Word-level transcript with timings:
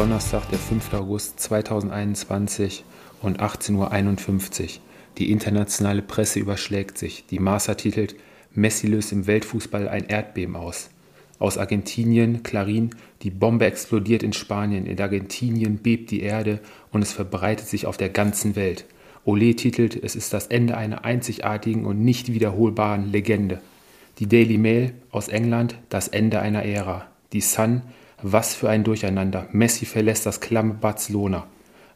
Donnerstag, 0.00 0.48
der 0.48 0.58
5. 0.58 0.94
August 0.94 1.40
2021 1.40 2.84
und 3.20 3.42
18.51 3.42 4.62
Uhr. 4.62 4.68
Die 5.18 5.30
internationale 5.30 6.00
Presse 6.00 6.38
überschlägt 6.38 6.96
sich. 6.96 7.26
Die 7.26 7.38
Marca 7.38 7.74
titelt 7.74 8.14
Messi 8.54 8.86
löst 8.86 9.12
im 9.12 9.26
Weltfußball 9.26 9.90
ein 9.90 10.06
Erdbeben 10.06 10.56
aus. 10.56 10.88
Aus 11.38 11.58
Argentinien, 11.58 12.42
Clarin, 12.42 12.94
die 13.20 13.28
Bombe 13.28 13.66
explodiert 13.66 14.22
in 14.22 14.32
Spanien, 14.32 14.86
in 14.86 14.98
Argentinien 14.98 15.76
bebt 15.76 16.10
die 16.10 16.22
Erde 16.22 16.60
und 16.92 17.02
es 17.02 17.12
verbreitet 17.12 17.66
sich 17.66 17.84
auf 17.84 17.98
der 17.98 18.08
ganzen 18.08 18.56
Welt. 18.56 18.86
Ole 19.26 19.54
titelt, 19.54 20.02
es 20.02 20.16
ist 20.16 20.32
das 20.32 20.46
Ende 20.46 20.78
einer 20.78 21.04
einzigartigen 21.04 21.84
und 21.84 22.02
nicht 22.02 22.32
wiederholbaren 22.32 23.12
Legende. 23.12 23.60
Die 24.18 24.26
Daily 24.26 24.56
Mail 24.56 24.94
aus 25.10 25.28
England, 25.28 25.76
das 25.90 26.08
Ende 26.08 26.40
einer 26.40 26.64
Ära. 26.64 27.06
Die 27.34 27.42
Sun, 27.42 27.82
was 28.22 28.54
für 28.54 28.68
ein 28.68 28.84
Durcheinander. 28.84 29.48
Messi 29.52 29.86
verlässt 29.86 30.26
das 30.26 30.40
klamme 30.40 30.74
Barcelona. 30.74 31.46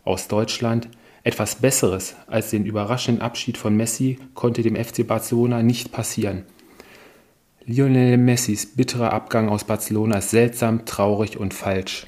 Aus 0.04 0.28
Deutschland, 0.28 0.88
etwas 1.22 1.56
Besseres 1.56 2.16
als 2.26 2.50
den 2.50 2.66
überraschenden 2.66 3.22
Abschied 3.22 3.56
von 3.56 3.76
Messi 3.76 4.18
konnte 4.34 4.62
dem 4.62 4.76
FC 4.76 5.06
Barcelona 5.06 5.62
nicht 5.62 5.90
passieren. 5.90 6.44
Lionel 7.66 8.18
Messis 8.18 8.66
bitterer 8.66 9.12
Abgang 9.12 9.48
aus 9.48 9.64
Barcelona 9.64 10.18
ist 10.18 10.30
seltsam, 10.30 10.84
traurig 10.84 11.38
und 11.38 11.54
falsch. 11.54 12.06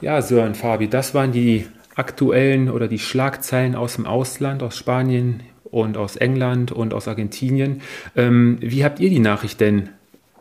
Ja, 0.00 0.20
Sören, 0.22 0.56
Fabi, 0.56 0.88
das 0.88 1.14
waren 1.14 1.30
die 1.30 1.66
aktuellen 1.94 2.68
oder 2.70 2.88
die 2.88 2.98
Schlagzeilen 2.98 3.76
aus 3.76 3.94
dem 3.94 4.06
Ausland, 4.06 4.62
aus 4.62 4.76
Spanien 4.76 5.42
und 5.64 5.96
aus 5.96 6.16
England 6.16 6.72
und 6.72 6.94
aus 6.94 7.06
Argentinien. 7.06 7.82
Ähm, 8.16 8.58
wie 8.60 8.84
habt 8.84 8.98
ihr 8.98 9.10
die 9.10 9.18
Nachricht 9.20 9.60
denn 9.60 9.90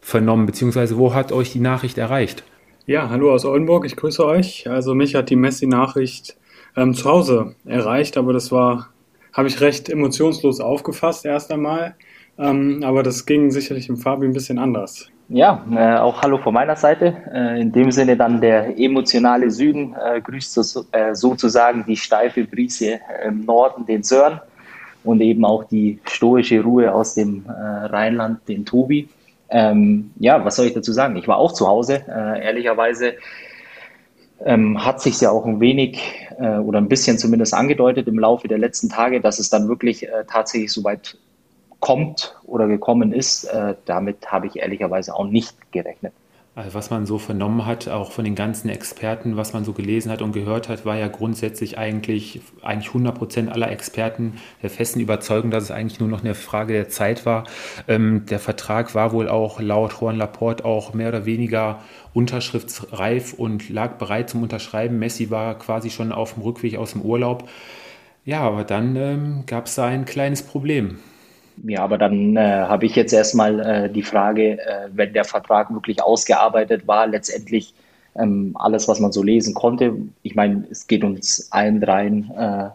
vernommen, 0.02 0.46
beziehungsweise 0.46 0.98
wo 0.98 1.14
hat 1.14 1.32
euch 1.32 1.52
die 1.52 1.60
Nachricht 1.60 1.98
erreicht? 1.98 2.44
Ja, 2.90 3.10
hallo 3.10 3.34
aus 3.34 3.44
Oldenburg, 3.44 3.86
ich 3.86 3.98
grüße 3.98 4.26
euch. 4.26 4.66
Also 4.70 4.96
mich 4.96 5.14
hat 5.14 5.30
die 5.30 5.36
Messi-Nachricht 5.36 6.38
ähm, 6.78 6.94
zu 6.94 7.04
Hause 7.04 7.54
erreicht, 7.66 8.16
aber 8.16 8.32
das 8.32 8.50
war, 8.50 8.88
habe 9.34 9.50
ich 9.50 9.60
recht 9.60 9.90
emotionslos 9.90 10.62
aufgefasst 10.62 11.26
erst 11.26 11.52
einmal. 11.52 11.96
Ähm, 12.40 12.84
aber 12.86 13.04
das 13.04 13.26
ging 13.26 13.52
sicherlich 13.52 13.90
im 13.90 13.98
Fabi 13.98 14.26
ein 14.26 14.32
bisschen 14.32 14.58
anders. 14.58 15.10
Ja, 15.28 15.66
äh, 15.70 15.98
auch 15.98 16.22
hallo 16.22 16.38
von 16.38 16.54
meiner 16.54 16.78
Seite. 16.78 17.14
Äh, 17.34 17.60
in 17.60 17.74
dem 17.74 17.92
Sinne 17.92 18.16
dann 18.16 18.40
der 18.40 18.80
emotionale 18.80 19.52
Süden 19.52 19.94
äh, 19.94 20.22
grüßt 20.22 20.54
so, 20.54 20.86
äh, 20.94 21.14
sozusagen 21.14 21.84
die 21.86 21.98
steife 21.98 22.46
Brise 22.46 23.02
im 23.28 23.44
Norden, 23.44 23.86
den 23.86 24.02
Sören 24.02 24.40
und 25.04 25.20
eben 25.20 25.44
auch 25.44 25.66
die 25.66 26.00
stoische 26.06 26.64
Ruhe 26.64 26.94
aus 26.94 27.16
dem 27.16 27.44
äh, 27.48 27.52
Rheinland, 27.52 28.48
den 28.48 28.66
Tobi. 28.66 29.10
Ähm, 29.50 30.12
ja, 30.18 30.44
was 30.44 30.56
soll 30.56 30.68
ich 30.68 30.74
dazu 30.74 30.92
sagen? 30.92 31.16
Ich 31.16 31.28
war 31.28 31.38
auch 31.38 31.54
zu 31.54 31.68
Hause. 31.68 32.04
Äh, 32.08 32.46
ehrlicherweise 32.46 33.16
ähm, 34.46 34.84
hat 34.86 35.02
sich 35.02 35.20
ja 35.22 35.32
auch 35.32 35.46
ein 35.46 35.60
wenig 35.60 36.02
oder 36.38 36.78
ein 36.78 36.88
bisschen 36.88 37.18
zumindest 37.18 37.56
angedeutet 37.56 38.08
im 38.08 38.20
Laufe 38.20 38.48
der 38.48 38.60
letzten 38.60 38.90
Tage, 38.90 39.22
dass 39.22 39.40
es 39.40 39.50
dann 39.50 39.68
wirklich 39.68 40.08
tatsächlich 40.28 40.72
so 40.72 40.84
weit 40.84 41.18
kommt 41.80 42.36
oder 42.46 42.68
gekommen 42.68 43.14
ist, 43.14 43.46
äh, 43.46 43.76
damit 43.86 44.32
habe 44.32 44.48
ich 44.48 44.58
ehrlicherweise 44.58 45.16
auch 45.16 45.26
nicht 45.26 45.72
gerechnet. 45.72 46.14
Also 46.58 46.74
was 46.74 46.90
man 46.90 47.06
so 47.06 47.20
vernommen 47.20 47.68
hat, 47.68 47.88
auch 47.88 48.12
von 48.12 48.26
den 48.26 48.34
ganzen 48.34 48.68
Experten, 48.70 49.38
was 49.38 49.54
man 49.54 49.64
so 49.64 49.74
gelesen 49.74 50.12
hat 50.12 50.24
und 50.24 50.32
gehört 50.32 50.70
hat, 50.70 50.88
war 50.88 50.98
ja 50.98 51.08
grundsätzlich 51.08 51.78
eigentlich, 51.78 52.42
eigentlich 52.64 52.88
100 52.88 53.16
Prozent 53.16 53.52
aller 53.52 53.70
Experten 53.70 54.40
der 54.64 54.72
festen 54.72 55.00
Überzeugung, 55.00 55.52
dass 55.52 55.66
es 55.66 55.70
eigentlich 55.70 56.00
nur 56.00 56.10
noch 56.10 56.22
eine 56.22 56.34
Frage 56.34 56.74
der 56.74 56.90
Zeit 56.90 57.28
war. 57.28 57.44
Ähm, 57.88 58.26
der 58.26 58.40
Vertrag 58.40 58.96
war 58.96 59.12
wohl 59.12 59.30
auch 59.30 59.60
laut 59.60 60.02
Juan 60.02 60.18
Laporte 60.18 60.66
auch 60.66 60.96
mehr 60.96 61.10
oder 61.10 61.28
weniger 61.28 61.84
unterschriftsreif 62.16 63.34
und 63.34 63.70
lag 63.70 64.00
bereit 64.00 64.32
zum 64.32 64.42
Unterschreiben. 64.42 64.98
Messi 64.98 65.30
war 65.30 65.60
quasi 65.60 65.92
schon 65.92 66.12
auf 66.12 66.34
dem 66.34 66.42
Rückweg 66.42 66.78
aus 66.78 66.94
dem 66.94 67.04
Urlaub. 67.04 67.48
Ja, 68.26 68.40
aber 68.40 68.64
dann 68.64 68.96
ähm, 68.96 69.44
gab 69.46 69.68
es 69.68 69.76
da 69.76 69.86
ein 69.86 70.06
kleines 70.06 70.42
Problem. 70.42 70.98
Ja, 71.64 71.84
aber 71.84 71.98
dann 71.98 72.38
äh, 72.38 72.40
habe 72.40 72.86
ich 72.86 72.96
jetzt 72.96 73.14
erstmal 73.14 73.60
äh, 73.60 73.90
die 73.90 74.04
Frage, 74.04 74.60
äh, 74.60 74.90
wenn 74.94 75.14
der 75.14 75.26
Vertrag 75.26 75.74
wirklich 75.74 76.04
ausgearbeitet 76.04 76.88
war, 76.88 77.08
letztendlich 77.08 77.74
ähm, 78.16 78.56
alles, 78.56 78.88
was 78.88 79.00
man 79.00 79.12
so 79.12 79.24
lesen 79.24 79.54
konnte. 79.54 79.96
Ich 80.24 80.36
meine, 80.36 80.66
es 80.70 80.88
geht 80.88 81.04
uns 81.04 81.48
allen 81.52 81.82
dreien 81.82 82.32
äh, 82.38 82.70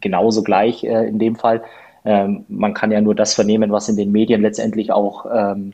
genauso 0.00 0.42
gleich 0.42 0.84
äh, 0.84 1.08
in 1.08 1.18
dem 1.18 1.36
Fall. 1.36 1.62
Ähm, 2.04 2.44
man 2.48 2.74
kann 2.74 2.92
ja 2.92 3.00
nur 3.00 3.14
das 3.14 3.34
vernehmen, 3.34 3.72
was 3.72 3.88
in 3.88 3.96
den 3.96 4.12
Medien 4.12 4.42
letztendlich 4.42 4.92
auch 4.92 5.26
ähm, 5.32 5.72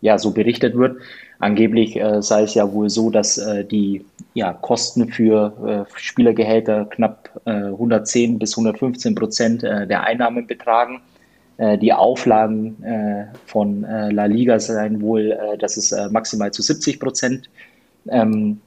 ja, 0.00 0.18
so 0.18 0.30
berichtet 0.30 0.76
wird. 0.76 0.98
Angeblich 1.38 1.96
äh, 1.96 2.22
sei 2.22 2.42
es 2.42 2.54
ja 2.54 2.70
wohl 2.72 2.90
so, 2.90 3.10
dass 3.10 3.38
äh, 3.38 3.64
die 3.64 4.04
ja, 4.34 4.52
Kosten 4.52 5.08
für 5.08 5.86
äh, 5.88 5.98
Spielergehälter 5.98 6.86
knapp 6.86 7.30
äh, 7.46 7.50
110 7.50 8.38
bis 8.38 8.56
115 8.56 9.14
Prozent 9.14 9.64
äh, 9.64 9.86
der 9.86 10.04
Einnahmen 10.04 10.46
betragen. 10.46 11.00
Äh, 11.60 11.76
die 11.76 11.92
Auflagen 11.92 12.82
äh, 12.82 13.26
von 13.44 13.84
äh, 13.84 14.10
La 14.10 14.24
Liga 14.24 14.58
seien 14.58 15.02
wohl, 15.02 15.38
dass 15.58 15.76
es 15.76 15.94
maximal 16.10 16.50
zu 16.50 16.62
70 16.62 16.98
Prozent 16.98 17.50
ähm, 18.08 18.60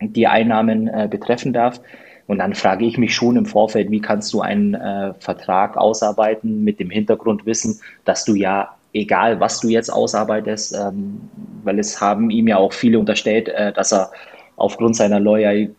die 0.00 0.26
Einnahmen 0.26 0.90
betreffen 1.08 1.54
darf. 1.54 1.80
Und 2.26 2.38
dann 2.38 2.54
frage 2.54 2.84
ich 2.84 2.98
mich 2.98 3.14
schon 3.14 3.36
im 3.36 3.46
Vorfeld, 3.46 3.90
wie 3.90 4.00
kannst 4.00 4.32
du 4.32 4.40
einen 4.40 4.74
äh, 4.74 5.14
Vertrag 5.14 5.76
ausarbeiten 5.76 6.64
mit 6.64 6.80
dem 6.80 6.90
Hintergrundwissen, 6.90 7.80
dass 8.04 8.24
du 8.24 8.34
ja, 8.34 8.74
egal 8.92 9.40
was 9.40 9.60
du 9.60 9.68
jetzt 9.68 9.90
ausarbeitest, 9.90 10.74
ähm, 10.74 11.20
weil 11.62 11.78
es 11.78 12.00
haben 12.00 12.30
ihm 12.30 12.48
ja 12.48 12.56
auch 12.58 12.72
viele 12.72 12.98
unterstellt, 12.98 13.48
äh, 13.48 13.72
dass 13.72 13.92
er 13.92 14.10
aufgrund 14.56 14.96
seiner 14.96 15.20
Loyal 15.20 15.70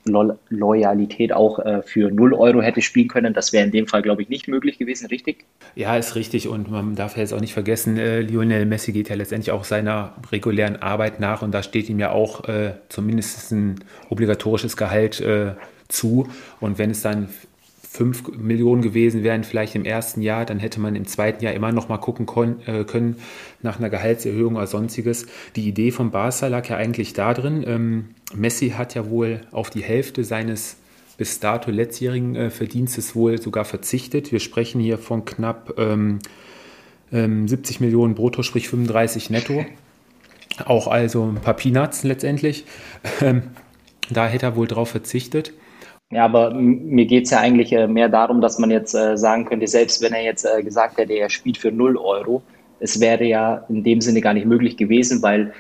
Loyalität 0.50 1.34
auch 1.34 1.60
äh, 1.60 1.82
für 1.82 2.12
0 2.12 2.34
Euro 2.34 2.62
hätte 2.62 2.82
spielen 2.82 3.08
können. 3.08 3.34
Das 3.34 3.52
wäre 3.52 3.66
in 3.66 3.72
dem 3.72 3.88
Fall, 3.88 4.04
glaube 4.04 4.22
ich, 4.22 4.30
nicht 4.30 4.48
möglich 4.48 4.78
gewesen, 4.78 5.08
richtig? 5.08 5.46
Ja, 5.76 5.98
ist 5.98 6.16
richtig. 6.16 6.48
Und 6.48 6.70
man 6.70 6.96
darf 6.96 7.18
jetzt 7.18 7.34
auch 7.34 7.42
nicht 7.42 7.54
vergessen, 7.54 7.98
äh, 7.98 8.22
Lionel 8.22 8.66
Messi 8.66 8.92
geht 8.92 9.10
ja 9.10 9.16
letztendlich 9.16 9.52
auch 9.52 9.64
seiner 9.64 10.14
regulären 10.32 10.76
Arbeit 10.78 11.20
nach 11.20 11.42
und 11.42 11.52
da 11.54 11.64
steht 11.64 11.90
ihm 11.90 12.00
ja 12.00 12.12
auch 12.12 12.48
äh, 12.48 12.74
zumindest 12.90 13.52
ein 13.52 13.84
obligatorisches 14.10 14.78
Gehalt 14.78 15.20
äh, 15.22 15.54
zu. 15.88 16.28
Und 16.60 16.78
wenn 16.78 16.92
es 16.92 17.02
dann 17.02 17.30
5 17.98 18.38
Millionen 18.38 18.84
gewesen 18.84 19.24
wären, 19.24 19.44
vielleicht 19.44 19.74
im 19.74 19.84
ersten 19.84 20.22
Jahr, 20.22 20.46
dann 20.46 20.60
hätte 20.60 20.80
man 20.80 20.96
im 20.96 21.08
zweiten 21.08 21.44
Jahr 21.44 21.54
immer 21.54 21.72
noch 21.72 21.90
mal 21.90 21.98
gucken 21.98 22.28
äh, 22.68 22.84
können 22.84 23.16
nach 23.64 23.80
einer 23.80 23.90
Gehaltserhöhung 23.90 24.56
oder 24.56 24.68
sonstiges. 24.68 25.26
Die 25.56 25.68
Idee 25.68 25.90
von 25.90 26.12
Barca 26.12 26.48
lag 26.48 26.70
ja 26.70 26.78
eigentlich 26.78 27.14
da 27.14 27.34
drin. 27.34 27.64
Ähm, 27.66 28.06
Messi 28.36 28.70
hat 28.70 28.94
ja 28.94 29.10
wohl 29.10 29.42
auf 29.52 29.72
die 29.72 29.82
Hälfte 29.82 30.24
seines 30.24 30.78
bis 31.18 31.40
dato 31.40 31.72
letztjährigen 31.72 32.36
äh, 32.36 32.50
Verdienstes 32.52 33.16
wohl 33.16 33.42
sogar 33.42 33.66
verzichtet. 33.66 34.32
Wir 34.32 34.40
sprechen 34.40 34.80
hier 34.80 35.00
von 35.00 35.26
knapp 35.26 35.74
ähm, 35.80 36.20
ähm, 37.12 37.48
70 37.48 37.80
Millionen 37.80 38.14
brutto, 38.14 38.44
sprich 38.44 38.70
35 38.70 39.32
netto. 39.32 39.66
Auch 40.66 40.88
also 40.88 41.26
ein 41.26 41.42
paar 41.42 41.56
Peanuts 41.56 42.04
letztendlich. 42.04 42.66
Ähm, 43.22 43.42
da 44.12 44.28
hätte 44.28 44.46
er 44.46 44.56
wohl 44.56 44.68
drauf 44.68 44.90
verzichtet. 44.90 45.52
Ja, 46.10 46.24
aber 46.24 46.54
mir 46.54 47.06
geht's 47.06 47.32
ja 47.32 47.40
eigentlich 47.40 47.74
äh, 47.74 47.86
mehr 47.88 48.08
darum, 48.08 48.40
dass 48.40 48.60
man 48.60 48.72
jetzt 48.72 48.94
äh, 48.94 49.18
sagen 49.18 49.44
könnte, 49.46 49.68
selbst 49.68 50.02
wenn 50.02 50.14
er 50.14 50.24
jetzt 50.24 50.46
äh, 50.46 50.64
gesagt 50.64 50.98
hätte, 50.98 51.12
er 51.14 51.30
spielt 51.30 51.58
für 51.58 51.72
0 51.72 51.98
Euro, 51.98 52.42
es 52.80 53.02
wäre 53.02 53.26
ja 53.26 53.66
in 53.68 53.84
dem 53.84 54.00
Sinne 54.00 54.22
gar 54.22 54.34
nicht 54.34 54.46
möglich 54.46 54.78
gewesen, 54.78 55.22
weil 55.22 55.54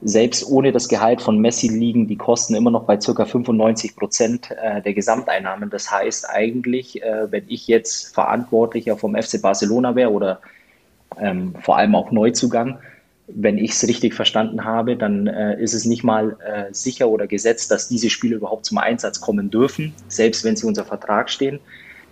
selbst 0.00 0.48
ohne 0.48 0.72
das 0.72 0.88
Gehalt 0.88 1.20
von 1.20 1.38
Messi 1.38 1.68
liegen 1.68 2.06
die 2.06 2.16
Kosten 2.16 2.54
immer 2.54 2.70
noch 2.70 2.84
bei 2.84 2.98
circa 3.00 3.26
95 3.26 3.96
Prozent 3.96 4.50
der 4.50 4.92
Gesamteinnahmen. 4.92 5.70
Das 5.70 5.90
heißt 5.90 6.28
eigentlich, 6.28 7.00
wenn 7.30 7.44
ich 7.48 7.68
jetzt 7.68 8.14
Verantwortlicher 8.14 8.98
vom 8.98 9.14
FC 9.16 9.40
Barcelona 9.40 9.96
wäre 9.96 10.10
oder 10.10 10.40
ähm, 11.18 11.54
vor 11.62 11.78
allem 11.78 11.94
auch 11.94 12.10
Neuzugang, 12.10 12.78
wenn 13.26 13.58
ich 13.58 13.72
es 13.72 13.86
richtig 13.86 14.14
verstanden 14.14 14.64
habe, 14.64 14.96
dann 14.96 15.26
äh, 15.26 15.60
ist 15.60 15.72
es 15.72 15.86
nicht 15.86 16.04
mal 16.04 16.36
äh, 16.44 16.72
sicher 16.72 17.08
oder 17.08 17.26
gesetzt, 17.26 17.70
dass 17.70 17.88
diese 17.88 18.10
Spiele 18.10 18.36
überhaupt 18.36 18.66
zum 18.66 18.78
Einsatz 18.78 19.20
kommen 19.20 19.50
dürfen, 19.50 19.94
selbst 20.08 20.44
wenn 20.44 20.56
sie 20.56 20.66
unter 20.66 20.84
Vertrag 20.84 21.30
stehen, 21.30 21.58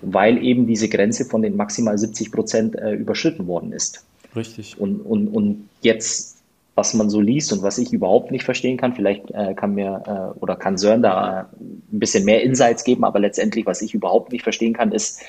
weil 0.01 0.43
eben 0.43 0.67
diese 0.67 0.89
Grenze 0.89 1.25
von 1.25 1.43
den 1.43 1.57
maximal 1.57 1.99
70 1.99 2.33
Prozent 2.33 2.77
äh, 2.77 2.93
überschritten 2.93 3.47
worden 3.47 3.73
ist. 3.73 4.05
Richtig. 4.35 4.81
Und, 4.81 5.01
und, 5.01 5.29
und 5.29 5.69
jetzt, 5.83 6.39
was 6.75 6.95
man 6.95 7.11
so 7.11 7.21
liest 7.21 7.53
und 7.53 7.63
was 7.63 7.77
ich 7.77 7.93
überhaupt 7.93 8.31
nicht 8.31 8.45
verstehen 8.45 8.79
kann, 8.79 8.95
vielleicht 8.95 9.31
äh, 9.33 9.53
kann 9.55 9.75
mir 9.75 10.03
äh, 10.07 10.39
oder 10.41 10.57
kann 10.57 10.79
Sören 10.79 11.03
da 11.03 11.51
ein 11.61 11.99
bisschen 11.99 12.25
mehr 12.25 12.43
Insights 12.43 12.85
geben, 12.85 13.05
aber 13.05 13.21
letztendlich, 13.21 13.67
was 13.67 13.83
ich 13.83 13.93
überhaupt 13.93 14.33
nicht 14.33 14.43
verstehen 14.43 14.73
kann, 14.73 14.93
ist, 14.93 15.21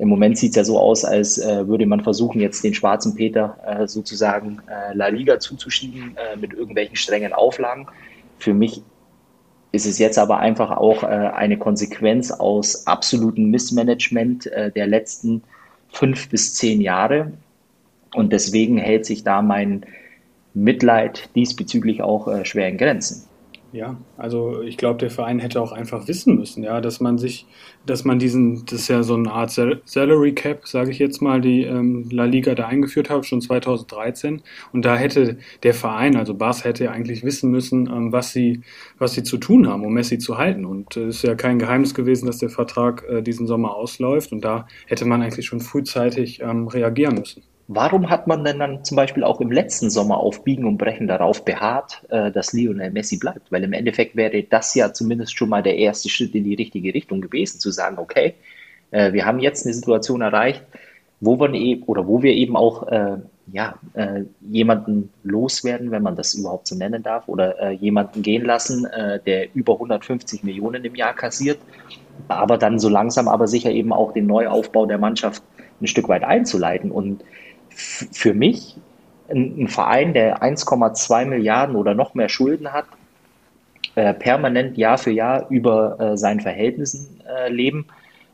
im 0.00 0.08
Moment 0.08 0.38
sieht 0.38 0.50
es 0.50 0.56
ja 0.56 0.64
so 0.64 0.78
aus, 0.78 1.04
als 1.04 1.36
äh, 1.36 1.68
würde 1.68 1.84
man 1.84 2.00
versuchen, 2.00 2.40
jetzt 2.40 2.64
den 2.64 2.72
schwarzen 2.72 3.14
Peter 3.14 3.58
äh, 3.66 3.86
sozusagen 3.86 4.62
äh, 4.66 4.94
La 4.94 5.08
Liga 5.08 5.38
zuzuschieben 5.38 6.16
äh, 6.16 6.38
mit 6.38 6.54
irgendwelchen 6.54 6.96
strengen 6.96 7.34
Auflagen. 7.34 7.86
Für 8.38 8.54
mich 8.54 8.82
ist 9.72 9.84
es 9.84 9.98
jetzt 9.98 10.18
aber 10.18 10.38
einfach 10.38 10.70
auch 10.70 11.02
äh, 11.02 11.06
eine 11.06 11.58
Konsequenz 11.58 12.30
aus 12.30 12.86
absolutem 12.86 13.50
Missmanagement 13.50 14.46
äh, 14.46 14.72
der 14.72 14.86
letzten 14.86 15.42
fünf 15.90 16.30
bis 16.30 16.54
zehn 16.54 16.80
Jahre. 16.80 17.32
Und 18.14 18.32
deswegen 18.32 18.78
hält 18.78 19.04
sich 19.04 19.22
da 19.22 19.42
mein 19.42 19.84
Mitleid 20.54 21.28
diesbezüglich 21.36 22.02
auch 22.02 22.44
schwer 22.44 22.68
in 22.68 22.76
Grenzen. 22.76 23.29
Ja, 23.72 24.00
also 24.16 24.62
ich 24.62 24.76
glaube, 24.76 24.98
der 24.98 25.10
Verein 25.10 25.38
hätte 25.38 25.60
auch 25.60 25.70
einfach 25.70 26.08
wissen 26.08 26.34
müssen, 26.34 26.64
ja, 26.64 26.80
dass 26.80 26.98
man 26.98 27.18
sich, 27.18 27.46
dass 27.86 28.04
man 28.04 28.18
diesen, 28.18 28.64
das 28.64 28.80
ist 28.80 28.88
ja 28.88 29.04
so 29.04 29.14
eine 29.14 29.30
Art 29.30 29.52
Salary 29.52 30.34
Cap, 30.34 30.66
sage 30.66 30.90
ich 30.90 30.98
jetzt 30.98 31.22
mal, 31.22 31.40
die 31.40 31.62
ähm, 31.62 32.08
La 32.10 32.24
Liga 32.24 32.56
da 32.56 32.66
eingeführt 32.66 33.10
hat, 33.10 33.26
schon 33.26 33.40
2013. 33.40 34.42
Und 34.72 34.84
da 34.84 34.96
hätte 34.96 35.38
der 35.62 35.72
Verein, 35.72 36.16
also 36.16 36.34
Bas 36.34 36.64
hätte 36.64 36.84
ja 36.84 36.90
eigentlich 36.90 37.22
wissen 37.22 37.52
müssen, 37.52 37.86
ähm, 37.86 38.10
was 38.10 38.32
sie, 38.32 38.62
was 38.98 39.12
sie 39.12 39.22
zu 39.22 39.38
tun 39.38 39.68
haben, 39.68 39.84
um 39.84 39.94
Messi 39.94 40.18
zu 40.18 40.36
halten. 40.36 40.64
Und 40.64 40.96
es 40.96 41.04
äh, 41.04 41.08
ist 41.08 41.22
ja 41.22 41.34
kein 41.36 41.60
Geheimnis 41.60 41.94
gewesen, 41.94 42.26
dass 42.26 42.38
der 42.38 42.50
Vertrag 42.50 43.04
äh, 43.08 43.22
diesen 43.22 43.46
Sommer 43.46 43.76
ausläuft. 43.76 44.32
Und 44.32 44.44
da 44.44 44.66
hätte 44.86 45.04
man 45.04 45.22
eigentlich 45.22 45.46
schon 45.46 45.60
frühzeitig 45.60 46.40
ähm, 46.40 46.66
reagieren 46.66 47.14
müssen. 47.14 47.44
Warum 47.72 48.10
hat 48.10 48.26
man 48.26 48.42
denn 48.42 48.58
dann 48.58 48.82
zum 48.82 48.96
Beispiel 48.96 49.22
auch 49.22 49.40
im 49.40 49.52
letzten 49.52 49.90
Sommer 49.90 50.18
auf 50.18 50.42
Biegen 50.42 50.64
und 50.64 50.76
Brechen 50.76 51.06
darauf 51.06 51.44
beharrt, 51.44 52.02
äh, 52.08 52.32
dass 52.32 52.52
Lionel 52.52 52.90
Messi 52.90 53.16
bleibt? 53.16 53.52
Weil 53.52 53.62
im 53.62 53.72
Endeffekt 53.72 54.16
wäre 54.16 54.42
das 54.42 54.74
ja 54.74 54.92
zumindest 54.92 55.36
schon 55.36 55.50
mal 55.50 55.62
der 55.62 55.76
erste 55.76 56.08
Schritt 56.08 56.34
in 56.34 56.42
die 56.42 56.56
richtige 56.56 56.92
Richtung 56.92 57.20
gewesen, 57.20 57.60
zu 57.60 57.70
sagen, 57.70 57.98
okay, 57.98 58.34
äh, 58.90 59.12
wir 59.12 59.24
haben 59.24 59.38
jetzt 59.38 59.66
eine 59.66 59.72
Situation 59.72 60.20
erreicht, 60.20 60.64
wo 61.20 61.38
wir 61.38 61.54
eben 61.54 61.84
oder 61.84 62.08
wo 62.08 62.24
wir 62.24 62.32
eben 62.32 62.56
auch 62.56 62.88
äh, 62.88 63.18
ja, 63.52 63.76
jemanden 64.48 65.10
loswerden, 65.22 65.92
wenn 65.92 66.02
man 66.02 66.16
das 66.16 66.34
überhaupt 66.34 66.66
so 66.68 66.76
nennen 66.76 67.02
darf, 67.02 67.26
oder 67.26 67.72
jemanden 67.72 68.22
gehen 68.22 68.44
lassen, 68.44 68.86
der 69.26 69.52
über 69.56 69.72
150 69.72 70.44
Millionen 70.44 70.84
im 70.84 70.94
Jahr 70.94 71.14
kassiert, 71.14 71.58
aber 72.28 72.58
dann 72.58 72.78
so 72.78 72.88
langsam 72.88 73.26
aber 73.26 73.48
sicher 73.48 73.72
eben 73.72 73.92
auch 73.92 74.12
den 74.12 74.26
Neuaufbau 74.26 74.86
der 74.86 74.98
Mannschaft 74.98 75.42
ein 75.80 75.88
Stück 75.88 76.08
weit 76.08 76.22
einzuleiten. 76.22 76.92
Und 76.92 77.24
für 78.12 78.34
mich 78.34 78.76
ein, 79.28 79.64
ein 79.64 79.68
Verein, 79.68 80.12
der 80.12 80.42
1,2 80.42 81.26
Milliarden 81.26 81.76
oder 81.76 81.94
noch 81.94 82.14
mehr 82.14 82.28
Schulden 82.28 82.72
hat, 82.72 82.86
äh, 83.94 84.14
permanent 84.14 84.76
Jahr 84.76 84.98
für 84.98 85.10
Jahr 85.10 85.48
über 85.50 85.98
äh, 85.98 86.16
seinen 86.16 86.40
Verhältnissen 86.40 87.20
äh, 87.28 87.50
leben 87.50 87.86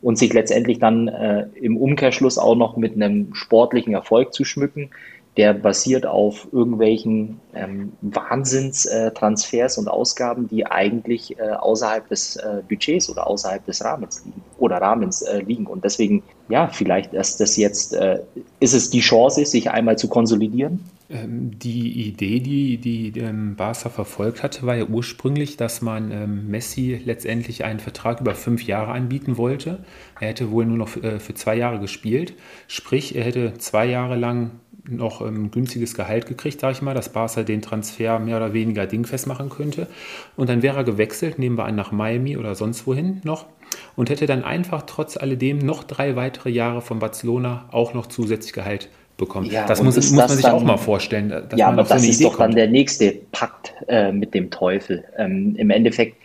und 0.02 0.18
sich 0.18 0.32
letztendlich 0.32 0.78
dann 0.78 1.08
äh, 1.08 1.46
im 1.60 1.76
Umkehrschluss 1.76 2.38
auch 2.38 2.56
noch 2.56 2.76
mit 2.76 2.94
einem 2.94 3.34
sportlichen 3.34 3.94
Erfolg 3.94 4.34
zu 4.34 4.44
schmücken, 4.44 4.90
der 5.36 5.52
basiert 5.52 6.06
auf 6.06 6.48
irgendwelchen 6.50 7.40
ähm, 7.54 7.92
Wahnsinnstransfers 8.00 9.76
und 9.76 9.88
Ausgaben, 9.88 10.48
die 10.48 10.66
eigentlich 10.66 11.38
äh, 11.38 11.50
außerhalb 11.50 12.08
des 12.08 12.36
äh, 12.36 12.62
Budgets 12.66 13.10
oder 13.10 13.26
außerhalb 13.26 13.64
des 13.66 13.84
Rahmens 13.84 14.24
liegen 14.24 14.42
oder 14.58 14.78
Rahmens 14.78 15.22
äh, 15.22 15.40
liegen. 15.40 15.66
Und 15.66 15.84
deswegen, 15.84 16.22
ja, 16.48 16.68
vielleicht 16.68 17.12
ist 17.12 17.40
das 17.40 17.56
jetzt, 17.56 17.94
äh, 17.94 18.20
ist 18.60 18.74
es 18.74 18.88
die 18.88 19.00
Chance, 19.00 19.44
sich 19.44 19.70
einmal 19.70 19.98
zu 19.98 20.08
konsolidieren? 20.08 20.84
Ähm, 21.08 21.56
die 21.58 22.08
Idee, 22.08 22.40
die 22.40 22.78
die 22.78 23.20
ähm, 23.20 23.54
Barca 23.54 23.90
verfolgt 23.90 24.42
hatte, 24.42 24.66
war 24.66 24.74
ja 24.74 24.86
ursprünglich, 24.86 25.56
dass 25.56 25.80
man 25.80 26.10
ähm, 26.10 26.48
Messi 26.48 27.00
letztendlich 27.04 27.64
einen 27.64 27.78
Vertrag 27.78 28.20
über 28.20 28.34
fünf 28.34 28.64
Jahre 28.64 28.92
anbieten 28.92 29.36
wollte. 29.36 29.84
Er 30.18 30.28
hätte 30.28 30.50
wohl 30.50 30.66
nur 30.66 30.78
noch 30.78 30.96
äh, 30.96 31.20
für 31.20 31.34
zwei 31.34 31.56
Jahre 31.56 31.78
gespielt. 31.78 32.34
Sprich, 32.66 33.14
er 33.14 33.24
hätte 33.24 33.54
zwei 33.58 33.86
Jahre 33.86 34.16
lang 34.16 34.52
noch 34.88 35.20
ein 35.20 35.50
günstiges 35.50 35.94
Gehalt 35.94 36.26
gekriegt, 36.26 36.60
sage 36.60 36.72
ich 36.72 36.82
mal, 36.82 36.94
dass 36.94 37.10
Barca 37.12 37.42
den 37.42 37.62
Transfer 37.62 38.18
mehr 38.18 38.36
oder 38.36 38.52
weniger 38.52 38.86
dingfest 38.86 39.26
machen 39.26 39.48
könnte. 39.48 39.86
Und 40.36 40.48
dann 40.48 40.62
wäre 40.62 40.78
er 40.78 40.84
gewechselt, 40.84 41.38
nehmen 41.38 41.56
wir 41.56 41.64
an, 41.64 41.74
nach 41.74 41.92
Miami 41.92 42.36
oder 42.36 42.54
sonst 42.54 42.86
wohin 42.86 43.20
noch 43.24 43.46
und 43.96 44.10
hätte 44.10 44.26
dann 44.26 44.44
einfach 44.44 44.82
trotz 44.82 45.16
alledem 45.16 45.58
noch 45.58 45.84
drei 45.84 46.16
weitere 46.16 46.50
Jahre 46.50 46.82
von 46.82 46.98
Barcelona 46.98 47.68
auch 47.72 47.94
noch 47.94 48.06
zusätzlich 48.06 48.52
Gehalt 48.52 48.88
bekommen. 49.16 49.50
Ja, 49.50 49.66
das 49.66 49.82
muss, 49.82 49.96
muss 49.96 50.12
man 50.12 50.28
sich 50.28 50.42
dann, 50.42 50.52
auch 50.52 50.62
mal 50.62 50.76
vorstellen. 50.76 51.32
ja, 51.56 51.68
aber 51.68 51.84
das 51.84 52.02
so 52.02 52.08
ist 52.08 52.22
doch 52.22 52.36
kommt. 52.36 52.40
dann 52.40 52.54
der 52.54 52.68
nächste 52.68 53.12
Pakt 53.32 53.72
äh, 53.88 54.12
mit 54.12 54.34
dem 54.34 54.50
Teufel. 54.50 55.04
Ähm, 55.16 55.56
Im 55.56 55.70
Endeffekt 55.70 56.16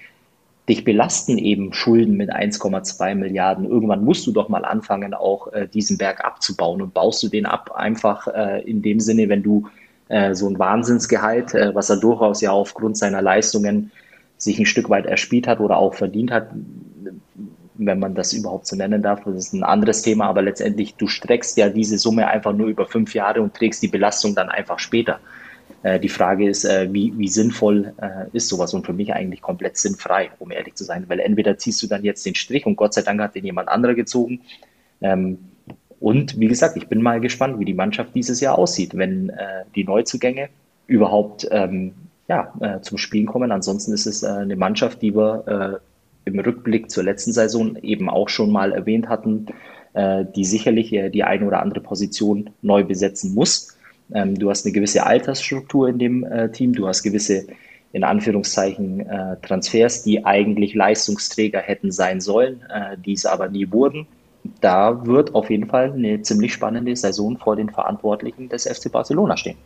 dich 0.69 0.83
belasten 0.83 1.37
eben 1.37 1.73
Schulden 1.73 2.17
mit 2.17 2.31
1,2 2.31 3.15
Milliarden. 3.15 3.65
Irgendwann 3.65 4.05
musst 4.05 4.27
du 4.27 4.31
doch 4.31 4.47
mal 4.47 4.63
anfangen, 4.63 5.13
auch 5.13 5.51
äh, 5.53 5.67
diesen 5.67 5.97
Berg 5.97 6.23
abzubauen. 6.23 6.81
Und 6.81 6.93
baust 6.93 7.21
du 7.23 7.29
den 7.29 7.45
ab 7.45 7.71
einfach 7.75 8.27
äh, 8.27 8.61
in 8.61 8.81
dem 8.81 8.99
Sinne, 8.99 9.27
wenn 9.27 9.43
du 9.43 9.67
äh, 10.09 10.35
so 10.35 10.47
ein 10.47 10.59
Wahnsinnsgehalt, 10.59 11.53
äh, 11.53 11.73
was 11.73 11.89
er 11.89 11.97
durchaus 11.97 12.41
ja 12.41 12.51
aufgrund 12.51 12.97
seiner 12.97 13.21
Leistungen 13.21 13.91
sich 14.37 14.59
ein 14.59 14.65
Stück 14.65 14.89
weit 14.89 15.05
erspielt 15.05 15.47
hat 15.47 15.59
oder 15.59 15.77
auch 15.77 15.93
verdient 15.93 16.31
hat, 16.31 16.49
wenn 17.75 17.99
man 17.99 18.13
das 18.15 18.33
überhaupt 18.33 18.67
so 18.67 18.75
nennen 18.75 19.01
darf, 19.01 19.23
das 19.23 19.35
ist 19.35 19.53
ein 19.53 19.63
anderes 19.63 20.01
Thema, 20.01 20.27
aber 20.27 20.41
letztendlich, 20.41 20.95
du 20.95 21.07
streckst 21.07 21.57
ja 21.57 21.69
diese 21.69 21.97
Summe 21.97 22.27
einfach 22.27 22.53
nur 22.53 22.67
über 22.67 22.85
fünf 22.85 23.13
Jahre 23.13 23.41
und 23.41 23.53
trägst 23.53 23.81
die 23.81 23.87
Belastung 23.87 24.35
dann 24.35 24.49
einfach 24.49 24.79
später. 24.79 25.19
Äh, 25.83 26.00
die 26.00 26.10
Frage 26.10 26.48
ist, 26.48 26.66
äh, 26.66 26.89
wie, 26.92 27.13
wie 27.18 27.28
sinnvoll 27.28 27.94
äh, 27.98 28.25
ist 28.33 28.50
sowas 28.50 28.74
und 28.74 28.86
für 28.86 28.94
mich 28.94 29.13
eigentlich 29.13 29.42
komplett 29.42 29.78
sinnfrei, 29.78 30.30
um 30.39 30.51
ehrlich 30.51 30.75
zu 30.75 30.83
sein, 30.83 31.06
weil 31.07 31.19
entweder 31.19 31.57
ziehst 31.57 31.81
du 31.81 31.88
dann 31.88 32.04
jetzt 32.04 32.25
den 32.25 32.36
Strich 32.36 32.66
und 32.66 32.75
Gott 32.75 32.94
sei 32.94 33.01
Dank 33.01 33.19
hat 33.19 33.36
den 33.36 33.45
jemand 33.45 33.69
anderer 33.69 33.95
gezogen. 33.95 34.42
Ähm, 35.01 35.39
und 36.00 36.39
wie 36.39 36.48
gesagt, 36.48 36.78
ich 36.78 36.88
bin 36.88 37.01
mal 37.01 37.19
gespannt, 37.19 37.60
wie 37.60 37.66
die 37.66 37.74
Mannschaft 37.74 38.16
dieses 38.16 38.42
Jahr 38.42 38.57
aussieht, 38.57 38.98
wenn 38.98 39.31
die 39.75 39.83
Neuzugänge 39.83 40.50
überhaupt 40.88 41.48
ähm, 41.51 41.94
ja, 42.28 42.51
zum 42.81 42.98
Spielen 42.98 43.28
kommen. 43.28 43.51
Ansonsten 43.51 43.94
ist 43.94 44.07
es 44.07 44.24
eine 44.24 44.56
Mannschaft, 44.56 45.04
die 45.04 45.16
wir 45.16 45.80
im 46.25 46.39
Rückblick 46.39 46.89
zur 46.89 47.04
letzten 47.04 47.33
Saison 47.33 47.75
eben 47.83 48.10
auch 48.10 48.30
schon 48.30 48.51
mal 48.51 48.72
erwähnt 48.72 49.10
hatten, 49.10 49.45
die 49.95 50.44
sicherlich 50.44 50.89
die 50.89 51.24
eine 51.24 51.45
oder 51.45 51.62
andere 51.62 51.81
Position 51.81 52.50
neu 52.63 52.83
besetzen 52.83 53.36
muss. 53.36 53.78
Ähm, 54.13 54.37
du 54.37 54.49
hast 54.49 54.65
eine 54.65 54.73
gewisse 54.73 55.05
Altersstruktur 55.05 55.89
in 55.89 55.99
dem 55.99 56.23
äh, 56.23 56.51
Team, 56.51 56.73
du 56.73 56.87
hast 56.87 57.03
gewisse, 57.03 57.47
in 57.93 58.03
Anführungszeichen, 58.03 59.01
äh, 59.01 59.37
Transfers, 59.41 60.03
die 60.03 60.25
eigentlich 60.25 60.73
Leistungsträger 60.73 61.59
hätten 61.59 61.91
sein 61.91 62.21
sollen, 62.21 62.61
äh, 62.69 62.97
die 62.97 63.13
es 63.13 63.25
aber 63.25 63.49
nie 63.49 63.71
wurden. 63.71 64.07
Da 64.59 65.05
wird 65.05 65.35
auf 65.35 65.49
jeden 65.49 65.67
Fall 65.67 65.93
eine 65.93 66.21
ziemlich 66.21 66.53
spannende 66.53 66.95
Saison 66.95 67.37
vor 67.37 67.55
den 67.55 67.69
Verantwortlichen 67.69 68.49
des 68.49 68.65
FC 68.65 68.91
Barcelona 68.91 69.37
stehen. 69.37 69.57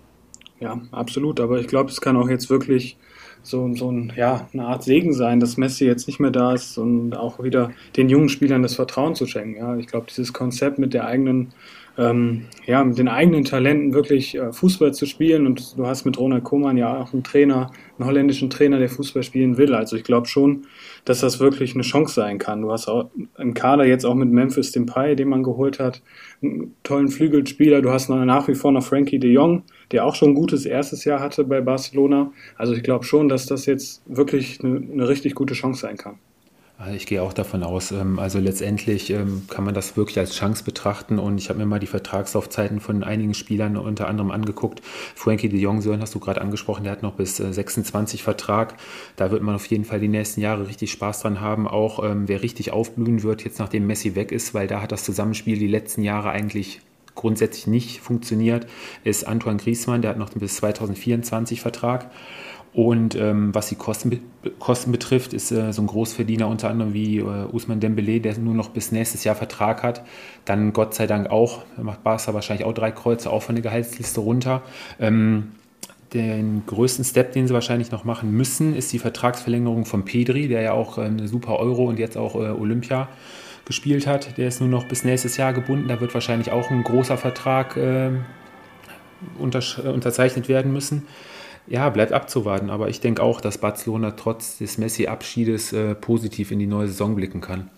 Ja, 0.59 0.79
absolut. 0.91 1.39
Aber 1.39 1.59
ich 1.59 1.67
glaube, 1.67 1.89
es 1.89 2.01
kann 2.01 2.17
auch 2.17 2.29
jetzt 2.29 2.49
wirklich 2.49 2.97
so, 3.41 3.73
so 3.75 3.91
ein, 3.91 4.11
ja, 4.15 4.47
eine 4.53 4.65
Art 4.65 4.83
Segen 4.83 5.13
sein, 5.13 5.39
dass 5.39 5.57
Messi 5.57 5.85
jetzt 5.85 6.07
nicht 6.07 6.19
mehr 6.19 6.31
da 6.31 6.53
ist 6.53 6.77
und 6.77 7.15
auch 7.15 7.41
wieder 7.43 7.71
den 7.95 8.09
jungen 8.09 8.29
Spielern 8.29 8.63
das 8.63 8.75
Vertrauen 8.75 9.15
zu 9.15 9.27
schenken. 9.27 9.59
Ja, 9.59 9.77
ich 9.77 9.87
glaube, 9.87 10.07
dieses 10.09 10.33
Konzept 10.33 10.79
mit 10.79 10.93
der 10.93 11.05
eigenen 11.05 11.53
ähm, 11.97 12.45
ja, 12.65 12.83
mit 12.83 12.97
den 12.97 13.07
eigenen 13.07 13.43
Talenten 13.43 13.93
wirklich 13.93 14.35
äh, 14.35 14.51
Fußball 14.51 14.93
zu 14.93 15.05
spielen. 15.05 15.47
Und 15.47 15.77
du 15.77 15.87
hast 15.87 16.05
mit 16.05 16.17
Ronald 16.17 16.43
Koeman 16.43 16.77
ja 16.77 16.97
auch 16.97 17.13
einen 17.13 17.23
Trainer, 17.23 17.71
einen 17.97 18.07
holländischen 18.07 18.49
Trainer, 18.49 18.79
der 18.79 18.89
Fußball 18.89 19.23
spielen 19.23 19.57
will. 19.57 19.73
Also 19.73 19.95
ich 19.95 20.03
glaube 20.03 20.27
schon, 20.27 20.65
dass 21.05 21.21
das 21.21 21.39
wirklich 21.39 21.73
eine 21.73 21.83
Chance 21.83 22.15
sein 22.15 22.37
kann. 22.37 22.61
Du 22.61 22.71
hast 22.71 22.87
auch 22.87 23.09
im 23.37 23.53
Kader 23.53 23.85
jetzt 23.85 24.05
auch 24.05 24.15
mit 24.15 24.29
Memphis 24.29 24.71
Depay, 24.71 25.15
den 25.15 25.29
man 25.29 25.43
geholt 25.43 25.79
hat, 25.79 26.01
einen 26.41 26.75
tollen 26.83 27.07
Flügelspieler. 27.07 27.81
Du 27.81 27.91
hast 27.91 28.09
noch 28.09 28.23
nach 28.25 28.47
wie 28.47 28.55
vor 28.55 28.71
noch 28.71 28.83
Frankie 28.83 29.19
de 29.19 29.31
Jong, 29.31 29.63
der 29.91 30.05
auch 30.05 30.15
schon 30.15 30.29
ein 30.29 30.35
gutes 30.35 30.65
erstes 30.65 31.05
Jahr 31.05 31.19
hatte 31.19 31.43
bei 31.43 31.61
Barcelona. 31.61 32.31
Also 32.57 32.73
ich 32.73 32.83
glaube 32.83 33.05
schon, 33.05 33.29
dass 33.29 33.45
das 33.45 33.65
jetzt 33.65 34.03
wirklich 34.07 34.63
eine, 34.63 34.81
eine 34.91 35.07
richtig 35.07 35.35
gute 35.35 35.53
Chance 35.53 35.81
sein 35.81 35.97
kann. 35.97 36.19
Also 36.77 36.93
ich 36.93 37.05
gehe 37.05 37.23
auch 37.23 37.31
davon 37.31 37.63
aus. 37.63 37.91
Ähm, 37.91 38.19
also 38.19 38.39
letztendlich 38.39 39.09
ähm, 39.09 39.43
kann 39.49 39.63
man 39.63 39.73
das 39.73 39.95
wirklich 39.95 40.19
als 40.19 40.35
Chance 40.35 40.63
betrachten 40.65 41.19
und 41.19 41.37
ich 41.37 41.49
habe 41.49 41.59
mir 41.59 41.65
mal 41.65 41.79
die 41.79 41.87
Vertragslaufzeiten 41.87 42.81
von 42.81 43.03
einigen 43.03 43.33
Spielern 43.33 43.77
unter 43.77 44.07
anderem 44.07 44.31
angeguckt. 44.31 44.81
Frankie 45.15 45.47
de 45.47 45.59
Jong, 45.59 45.81
Sören 45.81 46.01
hast 46.01 46.13
du 46.15 46.19
gerade 46.19 46.41
angesprochen, 46.41 46.83
der 46.83 46.91
hat 46.91 47.01
noch 47.01 47.13
bis 47.13 47.37
26 47.37 48.19
äh, 48.19 48.23
Vertrag. 48.23 48.75
Da 49.15 49.31
wird 49.31 49.41
man 49.41 49.55
auf 49.55 49.65
jeden 49.67 49.85
Fall 49.85 50.01
die 50.01 50.09
nächsten 50.09 50.41
Jahre 50.41 50.67
richtig 50.67 50.91
Spaß 50.91 51.21
dran 51.21 51.39
haben. 51.39 51.65
Auch 51.67 52.03
ähm, 52.03 52.27
wer 52.27 52.43
richtig 52.43 52.71
aufblühen 52.71 53.23
wird, 53.23 53.45
jetzt 53.45 53.59
nachdem 53.59 53.87
Messi 53.87 54.15
weg 54.15 54.33
ist, 54.33 54.53
weil 54.53 54.67
da 54.67 54.81
hat 54.81 54.91
das 54.91 55.05
Zusammenspiel 55.05 55.57
die 55.57 55.67
letzten 55.67 56.03
Jahre 56.03 56.29
eigentlich 56.31 56.81
grundsätzlich 57.15 57.67
nicht 57.67 58.01
funktioniert, 58.01 58.67
ist 59.05 59.25
Antoine 59.25 59.57
Griezmann, 59.57 60.01
der 60.01 60.11
hat 60.11 60.17
noch 60.17 60.29
bis 60.29 60.57
2024 60.57 61.61
Vertrag. 61.61 62.11
Und 62.75 63.15
ähm, 63.15 63.55
was 63.55 63.69
die 63.69 63.75
Kosten, 63.75 64.19
Kosten 64.59 64.91
betrifft, 64.91 65.31
ist 65.31 65.49
äh, 65.49 65.71
so 65.71 65.81
ein 65.81 65.87
Großverdiener 65.87 66.45
unter 66.49 66.69
anderem 66.69 66.93
wie 66.93 67.19
äh, 67.19 67.45
Usman 67.53 67.79
Dembele, 67.79 68.19
der 68.19 68.37
nur 68.37 68.53
noch 68.53 68.67
bis 68.67 68.91
nächstes 68.91 69.23
Jahr 69.23 69.35
Vertrag 69.35 69.81
hat, 69.81 70.03
dann 70.43 70.73
Gott 70.73 70.93
sei 70.93 71.07
Dank 71.07 71.29
auch, 71.29 71.63
macht 71.81 72.03
Barca 72.03 72.33
wahrscheinlich 72.33 72.65
auch 72.67 72.73
drei 72.73 72.91
Kreuze, 72.91 73.29
auch 73.29 73.43
von 73.43 73.55
der 73.55 73.61
Gehaltsliste 73.61 74.19
runter. 74.19 74.61
Ähm, 74.99 75.53
den 76.13 76.63
größten 76.65 77.05
Step, 77.05 77.31
den 77.31 77.47
sie 77.47 77.53
wahrscheinlich 77.53 77.91
noch 77.91 78.03
machen 78.03 78.31
müssen, 78.31 78.75
ist 78.75 78.91
die 78.91 78.99
Vertragsverlängerung 78.99 79.85
von 79.85 80.03
Pedri, 80.03 80.49
der 80.49 80.61
ja 80.61 80.73
auch 80.73 80.97
äh, 80.97 81.03
eine 81.03 81.29
super 81.29 81.57
Euro 81.59 81.85
und 81.85 81.97
jetzt 81.97 82.17
auch 82.17 82.35
äh, 82.35 82.49
Olympia 82.49 83.07
gespielt 83.63 84.05
hat. 84.05 84.37
Der 84.37 84.49
ist 84.49 84.59
nur 84.59 84.69
noch 84.69 84.85
bis 84.85 85.05
nächstes 85.05 85.37
Jahr 85.37 85.53
gebunden. 85.53 85.87
Da 85.87 86.01
wird 86.01 86.13
wahrscheinlich 86.13 86.51
auch 86.51 86.69
ein 86.69 86.83
großer 86.83 87.15
Vertrag 87.15 87.77
äh, 87.77 88.09
unterzeichnet 89.39 90.49
werden 90.49 90.73
müssen 90.73 91.03
ja, 91.67 91.89
bleibt 91.89 92.11
abzuwarten. 92.11 92.69
Aber 92.69 92.89
ich 92.89 92.99
denke 92.99 93.21
auch, 93.23 93.41
dass 93.41 93.57
Barcelona 93.57 94.11
trotz 94.11 94.57
des 94.57 94.77
Messi-Abschiedes 94.77 95.73
äh, 95.73 95.95
positiv 95.95 96.51
in 96.51 96.59
die 96.59 96.67
neue 96.67 96.87
Saison 96.87 97.15
blicken 97.15 97.41
kann. 97.41 97.69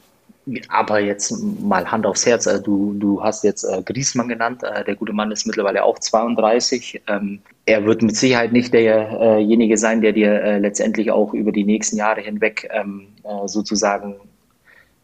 Aber 0.69 0.99
jetzt 0.99 1.33
mal 1.61 1.91
Hand 1.91 2.05
aufs 2.05 2.25
Herz. 2.25 2.47
Also 2.47 2.63
du, 2.63 2.93
du 2.93 3.23
hast 3.23 3.43
jetzt 3.43 3.63
äh, 3.63 3.81
Griesmann 3.83 4.29
genannt. 4.29 4.63
Äh, 4.63 4.85
der 4.85 4.95
gute 4.95 5.13
Mann 5.13 5.31
ist 5.31 5.45
mittlerweile 5.45 5.83
auch 5.83 5.99
32. 5.99 7.01
Ähm, 7.07 7.39
er 7.65 7.85
wird 7.85 8.01
mit 8.01 8.15
Sicherheit 8.15 8.53
nicht 8.53 8.73
derjenige 8.73 9.77
sein, 9.77 10.01
der 10.01 10.13
dir 10.13 10.41
äh, 10.41 10.59
letztendlich 10.59 11.11
auch 11.11 11.33
über 11.33 11.51
die 11.51 11.65
nächsten 11.65 11.97
Jahre 11.97 12.21
hinweg 12.21 12.69
ähm, 12.71 13.07
äh, 13.23 13.47
sozusagen 13.47 14.15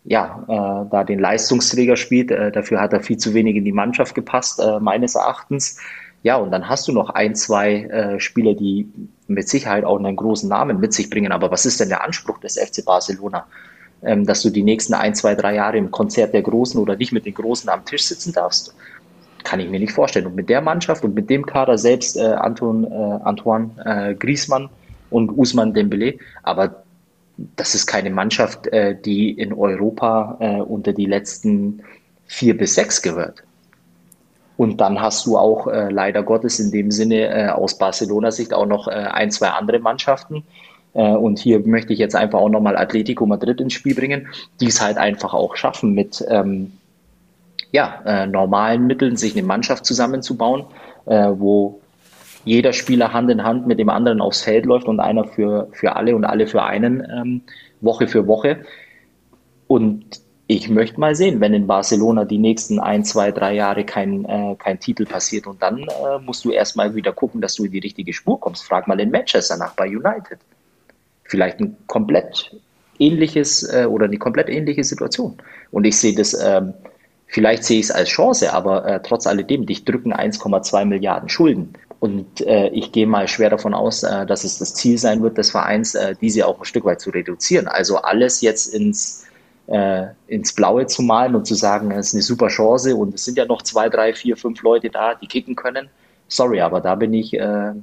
ja, 0.06 0.44
äh, 0.48 0.90
da 0.90 1.04
den 1.04 1.20
Leistungsträger 1.20 1.96
spielt. 1.96 2.32
Äh, 2.32 2.52
dafür 2.52 2.82
hat 2.82 2.94
er 2.94 3.02
viel 3.02 3.18
zu 3.18 3.34
wenig 3.34 3.56
in 3.56 3.66
die 3.66 3.72
Mannschaft 3.72 4.16
gepasst, 4.16 4.60
äh, 4.60 4.80
meines 4.80 5.16
Erachtens. 5.16 5.80
Ja, 6.24 6.38
und 6.38 6.52
dann 6.52 6.70
hast 6.70 6.88
du 6.88 6.94
noch 6.94 7.10
ein, 7.10 7.36
zwei 7.36 7.84
äh, 7.84 8.20
Spieler, 8.20 8.54
die 8.54 8.88
mit 9.28 9.50
Sicherheit 9.50 9.84
auch 9.84 10.00
einen 10.00 10.16
großen 10.16 10.48
Namen 10.48 10.80
mit 10.80 10.94
sich 10.94 11.10
bringen. 11.10 11.34
Aber 11.34 11.52
was 11.52 11.66
ist 11.66 11.82
denn 11.82 11.90
der 11.90 12.04
Anspruch 12.04 12.40
des 12.40 12.58
FC 12.58 12.84
Barcelona? 12.86 13.46
Ähm, 14.02 14.26
dass 14.26 14.42
du 14.42 14.50
die 14.50 14.64
nächsten 14.64 14.94
ein, 14.94 15.16
zwei, 15.16 15.36
drei 15.36 15.56
Jahre 15.56 15.78
im 15.78 15.92
Konzert 15.92 16.34
der 16.34 16.42
Großen 16.42 16.80
oder 16.80 16.96
nicht 16.96 17.12
mit 17.12 17.26
den 17.26 17.34
Großen 17.34 17.70
am 17.70 17.84
Tisch 17.84 18.04
sitzen 18.04 18.32
darfst? 18.32 18.74
Kann 19.44 19.60
ich 19.60 19.70
mir 19.70 19.80
nicht 19.80 19.92
vorstellen. 19.92 20.26
Und 20.26 20.36
mit 20.36 20.50
der 20.50 20.62
Mannschaft 20.62 21.04
und 21.04 21.14
mit 21.14 21.30
dem 21.30 21.46
Kader 21.46 21.78
selbst, 21.78 22.16
äh, 22.16 22.22
Anton, 22.22 22.86
äh, 22.86 23.20
Antoine 23.24 23.72
äh, 23.84 24.16
Griezmann 24.16 24.70
und 25.10 25.30
Usman 25.38 25.74
Dembele, 25.74 26.16
aber 26.42 26.84
das 27.56 27.76
ist 27.76 27.86
keine 27.86 28.10
Mannschaft, 28.10 28.68
äh, 28.68 28.96
die 29.00 29.32
in 29.32 29.52
Europa 29.52 30.38
äh, 30.40 30.62
unter 30.62 30.94
die 30.94 31.06
letzten 31.06 31.82
vier 32.28 32.58
bis 32.58 32.76
sechs 32.76 33.02
gehört. 33.02 33.44
Und 34.58 34.82
dann 34.82 35.02
hast 35.02 35.26
du 35.26 35.38
auch 35.38 35.68
äh, 35.68 35.90
leider 35.90 36.24
Gottes 36.24 36.60
in 36.60 36.72
dem 36.72 36.92
Sinne 36.92 37.28
äh, 37.28 37.50
aus 37.50 37.78
Barcelona-Sicht 37.78 38.54
auch 38.54 38.66
noch 38.66 38.88
äh, 38.88 38.92
ein, 38.92 39.32
zwei 39.32 39.50
andere 39.50 39.80
Mannschaften. 39.80 40.44
Äh, 40.94 41.14
und 41.14 41.40
hier 41.40 41.60
möchte 41.60 41.94
ich 41.94 42.00
jetzt 42.00 42.16
einfach 42.16 42.40
auch 42.40 42.50
nochmal 42.50 42.78
Atletico 42.78 43.26
Madrid 43.26 43.60
ins 43.62 43.74
Spiel 43.74 43.96
bringen, 43.96 44.28
die 44.60 44.68
es 44.68 44.82
halt 44.82 44.98
einfach 44.98 45.34
auch 45.34 45.56
schaffen, 45.56 45.94
mit 45.94 46.24
ähm, 46.30 46.74
ja, 47.72 48.28
normalen 48.28 48.86
Mitteln 48.86 49.18
sich 49.18 49.34
eine 49.34 49.42
Mannschaft 49.42 49.84
zusammenzubauen, 49.84 50.66
wo 51.06 51.82
jeder 52.46 52.72
Spieler 52.72 53.14
Hand 53.14 53.32
in 53.32 53.44
Hand 53.44 53.66
mit 53.66 53.80
dem 53.80 53.90
anderen 53.90 54.22
aufs 54.22 54.42
Feld 54.42 54.68
läuft 54.68 54.88
und 54.88 55.00
einer 55.00 55.26
für, 55.26 55.70
für 55.72 55.96
alle 55.96 56.16
und 56.16 56.24
alle 56.24 56.46
für 56.46 56.62
einen 56.62 57.04
ähm, 57.12 57.42
Woche 57.82 58.08
für 58.08 58.28
Woche. 58.28 58.60
Und 59.66 60.22
ich 60.48 60.70
möchte 60.70 61.00
mal 61.00 61.16
sehen, 61.16 61.40
wenn 61.40 61.54
in 61.54 61.68
Barcelona 61.68 62.26
die 62.26 62.38
nächsten 62.38 62.80
ein, 62.80 63.06
zwei, 63.06 63.32
drei 63.32 63.54
Jahre 63.54 63.86
kein, 63.86 64.26
äh, 64.26 64.56
kein 64.60 64.80
Titel 64.80 65.06
passiert 65.06 65.48
und 65.48 65.62
dann 65.62 65.80
äh, 65.84 66.20
musst 66.24 66.44
du 66.44 66.52
erstmal 66.52 66.96
wieder 66.96 67.14
gucken, 67.14 67.40
dass 67.40 67.56
du 67.56 67.66
in 67.66 67.72
die 67.72 67.80
richtige 67.80 68.14
Spur 68.14 68.40
kommst. 68.40 68.64
Frag 68.64 68.88
mal 68.88 69.00
in 69.00 69.12
Manchester 69.12 69.58
nach 69.58 69.74
bei 69.76 69.88
United. 69.88 70.40
Vielleicht 71.24 71.60
ein 71.60 71.78
komplett 71.88 72.52
ähnliches 73.00 73.64
äh, 73.64 73.86
oder 73.86 74.06
eine 74.06 74.18
komplett 74.18 74.50
ähnliche 74.50 74.84
Situation. 74.84 75.38
Und 75.72 75.86
ich 75.86 75.98
sehe 75.98 76.14
das, 76.14 76.34
ähm, 76.34 76.74
vielleicht 77.28 77.64
sehe 77.64 77.80
ich 77.80 77.86
es 77.86 77.92
als 77.92 78.10
Chance, 78.10 78.54
aber 78.54 78.86
äh, 78.86 79.02
trotz 79.02 79.26
alledem, 79.28 79.66
dich 79.66 79.86
drücken 79.86 80.14
1,2 80.14 80.86
Milliarden 80.86 81.30
Schulden. 81.30 81.74
Und 82.00 82.42
äh, 82.42 82.68
ich 82.68 82.92
gehe 82.92 83.08
mal 83.08 83.30
schwer 83.30 83.50
davon 83.50 83.74
aus, 83.74 84.04
äh, 84.04 84.26
dass 84.26 84.44
es 84.44 84.60
das 84.60 84.74
Ziel 84.74 84.98
sein 84.98 85.24
wird 85.24 85.38
des 85.38 85.52
Vereins, 85.52 85.96
äh, 85.96 86.16
diese 86.20 86.46
auch 86.46 86.60
ein 86.60 86.66
Stück 86.66 86.84
weit 86.84 87.00
zu 87.00 87.12
reduzieren. 87.12 87.70
Also 87.70 87.96
alles 87.98 88.42
jetzt 88.42 88.74
ins, 88.74 89.23
äh, 89.68 90.08
ins 90.28 90.54
Blaue 90.54 90.86
zu 90.88 91.02
malen 91.02 91.36
und 91.36 91.46
zu 91.46 91.56
sagen, 91.56 91.92
es 91.92 92.08
ist 92.08 92.14
eine 92.14 92.22
super 92.24 92.48
Chance 92.48 92.96
und 92.96 93.14
es 93.14 93.26
sind 93.26 93.38
ja 93.38 93.46
noch 93.46 93.62
zwei, 93.62 93.90
drei, 93.90 94.14
vier, 94.14 94.36
fünf 94.36 94.62
Leute 94.62 94.90
da, 94.90 95.16
die 95.16 95.28
kicken 95.28 95.56
können. 95.56 95.90
Sorry, 96.28 96.62
aber 96.62 96.82
da 96.82 96.96
bin 96.96 97.14
ich 97.14 97.34
äh, 97.34 97.74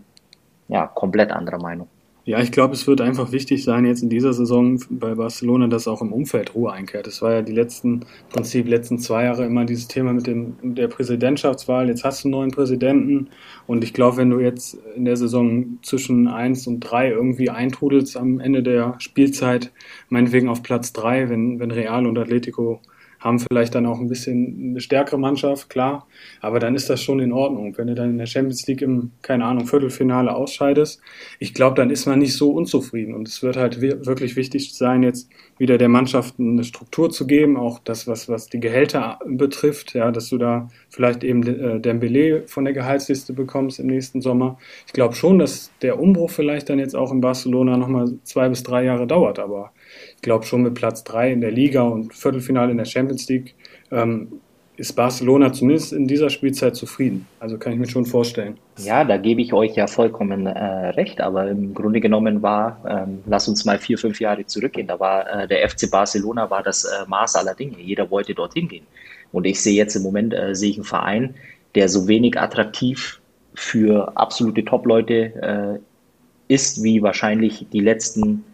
ja 0.69 0.87
komplett 0.87 1.31
anderer 1.31 1.61
Meinung. 1.61 1.89
Ja, 2.27 2.39
ich 2.41 2.53
glaube, 2.53 2.75
es 2.75 2.87
wird 2.87 3.01
einfach 3.01 3.33
wichtig 3.33 3.65
sein, 3.65 3.87
jetzt 3.87 4.03
in 4.03 4.11
dieser 4.11 4.35
Saison 4.35 4.79
bei 4.91 5.15
Barcelona, 5.15 5.69
dass 5.69 5.89
auch 5.89 6.03
im 6.03 6.13
Umfeld 6.13 6.55
Ruhe 6.55 6.71
einkehrt. 6.71 7.07
Es 7.07 7.23
war 7.23 7.33
ja 7.33 7.43
die 7.43 7.53
letzten, 7.53 7.93
im 7.93 8.03
Prinzip 8.29 8.69
letzten 8.69 8.99
zwei 8.99 9.25
Jahre 9.25 9.47
immer 9.47 9.65
dieses 9.65 9.89
Thema 9.89 10.13
mit 10.13 10.27
dem, 10.27 10.55
der 10.63 10.89
Präsidentschaftswahl. 10.89 11.89
Jetzt 11.89 12.05
hast 12.05 12.23
du 12.23 12.29
einen 12.29 12.33
neuen 12.33 12.51
Präsidenten 12.51 13.29
und 13.67 13.83
ich 13.85 13.95
glaube, 13.95 14.19
wenn 14.19 14.29
du 14.29 14.39
jetzt 14.39 14.77
in 14.95 15.07
der 15.07 15.17
Saison 15.17 15.79
zwischen 15.83 16.29
eins 16.29 16.67
und 16.67 16.81
drei 16.81 17.11
irgendwie 17.11 17.49
eintrudelst 17.49 18.19
am 18.19 18.39
Ende 18.39 18.63
der 18.63 18.97
Spielzeit, 18.99 19.73
meinetwegen 20.11 20.51
auf 20.51 20.63
Platz 20.63 20.93
drei, 20.93 21.31
wenn, 21.31 21.59
wenn 21.59 21.71
Real 21.71 22.07
und 22.07 22.19
Atletico 22.19 22.81
haben 23.21 23.39
vielleicht 23.39 23.75
dann 23.75 23.87
auch 23.87 24.01
ein 24.01 24.09
bisschen 24.09 24.71
eine 24.71 24.81
stärkere 24.81 25.19
Mannschaft, 25.19 25.69
klar, 25.69 26.07
aber 26.41 26.59
dann 26.59 26.75
ist 26.75 26.89
das 26.89 27.03
schon 27.03 27.21
in 27.21 27.33
Ordnung. 27.33 27.77
Wenn 27.77 27.89
du 27.89 27.95
dann 27.95 28.11
in 28.11 28.19
der 28.19 28.27
Champions 28.27 28.67
League 28.67 28.83
im, 28.83 29.13
keine 29.23 29.45
Ahnung, 29.45 29.67
Viertelfinale 29.67 30.35
ausscheidest, 30.35 31.01
ich 31.39 31.55
glaube, 31.55 31.77
dann 31.77 31.91
ist 31.91 32.07
man 32.07 32.19
nicht 32.19 32.37
so 32.37 32.51
unzufrieden 32.51 33.15
und 33.15 33.29
es 33.29 33.43
wird 33.43 33.57
halt 33.57 33.81
wirklich 33.81 34.37
wichtig 34.37 34.75
sein, 34.75 35.03
jetzt 35.03 35.31
wieder 35.59 35.77
der 35.77 35.91
Mannschaft 35.91 36.37
eine 36.39 36.65
Struktur 36.65 37.11
zu 37.11 37.27
geben, 37.27 37.59
auch 37.59 37.81
das, 37.81 38.07
was, 38.07 38.31
was 38.31 38.47
die 38.47 38.61
Gehälter 38.61 39.19
betrifft, 39.27 39.93
ja, 39.93 40.11
dass 40.11 40.31
du 40.31 40.39
da 40.39 40.69
vielleicht 40.89 41.23
eben 41.23 41.47
äh, 41.47 41.79
Dembele 41.81 42.45
von 42.47 42.65
der 42.65 42.73
Gehaltsliste 42.73 43.35
bekommst 43.35 43.79
im 43.79 43.87
nächsten 43.87 44.23
Sommer. 44.23 44.59
Ich 44.87 44.95
glaube 44.95 45.15
schon, 45.15 45.39
dass 45.39 45.71
der 45.83 46.01
Umbruch 46.01 46.31
vielleicht 46.31 46.71
dann 46.71 46.79
jetzt 46.79 46.97
auch 46.97 47.13
in 47.13 47.21
Barcelona 47.21 47.77
nochmal 47.77 48.15
zwei 48.25 48.49
bis 48.49 48.63
drei 48.63 48.85
Jahre 48.85 49.07
dauert, 49.07 49.39
aber 49.39 49.73
ich 50.17 50.23
glaube 50.23 50.45
schon 50.45 50.63
mit 50.63 50.75
Platz 50.75 51.05
3 51.05 51.33
in 51.33 51.41
der 51.41 51.51
Liga 51.51 51.83
und 51.83 52.15
Viertelfinale 52.15 52.71
in 52.71 52.79
der 52.79 52.85
Champions 52.85 53.29
League 53.29 53.55
ähm, 53.91 54.41
ist 54.81 54.95
Barcelona 54.95 55.53
zumindest 55.53 55.93
in 55.93 56.09
dieser 56.09 56.31
Spielzeit 56.31 56.75
zufrieden. 56.75 57.27
Also 57.39 57.59
kann 57.59 57.75
ich 57.75 57.79
mir 57.79 57.87
schon 57.87 58.07
vorstellen. 58.07 58.57
Ja, 58.79 59.05
da 59.05 59.19
gebe 59.19 59.43
ich 59.43 59.53
euch 59.53 59.75
ja 59.75 59.87
vollkommen 59.87 60.47
äh, 60.47 60.89
recht, 60.91 61.21
aber 61.21 61.51
im 61.51 61.75
Grunde 61.75 62.01
genommen 62.01 62.41
war, 62.41 62.83
ähm, 62.89 63.19
lass 63.27 63.47
uns 63.47 63.67
mal 63.67 63.79
vier, 63.79 63.99
fünf 63.99 64.21
Jahre 64.21 64.47
zurückgehen, 64.47 64.87
da 64.87 64.99
war 64.99 65.29
äh, 65.29 65.47
der 65.47 65.69
FC 65.69 65.91
Barcelona 65.91 66.49
war 66.49 66.63
das 66.63 66.85
äh, 66.85 67.07
Maß 67.07 67.37
aller 67.37 67.55
Dinge. 67.55 67.77
Jeder 67.79 68.11
wollte 68.11 68.35
dorthin 68.35 68.69
gehen. 68.69 68.87
Und 69.33 69.47
ich 69.47 69.61
sehe 69.61 69.75
jetzt 69.75 69.97
im 69.97 70.03
Moment, 70.03 70.33
äh, 70.33 70.55
sehe 70.55 70.71
ich 70.71 70.77
einen 70.77 70.85
Verein, 70.85 71.35
der 71.75 71.91
so 71.91 72.09
wenig 72.09 72.39
attraktiv 72.39 73.21
für 73.55 74.17
absolute 74.17 74.65
Top-Leute 74.65 75.79
äh, 75.79 76.53
ist, 76.53 76.83
wie 76.83 77.03
wahrscheinlich 77.03 77.67
die 77.71 77.81
letzten 77.81 78.45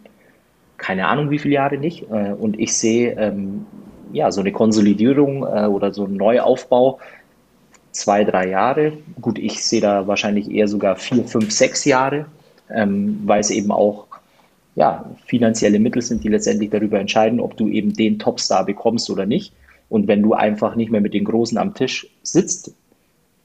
keine 0.77 1.07
Ahnung 1.07 1.29
wie 1.29 1.39
viele 1.39 1.55
Jahre 1.55 1.77
nicht. 1.77 2.03
Äh, 2.11 2.33
und 2.33 2.59
ich 2.59 2.73
sehe 2.75 3.13
ähm, 3.17 3.65
ja 4.13 4.31
so 4.31 4.41
eine 4.41 4.51
Konsolidierung 4.51 5.43
äh, 5.43 5.65
oder 5.65 5.93
so 5.93 6.05
einen 6.05 6.15
Neuaufbau 6.15 6.99
zwei, 7.91 8.23
drei 8.23 8.49
Jahre. 8.49 8.93
Gut, 9.21 9.39
ich 9.39 9.63
sehe 9.63 9.81
da 9.81 10.07
wahrscheinlich 10.07 10.49
eher 10.51 10.67
sogar 10.67 10.95
vier, 10.95 11.23
fünf, 11.25 11.51
sechs 11.51 11.85
Jahre, 11.85 12.25
ähm, 12.69 13.21
weil 13.25 13.39
es 13.39 13.49
eben 13.49 13.71
auch 13.71 14.07
ja, 14.75 15.09
finanzielle 15.25 15.79
Mittel 15.79 16.03
sind, 16.03 16.23
die 16.23 16.29
letztendlich 16.29 16.69
darüber 16.69 16.99
entscheiden, 16.99 17.39
ob 17.39 17.57
du 17.57 17.67
eben 17.67 17.93
den 17.93 18.19
Topstar 18.19 18.63
bekommst 18.63 19.09
oder 19.09 19.25
nicht. 19.25 19.53
Und 19.89 20.07
wenn 20.07 20.21
du 20.21 20.33
einfach 20.33 20.75
nicht 20.75 20.91
mehr 20.91 21.01
mit 21.01 21.13
den 21.13 21.23
Großen 21.23 21.57
am 21.57 21.73
Tisch 21.73 22.07
sitzt, 22.21 22.75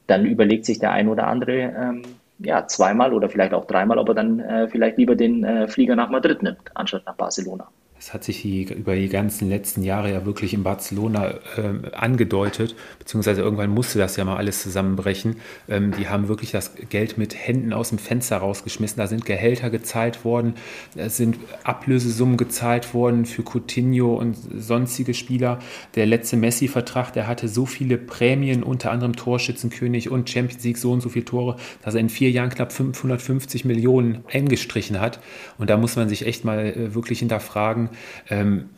dann 0.06 0.26
überlegt 0.26 0.66
sich 0.66 0.78
der 0.78 0.90
ein 0.90 1.08
oder 1.08 1.28
andere, 1.28 1.72
ähm, 1.74 2.02
ja, 2.38 2.66
zweimal 2.66 3.12
oder 3.12 3.28
vielleicht 3.28 3.54
auch 3.54 3.66
dreimal, 3.66 3.98
ob 3.98 4.08
er 4.08 4.14
dann 4.14 4.40
äh, 4.40 4.68
vielleicht 4.68 4.98
lieber 4.98 5.16
den 5.16 5.44
äh, 5.44 5.68
Flieger 5.68 5.96
nach 5.96 6.10
Madrid 6.10 6.42
nimmt, 6.42 6.70
anstatt 6.74 7.06
nach 7.06 7.16
Barcelona. 7.16 7.68
Das 8.02 8.12
hat 8.12 8.25
sich 8.25 8.42
die, 8.42 8.64
über 8.64 8.97
die 8.97 9.09
ganzen 9.09 9.49
letzten 9.49 9.85
Jahre 9.85 10.11
ja 10.11 10.26
wirklich 10.26 10.54
in 10.54 10.64
Barcelona 10.64 11.35
ähm, 11.56 11.85
angedeutet, 11.92 12.75
beziehungsweise 12.99 13.42
irgendwann 13.42 13.71
musste 13.71 14.00
das 14.00 14.16
ja 14.16 14.25
mal 14.25 14.38
alles 14.38 14.61
zusammenbrechen. 14.61 15.37
Ähm, 15.68 15.92
die 15.97 16.09
haben 16.09 16.26
wirklich 16.26 16.50
das 16.50 16.73
Geld 16.90 17.16
mit 17.16 17.37
Händen 17.37 17.73
aus 17.73 17.90
dem 17.90 17.99
Fenster 17.99 18.38
rausgeschmissen. 18.38 18.97
Da 18.97 19.06
sind 19.06 19.25
Gehälter 19.25 19.71
gezahlt 19.71 20.25
worden, 20.25 20.54
es 20.97 21.16
sind 21.16 21.38
Ablösesummen 21.62 22.37
gezahlt 22.37 22.92
worden 22.92 23.25
für 23.25 23.44
Coutinho 23.44 24.16
und 24.16 24.37
sonstige 24.52 25.14
Spieler. 25.14 25.61
Der 25.94 26.06
letzte 26.06 26.37
Messi-Vertrag, 26.37 27.12
der 27.12 27.28
hatte 27.28 27.47
so 27.47 27.66
viele 27.66 27.99
Prämien, 27.99 28.64
unter 28.64 28.90
anderem 28.90 29.14
Torschützenkönig 29.14 30.11
und 30.11 30.28
Champions 30.28 30.64
League 30.64 30.78
so 30.78 30.90
und 30.90 31.02
so 31.02 31.09
viele 31.09 31.25
Tore, 31.25 31.56
dass 31.82 31.94
er 31.94 32.00
in 32.00 32.09
vier 32.09 32.32
Jahren 32.32 32.50
knapp 32.50 32.73
550 32.73 33.64
Millionen 33.64 34.25
eingestrichen 34.28 34.99
hat. 34.99 35.21
Und 35.56 35.71
da 35.71 35.76
muss 35.76 35.94
man 35.94 36.09
sich 36.09 36.26
echt 36.26 36.44
mal 36.44 36.66
äh, 36.66 36.94
wirklich 36.97 37.21
hinterfragen, 37.21 37.90
ähm, 38.30 38.70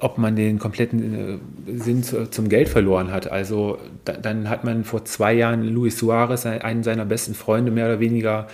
ob 0.00 0.18
man 0.18 0.36
den 0.36 0.58
kompletten 0.58 1.40
äh, 1.68 1.78
Sinn 1.78 2.02
zu, 2.02 2.28
zum 2.30 2.48
Geld 2.48 2.68
verloren 2.68 3.12
hat. 3.12 3.30
Also 3.30 3.78
da, 4.04 4.14
dann 4.14 4.48
hat 4.48 4.64
man 4.64 4.84
vor 4.84 5.04
zwei 5.04 5.32
Jahren 5.32 5.62
Luis 5.62 5.98
Suarez, 5.98 6.46
einen 6.46 6.82
seiner 6.82 7.04
besten 7.04 7.34
Freunde, 7.34 7.70
mehr 7.70 7.86
oder 7.86 8.00
weniger 8.00 8.48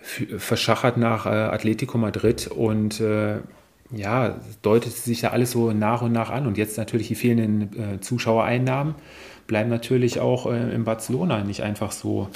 verschachert 0.00 0.96
nach 0.96 1.26
äh, 1.26 1.30
Atletico 1.30 1.98
Madrid 1.98 2.46
und 2.46 3.00
äh, 3.00 3.36
ja, 3.90 4.38
deutet 4.62 4.92
sich 4.92 5.22
ja 5.22 5.30
alles 5.30 5.50
so 5.50 5.72
nach 5.72 6.02
und 6.02 6.12
nach 6.12 6.30
an. 6.30 6.46
Und 6.46 6.58
jetzt 6.58 6.78
natürlich 6.78 7.08
die 7.08 7.14
fehlenden 7.14 8.02
Zuschauereinnahmen 8.02 8.94
bleiben 9.46 9.70
natürlich 9.70 10.20
auch 10.20 10.44
in 10.44 10.84
Barcelona 10.84 11.42
nicht 11.42 11.62
einfach 11.62 11.90
so 11.90 12.28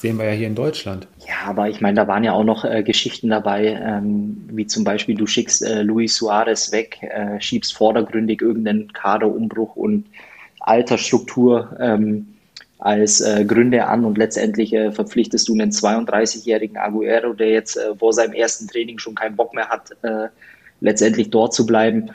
sehen 0.00 0.18
wir 0.18 0.24
ja 0.24 0.32
hier 0.32 0.46
in 0.46 0.54
Deutschland. 0.54 1.06
Aber 1.44 1.68
ich 1.68 1.80
meine, 1.80 1.96
da 1.96 2.08
waren 2.08 2.24
ja 2.24 2.32
auch 2.32 2.44
noch 2.44 2.64
äh, 2.64 2.82
Geschichten 2.82 3.30
dabei, 3.30 3.80
ähm, 3.82 4.48
wie 4.52 4.66
zum 4.66 4.84
Beispiel, 4.84 5.14
du 5.14 5.26
schickst 5.26 5.62
äh, 5.62 5.82
Luis 5.82 6.16
Suarez 6.16 6.72
weg, 6.72 6.98
äh, 7.02 7.40
schiebst 7.40 7.74
vordergründig 7.74 8.42
irgendeinen 8.42 8.92
Kaderumbruch 8.92 9.76
und 9.76 10.06
Altersstruktur 10.60 11.76
ähm, 11.80 12.34
als 12.78 13.20
äh, 13.20 13.44
Gründe 13.44 13.86
an 13.86 14.04
und 14.04 14.18
letztendlich 14.18 14.72
äh, 14.72 14.92
verpflichtest 14.92 15.48
du 15.48 15.54
einen 15.54 15.70
32-jährigen 15.70 16.76
Aguero, 16.76 17.32
der 17.32 17.50
jetzt 17.50 17.76
äh, 17.76 17.94
vor 17.96 18.12
seinem 18.12 18.32
ersten 18.32 18.66
Training 18.68 18.98
schon 18.98 19.14
keinen 19.14 19.36
Bock 19.36 19.54
mehr 19.54 19.68
hat, 19.68 19.90
letztendlich 20.80 21.30
dort 21.30 21.52
zu 21.52 21.66
bleiben 21.66 22.10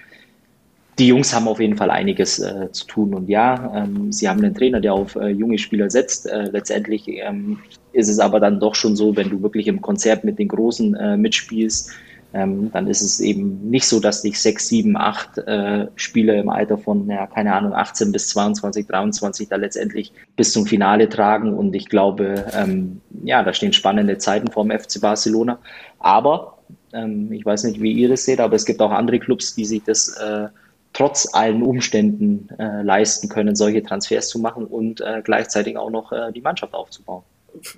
die 0.98 1.08
Jungs 1.08 1.34
haben 1.34 1.48
auf 1.48 1.60
jeden 1.60 1.76
Fall 1.76 1.92
einiges 1.92 2.40
äh, 2.40 2.72
zu 2.72 2.86
tun. 2.86 3.14
Und 3.14 3.28
ja, 3.30 3.72
ähm, 3.76 4.12
sie 4.12 4.30
haben 4.30 4.44
einen 4.44 4.56
Trainer, 4.56 4.80
der 4.80 4.94
auf 4.94 5.16
äh, 5.16 5.28
junge 5.28 5.58
Spieler 5.58 5.90
setzt. 5.90 6.28
Äh, 6.28 6.50
letztendlich 6.52 7.08
ähm, 7.08 7.60
ist 7.92 8.10
es 8.10 8.20
aber 8.20 8.40
dann 8.40 8.60
doch 8.60 8.76
schon 8.76 8.96
so, 8.96 9.16
wenn 9.16 9.30
du 9.30 9.42
wirklich 9.42 9.68
im 9.68 9.82
Konzert 9.82 10.24
mit 10.24 10.40
den 10.40 10.48
Großen 10.48 10.96
äh, 10.96 11.18
mitspielst, 11.18 11.92
ähm, 12.34 12.70
dann 12.72 12.88
ist 12.88 13.02
es 13.02 13.20
eben 13.20 13.70
nicht 13.70 13.88
so, 13.88 14.00
dass 14.00 14.22
dich 14.22 14.40
sechs, 14.40 14.68
sieben, 14.68 14.98
acht 14.98 15.38
äh, 15.38 15.88
Spieler 15.96 16.36
im 16.36 16.50
Alter 16.50 16.78
von, 16.78 17.10
ja, 17.10 17.28
keine 17.28 17.54
Ahnung, 17.54 17.74
18 17.74 18.12
bis 18.12 18.28
22, 18.30 18.88
23 18.88 19.48
da 19.50 19.56
letztendlich 19.56 20.12
bis 20.36 20.52
zum 20.52 20.66
Finale 20.66 21.08
tragen. 21.08 21.54
Und 21.54 21.74
ich 21.76 21.88
glaube, 21.88 22.46
ähm, 22.54 23.02
ja, 23.24 23.44
da 23.44 23.54
stehen 23.54 23.74
spannende 23.74 24.18
Zeiten 24.18 24.50
vor 24.50 24.66
dem 24.66 24.78
FC 24.78 25.00
Barcelona. 25.00 25.60
Aber 26.00 26.58
ähm, 26.94 27.32
ich 27.32 27.46
weiß 27.46 27.64
nicht, 27.66 27.82
wie 27.82 27.94
ihr 27.94 28.10
das 28.10 28.26
seht, 28.26 28.40
aber 28.40 28.56
es 28.56 28.66
gibt 28.66 28.82
auch 28.82 28.92
andere 28.92 29.20
Clubs, 29.20 29.56
die 29.56 29.66
sich 29.66 29.84
das 29.84 30.10
äh, 30.18 30.48
trotz 30.96 31.28
allen 31.34 31.62
Umständen 31.62 32.48
äh, 32.58 32.82
leisten 32.82 33.28
können, 33.28 33.56
solche 33.56 33.84
Transfers 33.84 34.30
zu 34.30 34.40
machen 34.40 34.66
und 34.66 35.02
äh, 35.02 35.22
gleichzeitig 35.24 35.78
auch 35.78 35.90
noch 35.90 36.12
äh, 36.14 36.32
die 36.32 36.42
Mannschaft 36.42 36.74
aufzubauen. 36.74 37.24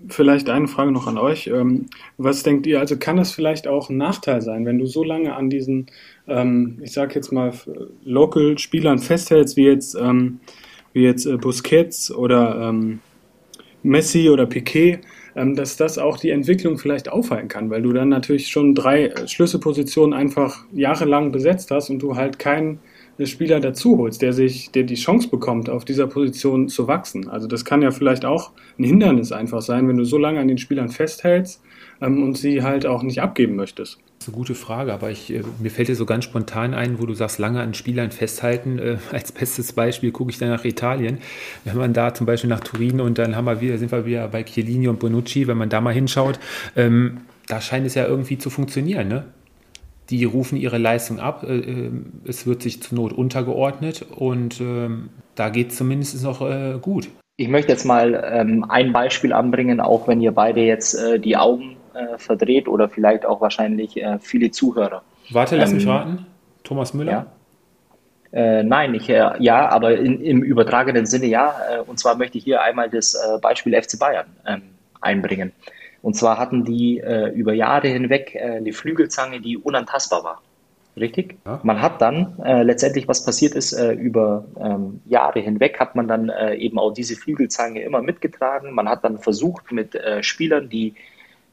Vielleicht 0.08 0.50
eine 0.50 0.68
Frage 0.68 0.92
noch 0.92 1.08
an 1.08 1.18
euch. 1.18 1.48
Ähm, 1.48 1.88
was 2.18 2.44
denkt 2.44 2.68
ihr, 2.68 2.80
also 2.80 2.98
kann 2.98 3.18
das 3.18 3.32
vielleicht 3.32 3.68
auch 3.68 3.90
ein 3.90 3.98
Nachteil 3.98 4.42
sein, 4.42 4.66
wenn 4.66 4.78
du 4.78 4.86
so 4.86 5.04
lange 5.04 5.36
an 5.36 5.50
diesen, 5.50 5.88
ähm, 6.28 6.80
ich 6.82 6.94
sag 6.94 7.16
jetzt 7.16 7.32
mal, 7.32 7.54
Local-Spielern 8.06 9.00
festhältst, 9.00 9.58
wie 9.58 9.66
jetzt, 9.66 9.96
ähm, 9.96 10.40
wie 10.94 11.04
jetzt 11.04 11.26
äh, 11.26 11.38
Busquets 11.38 12.12
oder 12.12 12.70
ähm, 12.70 13.00
Messi 13.82 14.30
oder 14.30 14.46
Piquet, 14.46 15.00
ähm, 15.36 15.56
dass 15.56 15.76
das 15.76 15.98
auch 15.98 16.18
die 16.18 16.30
Entwicklung 16.30 16.78
vielleicht 16.78 17.10
aufhalten 17.10 17.48
kann, 17.48 17.72
weil 17.72 17.82
du 17.82 17.94
dann 17.94 18.10
natürlich 18.10 18.50
schon 18.50 18.76
drei 18.76 19.12
Schlüsselpositionen 19.26 20.14
einfach 20.14 20.66
jahrelang 20.72 21.32
besetzt 21.32 21.72
hast 21.72 21.90
und 21.90 22.00
du 22.00 22.16
halt 22.16 22.38
keinen 22.38 22.80
Spieler 23.26 23.60
dazu 23.60 23.98
holst, 23.98 24.22
der 24.22 24.34
sich, 24.34 24.72
der 24.72 24.84
die 24.84 24.96
Chance 24.96 25.30
bekommt, 25.30 25.70
auf 25.70 25.86
dieser 25.86 26.08
Position 26.08 26.70
zu 26.70 26.88
wachsen. 26.88 27.28
Also 27.30 27.48
das 27.48 27.66
kann 27.66 27.82
ja 27.82 27.92
vielleicht 27.92 28.26
auch 28.26 28.52
ein 28.78 28.84
Hindernis 28.84 29.32
einfach 29.32 29.62
sein, 29.62 29.88
wenn 29.88 29.98
du 29.98 30.04
so 30.04 30.18
lange 30.18 30.40
an 30.40 30.48
den 30.48 30.58
Spielern 30.58 30.90
festhältst 30.90 31.62
ähm, 32.02 32.24
und 32.24 32.38
sie 32.38 32.62
halt 32.62 32.86
auch 32.86 33.02
nicht 33.02 33.22
abgeben 33.22 33.56
möchtest. 33.56 33.98
Das 34.20 34.28
ist 34.28 34.34
eine 34.34 34.38
gute 34.38 34.56
Frage, 34.56 34.94
aber 34.94 35.10
ich, 35.10 35.34
äh, 35.34 35.42
mir 35.60 35.72
fällt 35.72 35.88
dir 35.88 35.96
so 35.96 36.06
ganz 36.06 36.26
spontan 36.26 36.74
ein, 36.74 37.00
wo 37.00 37.06
du 37.06 37.14
sagst, 37.14 37.40
lange 37.40 37.62
an 37.62 37.74
Spielern 37.74 38.12
festhalten. 38.12 38.80
Äh, 38.80 38.98
als 39.12 39.32
bestes 39.32 39.74
Beispiel 39.74 40.12
gucke 40.12 40.32
ich 40.32 40.38
dann 40.38 40.50
nach 40.50 40.66
Italien. 40.66 41.20
Wenn 41.66 41.78
man 41.78 41.94
da 41.94 42.14
zum 42.14 42.26
Beispiel 42.26 42.50
nach 42.50 42.60
Turin 42.60 43.02
und 43.02 43.18
dann 43.18 43.36
haben 43.36 43.46
wir 43.46 43.62
wieder, 43.62 43.78
sind 43.78 43.92
wir 43.92 44.06
wieder 44.06 44.28
bei 44.28 44.44
Chiellini 44.44 44.88
und 44.88 45.00
Bonucci, 45.00 45.48
wenn 45.48 45.58
man 45.58 45.70
da 45.70 45.82
mal 45.82 45.94
hinschaut, 45.94 46.40
ähm, 46.76 47.20
da 47.48 47.62
scheint 47.62 47.88
es 47.88 47.96
ja 47.96 48.06
irgendwie 48.06 48.38
zu 48.38 48.50
funktionieren. 48.50 49.08
Ne? 49.08 49.26
Die 50.10 50.24
rufen 50.24 50.58
ihre 50.58 50.78
Leistung 50.78 51.20
ab. 51.20 51.44
Äh, 51.44 51.58
äh, 51.58 51.92
es 52.26 52.46
wird 52.46 52.62
sich 52.62 52.82
zur 52.82 52.98
Not 52.98 53.14
untergeordnet 53.14 54.06
und 54.16 54.62
ähm, 54.62 55.10
da 55.36 55.50
geht 55.50 55.72
es 55.72 55.78
zumindest 55.78 56.24
noch 56.24 56.42
äh, 56.42 56.78
gut. 56.82 57.10
Ich 57.38 57.50
möchte 57.50 57.72
jetzt 57.72 57.86
mal 57.86 58.30
ähm, 58.32 58.66
ein 58.68 58.92
Beispiel 58.92 59.32
anbringen, 59.32 59.80
auch 59.80 60.08
wenn 60.08 60.22
ihr 60.22 60.32
beide 60.32 60.62
jetzt 60.62 60.98
die 61.24 61.38
Augen 61.38 61.76
verdreht 62.18 62.68
oder 62.68 62.90
vielleicht 62.90 63.26
auch 63.26 63.42
wahrscheinlich 63.42 64.00
viele 64.20 64.52
Zuhörer. 64.52 65.02
Warte, 65.32 65.56
lass 65.56 65.72
ähm, 65.72 65.78
mich 65.78 65.88
raten. 65.88 66.28
Thomas 66.64 66.94
Müller? 66.94 67.12
Ja. 68.32 68.40
Äh, 68.40 68.64
nein, 68.64 68.94
ich, 68.94 69.10
äh, 69.10 69.32
ja, 69.40 69.68
aber 69.70 69.98
in, 69.98 70.22
im 70.22 70.44
übertragenen 70.44 71.08
Sinne 71.08 71.26
ja. 71.26 71.56
Und 71.88 71.98
zwar 71.98 72.16
möchte 72.16 72.38
ich 72.38 72.44
hier 72.44 72.62
einmal 72.62 72.90
das 72.90 73.18
Beispiel 73.42 73.80
FC 73.80 73.98
Bayern 73.98 74.28
ähm, 74.46 74.62
einbringen. 75.02 75.52
Und 76.08 76.14
zwar 76.14 76.38
hatten 76.38 76.64
die 76.64 77.02
äh, 77.02 77.34
über 77.34 77.52
Jahre 77.54 77.90
hinweg 77.90 78.34
äh, 78.34 78.40
eine 78.40 78.72
Flügelzange, 78.72 79.42
die 79.42 79.58
unantastbar 79.58 80.24
war. 80.24 80.42
Richtig? 80.96 81.36
Ja. 81.46 81.60
Man 81.64 81.82
hat 81.82 82.02
dann 82.02 82.40
äh, 82.46 82.64
letztendlich, 82.64 83.10
was 83.10 83.26
passiert 83.26 83.56
ist, 83.56 83.74
äh, 83.74 83.92
über 83.92 84.46
ähm, 84.58 85.02
Jahre 85.06 85.42
hinweg 85.42 85.82
hat 85.82 85.96
man 85.96 86.08
dann 86.08 86.30
äh, 86.30 86.56
eben 86.56 86.80
auch 86.80 86.94
diese 86.94 87.18
Flügelzange 87.18 87.82
immer 87.82 88.02
mitgetragen. 88.02 88.74
Man 88.74 88.88
hat 88.88 89.04
dann 89.04 89.18
versucht 89.18 89.74
mit 89.74 89.96
äh, 89.96 90.24
Spielern, 90.24 90.70
die 90.70 90.96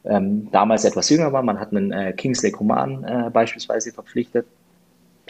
ähm, 0.04 0.46
damals 0.52 0.84
etwas 0.84 1.10
jünger 1.10 1.32
waren, 1.32 1.46
man 1.46 1.58
hat 1.58 1.72
einen 1.74 2.14
Kingsley 2.14 2.52
Coman 2.52 3.32
beispielsweise 3.32 3.90
verpflichtet. 3.90 4.46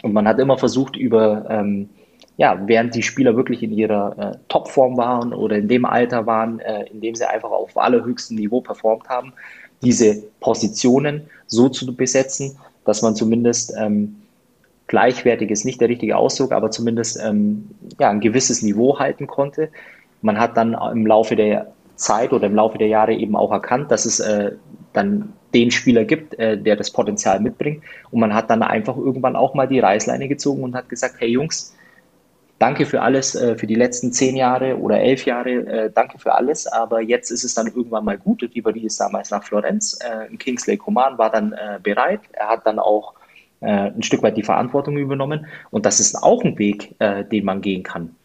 Und 0.03 0.13
man 0.13 0.27
hat 0.27 0.37
immer 0.37 0.59
versucht, 0.59 0.97
über 0.97 1.47
ähm, 1.49 1.89
ja, 2.37 2.61
während 2.65 2.95
die 2.95 3.03
Spieler 3.03 3.35
wirklich 3.35 3.63
in 3.63 3.71
ihrer 3.71 4.17
äh, 4.17 4.37
Topform 4.49 4.97
waren 4.97 5.33
oder 5.33 5.57
in 5.57 5.67
dem 5.67 5.85
Alter 5.85 6.25
waren, 6.25 6.59
äh, 6.59 6.85
in 6.87 7.01
dem 7.01 7.15
sie 7.15 7.27
einfach 7.27 7.51
auf 7.51 7.77
allerhöchstem 7.77 8.37
Niveau 8.37 8.61
performt 8.61 9.07
haben, 9.07 9.33
diese 9.81 10.23
Positionen 10.39 11.29
so 11.47 11.69
zu 11.69 11.95
besetzen, 11.95 12.57
dass 12.83 13.01
man 13.01 13.15
zumindest 13.15 13.73
ähm, 13.77 14.17
gleichwertig 14.87 15.49
ist 15.49 15.65
nicht 15.65 15.81
der 15.81 15.89
richtige 15.89 16.17
Ausdruck, 16.17 16.51
aber 16.51 16.71
zumindest 16.71 17.19
ähm, 17.23 17.69
ja, 17.99 18.09
ein 18.09 18.19
gewisses 18.19 18.61
Niveau 18.61 18.99
halten 18.99 19.27
konnte. 19.27 19.69
Man 20.21 20.39
hat 20.39 20.57
dann 20.57 20.73
im 20.91 21.05
Laufe 21.05 21.35
der 21.35 21.71
Zeit 21.95 22.33
oder 22.33 22.47
im 22.47 22.55
Laufe 22.55 22.77
der 22.77 22.87
Jahre 22.87 23.13
eben 23.13 23.35
auch 23.35 23.51
erkannt, 23.51 23.91
dass 23.91 24.05
es 24.05 24.19
äh, 24.19 24.51
dann 24.93 25.33
den 25.53 25.71
Spieler 25.71 26.03
gibt, 26.03 26.37
äh, 26.37 26.57
der 26.57 26.75
das 26.75 26.91
Potenzial 26.91 27.39
mitbringt. 27.39 27.83
Und 28.11 28.19
man 28.19 28.33
hat 28.33 28.49
dann 28.49 28.61
einfach 28.61 28.97
irgendwann 28.97 29.35
auch 29.35 29.53
mal 29.53 29.67
die 29.67 29.79
Reißleine 29.79 30.27
gezogen 30.27 30.63
und 30.63 30.75
hat 30.75 30.89
gesagt, 30.89 31.15
hey 31.19 31.29
Jungs, 31.29 31.74
danke 32.59 32.85
für 32.85 33.01
alles, 33.01 33.35
äh, 33.35 33.57
für 33.57 33.67
die 33.67 33.75
letzten 33.75 34.11
zehn 34.11 34.35
Jahre 34.35 34.77
oder 34.77 34.99
elf 34.99 35.25
Jahre, 35.25 35.51
äh, 35.51 35.91
danke 35.93 36.19
für 36.19 36.33
alles, 36.33 36.67
aber 36.67 37.01
jetzt 37.01 37.31
ist 37.31 37.43
es 37.43 37.53
dann 37.53 37.67
irgendwann 37.67 38.05
mal 38.05 38.17
gut. 38.17 38.41
Ribéry 38.43 38.85
ist 38.85 38.99
damals 38.99 39.31
nach 39.31 39.43
Florenz, 39.43 39.97
äh, 40.01 40.35
Kingsley 40.37 40.77
Coman 40.77 41.17
war 41.17 41.31
dann 41.31 41.53
äh, 41.53 41.79
bereit, 41.81 42.21
er 42.33 42.49
hat 42.49 42.65
dann 42.65 42.79
auch 42.79 43.13
äh, 43.61 43.67
ein 43.67 44.03
Stück 44.03 44.23
weit 44.23 44.37
die 44.37 44.43
Verantwortung 44.43 44.97
übernommen 44.97 45.47
und 45.71 45.85
das 45.85 45.99
ist 45.99 46.15
auch 46.15 46.43
ein 46.43 46.57
Weg, 46.57 46.95
äh, 46.99 47.23
den 47.25 47.45
man 47.45 47.61
gehen 47.61 47.83
kann. 47.83 48.15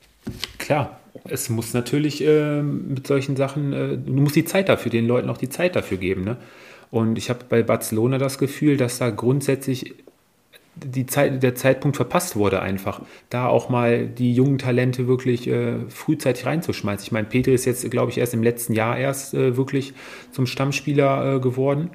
Klar, 0.58 1.00
es 1.24 1.48
muss 1.48 1.74
natürlich 1.74 2.20
mit 2.20 3.06
solchen 3.06 3.36
Sachen, 3.36 4.04
du 4.06 4.12
musst 4.12 4.36
die 4.36 4.44
Zeit 4.44 4.68
dafür, 4.68 4.92
den 4.92 5.06
Leuten 5.06 5.28
auch 5.28 5.38
die 5.38 5.48
Zeit 5.48 5.74
dafür 5.74 5.96
geben. 5.96 6.24
Ne? 6.24 6.36
Und 6.90 7.18
ich 7.18 7.30
habe 7.30 7.40
bei 7.48 7.62
Barcelona 7.62 8.18
das 8.18 8.38
Gefühl, 8.38 8.76
dass 8.76 8.98
da 8.98 9.10
grundsätzlich 9.10 9.94
die 10.76 11.06
Zeit, 11.06 11.42
der 11.42 11.54
Zeitpunkt 11.54 11.96
verpasst 11.96 12.36
wurde 12.36 12.62
einfach, 12.62 13.02
da 13.28 13.46
auch 13.46 13.68
mal 13.68 14.06
die 14.06 14.32
jungen 14.34 14.58
Talente 14.58 15.06
wirklich 15.06 15.48
äh, 15.48 15.88
frühzeitig 15.88 16.46
reinzuschmeißen. 16.46 17.04
Ich 17.04 17.12
meine, 17.12 17.26
Peter 17.26 17.52
ist 17.52 17.64
jetzt, 17.64 17.88
glaube 17.90 18.10
ich, 18.10 18.18
erst 18.18 18.34
im 18.34 18.42
letzten 18.42 18.72
Jahr 18.72 18.96
erst 18.96 19.34
äh, 19.34 19.56
wirklich 19.56 19.94
zum 20.32 20.46
Stammspieler 20.46 21.36
äh, 21.36 21.40
geworden. 21.40 21.90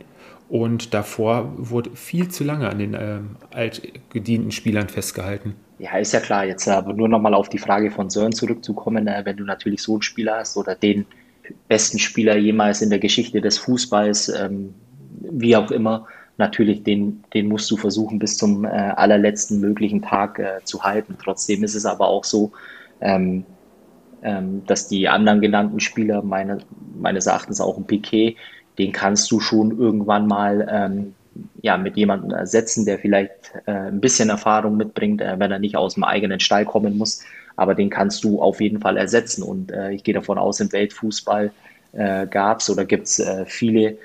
Und 0.47 0.93
davor 0.93 1.53
wurde 1.57 1.91
viel 1.95 2.29
zu 2.29 2.43
lange 2.43 2.69
an 2.69 2.77
den 2.77 2.93
äh, 2.93 3.19
altgedienten 3.51 4.51
Spielern 4.51 4.89
festgehalten. 4.89 5.55
Ja, 5.79 5.97
ist 5.97 6.13
ja 6.13 6.19
klar. 6.19 6.45
Jetzt 6.45 6.67
aber 6.67 6.93
nur 6.93 7.09
nochmal 7.09 7.33
auf 7.33 7.49
die 7.49 7.57
Frage 7.57 7.89
von 7.89 8.09
Sören 8.09 8.31
zurückzukommen. 8.31 9.07
Äh, 9.07 9.21
wenn 9.25 9.38
du 9.38 9.43
natürlich 9.43 9.81
so 9.81 9.93
einen 9.93 10.01
Spieler 10.03 10.38
hast 10.38 10.55
oder 10.57 10.75
den 10.75 11.05
besten 11.67 11.99
Spieler 11.99 12.38
jemals 12.38 12.81
in 12.81 12.89
der 12.89 12.99
Geschichte 12.99 13.41
des 13.41 13.57
Fußballs, 13.57 14.29
ähm, 14.29 14.75
wie 15.21 15.55
auch 15.55 15.71
immer, 15.71 16.07
natürlich, 16.38 16.84
den, 16.84 17.24
den 17.34 17.48
musst 17.48 17.69
du 17.71 17.78
versuchen, 17.78 18.19
bis 18.19 18.38
zum 18.38 18.65
äh, 18.65 18.67
allerletzten 18.67 19.60
möglichen 19.60 20.02
Tag 20.02 20.39
äh, 20.39 20.63
zu 20.63 20.84
halten. 20.84 21.17
Trotzdem 21.21 21.63
ist 21.63 21.76
es 21.76 21.86
aber 21.86 22.08
auch 22.08 22.24
so, 22.24 22.52
ähm, 23.02 23.45
ähm, 24.24 24.63
dass 24.65 24.88
die 24.88 25.08
anderen 25.08 25.41
genannten 25.41 25.80
Spieler, 25.80 26.21
meine, 26.21 26.60
meines 26.98 27.28
Erachtens 27.28 27.62
auch 27.62 27.78
ein 27.78 27.86
Piquet, 27.86 28.36
den 28.78 28.91
kannst 28.91 29.32
du 29.32 29.39
schon 29.39 29.78
irgendwann 29.78 30.28
mal 30.28 30.67
ähm, 30.69 31.13
ja, 31.62 31.78
mit 31.78 31.98
jemandem 31.98 32.32
ersetzen, 32.32 32.86
der 32.86 33.00
vielleicht 33.00 33.54
äh, 33.65 33.71
ein 33.71 34.02
bisschen 34.02 34.30
Erfahrung 34.30 34.78
mitbringt, 34.78 35.21
äh, 35.21 35.36
wenn 35.38 35.52
er 35.52 35.60
nicht 35.60 35.76
aus 35.76 35.95
dem 35.95 36.04
eigenen 36.04 36.39
Stall 36.39 36.65
kommen 36.65 36.98
muss. 36.98 37.21
Aber 37.56 37.76
den 37.76 37.89
kannst 37.89 38.24
du 38.24 38.41
auf 38.41 38.60
jeden 38.62 38.82
Fall 38.82 38.98
ersetzen. 38.98 39.43
Und 39.43 39.71
äh, 39.71 39.91
ich 39.91 40.04
gehe 40.04 40.13
davon 40.13 40.38
aus, 40.38 40.60
im 40.60 40.71
Weltfußball 40.71 41.52
äh, 41.93 42.28
gab 42.28 42.60
es 42.60 42.69
oder 42.69 42.86
gibt 42.86 43.08
es 43.08 43.19
äh, 43.19 43.45
viele 43.45 43.98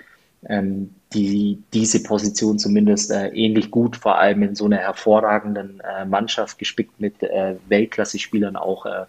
ähm, 0.49 0.95
die 1.13 1.63
diese 1.73 2.03
Position 2.03 2.59
zumindest 2.59 3.11
äh, 3.11 3.29
ähnlich 3.29 3.71
gut, 3.71 3.97
vor 3.97 4.19
allem 4.19 4.43
in 4.43 4.55
so 4.55 4.65
einer 4.67 4.79
hervorragenden 4.79 5.81
äh, 5.81 6.05
Mannschaft 6.05 6.59
gespickt 6.59 7.01
mit 7.01 7.23
äh, 7.23 7.57
Weltklasse-Spielern 7.69 8.57
auch 8.57 8.87
äh, 8.87 9.05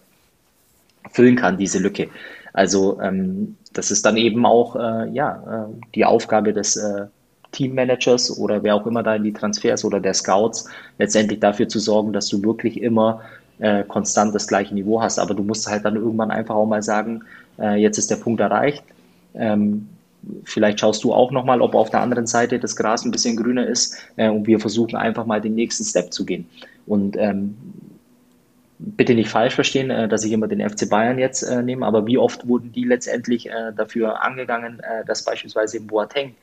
füllen 1.10 1.36
kann, 1.36 1.58
diese 1.58 1.78
Lücke. 1.78 2.08
Also 2.52 3.00
ähm, 3.00 3.56
das 3.72 3.90
ist 3.90 4.04
dann 4.04 4.16
eben 4.16 4.44
auch 4.44 4.76
äh, 4.76 5.08
ja, 5.10 5.66
äh, 5.68 5.72
die 5.94 6.04
Aufgabe 6.04 6.52
des 6.52 6.76
äh, 6.76 7.06
Teammanagers 7.52 8.36
oder 8.38 8.62
wer 8.62 8.74
auch 8.74 8.86
immer 8.86 9.02
da 9.02 9.14
in 9.14 9.24
die 9.24 9.32
Transfers 9.32 9.84
oder 9.84 10.00
der 10.00 10.14
Scouts 10.14 10.68
letztendlich 10.98 11.40
dafür 11.40 11.68
zu 11.68 11.78
sorgen, 11.78 12.12
dass 12.12 12.28
du 12.28 12.42
wirklich 12.42 12.82
immer 12.82 13.22
äh, 13.58 13.84
konstant 13.84 14.34
das 14.34 14.48
gleiche 14.48 14.74
Niveau 14.74 15.00
hast. 15.00 15.18
Aber 15.18 15.34
du 15.34 15.42
musst 15.42 15.68
halt 15.68 15.84
dann 15.84 15.96
irgendwann 15.96 16.30
einfach 16.30 16.54
auch 16.54 16.66
mal 16.66 16.82
sagen, 16.82 17.22
äh, 17.58 17.76
jetzt 17.76 17.98
ist 17.98 18.10
der 18.10 18.16
Punkt 18.16 18.40
erreicht. 18.40 18.84
Ähm, 19.34 19.88
Vielleicht 20.44 20.80
schaust 20.80 21.02
du 21.04 21.12
auch 21.12 21.30
nochmal, 21.30 21.60
ob 21.60 21.74
auf 21.74 21.90
der 21.90 22.00
anderen 22.00 22.26
Seite 22.26 22.58
das 22.58 22.76
Gras 22.76 23.04
ein 23.04 23.10
bisschen 23.10 23.36
grüner 23.36 23.66
ist 23.66 23.96
äh, 24.16 24.28
und 24.28 24.46
wir 24.46 24.60
versuchen 24.60 24.96
einfach 24.96 25.26
mal 25.26 25.40
den 25.40 25.54
nächsten 25.54 25.84
Step 25.84 26.12
zu 26.12 26.24
gehen. 26.24 26.46
Und 26.86 27.16
ähm, 27.16 27.56
bitte 28.78 29.14
nicht 29.14 29.30
falsch 29.30 29.54
verstehen, 29.54 29.90
äh, 29.90 30.08
dass 30.08 30.24
ich 30.24 30.32
immer 30.32 30.48
den 30.48 30.68
FC 30.68 30.88
Bayern 30.88 31.18
jetzt 31.18 31.42
äh, 31.42 31.62
nehme, 31.62 31.86
aber 31.86 32.06
wie 32.06 32.18
oft 32.18 32.46
wurden 32.46 32.72
die 32.72 32.84
letztendlich 32.84 33.48
äh, 33.48 33.72
dafür 33.76 34.22
angegangen, 34.22 34.80
äh, 34.80 35.04
dass 35.04 35.24
beispielsweise 35.24 35.80
Boateng 35.80 36.34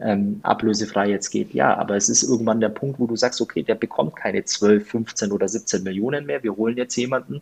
ähm, 0.00 0.40
ablösefrei 0.42 1.08
jetzt 1.08 1.30
geht. 1.30 1.54
Ja, 1.54 1.76
aber 1.76 1.96
es 1.96 2.08
ist 2.08 2.22
irgendwann 2.22 2.60
der 2.60 2.70
Punkt, 2.70 2.98
wo 2.98 3.06
du 3.06 3.16
sagst, 3.16 3.40
okay, 3.40 3.62
der 3.62 3.76
bekommt 3.76 4.16
keine 4.16 4.44
12, 4.44 4.88
15 4.88 5.32
oder 5.32 5.48
17 5.48 5.82
Millionen 5.82 6.26
mehr. 6.26 6.42
Wir 6.42 6.56
holen 6.56 6.76
jetzt 6.76 6.96
jemanden, 6.96 7.40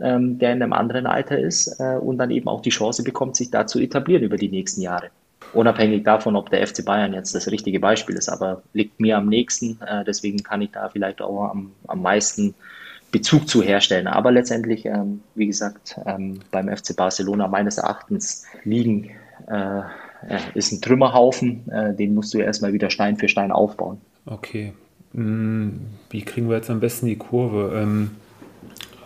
ähm, 0.00 0.38
der 0.38 0.52
in 0.52 0.62
einem 0.62 0.72
anderen 0.72 1.06
Alter 1.06 1.38
ist 1.38 1.78
äh, 1.78 1.96
und 1.96 2.18
dann 2.18 2.30
eben 2.30 2.48
auch 2.48 2.62
die 2.62 2.70
Chance 2.70 3.02
bekommt, 3.02 3.36
sich 3.36 3.50
da 3.50 3.66
zu 3.66 3.78
etablieren 3.78 4.22
über 4.22 4.36
die 4.36 4.48
nächsten 4.48 4.80
Jahre. 4.80 5.10
Unabhängig 5.52 6.04
davon, 6.04 6.36
ob 6.36 6.50
der 6.50 6.66
FC 6.66 6.84
Bayern 6.84 7.12
jetzt 7.12 7.34
das 7.34 7.50
richtige 7.50 7.80
Beispiel 7.80 8.16
ist, 8.16 8.28
aber 8.28 8.62
liegt 8.72 9.00
mir 9.00 9.16
am 9.16 9.28
nächsten. 9.28 9.80
Äh, 9.82 10.04
deswegen 10.04 10.42
kann 10.42 10.62
ich 10.62 10.70
da 10.70 10.88
vielleicht 10.88 11.20
auch 11.20 11.50
am, 11.50 11.72
am 11.88 12.02
meisten 12.02 12.54
Bezug 13.10 13.48
zu 13.48 13.62
herstellen. 13.62 14.06
Aber 14.06 14.30
letztendlich, 14.30 14.86
ähm, 14.86 15.20
wie 15.34 15.46
gesagt, 15.46 15.98
ähm, 16.06 16.40
beim 16.50 16.68
FC 16.68 16.96
Barcelona 16.96 17.48
meines 17.48 17.78
Erachtens 17.78 18.46
liegen 18.64 19.10
äh, 19.48 19.82
ist 20.54 20.72
ein 20.72 20.80
Trümmerhaufen, 20.80 21.68
äh, 21.70 21.94
den 21.94 22.14
musst 22.14 22.32
du 22.34 22.38
erstmal 22.38 22.72
wieder 22.72 22.90
Stein 22.90 23.16
für 23.16 23.28
Stein 23.28 23.50
aufbauen. 23.50 24.00
Okay. 24.26 24.72
Hm, 25.12 25.80
wie 26.10 26.22
kriegen 26.22 26.48
wir 26.48 26.56
jetzt 26.56 26.70
am 26.70 26.78
besten 26.78 27.06
die 27.06 27.16
Kurve? 27.16 27.72
Ähm, 27.74 28.12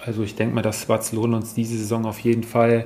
also 0.07 0.23
ich 0.23 0.35
denke 0.35 0.55
mal, 0.55 0.63
dass 0.63 0.87
Barcelona 0.87 1.39
uns 1.39 1.55
diese 1.55 1.77
Saison 1.77 2.05
auf 2.05 2.21
jeden 2.21 2.43
Fall, 2.43 2.85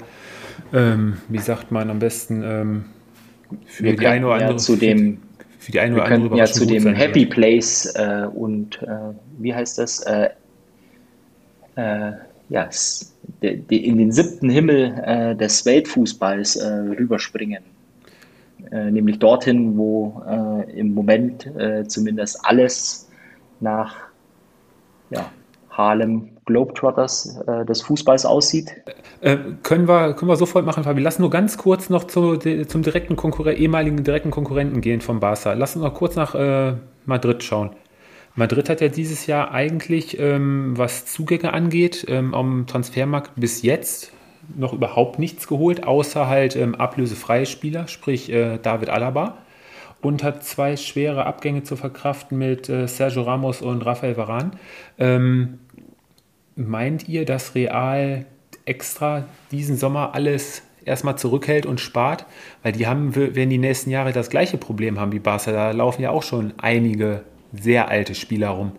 ähm, 0.72 1.18
wie 1.28 1.38
sagt 1.38 1.70
man 1.70 1.90
am 1.90 1.98
besten, 1.98 2.42
ähm, 2.44 2.85
für 3.66 3.85
wir 3.85 3.96
die 3.96 4.07
eine 4.07 4.26
oder 4.26 4.35
andere 4.35 4.52
ja 4.52 4.59
zu 4.59 4.76
dem 4.76 5.18
für 5.59 5.72
die 5.72 5.81
eine 5.81 5.96
oder 5.96 6.04
andere 6.04 6.37
ja 6.37 6.46
zu 6.46 6.66
dem 6.66 6.87
Happy 6.94 7.22
sein. 7.22 7.31
Place 7.31 7.87
äh, 7.96 8.26
und 8.33 8.81
äh, 8.83 9.14
wie 9.38 9.54
heißt 9.54 9.78
das? 9.78 10.00
Äh, 10.00 10.31
äh 11.76 12.12
ja, 12.50 12.66
in 13.42 13.98
den 13.98 14.11
siebten 14.11 14.48
Himmel 14.48 14.98
äh, 15.04 15.37
des 15.37 15.66
Weltfußballs 15.66 16.57
äh, 16.57 16.66
rüberspringen. 16.98 17.62
nämlich 18.70 19.18
dorthin, 19.18 19.76
wo 19.76 20.22
im 20.74 20.94
Moment 20.94 21.48
zumindest 21.87 22.40
alles 22.44 23.09
nach 23.61 23.94
ja, 25.11 25.31
Harlem 25.70 26.31
Globetrotters 26.48 27.38
äh, 27.46 27.64
des 27.64 27.82
Fußballs 27.82 28.26
aussieht? 28.26 28.72
Äh, 29.20 29.37
können, 29.62 29.87
wir, 29.87 30.14
können 30.14 30.30
wir 30.30 30.37
sofort 30.37 30.66
machen, 30.66 30.82
Fabi. 30.82 31.00
Lass 31.00 31.18
nur 31.18 31.30
ganz 31.30 31.56
kurz 31.56 31.90
noch 31.90 32.04
zu, 32.04 32.37
zum 32.37 32.82
direkten 32.82 33.14
Konkurren 33.14 33.56
ehemaligen 33.56 34.02
direkten 34.02 34.30
Konkurrenten 34.30 34.80
gehen 34.80 35.00
von 35.00 35.20
Barca. 35.20 35.52
Lass 35.52 35.76
uns 35.76 35.84
noch 35.84 35.94
kurz 35.94 36.16
nach 36.16 36.34
äh, 36.34 36.74
Madrid 37.06 37.42
schauen. 37.44 37.70
Madrid 38.34 38.68
hat 38.68 38.80
ja 38.80 38.88
dieses 38.88 39.26
Jahr 39.26 39.52
eigentlich, 39.52 40.18
ähm, 40.18 40.72
was 40.76 41.06
Zugänge 41.06 41.52
angeht, 41.52 42.06
ähm, 42.08 42.34
am 42.34 42.66
Transfermarkt 42.66 43.32
bis 43.37 43.62
jetzt 43.62 44.12
noch 44.56 44.72
überhaupt 44.72 45.18
nichts 45.18 45.46
geholt, 45.48 45.84
außer 45.84 46.26
halt 46.28 46.56
ähm, 46.56 46.74
ablösefreie 46.74 47.46
Spieler, 47.46 47.88
sprich 47.88 48.32
äh, 48.32 48.58
David 48.58 48.88
Alaba. 48.88 49.38
Und 50.00 50.22
hat 50.22 50.44
zwei 50.44 50.76
schwere 50.76 51.26
Abgänge 51.26 51.64
zu 51.64 51.74
verkraften 51.74 52.38
mit 52.38 52.68
äh, 52.68 52.87
Sergio 52.87 53.22
Ramos 53.22 53.62
und 53.62 53.84
Rafael 53.84 54.16
Varane. 54.16 54.52
Ähm, 54.96 55.58
Meint 56.59 57.09
ihr, 57.09 57.25
dass 57.25 57.55
Real 57.55 58.27
extra 58.64 59.27
diesen 59.53 59.77
Sommer 59.77 60.16
alles 60.16 60.64
erstmal 60.85 61.16
zurückhält 61.16 61.66
und 61.66 61.79
spart? 61.79 62.27
Weil 62.64 62.73
die 62.73 62.88
haben, 62.88 63.14
werden 63.14 63.49
die 63.49 63.59
nächsten 63.59 63.90
Jahre 63.90 64.12
das 64.12 64.29
gleiche 64.29 64.59
Problem 64.59 64.99
haben 64.99 65.12
wie 65.12 65.21
Barca. 65.21 65.53
Da 65.53 65.71
laufen 65.71 66.03
ja 66.03 66.11
auch 66.11 66.25
schon 66.25 66.53
einige 66.59 67.23
sehr 67.53 67.87
alte 67.87 68.16
Spieler 68.16 68.49
rum. 68.49 68.73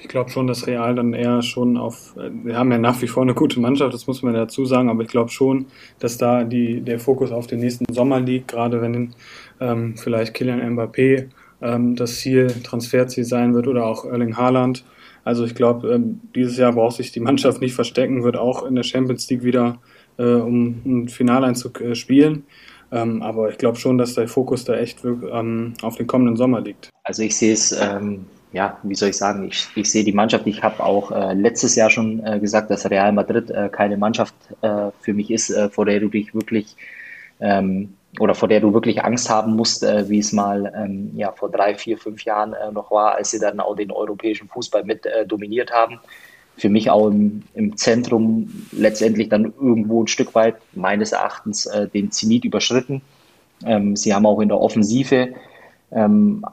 Ich 0.00 0.08
glaube 0.08 0.30
schon, 0.30 0.46
dass 0.46 0.66
Real 0.66 0.94
dann 0.94 1.12
eher 1.12 1.42
schon 1.42 1.76
auf, 1.76 2.16
wir 2.16 2.56
haben 2.56 2.72
ja 2.72 2.78
nach 2.78 3.02
wie 3.02 3.06
vor 3.06 3.22
eine 3.22 3.34
gute 3.34 3.60
Mannschaft, 3.60 3.92
das 3.92 4.06
muss 4.06 4.22
man 4.22 4.32
dazu 4.32 4.64
sagen, 4.64 4.88
aber 4.88 5.02
ich 5.02 5.08
glaube 5.08 5.30
schon, 5.30 5.66
dass 5.98 6.16
da 6.16 6.42
die, 6.42 6.80
der 6.80 6.98
Fokus 6.98 7.32
auf 7.32 7.46
den 7.46 7.60
nächsten 7.60 7.92
Sommer 7.92 8.18
liegt, 8.18 8.48
gerade 8.48 8.80
wenn 8.80 9.14
ähm, 9.60 9.94
vielleicht 9.98 10.32
Kylian 10.32 10.62
Mbappé 10.74 11.28
ähm, 11.60 11.96
das 11.96 12.16
Ziel, 12.16 12.46
Transferziel 12.64 13.24
sein 13.24 13.54
wird 13.54 13.66
oder 13.66 13.84
auch 13.84 14.06
Erling 14.06 14.38
Haaland. 14.38 14.82
Also 15.26 15.44
ich 15.44 15.56
glaube, 15.56 15.92
ähm, 15.92 16.20
dieses 16.36 16.56
Jahr 16.56 16.72
braucht 16.72 16.96
sich 16.96 17.10
die 17.10 17.18
Mannschaft 17.18 17.60
nicht 17.60 17.74
verstecken, 17.74 18.22
wird 18.22 18.36
auch 18.36 18.64
in 18.64 18.76
der 18.76 18.84
Champions 18.84 19.28
League 19.28 19.42
wieder 19.42 19.80
äh, 20.18 20.22
um 20.22 20.80
einen 20.84 21.08
Finaleinzug 21.08 21.80
äh, 21.80 21.94
spielen. 21.96 22.44
Ähm, 22.92 23.22
aber 23.22 23.50
ich 23.50 23.58
glaube 23.58 23.76
schon, 23.76 23.98
dass 23.98 24.14
der 24.14 24.28
Fokus 24.28 24.64
da 24.64 24.76
echt 24.76 25.04
ähm, 25.04 25.74
auf 25.82 25.96
den 25.96 26.06
kommenden 26.06 26.36
Sommer 26.36 26.60
liegt. 26.60 26.90
Also 27.02 27.24
ich 27.24 27.36
sehe 27.36 27.52
es, 27.52 27.72
ähm, 27.72 28.26
ja, 28.52 28.78
wie 28.84 28.94
soll 28.94 29.08
ich 29.08 29.16
sagen, 29.16 29.48
ich, 29.48 29.66
ich 29.74 29.90
sehe 29.90 30.04
die 30.04 30.12
Mannschaft. 30.12 30.46
Ich 30.46 30.62
habe 30.62 30.80
auch 30.84 31.10
äh, 31.10 31.34
letztes 31.34 31.74
Jahr 31.74 31.90
schon 31.90 32.24
äh, 32.24 32.38
gesagt, 32.38 32.70
dass 32.70 32.88
Real 32.88 33.10
Madrid 33.12 33.50
äh, 33.50 33.68
keine 33.68 33.96
Mannschaft 33.96 34.36
äh, 34.62 34.90
für 35.00 35.12
mich 35.12 35.32
ist, 35.32 35.52
vor 35.72 35.86
der 35.86 35.98
du 35.98 36.08
dich 36.08 36.36
wirklich 36.36 36.76
ähm, 37.40 37.95
oder 38.20 38.34
vor 38.34 38.48
der 38.48 38.60
du 38.60 38.72
wirklich 38.72 39.04
Angst 39.04 39.28
haben 39.28 39.56
musst, 39.56 39.82
äh, 39.82 40.08
wie 40.08 40.18
es 40.18 40.32
mal 40.32 40.72
ähm, 40.76 41.10
ja, 41.14 41.32
vor 41.32 41.50
drei, 41.50 41.74
vier, 41.74 41.98
fünf 41.98 42.24
Jahren 42.24 42.52
äh, 42.54 42.70
noch 42.72 42.90
war, 42.90 43.14
als 43.14 43.30
sie 43.30 43.38
dann 43.38 43.60
auch 43.60 43.74
den 43.76 43.90
europäischen 43.90 44.48
Fußball 44.48 44.84
mit 44.84 45.06
äh, 45.06 45.26
dominiert 45.26 45.72
haben. 45.72 46.00
Für 46.56 46.68
mich 46.68 46.90
auch 46.90 47.08
im, 47.08 47.42
im 47.54 47.76
Zentrum 47.76 48.50
letztendlich 48.72 49.28
dann 49.28 49.52
irgendwo 49.60 50.02
ein 50.02 50.06
Stück 50.06 50.34
weit 50.34 50.56
meines 50.74 51.12
Erachtens 51.12 51.66
äh, 51.66 51.88
den 51.88 52.10
Zenit 52.10 52.44
überschritten. 52.44 53.02
Ähm, 53.64 53.96
sie 53.96 54.14
haben 54.14 54.26
auch 54.26 54.40
in 54.40 54.48
der 54.48 54.60
Offensive 54.60 55.34
ähm, 55.92 56.44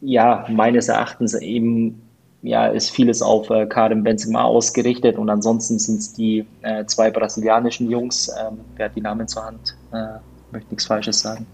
ja 0.00 0.44
meines 0.48 0.88
Erachtens 0.88 1.34
eben 1.34 2.02
ja, 2.42 2.66
ist 2.66 2.90
vieles 2.90 3.22
auf 3.22 3.50
äh, 3.50 3.66
Karim 3.66 4.02
Benzema 4.02 4.42
ausgerichtet 4.42 5.16
und 5.16 5.30
ansonsten 5.30 5.78
sind 5.78 6.00
es 6.00 6.12
die 6.12 6.44
äh, 6.62 6.84
zwei 6.86 7.10
brasilianischen 7.10 7.88
Jungs. 7.88 8.28
Ähm, 8.28 8.58
wer 8.76 8.86
hat 8.86 8.96
die 8.96 9.00
Namen 9.00 9.28
zur 9.28 9.44
Hand? 9.44 9.76
Äh, 9.92 10.18
möchte 10.52 10.70
nichts 10.70 10.86
Falsches 10.86 11.20
sagen. 11.20 11.46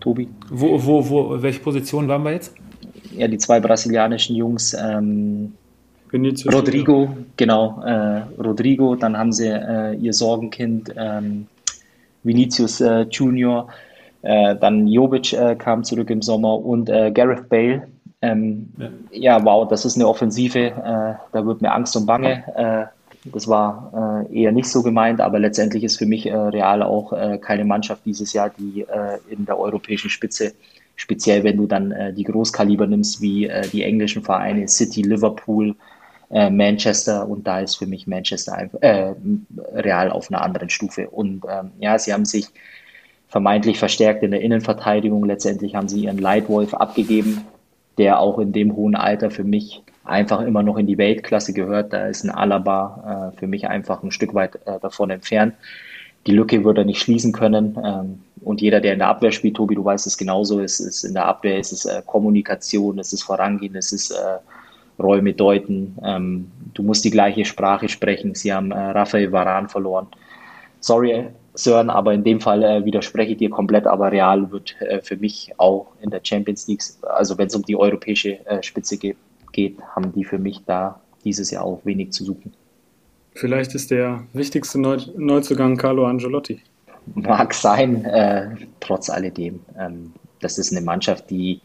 Tobi? 0.00 0.28
Wo, 0.50 0.84
wo, 0.84 1.08
wo, 1.08 1.42
welche 1.42 1.60
Position 1.60 2.08
waren 2.08 2.22
wir 2.22 2.32
jetzt? 2.32 2.54
Ja, 3.12 3.28
die 3.28 3.38
zwei 3.38 3.60
brasilianischen 3.60 4.36
Jungs. 4.36 4.74
Ähm, 4.74 5.54
Rodrigo, 6.12 7.04
Junior. 7.04 7.16
genau, 7.36 7.82
äh, 7.82 8.22
Rodrigo, 8.40 8.94
dann 8.94 9.16
haben 9.16 9.32
sie 9.32 9.48
äh, 9.48 9.94
ihr 9.96 10.12
Sorgenkind 10.12 10.94
ähm, 10.96 11.46
Vinicius 12.22 12.80
äh, 12.80 13.06
Junior, 13.10 13.68
äh, 14.22 14.54
dann 14.56 14.86
Jovic 14.86 15.32
äh, 15.32 15.56
kam 15.56 15.84
zurück 15.84 16.10
im 16.10 16.22
Sommer 16.22 16.64
und 16.64 16.88
äh, 16.88 17.10
Gareth 17.10 17.48
Bale, 17.48 17.88
ähm, 18.22 18.72
ja. 18.78 18.90
ja. 19.10 19.44
wow, 19.44 19.68
das 19.68 19.84
ist 19.84 19.96
eine 19.96 20.06
Offensive, 20.06 20.58
äh, 20.58 20.72
da 21.32 21.46
wird 21.46 21.60
mir 21.60 21.72
Angst 21.72 21.96
und 21.96 22.06
Bange. 22.06 22.44
Äh, 23.26 23.30
das 23.32 23.48
war 23.48 24.26
äh, 24.30 24.42
eher 24.42 24.52
nicht 24.52 24.68
so 24.68 24.82
gemeint, 24.82 25.20
aber 25.20 25.38
letztendlich 25.38 25.84
ist 25.84 25.98
für 25.98 26.06
mich 26.06 26.26
äh, 26.26 26.34
Real 26.34 26.82
auch 26.82 27.12
äh, 27.12 27.38
keine 27.38 27.64
Mannschaft 27.64 28.02
dieses 28.04 28.32
Jahr, 28.32 28.50
die 28.50 28.82
äh, 28.82 29.18
in 29.28 29.44
der 29.44 29.58
europäischen 29.58 30.10
Spitze, 30.10 30.54
speziell 30.96 31.44
wenn 31.44 31.58
du 31.58 31.66
dann 31.66 32.14
die 32.16 32.24
Großkaliber 32.24 32.86
nimmst, 32.86 33.20
wie 33.20 33.50
die 33.70 33.82
englischen 33.82 34.22
Vereine 34.22 34.66
City, 34.66 35.02
Liverpool, 35.02 35.76
Manchester 36.30 37.28
und 37.28 37.46
da 37.46 37.60
ist 37.60 37.76
für 37.76 37.86
mich 37.86 38.06
Manchester 38.06 38.54
einfach, 38.54 38.78
Real 39.74 40.10
auf 40.10 40.30
einer 40.30 40.40
anderen 40.40 40.70
Stufe. 40.70 41.10
Und 41.10 41.44
ähm, 41.46 41.72
ja, 41.80 41.98
sie 41.98 42.14
haben 42.14 42.24
sich 42.24 42.46
vermeintlich 43.28 43.78
verstärkt 43.78 44.22
in 44.22 44.30
der 44.30 44.40
Innenverteidigung. 44.40 45.26
Letztendlich 45.26 45.74
haben 45.74 45.88
sie 45.88 46.04
ihren 46.04 46.16
Leitwolf 46.16 46.72
abgegeben, 46.72 47.42
der 47.98 48.18
auch 48.18 48.38
in 48.38 48.52
dem 48.54 48.74
hohen 48.74 48.94
Alter 48.94 49.30
für 49.30 49.44
mich 49.44 49.82
einfach 50.06 50.40
immer 50.40 50.62
noch 50.62 50.76
in 50.76 50.86
die 50.86 50.98
Weltklasse 50.98 51.52
gehört. 51.52 51.92
Da 51.92 52.06
ist 52.06 52.24
ein 52.24 52.30
Alaba 52.30 53.32
äh, 53.34 53.38
für 53.38 53.46
mich 53.46 53.68
einfach 53.68 54.02
ein 54.02 54.10
Stück 54.10 54.34
weit 54.34 54.56
äh, 54.66 54.78
davon 54.80 55.10
entfernt. 55.10 55.54
Die 56.26 56.32
Lücke 56.32 56.64
würde 56.64 56.82
er 56.82 56.84
nicht 56.84 57.00
schließen 57.00 57.32
können. 57.32 57.78
Ähm, 57.82 58.20
und 58.42 58.60
jeder, 58.60 58.80
der 58.80 58.94
in 58.94 58.98
der 58.98 59.08
Abwehr 59.08 59.32
spielt, 59.32 59.56
Tobi, 59.56 59.74
du 59.74 59.84
weißt 59.84 60.06
es 60.06 60.16
genauso, 60.16 60.60
es 60.60 60.80
ist 60.80 61.04
in 61.04 61.14
der 61.14 61.26
Abwehr, 61.26 61.58
es 61.58 61.72
ist 61.72 61.86
äh, 61.86 62.02
Kommunikation, 62.04 62.98
es 62.98 63.12
ist 63.12 63.22
Vorangehen, 63.22 63.76
es 63.76 63.92
ist 63.92 64.10
äh, 64.10 65.02
Räume 65.02 65.34
deuten. 65.34 65.96
Ähm, 66.02 66.50
du 66.74 66.82
musst 66.82 67.04
die 67.04 67.10
gleiche 67.10 67.44
Sprache 67.44 67.88
sprechen. 67.88 68.34
Sie 68.34 68.52
haben 68.52 68.70
äh, 68.70 68.78
Raphael 68.78 69.32
Varan 69.32 69.68
verloren. 69.68 70.08
Sorry, 70.80 71.26
Sören, 71.54 71.90
aber 71.90 72.12
in 72.12 72.22
dem 72.22 72.40
Fall 72.40 72.62
äh, 72.62 72.84
widerspreche 72.84 73.32
ich 73.32 73.38
dir 73.38 73.50
komplett, 73.50 73.86
aber 73.86 74.12
Real 74.12 74.50
wird 74.50 74.80
äh, 74.82 75.00
für 75.00 75.16
mich 75.16 75.52
auch 75.56 75.86
in 76.00 76.10
der 76.10 76.20
Champions 76.22 76.68
League, 76.68 76.82
also 77.02 77.38
wenn 77.38 77.46
es 77.46 77.54
um 77.54 77.62
die 77.62 77.76
europäische 77.76 78.46
äh, 78.46 78.62
Spitze 78.62 78.98
geht, 78.98 79.16
geht, 79.56 79.80
haben 79.94 80.12
die 80.12 80.24
für 80.24 80.38
mich 80.38 80.62
da 80.64 81.00
dieses 81.24 81.50
Jahr 81.50 81.64
auch 81.64 81.80
wenig 81.84 82.12
zu 82.12 82.24
suchen. 82.24 82.52
Vielleicht 83.34 83.74
ist 83.74 83.90
der 83.90 84.22
wichtigste 84.32 84.80
Neu 84.80 84.98
Neuzugang 85.16 85.76
Carlo 85.76 86.06
Angelotti. 86.06 86.60
Mag 87.14 87.54
sein, 87.54 88.04
äh, 88.04 88.48
trotz 88.80 89.10
alledem. 89.10 89.60
Ähm, 89.78 90.12
das 90.40 90.58
ist 90.58 90.72
eine 90.72 90.80
Mannschaft, 90.80 91.30
die 91.30 91.60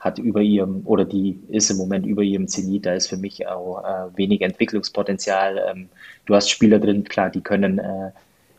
hat 0.00 0.18
über 0.18 0.42
ihrem 0.42 0.82
oder 0.84 1.04
die 1.04 1.38
ist 1.48 1.70
im 1.70 1.78
Moment 1.78 2.06
über 2.06 2.22
ihrem 2.22 2.46
Zenit. 2.46 2.84
Da 2.86 2.94
ist 2.94 3.08
für 3.08 3.16
mich 3.16 3.46
auch 3.46 3.82
äh, 3.84 4.16
wenig 4.16 4.42
Entwicklungspotenzial. 4.42 5.60
Ähm, 5.70 5.88
du 6.26 6.34
hast 6.34 6.50
Spieler 6.50 6.78
drin, 6.78 7.04
klar, 7.04 7.30
die 7.30 7.40
können 7.40 7.78
äh, 7.78 8.10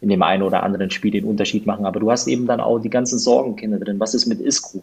in 0.02 0.10
dem 0.10 0.24
einen 0.24 0.44
oder 0.44 0.64
anderen 0.64 0.90
Spiel 0.90 1.12
den 1.12 1.26
Unterschied 1.26 1.66
machen. 1.66 1.86
Aber 1.86 2.00
du 2.00 2.10
hast 2.12 2.28
eben 2.28 2.48
dann 2.48 2.60
auch 2.60 2.80
die 2.80 2.90
ganzen 2.90 3.20
Sorgenkinder 3.20 3.80
drin. 3.80 4.00
Was 4.00 4.14
ist 4.14 4.26
mit 4.26 4.40
Isku? 4.42 4.82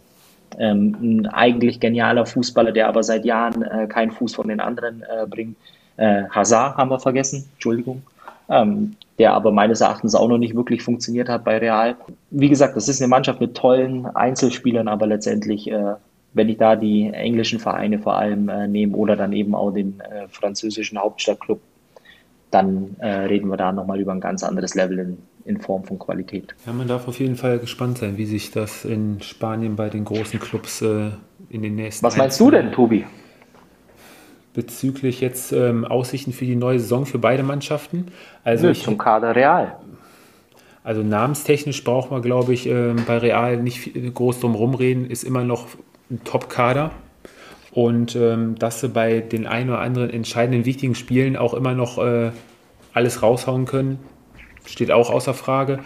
Ähm, 0.58 0.96
ein 1.00 1.26
eigentlich 1.26 1.80
genialer 1.80 2.26
Fußballer, 2.26 2.72
der 2.72 2.88
aber 2.88 3.02
seit 3.02 3.24
Jahren 3.24 3.62
äh, 3.62 3.86
keinen 3.86 4.10
Fuß 4.10 4.34
von 4.34 4.48
den 4.48 4.60
anderen 4.60 5.02
äh, 5.02 5.26
bringt. 5.26 5.56
Äh, 5.96 6.24
Hazard 6.30 6.76
haben 6.76 6.90
wir 6.90 6.98
vergessen, 6.98 7.48
Entschuldigung. 7.54 8.02
Ähm, 8.48 8.96
der 9.18 9.34
aber 9.34 9.52
meines 9.52 9.80
Erachtens 9.80 10.14
auch 10.14 10.28
noch 10.28 10.38
nicht 10.38 10.54
wirklich 10.54 10.82
funktioniert 10.82 11.28
hat 11.28 11.44
bei 11.44 11.58
Real. 11.58 11.96
Wie 12.30 12.48
gesagt, 12.48 12.76
das 12.76 12.88
ist 12.88 13.00
eine 13.00 13.08
Mannschaft 13.08 13.40
mit 13.40 13.54
tollen 13.54 14.06
Einzelspielern, 14.06 14.88
aber 14.88 15.06
letztendlich, 15.06 15.70
äh, 15.70 15.94
wenn 16.32 16.48
ich 16.48 16.58
da 16.58 16.76
die 16.76 17.08
englischen 17.12 17.60
Vereine 17.60 17.98
vor 17.98 18.16
allem 18.16 18.48
äh, 18.48 18.66
nehme 18.66 18.96
oder 18.96 19.16
dann 19.16 19.32
eben 19.32 19.54
auch 19.54 19.70
den 19.70 20.00
äh, 20.00 20.28
französischen 20.28 20.98
Hauptstadtclub, 20.98 21.60
dann 22.52 22.96
äh, 22.98 23.08
reden 23.08 23.48
wir 23.48 23.56
da 23.56 23.72
nochmal 23.72 23.98
über 23.98 24.12
ein 24.12 24.20
ganz 24.20 24.44
anderes 24.44 24.74
Level 24.74 24.98
in, 24.98 25.18
in 25.44 25.60
Form 25.60 25.84
von 25.84 25.98
Qualität. 25.98 26.54
Ja, 26.66 26.72
man 26.72 26.86
darf 26.86 27.08
auf 27.08 27.18
jeden 27.18 27.36
Fall 27.36 27.58
gespannt 27.58 27.98
sein, 27.98 28.18
wie 28.18 28.26
sich 28.26 28.50
das 28.50 28.84
in 28.84 29.20
Spanien 29.22 29.74
bei 29.74 29.88
den 29.88 30.04
großen 30.04 30.38
Clubs 30.38 30.82
äh, 30.82 31.10
in 31.48 31.62
den 31.62 31.74
nächsten 31.74 32.04
Was 32.04 32.16
meinst 32.16 32.38
du 32.38 32.50
denn, 32.50 32.70
Tobi? 32.70 33.06
Bezüglich 34.54 35.22
jetzt 35.22 35.52
ähm, 35.52 35.86
Aussichten 35.86 36.32
für 36.32 36.44
die 36.44 36.56
neue 36.56 36.78
Saison 36.78 37.06
für 37.06 37.18
beide 37.18 37.42
Mannschaften. 37.42 38.08
Also 38.44 38.66
Nö, 38.66 38.72
ich, 38.72 38.82
zum 38.82 38.98
Kader 38.98 39.34
Real. 39.34 39.78
Also 40.84 41.02
namenstechnisch 41.02 41.82
braucht 41.84 42.10
man, 42.10 42.20
glaube 42.20 42.52
ich, 42.52 42.68
äh, 42.68 42.94
bei 43.06 43.16
Real 43.16 43.56
nicht 43.56 43.92
groß 44.14 44.40
drum 44.40 44.54
rumreden, 44.54 45.06
ist 45.08 45.24
immer 45.24 45.42
noch 45.42 45.68
ein 46.10 46.22
Top-Kader. 46.24 46.90
Und 47.72 48.14
ähm, 48.16 48.54
dass 48.56 48.80
sie 48.80 48.88
bei 48.88 49.20
den 49.20 49.46
ein 49.46 49.70
oder 49.70 49.80
anderen 49.80 50.10
entscheidenden, 50.10 50.66
wichtigen 50.66 50.94
Spielen 50.94 51.36
auch 51.36 51.54
immer 51.54 51.74
noch 51.74 51.98
äh, 51.98 52.30
alles 52.92 53.22
raushauen 53.22 53.64
können, 53.64 53.98
steht 54.66 54.90
auch 54.90 55.10
außer 55.10 55.32
Frage. 55.32 55.80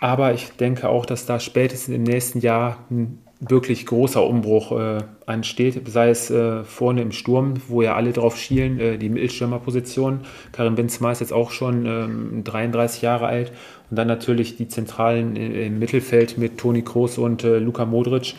Aber 0.00 0.34
ich 0.34 0.50
denke 0.52 0.88
auch, 0.88 1.06
dass 1.06 1.26
da 1.26 1.40
spätestens 1.40 1.94
im 1.94 2.02
nächsten 2.02 2.40
Jahr 2.40 2.84
ein 2.90 3.18
wirklich 3.40 3.86
großer 3.86 4.24
Umbruch 4.24 4.72
äh, 4.72 4.98
ansteht, 5.26 5.88
sei 5.88 6.10
es 6.10 6.30
äh, 6.30 6.64
vorne 6.64 7.02
im 7.02 7.12
Sturm, 7.12 7.54
wo 7.68 7.82
ja 7.82 7.94
alle 7.94 8.12
drauf 8.12 8.36
schielen, 8.36 8.80
äh, 8.80 8.98
die 8.98 9.08
Mittelstürmerposition. 9.08 10.20
Karim 10.50 10.74
Benzema 10.74 11.12
ist 11.12 11.20
jetzt 11.20 11.32
auch 11.32 11.52
schon 11.52 12.42
33 12.44 13.02
ähm, 13.02 13.06
Jahre 13.06 13.26
alt. 13.26 13.52
Und 13.90 13.96
dann 13.96 14.08
natürlich 14.08 14.56
die 14.56 14.68
Zentralen 14.68 15.36
im 15.36 15.78
Mittelfeld 15.78 16.36
mit 16.36 16.58
Toni 16.58 16.82
Kroos 16.82 17.16
und 17.16 17.44
äh, 17.44 17.58
Luka 17.58 17.86
Modric. 17.86 18.34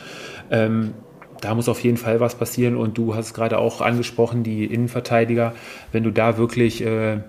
Ähm, 0.52 0.94
da 1.42 1.56
muss 1.56 1.70
auf 1.70 1.82
jeden 1.82 1.98
Fall 1.98 2.20
was 2.20 2.36
passieren. 2.36 2.76
Und 2.76 2.98
du 2.98 3.16
hast 3.16 3.28
es 3.28 3.34
gerade 3.34 3.58
auch 3.58 3.82
angesprochen, 3.82 4.44
die 4.44 4.66
Innenverteidiger. 4.66 5.54
Wenn 5.92 6.04
du 6.04 6.12
da 6.12 6.38
wirklich 6.38 6.84
äh, 6.86 7.20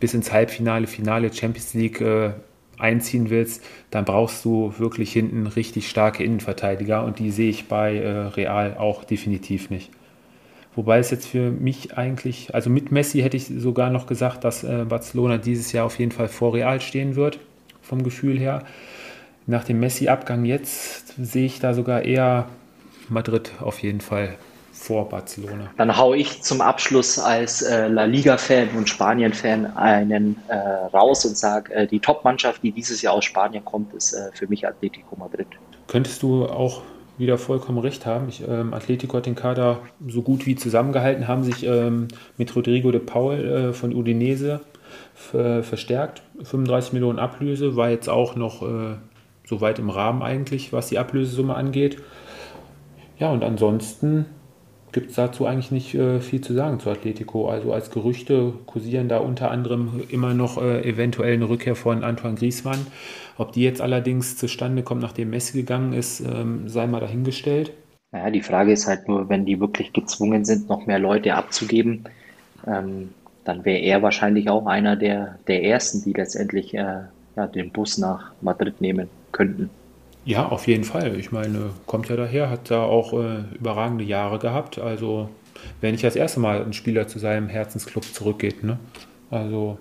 bis 0.00 0.14
ins 0.14 0.32
Halbfinale, 0.32 0.86
Finale 0.86 1.32
Champions 1.32 1.74
League 1.74 2.00
äh, 2.00 2.30
einziehen 2.78 3.30
willst, 3.30 3.64
dann 3.90 4.04
brauchst 4.04 4.44
du 4.44 4.74
wirklich 4.78 5.12
hinten 5.12 5.46
richtig 5.46 5.88
starke 5.88 6.22
Innenverteidiger 6.22 7.04
und 7.04 7.18
die 7.18 7.30
sehe 7.30 7.50
ich 7.50 7.68
bei 7.68 7.96
äh, 7.96 8.08
Real 8.08 8.76
auch 8.76 9.04
definitiv 9.04 9.70
nicht. 9.70 9.90
Wobei 10.74 10.98
es 10.98 11.10
jetzt 11.10 11.26
für 11.26 11.50
mich 11.50 11.96
eigentlich, 11.96 12.54
also 12.54 12.68
mit 12.68 12.92
Messi 12.92 13.20
hätte 13.20 13.38
ich 13.38 13.46
sogar 13.46 13.88
noch 13.88 14.06
gesagt, 14.06 14.44
dass 14.44 14.62
äh, 14.62 14.84
Barcelona 14.86 15.38
dieses 15.38 15.72
Jahr 15.72 15.86
auf 15.86 15.98
jeden 15.98 16.12
Fall 16.12 16.28
vor 16.28 16.52
Real 16.52 16.82
stehen 16.82 17.16
wird, 17.16 17.38
vom 17.80 18.02
Gefühl 18.02 18.38
her. 18.38 18.62
Nach 19.46 19.64
dem 19.64 19.80
Messi-Abgang 19.80 20.44
jetzt 20.44 21.14
sehe 21.16 21.46
ich 21.46 21.60
da 21.60 21.72
sogar 21.72 22.02
eher 22.02 22.46
Madrid 23.08 23.52
auf 23.60 23.82
jeden 23.82 24.00
Fall 24.00 24.36
vor 24.72 25.08
Barcelona. 25.08 25.70
Dann 25.78 25.96
haue 25.96 26.16
ich 26.16 26.42
zum 26.42 26.60
Abschluss 26.60 27.18
als 27.18 27.62
äh, 27.62 27.88
La 27.88 28.04
Liga-Fan 28.04 28.68
und 28.76 28.88
Spanien-Fan 28.88 29.76
einen 29.76 30.36
äh, 30.48 30.56
raus 30.56 31.24
und 31.24 31.36
sage, 31.36 31.72
äh, 31.74 31.86
die 31.86 31.98
Top-Mannschaft, 31.98 32.62
die 32.62 32.72
dieses 32.72 33.02
Jahr 33.02 33.14
aus 33.14 33.24
Spanien 33.24 33.64
kommt, 33.64 33.94
ist 33.94 34.12
äh, 34.12 34.30
für 34.34 34.46
mich 34.46 34.66
Atletico 34.66 35.16
Madrid. 35.16 35.48
Könntest 35.86 36.22
du 36.22 36.46
auch 36.46 36.82
wieder 37.18 37.38
vollkommen 37.38 37.78
recht 37.78 38.04
haben. 38.04 38.28
Ich, 38.28 38.46
ähm, 38.46 38.74
Atletico 38.74 39.16
hat 39.16 39.26
den 39.26 39.34
Kader 39.34 39.80
so 40.06 40.20
gut 40.20 40.44
wie 40.44 40.54
zusammengehalten, 40.54 41.26
haben 41.26 41.42
sich 41.42 41.64
ähm, 41.64 42.08
mit 42.36 42.54
Rodrigo 42.54 42.90
de 42.90 43.00
Paul 43.00 43.34
äh, 43.34 43.72
von 43.72 43.94
Udinese 43.94 44.60
verstärkt. 45.14 46.22
35 46.42 46.92
Millionen 46.92 47.18
Ablöse 47.18 47.74
war 47.74 47.90
jetzt 47.90 48.08
auch 48.08 48.36
noch 48.36 48.62
äh, 48.62 48.96
so 49.46 49.60
weit 49.60 49.78
im 49.78 49.90
Rahmen 49.90 50.22
eigentlich, 50.22 50.72
was 50.72 50.88
die 50.88 50.98
Ablösesumme 50.98 51.54
angeht. 51.54 52.02
Ja, 53.18 53.30
und 53.30 53.42
ansonsten 53.42 54.26
gibt 54.92 55.10
es 55.10 55.16
dazu 55.16 55.46
eigentlich 55.46 55.70
nicht 55.70 55.94
äh, 55.94 56.20
viel 56.20 56.40
zu 56.40 56.54
sagen 56.54 56.80
zu 56.80 56.90
Atletico. 56.90 57.48
Also 57.48 57.72
als 57.72 57.90
Gerüchte 57.90 58.52
kursieren 58.66 59.08
da 59.08 59.18
unter 59.18 59.50
anderem 59.50 60.02
immer 60.08 60.34
noch 60.34 60.60
äh, 60.60 60.88
eventuell 60.88 61.34
eine 61.34 61.48
Rückkehr 61.48 61.76
von 61.76 62.04
Antoine 62.04 62.36
Griezmann. 62.36 62.86
Ob 63.36 63.52
die 63.52 63.62
jetzt 63.62 63.80
allerdings 63.80 64.36
zustande 64.36 64.82
kommt, 64.82 65.02
nachdem 65.02 65.30
Messi 65.30 65.58
gegangen 65.58 65.92
ist, 65.92 66.20
ähm, 66.20 66.68
sei 66.68 66.86
mal 66.86 67.00
dahingestellt. 67.00 67.72
Naja, 68.12 68.30
die 68.30 68.42
Frage 68.42 68.72
ist 68.72 68.86
halt 68.86 69.08
nur, 69.08 69.28
wenn 69.28 69.44
die 69.44 69.60
wirklich 69.60 69.92
gezwungen 69.92 70.44
sind, 70.44 70.68
noch 70.68 70.86
mehr 70.86 70.98
Leute 70.98 71.34
abzugeben, 71.34 72.04
ähm, 72.66 73.10
dann 73.44 73.64
wäre 73.64 73.80
er 73.80 74.02
wahrscheinlich 74.02 74.48
auch 74.48 74.66
einer 74.66 74.96
der, 74.96 75.38
der 75.46 75.62
Ersten, 75.62 76.02
die 76.02 76.12
letztendlich 76.12 76.74
äh, 76.74 77.02
ja, 77.36 77.46
den 77.46 77.70
Bus 77.70 77.98
nach 77.98 78.32
Madrid 78.40 78.80
nehmen 78.80 79.08
könnten. 79.32 79.70
Ja, 80.26 80.48
auf 80.48 80.66
jeden 80.66 80.82
Fall. 80.82 81.16
Ich 81.20 81.30
meine, 81.30 81.70
kommt 81.86 82.08
ja 82.08 82.16
daher, 82.16 82.50
hat 82.50 82.72
da 82.72 82.82
auch 82.82 83.12
äh, 83.12 83.44
überragende 83.54 84.02
Jahre 84.02 84.40
gehabt. 84.40 84.76
Also, 84.76 85.28
wenn 85.80 85.92
nicht 85.92 86.02
das 86.02 86.16
erste 86.16 86.40
Mal 86.40 86.64
ein 86.64 86.72
Spieler 86.72 87.06
zu 87.06 87.20
seinem 87.20 87.48
Herzensclub 87.48 88.04
zurückgeht. 88.04 88.64
Ne? 88.64 88.76
Also, 89.30 89.78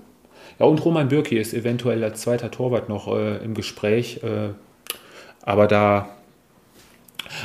ja, 0.60 0.68
und 0.68 0.86
Roman 0.86 1.08
Bürki 1.08 1.40
ist 1.40 1.56
eventuell 1.56 2.04
als 2.04 2.22
zweiter 2.22 2.52
Torwart 2.52 2.90
noch 2.90 3.08
äh, 3.08 3.38
im 3.38 3.56
Gespräch. 3.56 4.22
Äh, 4.24 4.50
aber 5.42 5.66
da, 5.66 6.10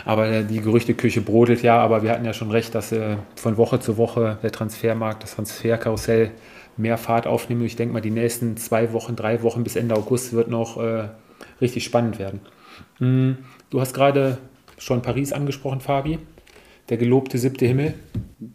aber 0.05 0.43
die 0.43 0.61
Gerüchteküche 0.61 1.23
brodelt 1.23 1.63
ja, 1.63 1.79
aber 1.81 2.03
wir 2.03 2.11
hatten 2.11 2.27
ja 2.27 2.35
schon 2.35 2.51
recht, 2.51 2.75
dass 2.75 2.93
äh, 2.93 3.17
von 3.35 3.57
Woche 3.57 3.81
zu 3.81 3.97
Woche 3.97 4.37
der 4.43 4.53
Transfermarkt, 4.53 5.23
das 5.23 5.37
Transferkarussell 5.37 6.33
mehr 6.77 6.99
Fahrt 6.99 7.27
aufnimmt. 7.27 7.63
Ich 7.63 7.77
denke 7.77 7.95
mal, 7.95 8.03
die 8.03 8.11
nächsten 8.11 8.59
zwei 8.59 8.93
Wochen, 8.93 9.17
drei 9.17 9.43
Wochen 9.43 9.65
bis 9.65 9.77
Ende 9.77 9.95
August 9.95 10.35
wird 10.35 10.49
noch 10.49 10.77
äh, 10.77 11.09
richtig 11.63 11.85
spannend 11.85 12.19
werden. 12.19 12.41
Hm, 12.99 13.39
du 13.71 13.81
hast 13.81 13.95
gerade 13.95 14.39
schon 14.79 15.03
Paris 15.03 15.33
angesprochen, 15.33 15.81
Fabi. 15.81 16.19
Der 16.89 16.97
gelobte 16.97 17.39
siebte 17.39 17.67
Himmel. 17.67 17.95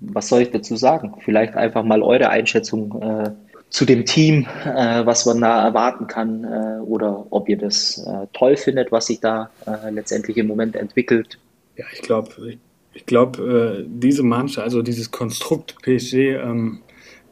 Was 0.02 0.28
soll 0.28 0.42
ich 0.42 0.52
dazu 0.52 0.76
sagen? 0.76 1.16
Vielleicht 1.24 1.56
einfach 1.56 1.84
mal 1.84 2.02
eure 2.02 2.30
Einschätzung 2.30 3.02
äh, 3.02 3.32
zu 3.70 3.86
dem 3.86 4.06
Team, 4.06 4.46
äh, 4.66 5.06
was 5.06 5.26
man 5.26 5.42
da 5.42 5.66
erwarten 5.66 6.08
kann 6.08 6.44
äh, 6.44 6.82
oder 6.82 7.28
ob 7.30 7.50
ihr 7.50 7.58
das 7.58 7.98
äh, 8.06 8.28
toll 8.34 8.58
findet, 8.58 8.92
was 8.92 9.08
sich 9.08 9.20
da 9.20 9.50
äh, 9.66 9.90
letztendlich 9.90 10.38
im 10.38 10.48
Moment 10.48 10.76
entwickelt. 10.76 11.38
Ja, 11.78 11.86
ich 11.94 12.02
glaube, 12.02 12.30
ich, 12.48 12.58
ich 12.94 13.06
glaube, 13.06 13.84
äh, 13.84 13.86
diese 13.88 14.24
Mannschaft, 14.24 14.66
also 14.66 14.82
dieses 14.82 15.12
Konstrukt 15.12 15.76
PSG, 15.82 16.36
ähm, 16.36 16.80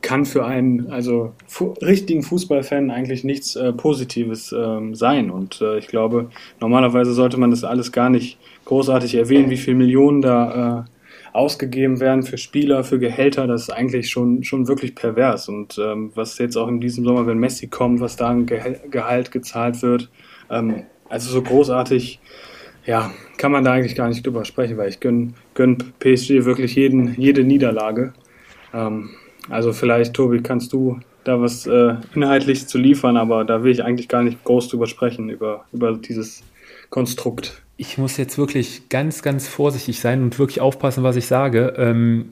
kann 0.03 0.25
für 0.25 0.45
einen, 0.45 0.91
also 0.91 1.33
fu 1.47 1.73
richtigen 1.81 2.21
Fußballfan 2.21 2.91
eigentlich 2.91 3.23
nichts 3.23 3.55
äh, 3.55 3.73
Positives 3.73 4.53
ähm, 4.55 4.93
sein. 4.93 5.31
Und 5.31 5.61
äh, 5.61 5.79
ich 5.79 5.87
glaube, 5.87 6.29
normalerweise 6.59 7.13
sollte 7.13 7.37
man 7.37 7.49
das 7.49 7.63
alles 7.63 7.91
gar 7.91 8.09
nicht 8.11 8.37
großartig 8.65 9.15
erwähnen, 9.15 9.49
wie 9.49 9.57
viele 9.57 9.77
Millionen 9.77 10.21
da 10.21 10.85
äh, 10.85 11.35
ausgegeben 11.35 11.99
werden 12.01 12.23
für 12.23 12.37
Spieler, 12.37 12.83
für 12.83 12.99
Gehälter. 12.99 13.47
Das 13.47 13.63
ist 13.63 13.69
eigentlich 13.71 14.11
schon, 14.11 14.43
schon 14.43 14.67
wirklich 14.67 14.93
pervers. 14.93 15.47
Und 15.47 15.79
ähm, 15.79 16.11
was 16.15 16.37
jetzt 16.37 16.57
auch 16.57 16.67
in 16.67 16.81
diesem 16.81 17.05
Sommer, 17.05 17.25
wenn 17.25 17.39
Messi 17.39 17.67
kommt, 17.67 18.01
was 18.01 18.17
da 18.17 18.29
ein 18.29 18.45
Ge 18.45 18.59
Gehalt 18.91 19.31
gezahlt 19.31 19.81
wird, 19.81 20.09
ähm, 20.51 20.83
also 21.09 21.31
so 21.31 21.41
großartig 21.41 22.19
ja, 22.85 23.11
kann 23.37 23.53
man 23.53 23.63
da 23.63 23.71
eigentlich 23.71 23.95
gar 23.95 24.09
nicht 24.09 24.25
drüber 24.25 24.43
sprechen, 24.43 24.77
weil 24.77 24.89
ich 24.89 24.99
gönne 24.99 25.33
gönn 25.53 25.77
PSG 25.99 26.43
wirklich 26.43 26.75
jeden, 26.75 27.15
jede 27.15 27.45
Niederlage. 27.45 28.13
Ähm, 28.73 29.11
also 29.49 29.73
vielleicht, 29.73 30.13
Tobi, 30.13 30.41
kannst 30.41 30.73
du 30.73 30.99
da 31.23 31.39
was 31.39 31.65
äh, 31.65 31.95
inhaltlich 32.15 32.67
zu 32.67 32.77
liefern, 32.77 33.17
aber 33.17 33.45
da 33.45 33.63
will 33.63 33.71
ich 33.71 33.83
eigentlich 33.83 34.07
gar 34.07 34.23
nicht 34.23 34.43
groß 34.43 34.69
drüber 34.69 34.87
sprechen, 34.87 35.29
über, 35.29 35.65
über 35.71 35.93
dieses 35.93 36.43
Konstrukt. 36.89 37.61
Ich 37.77 37.97
muss 37.97 38.17
jetzt 38.17 38.37
wirklich 38.37 38.89
ganz, 38.89 39.21
ganz 39.21 39.47
vorsichtig 39.47 39.99
sein 39.99 40.21
und 40.21 40.37
wirklich 40.37 40.61
aufpassen, 40.61 41.03
was 41.03 41.15
ich 41.15 41.25
sage. 41.25 41.73
Ähm, 41.77 42.29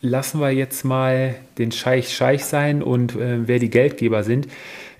lassen 0.00 0.40
wir 0.40 0.50
jetzt 0.50 0.84
mal 0.84 1.36
den 1.58 1.72
Scheich 1.72 2.14
Scheich 2.14 2.44
sein 2.44 2.82
und 2.82 3.16
äh, 3.16 3.46
wer 3.46 3.58
die 3.58 3.70
Geldgeber 3.70 4.22
sind. 4.24 4.48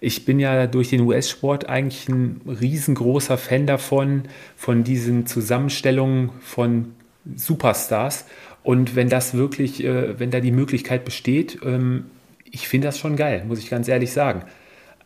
Ich 0.00 0.24
bin 0.24 0.38
ja 0.38 0.66
durch 0.66 0.90
den 0.90 1.00
US-Sport 1.00 1.68
eigentlich 1.68 2.08
ein 2.08 2.40
riesengroßer 2.46 3.38
Fan 3.38 3.66
davon, 3.66 4.24
von 4.56 4.84
diesen 4.84 5.26
Zusammenstellungen 5.26 6.30
von 6.40 6.92
Superstars. 7.34 8.26
Und 8.66 8.96
wenn 8.96 9.08
das 9.08 9.34
wirklich, 9.34 9.84
äh, 9.84 10.18
wenn 10.18 10.32
da 10.32 10.40
die 10.40 10.50
Möglichkeit 10.50 11.04
besteht, 11.04 11.60
ähm, 11.64 12.06
ich 12.42 12.66
finde 12.66 12.88
das 12.88 12.98
schon 12.98 13.14
geil, 13.14 13.44
muss 13.46 13.60
ich 13.60 13.70
ganz 13.70 13.86
ehrlich 13.86 14.10
sagen. 14.10 14.42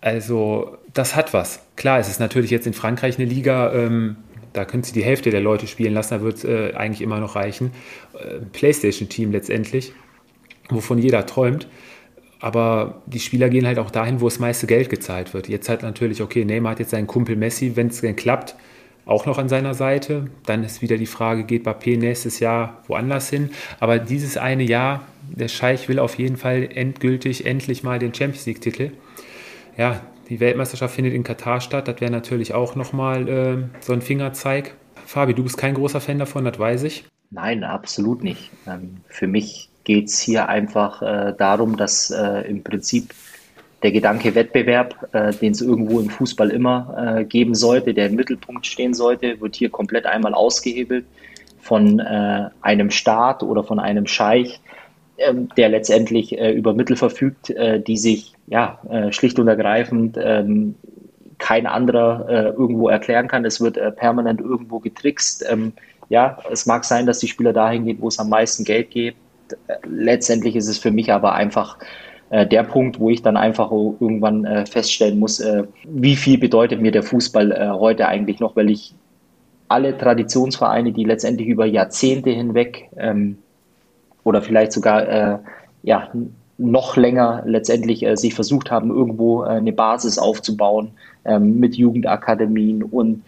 Also, 0.01 0.79
das 0.94 1.14
hat 1.14 1.35
was. 1.35 1.61
Klar, 1.77 1.99
es 1.99 2.09
ist 2.09 2.20
natürlich 2.20 2.51
jetzt 2.51 2.66
in 2.66 2.73
Frankreich 2.73 3.18
eine 3.18 3.29
Liga, 3.29 3.70
ähm, 3.75 4.16
da 4.55 4.64
können 4.64 4.83
sie 4.83 4.94
die 4.94 5.05
Hälfte 5.05 5.29
der 5.29 5.42
Leute 5.42 5.66
spielen 5.66 5.92
lassen, 5.92 6.14
da 6.14 6.23
wird 6.23 6.38
es 6.38 6.44
äh, 6.44 6.73
eigentlich 6.75 7.03
immer 7.03 7.20
noch 7.20 7.37
reichen. 7.37 7.73
Äh, 8.14 8.38
Playstation-Team 8.51 9.31
letztendlich, 9.31 9.92
wovon 10.70 10.96
jeder 10.96 11.27
träumt. 11.27 11.68
Aber 12.40 13.03
die 13.05 13.20
Spieler 13.20 13.51
gehen 13.51 13.66
halt 13.66 13.79
auch 13.79 13.90
dahin, 13.90 14.23
wo 14.23 14.25
das 14.25 14.38
meiste 14.38 14.66
Geld 14.66 14.88
gezahlt 14.88 15.35
wird. 15.35 15.51
Jetzt 15.51 15.68
halt 15.68 15.83
natürlich, 15.83 16.23
okay, 16.23 16.46
Neymar 16.46 16.73
hat 16.73 16.79
jetzt 16.79 16.92
seinen 16.92 17.07
Kumpel 17.07 17.37
Messi, 17.37 17.77
wenn 17.77 17.88
es 17.88 18.01
denn 18.01 18.16
klappt, 18.16 18.57
auch 19.07 19.27
noch 19.27 19.39
an 19.39 19.49
seiner 19.49 19.75
Seite. 19.75 20.27
Dann 20.47 20.65
ist 20.65 20.83
wieder 20.83 20.97
die 20.97 21.07
Frage, 21.07 21.45
geht 21.45 21.67
Bappé 21.67 21.99
nächstes 21.99 22.41
Jahr 22.41 22.83
woanders 22.87 23.31
hin? 23.31 23.51
Aber 23.81 23.99
dieses 23.99 24.37
eine 24.37 24.63
Jahr, 24.63 25.07
der 25.29 25.49
Scheich 25.49 25.89
will 25.89 25.99
auf 25.99 26.19
jeden 26.19 26.37
Fall 26.37 26.69
endgültig 26.75 27.47
endlich 27.47 27.83
mal 27.83 27.99
den 27.99 28.15
Champions 28.15 28.47
League-Titel. 28.47 28.93
ja, 29.77 30.01
die 30.29 30.39
Weltmeisterschaft 30.39 30.95
findet 30.95 31.13
in 31.13 31.25
Katar 31.25 31.61
statt. 31.61 31.89
Das 31.89 32.01
wäre 32.01 32.13
natürlich 32.13 32.55
auch 32.55 32.77
nochmal 32.77 33.29
äh, 33.29 33.57
so 33.81 33.93
ein 33.93 34.01
Fingerzeig. 34.01 34.75
Fabi, 35.05 35.35
du 35.35 35.43
bist 35.43 35.59
kein 35.59 35.75
großer 35.75 36.01
Fan 36.01 36.21
davon, 36.21 36.45
das 36.45 36.59
weiß 36.59 36.85
ich. 36.85 37.05
Nein, 37.31 37.65
absolut 37.65 38.23
nicht. 38.23 38.51
Ähm, 38.67 38.99
für 39.09 39.27
mich 39.27 39.71
geht 39.83 40.07
es 40.07 40.21
hier 40.21 40.49
einfach 40.49 41.03
äh, 41.03 41.35
darum, 41.37 41.77
dass 41.77 42.11
äh, 42.11 42.49
im 42.49 42.63
Prinzip 42.63 43.13
der 43.83 43.93
Gedanke 43.93 44.35
Wettbewerb, 44.35 45.09
äh, 45.12 45.33
den 45.33 45.53
es 45.53 45.61
irgendwo 45.61 46.01
im 46.01 46.11
Fußball 46.11 46.51
immer 46.51 47.19
äh, 47.19 47.25
geben 47.25 47.55
sollte, 47.55 47.95
der 47.95 48.07
im 48.07 48.16
Mittelpunkt 48.16 48.66
stehen 48.66 48.95
sollte, 48.95 49.40
wird 49.40 49.57
hier 49.57 49.71
komplett 49.71 50.07
einmal 50.07 50.35
ausgehebelt 50.35 51.07
von 51.61 51.99
äh, 51.99 52.49
einem 52.61 52.90
Staat 52.90 53.43
oder 53.43 53.64
von 53.64 53.79
einem 53.79 54.07
Scheich, 54.07 54.61
ähm, 55.19 55.49
der 55.57 55.71
letztendlich 55.71 56.38
äh, 56.38 56.53
über 56.53 56.75
Mittel 56.75 56.97
verfügt, 56.97 57.51
äh, 57.51 57.81
die 57.81 57.97
sich 57.97 58.35
ja 58.47 58.81
äh, 58.90 59.12
schlicht 59.12 59.38
und 59.38 59.49
ergreifend 59.49 60.19
ähm, 60.23 60.75
kein 61.38 61.66
anderer 61.66 62.29
äh, 62.29 62.49
irgendwo 62.51 62.88
erklären 62.88 63.29
kann. 63.29 63.45
Es 63.45 63.61
wird 63.61 63.79
äh, 63.79 63.90
permanent 63.93 64.40
irgendwo 64.40 64.79
getrickst. 64.79 65.45
Ähm, 65.49 65.73
ja, 66.11 66.38
es 66.51 66.66
mag 66.66 66.85
sein, 66.85 67.07
dass 67.07 67.21
die 67.21 67.29
Spieler 67.29 67.53
dahin 67.55 67.87
gehen, 67.87 67.99
wo 68.01 68.09
es 68.09 68.19
am 68.19 68.29
meisten 68.29 68.64
Geld 68.64 68.90
gibt. 68.90 69.16
Letztendlich 69.88 70.55
ist 70.55 70.69
es 70.69 70.79
für 70.79 70.90
mich 70.90 71.12
aber 71.12 71.33
einfach 71.35 71.79
äh, 71.79 71.85
der 72.31 72.62
Punkt, 72.62 73.01
wo 73.01 73.11
ich 73.11 73.23
dann 73.23 73.37
einfach 73.37 73.73
irgendwann 73.73 74.45
äh, 74.45 74.64
feststellen 74.64 75.19
muss, 75.19 75.40
äh, 75.40 75.64
wie 75.85 76.14
viel 76.14 76.38
bedeutet 76.38 76.81
mir 76.81 76.93
der 76.93 77.03
Fußball 77.03 77.51
äh, 77.51 77.69
heute 77.71 78.07
eigentlich 78.07 78.38
noch, 78.38 78.55
weil 78.55 78.71
ich 78.71 78.95
alle 79.69 79.97
Traditionsvereine, 79.97 80.93
die 80.93 81.05
letztendlich 81.05 81.49
über 81.49 81.66
Jahrzehnte 81.66 82.31
hinweg 82.31 82.88
ähm, 82.97 83.38
oder 84.23 84.43
vielleicht 84.43 84.73
sogar 84.73 85.09
äh, 85.09 85.38
ja, 85.83 86.09
noch 86.59 86.97
länger 86.97 87.43
letztendlich 87.47 88.05
äh, 88.05 88.16
sich 88.16 88.35
versucht 88.35 88.71
haben, 88.71 88.90
irgendwo 88.90 89.43
eine 89.43 89.73
Basis 89.73 90.19
aufzubauen 90.19 90.93
ähm, 91.25 91.59
mit 91.59 91.75
Jugendakademien 91.75 92.83
und 92.85 93.23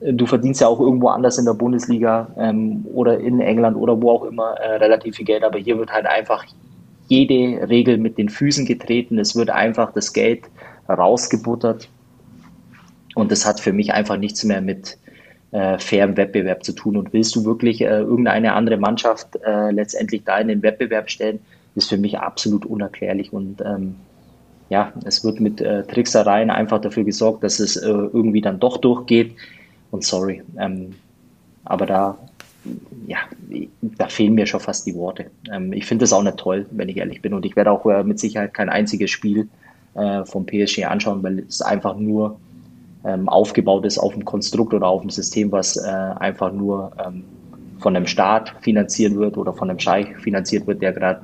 du 0.00 0.26
verdienst 0.26 0.60
ja 0.60 0.68
auch 0.68 0.80
irgendwo 0.80 1.08
anders 1.08 1.38
in 1.38 1.44
der 1.44 1.54
Bundesliga 1.54 2.28
ähm, 2.38 2.86
oder 2.94 3.20
in 3.20 3.40
England 3.40 3.76
oder 3.76 4.00
wo 4.00 4.10
auch 4.10 4.24
immer 4.24 4.54
äh, 4.54 4.76
relativ 4.76 5.16
viel 5.16 5.26
Geld, 5.26 5.44
aber 5.44 5.58
hier 5.58 5.78
wird 5.78 5.92
halt 5.92 6.06
einfach 6.06 6.44
jede 7.10 7.68
Regel 7.68 7.98
mit 7.98 8.18
den 8.18 8.28
Füßen 8.28 8.64
getreten. 8.64 9.18
Es 9.18 9.34
wird 9.34 9.50
einfach 9.50 9.92
das 9.92 10.12
Geld 10.12 10.44
rausgebuttert. 10.88 11.88
Und 13.16 13.32
das 13.32 13.44
hat 13.44 13.58
für 13.58 13.72
mich 13.72 13.92
einfach 13.92 14.16
nichts 14.16 14.44
mehr 14.44 14.60
mit 14.60 14.96
äh, 15.50 15.76
fairem 15.78 16.16
Wettbewerb 16.16 16.64
zu 16.64 16.72
tun. 16.72 16.96
Und 16.96 17.12
willst 17.12 17.34
du 17.34 17.44
wirklich 17.44 17.80
äh, 17.80 17.98
irgendeine 17.98 18.52
andere 18.52 18.76
Mannschaft 18.76 19.36
äh, 19.44 19.72
letztendlich 19.72 20.22
da 20.24 20.38
in 20.38 20.46
den 20.46 20.62
Wettbewerb 20.62 21.10
stellen, 21.10 21.40
ist 21.74 21.88
für 21.88 21.98
mich 21.98 22.16
absolut 22.16 22.64
unerklärlich. 22.64 23.32
Und 23.32 23.60
ähm, 23.60 23.96
ja, 24.68 24.92
es 25.04 25.24
wird 25.24 25.40
mit 25.40 25.60
äh, 25.60 25.82
Tricksereien 25.82 26.48
einfach 26.48 26.80
dafür 26.80 27.02
gesorgt, 27.02 27.42
dass 27.42 27.58
es 27.58 27.76
äh, 27.76 27.88
irgendwie 27.88 28.40
dann 28.40 28.60
doch 28.60 28.76
durchgeht. 28.76 29.34
Und 29.90 30.04
sorry, 30.04 30.44
ähm, 30.56 30.92
aber 31.64 31.86
da 31.86 32.18
ja, 33.06 33.18
da 33.80 34.08
fehlen 34.08 34.34
mir 34.34 34.46
schon 34.46 34.60
fast 34.60 34.86
die 34.86 34.94
Worte. 34.94 35.26
Ähm, 35.52 35.72
ich 35.72 35.86
finde 35.86 36.02
das 36.02 36.12
auch 36.12 36.22
nicht 36.22 36.36
toll, 36.36 36.66
wenn 36.70 36.88
ich 36.88 36.96
ehrlich 36.96 37.22
bin. 37.22 37.34
Und 37.34 37.44
ich 37.44 37.56
werde 37.56 37.70
auch 37.70 37.86
äh, 37.86 38.04
mit 38.04 38.18
Sicherheit 38.18 38.54
kein 38.54 38.68
einziges 38.68 39.10
Spiel 39.10 39.48
äh, 39.94 40.24
vom 40.24 40.46
PSG 40.46 40.84
anschauen, 40.84 41.22
weil 41.22 41.40
es 41.40 41.62
einfach 41.62 41.96
nur 41.96 42.38
ähm, 43.04 43.28
aufgebaut 43.28 43.84
ist 43.86 43.98
auf 43.98 44.12
dem 44.12 44.24
Konstrukt 44.24 44.74
oder 44.74 44.86
auf 44.86 45.00
dem 45.00 45.10
System, 45.10 45.50
was 45.52 45.76
äh, 45.76 45.88
einfach 45.88 46.52
nur 46.52 46.92
ähm, 47.04 47.24
von 47.78 47.96
einem 47.96 48.06
Staat 48.06 48.54
finanziert 48.60 49.14
wird 49.16 49.36
oder 49.36 49.54
von 49.54 49.70
einem 49.70 49.78
Scheich 49.78 50.06
finanziert 50.18 50.66
wird, 50.66 50.82
der 50.82 50.92
gerade 50.92 51.22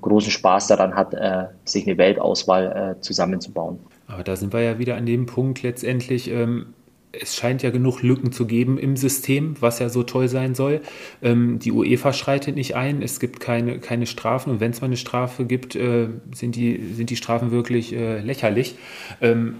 großen 0.00 0.30
Spaß 0.30 0.68
daran 0.68 0.94
hat, 0.94 1.14
äh, 1.14 1.44
sich 1.64 1.86
eine 1.86 1.98
Weltauswahl 1.98 2.96
äh, 2.96 3.00
zusammenzubauen. 3.00 3.78
Aber 4.06 4.24
da 4.24 4.36
sind 4.36 4.52
wir 4.52 4.60
ja 4.60 4.78
wieder 4.78 4.96
an 4.96 5.06
dem 5.06 5.26
Punkt 5.26 5.62
letztendlich, 5.62 6.30
ähm, 6.30 6.74
es 7.12 7.36
scheint 7.36 7.62
ja 7.62 7.70
genug 7.70 8.02
Lücken 8.02 8.32
zu 8.32 8.46
geben 8.46 8.78
im 8.78 8.96
System, 8.96 9.54
was 9.60 9.78
ja 9.78 9.88
so 9.88 10.02
toll 10.02 10.28
sein 10.28 10.54
soll. 10.54 10.80
Ähm, 11.22 11.58
die 11.58 11.72
UEFA 11.72 12.12
schreitet 12.12 12.56
nicht 12.56 12.74
ein, 12.74 13.02
es 13.02 13.20
gibt 13.20 13.40
keine, 13.40 13.78
keine 13.78 14.06
Strafen 14.06 14.50
und 14.50 14.60
wenn 14.60 14.70
es 14.70 14.80
mal 14.80 14.86
eine 14.86 14.96
Strafe 14.96 15.44
gibt, 15.44 15.76
äh, 15.76 16.08
sind, 16.34 16.56
die, 16.56 16.94
sind 16.94 17.10
die 17.10 17.16
Strafen 17.16 17.50
wirklich 17.50 17.92
äh, 17.92 18.20
lächerlich. 18.20 18.76
Ähm, 19.20 19.56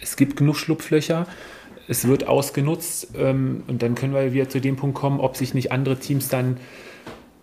es 0.00 0.16
gibt 0.16 0.36
genug 0.36 0.56
Schlupflöcher, 0.56 1.26
es 1.88 2.08
wird 2.08 2.26
ausgenutzt 2.26 3.08
ähm, 3.16 3.62
und 3.66 3.82
dann 3.82 3.94
können 3.94 4.14
wir 4.14 4.32
wieder 4.32 4.48
zu 4.48 4.60
dem 4.60 4.76
Punkt 4.76 4.96
kommen, 4.96 5.20
ob 5.20 5.36
sich 5.36 5.54
nicht 5.54 5.72
andere 5.72 5.98
Teams 5.98 6.28
dann 6.28 6.56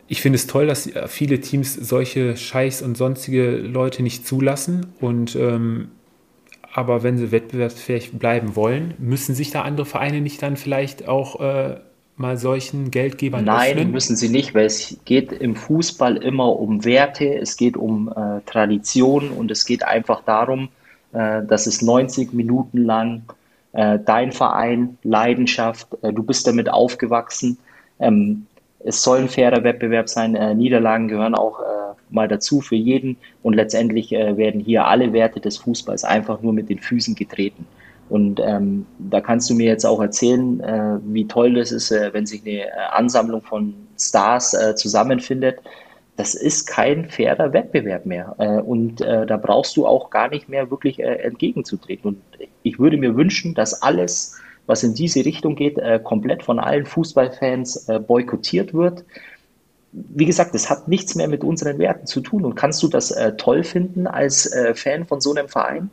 ich 0.08 0.22
finde 0.22 0.36
es 0.36 0.46
toll, 0.46 0.68
dass 0.68 0.88
viele 1.08 1.42
Teams 1.42 1.74
solche 1.74 2.38
Scheiß 2.38 2.84
und 2.84 2.96
sonstige 2.96 3.58
Leute 3.58 4.04
nicht 4.04 4.28
zulassen 4.28 4.86
und 5.02 5.36
ähm, 5.36 5.88
aber 6.76 7.04
wenn 7.04 7.18
sie 7.18 7.32
wettbewerbsfähig 7.32 8.20
bleiben 8.20 8.58
wollen, 8.58 8.96
müssen 8.98 9.34
sich 9.34 9.50
da 9.50 9.62
andere 9.62 9.86
Vereine 9.86 10.20
nicht 10.20 10.42
dann 10.42 10.58
vielleicht 10.58 11.08
auch 11.08 11.40
äh, 11.40 11.78
mal 12.18 12.36
solchen 12.36 12.92
Geldgebern 12.92 13.46
Nein, 13.46 13.78
öffnen? 13.78 13.92
müssen 13.92 14.18
sie 14.18 14.28
nicht, 14.28 14.54
weil 14.54 14.66
es 14.66 14.98
geht 15.06 15.32
im 15.32 15.56
Fußball 15.56 16.18
immer 16.18 16.60
um 16.60 16.84
Werte, 16.84 17.34
es 17.34 17.56
geht 17.56 17.78
um 17.78 18.10
äh, 18.10 18.42
Tradition 18.46 19.30
und 19.30 19.52
es 19.52 19.64
geht 19.64 19.86
einfach 19.86 20.24
darum, 20.26 20.68
äh, 21.14 21.44
dass 21.44 21.66
es 21.66 21.82
90 21.82 22.34
Minuten 22.34 22.80
lang 22.80 23.22
äh, 23.72 23.98
dein 24.06 24.34
Verein, 24.34 24.98
Leidenschaft, 25.04 25.88
äh, 26.02 26.12
du 26.12 26.24
bist 26.24 26.46
damit 26.46 26.70
aufgewachsen. 26.70 27.58
Ähm, 28.02 28.48
es 28.86 29.02
soll 29.02 29.20
ein 29.20 29.30
fairer 29.30 29.64
Wettbewerb 29.64 30.08
sein. 30.08 30.36
Äh, 30.36 30.56
Niederlagen 30.56 31.08
gehören 31.08 31.36
auch 31.36 31.60
mal 32.10 32.28
dazu 32.28 32.62
für 32.62 32.76
jeden 32.76 33.18
und 33.44 33.54
letztendlich 33.54 34.12
äh, 34.12 34.38
werden 34.38 34.62
hier 34.62 34.86
alle 34.86 35.14
Werte 35.14 35.40
des 35.40 35.58
Fußballs 35.58 36.04
einfach 36.04 36.42
nur 36.42 36.54
mit 36.54 36.70
den 36.70 36.80
Füßen 36.80 37.16
getreten. 37.16 37.66
Und 38.10 38.40
ähm, 38.40 38.86
da 39.00 39.20
kannst 39.20 39.50
du 39.50 39.56
mir 39.56 39.66
jetzt 39.66 39.86
auch 39.86 40.00
erzählen, 40.00 40.60
äh, 40.62 40.98
wie 41.06 41.28
toll 41.28 41.56
das 41.56 41.72
ist, 41.72 41.92
äh, 41.92 42.14
wenn 42.14 42.26
sich 42.26 42.42
eine 42.44 42.68
äh, 42.68 42.70
Ansammlung 42.92 43.42
von 43.42 43.74
Stars 44.00 44.54
äh, 44.54 44.76
zusammenfindet. 44.76 45.58
Das 46.16 46.34
ist 46.36 46.68
kein 46.68 47.10
fairer 47.10 47.52
Wettbewerb 47.52 48.06
mehr. 48.06 48.36
Äh, 48.38 48.62
und 48.62 49.02
da 49.02 49.38
brauchst 49.38 49.76
du 49.76 49.86
auch 49.86 50.10
gar 50.10 50.30
nicht 50.30 50.48
mehr 50.48 50.70
wirklich 50.72 51.00
entgegenzutreten. 51.00 52.12
Und 52.12 52.22
ich 52.64 52.80
würde 52.80 52.98
mir 52.98 53.16
wünschen, 53.18 53.54
dass 53.54 53.82
alles, 53.82 54.40
was 54.68 54.84
in 54.84 54.94
diese 54.94 55.24
Richtung 55.24 55.56
geht, 55.56 55.80
komplett 56.04 56.44
von 56.44 56.60
allen 56.60 56.86
Fußballfans 56.86 57.88
boykottiert 58.08 58.74
wird 58.74 59.06
wie 59.96 60.26
gesagt, 60.26 60.54
das 60.54 60.70
hat 60.70 60.88
nichts 60.88 61.16
mehr 61.16 61.28
mit 61.28 61.44
unseren 61.44 61.80
Werten 61.80 62.06
zu 62.06 62.20
tun. 62.20 62.44
Und 62.44 62.56
kannst 62.56 62.84
du 62.84 62.88
das 62.88 63.12
äh, 63.12 63.36
toll 63.38 63.64
finden 63.64 64.08
als 64.08 64.52
äh, 64.52 64.74
Fan 64.74 65.06
von 65.06 65.22
so 65.22 65.34
einem 65.34 65.48
Verein? 65.48 65.90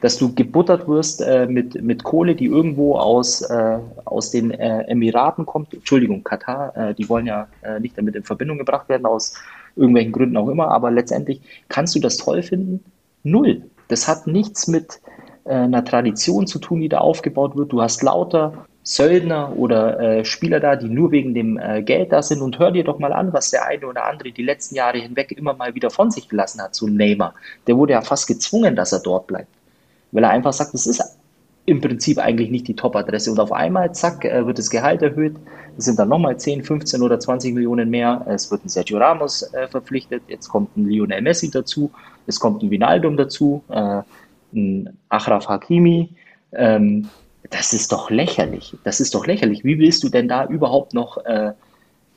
Dass 0.00 0.16
du 0.16 0.32
gebuttert 0.34 0.86
wirst 0.86 1.22
äh, 1.22 1.46
mit, 1.46 1.82
mit 1.82 2.04
Kohle, 2.04 2.36
die 2.36 2.46
irgendwo 2.46 2.96
aus, 2.96 3.42
äh, 3.42 3.78
aus 4.04 4.30
den 4.30 4.52
äh, 4.52 4.82
Emiraten 4.82 5.44
kommt. 5.44 5.74
Entschuldigung, 5.74 6.22
Katar, 6.22 6.76
äh, 6.76 6.94
die 6.94 7.08
wollen 7.08 7.26
ja 7.26 7.48
nicht 7.80 7.98
damit 7.98 8.14
in 8.14 8.22
Verbindung 8.22 8.58
gebracht 8.58 8.88
werden, 8.88 9.06
aus 9.06 9.34
irgendwelchen 9.74 10.12
Gründen 10.12 10.36
auch 10.36 10.48
immer. 10.48 10.68
Aber 10.68 10.90
letztendlich 10.90 11.40
kannst 11.68 11.94
du 11.94 12.00
das 12.00 12.16
toll 12.16 12.42
finden? 12.42 12.84
Null. 13.24 13.62
Das 13.88 14.06
hat 14.06 14.26
nichts 14.26 14.68
mit 14.68 15.00
einer 15.44 15.84
Tradition 15.84 16.46
zu 16.46 16.58
tun, 16.58 16.80
die 16.80 16.88
da 16.88 16.98
aufgebaut 16.98 17.56
wird. 17.56 17.72
Du 17.72 17.82
hast 17.82 18.02
lauter 18.02 18.66
Söldner 18.84 19.56
oder 19.56 20.00
äh, 20.00 20.24
Spieler 20.24 20.58
da, 20.58 20.74
die 20.74 20.88
nur 20.88 21.12
wegen 21.12 21.34
dem 21.34 21.56
äh, 21.56 21.82
Geld 21.82 22.12
da 22.12 22.22
sind. 22.22 22.42
Und 22.42 22.58
hör 22.58 22.72
dir 22.72 22.84
doch 22.84 22.98
mal 22.98 23.12
an, 23.12 23.32
was 23.32 23.50
der 23.50 23.66
eine 23.66 23.86
oder 23.86 24.06
andere 24.06 24.32
die 24.32 24.42
letzten 24.42 24.74
Jahre 24.74 24.98
hinweg 24.98 25.32
immer 25.32 25.54
mal 25.54 25.74
wieder 25.74 25.90
von 25.90 26.10
sich 26.10 26.28
gelassen 26.28 26.60
hat. 26.60 26.74
So 26.74 26.86
ein 26.86 26.96
Neymar, 26.96 27.34
der 27.66 27.76
wurde 27.76 27.92
ja 27.92 28.02
fast 28.02 28.26
gezwungen, 28.26 28.74
dass 28.74 28.92
er 28.92 29.00
dort 29.00 29.28
bleibt. 29.28 29.48
Weil 30.10 30.24
er 30.24 30.30
einfach 30.30 30.52
sagt, 30.52 30.74
das 30.74 30.86
ist 30.86 31.02
im 31.64 31.80
Prinzip 31.80 32.18
eigentlich 32.18 32.50
nicht 32.50 32.66
die 32.66 32.74
Top-Adresse. 32.74 33.30
Und 33.30 33.38
auf 33.38 33.52
einmal, 33.52 33.94
zack, 33.94 34.24
äh, 34.24 34.44
wird 34.44 34.58
das 34.58 34.68
Gehalt 34.68 35.00
erhöht. 35.02 35.36
Es 35.78 35.84
sind 35.84 35.98
dann 35.98 36.08
nochmal 36.08 36.36
10, 36.36 36.64
15 36.64 37.02
oder 37.02 37.20
20 37.20 37.54
Millionen 37.54 37.88
mehr. 37.88 38.26
Es 38.28 38.50
wird 38.50 38.64
ein 38.64 38.68
Sergio 38.68 38.98
Ramos 38.98 39.42
äh, 39.54 39.68
verpflichtet. 39.68 40.24
Jetzt 40.26 40.48
kommt 40.48 40.76
ein 40.76 40.86
Lionel 40.86 41.22
Messi 41.22 41.50
dazu. 41.50 41.92
Es 42.26 42.40
kommt 42.40 42.62
ein 42.62 42.70
Vinaldum 42.70 43.16
dazu. 43.16 43.62
Äh, 44.52 44.56
ein 44.56 44.98
Achraf 45.08 45.48
Hakimi. 45.48 46.10
Ähm, 46.52 47.08
das 47.50 47.72
ist 47.72 47.92
doch 47.92 48.10
lächerlich. 48.10 48.76
Das 48.84 49.00
ist 49.00 49.14
doch 49.14 49.26
lächerlich. 49.26 49.64
Wie 49.64 49.78
willst 49.78 50.02
du 50.02 50.08
denn 50.08 50.28
da 50.28 50.46
überhaupt 50.46 50.94
noch 50.94 51.18
äh, 51.24 51.52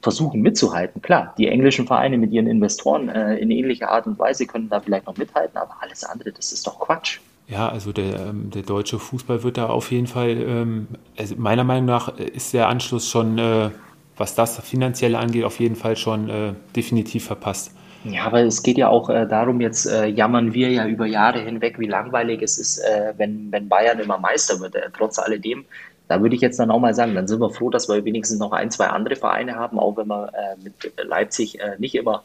versuchen 0.01 0.41
mitzuhalten? 0.41 1.01
Klar, 1.01 1.33
die 1.37 1.47
englischen 1.47 1.87
Vereine 1.87 2.17
mit 2.17 2.31
ihren 2.31 2.47
Investoren 2.47 3.09
äh, 3.09 3.35
in 3.37 3.51
ähnlicher 3.51 3.89
Art 3.89 4.07
und 4.07 4.19
Weise 4.19 4.45
können 4.45 4.69
da 4.69 4.79
vielleicht 4.79 5.07
noch 5.07 5.17
mithalten, 5.17 5.57
aber 5.57 5.75
alles 5.81 6.03
andere, 6.03 6.31
das 6.31 6.51
ist 6.53 6.65
doch 6.67 6.79
Quatsch. 6.79 7.19
Ja, 7.47 7.69
also 7.69 7.91
der, 7.91 8.27
ähm, 8.27 8.49
der 8.49 8.63
deutsche 8.63 8.97
Fußball 8.97 9.43
wird 9.43 9.57
da 9.57 9.67
auf 9.67 9.91
jeden 9.91 10.07
Fall, 10.07 10.29
ähm, 10.29 10.87
also 11.17 11.35
meiner 11.37 11.63
Meinung 11.63 11.85
nach 11.85 12.17
ist 12.17 12.53
der 12.53 12.69
Anschluss 12.69 13.07
schon, 13.09 13.37
äh, 13.37 13.69
was 14.17 14.35
das 14.35 14.59
finanzielle 14.59 15.19
angeht, 15.19 15.43
auf 15.43 15.59
jeden 15.59 15.75
Fall 15.75 15.95
schon 15.95 16.29
äh, 16.29 16.53
definitiv 16.75 17.25
verpasst. 17.25 17.71
Ja, 18.07 18.25
aber 18.25 18.43
es 18.43 18.61
geht 18.61 18.77
ja 18.77 18.87
auch 18.87 19.09
äh, 19.09 19.25
darum, 19.25 19.61
jetzt 19.61 19.87
äh, 19.87 20.05
jammern 20.05 20.53
wir 20.53 20.69
ja 20.69 20.85
über 20.85 21.07
Jahre 21.07 21.39
hinweg, 21.39 21.79
wie 21.79 21.87
langweilig 21.87 22.43
es 22.43 22.59
ist, 22.59 22.77
äh, 22.77 23.13
wenn, 23.17 23.51
wenn 23.51 23.67
Bayern 23.67 23.97
immer 23.99 24.19
Meister 24.19 24.59
wird. 24.59 24.75
Äh, 24.75 24.89
trotz 24.95 25.17
alledem, 25.17 25.65
da 26.07 26.21
würde 26.21 26.35
ich 26.35 26.41
jetzt 26.41 26.59
dann 26.59 26.69
auch 26.69 26.79
mal 26.79 26.93
sagen, 26.93 27.15
dann 27.15 27.27
sind 27.27 27.39
wir 27.39 27.49
froh, 27.49 27.71
dass 27.71 27.89
wir 27.89 28.05
wenigstens 28.05 28.37
noch 28.37 28.51
ein, 28.51 28.69
zwei 28.69 28.87
andere 28.87 29.15
Vereine 29.15 29.55
haben, 29.55 29.79
auch 29.79 29.97
wenn 29.97 30.07
wir 30.07 30.27
äh, 30.33 30.55
mit 30.63 30.73
Leipzig 31.03 31.59
äh, 31.59 31.75
nicht 31.79 31.95
immer 31.95 32.23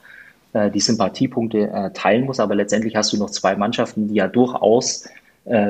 die 0.74 0.80
Sympathiepunkte 0.80 1.92
teilen 1.94 2.24
muss. 2.24 2.40
Aber 2.40 2.56
letztendlich 2.56 2.96
hast 2.96 3.12
du 3.12 3.16
noch 3.16 3.30
zwei 3.30 3.54
Mannschaften, 3.54 4.08
die 4.08 4.14
ja 4.14 4.26
durchaus 4.26 5.08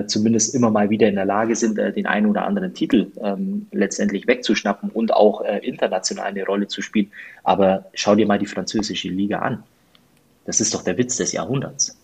zumindest 0.07 0.55
immer 0.55 0.71
mal 0.71 0.89
wieder 0.89 1.07
in 1.07 1.17
der 1.17 1.27
Lage 1.27 1.55
sind, 1.55 1.77
den 1.77 2.07
einen 2.07 2.25
oder 2.25 2.47
anderen 2.47 2.73
Titel 2.73 3.13
ähm, 3.23 3.67
letztendlich 3.73 4.27
wegzuschnappen 4.27 4.89
und 4.89 5.13
auch 5.13 5.43
international 5.43 6.29
eine 6.29 6.47
Rolle 6.47 6.67
zu 6.67 6.81
spielen. 6.81 7.13
Aber 7.45 7.91
schau 7.93 8.15
dir 8.15 8.27
mal 8.27 8.39
die 8.39 8.47
französische 8.47 9.09
Liga 9.09 9.41
an. 9.41 9.63
Das 10.51 10.61
ist 10.61 10.75
doch 10.75 10.83
der 10.83 10.99
Witz 10.99 11.17
des 11.17 11.31
Jahrhunderts. 11.31 11.97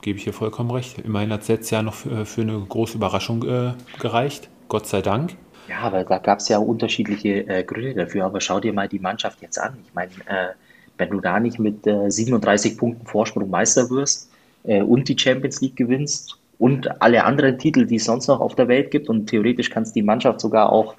Gebe 0.00 0.16
ich 0.16 0.24
hier 0.24 0.32
vollkommen 0.32 0.70
recht. 0.70 1.00
Immerhin 1.00 1.30
hat 1.34 1.42
es 1.42 1.48
letztes 1.48 1.68
Jahr 1.68 1.82
noch 1.82 1.92
für, 1.92 2.24
für 2.24 2.40
eine 2.40 2.58
große 2.58 2.96
Überraschung 2.96 3.46
äh, 3.46 3.74
gereicht. 3.98 4.48
Gott 4.68 4.86
sei 4.86 5.02
Dank. 5.02 5.36
Ja, 5.68 5.80
aber 5.80 6.04
da 6.04 6.16
gab 6.16 6.38
es 6.38 6.48
ja 6.48 6.56
unterschiedliche 6.56 7.46
äh, 7.46 7.62
Gründe 7.62 7.92
dafür. 7.92 8.24
Aber 8.24 8.40
schau 8.40 8.58
dir 8.58 8.72
mal 8.72 8.88
die 8.88 9.00
Mannschaft 9.00 9.42
jetzt 9.42 9.58
an. 9.58 9.76
Ich 9.84 9.92
meine, 9.92 10.12
äh, 10.24 10.54
wenn 10.96 11.10
du 11.10 11.20
da 11.20 11.38
nicht 11.40 11.58
mit 11.58 11.84
37 11.84 12.78
Punkten 12.78 13.06
Vorsprung 13.06 13.50
Meister 13.50 13.90
wirst 13.90 14.30
und 14.62 15.08
die 15.08 15.18
Champions 15.18 15.60
League 15.60 15.76
gewinnst 15.76 16.38
und 16.58 17.02
alle 17.02 17.24
anderen 17.24 17.58
Titel, 17.58 17.84
die 17.84 17.96
es 17.96 18.04
sonst 18.04 18.28
noch 18.28 18.40
auf 18.40 18.54
der 18.54 18.68
Welt 18.68 18.90
gibt. 18.90 19.10
Und 19.10 19.26
theoretisch 19.26 19.68
kannst 19.68 19.94
die 19.94 20.02
Mannschaft 20.02 20.40
sogar 20.40 20.72
auch, 20.72 20.94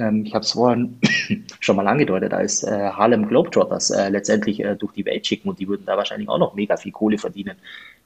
ähm, 0.00 0.24
ich 0.24 0.34
habe 0.34 0.44
es 0.44 0.52
vorhin 0.52 0.98
schon 1.60 1.76
mal 1.76 1.86
angedeutet, 1.86 2.32
als 2.32 2.62
äh, 2.62 2.70
Harlem 2.70 3.28
Globetrotters 3.28 3.90
äh, 3.90 4.08
letztendlich 4.08 4.60
äh, 4.64 4.74
durch 4.76 4.92
die 4.92 5.04
Welt 5.04 5.26
schicken 5.26 5.48
und 5.48 5.58
die 5.58 5.68
würden 5.68 5.86
da 5.86 5.96
wahrscheinlich 5.96 6.28
auch 6.28 6.38
noch 6.38 6.54
mega 6.54 6.76
viel 6.76 6.92
Kohle 6.92 7.18
verdienen. 7.18 7.56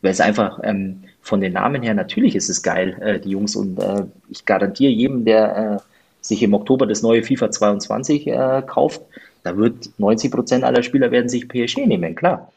Weil 0.02 0.10
es 0.10 0.20
einfach 0.20 0.60
ähm, 0.62 1.04
von 1.22 1.40
den 1.40 1.54
Namen 1.54 1.82
her, 1.82 1.94
natürlich 1.94 2.34
ist 2.36 2.50
es 2.50 2.62
geil, 2.62 2.96
äh, 3.00 3.20
die 3.20 3.30
Jungs. 3.30 3.56
Und 3.56 3.78
äh, 3.78 4.04
ich 4.28 4.44
garantiere 4.44 4.92
jedem, 4.92 5.24
der 5.24 5.56
äh, 5.56 5.82
sich 6.20 6.42
im 6.42 6.54
Oktober 6.54 6.86
das 6.86 7.02
neue 7.02 7.22
FIFA 7.22 7.50
22 7.50 8.32
kauft, 8.66 9.02
da 9.42 9.58
wird 9.58 9.90
90 9.98 10.30
Prozent 10.30 10.64
aller 10.64 10.82
Spieler 10.82 11.10
werden 11.10 11.28
sich 11.28 11.48
PSG 11.48 11.86
nehmen, 11.86 12.14
klar. 12.14 12.50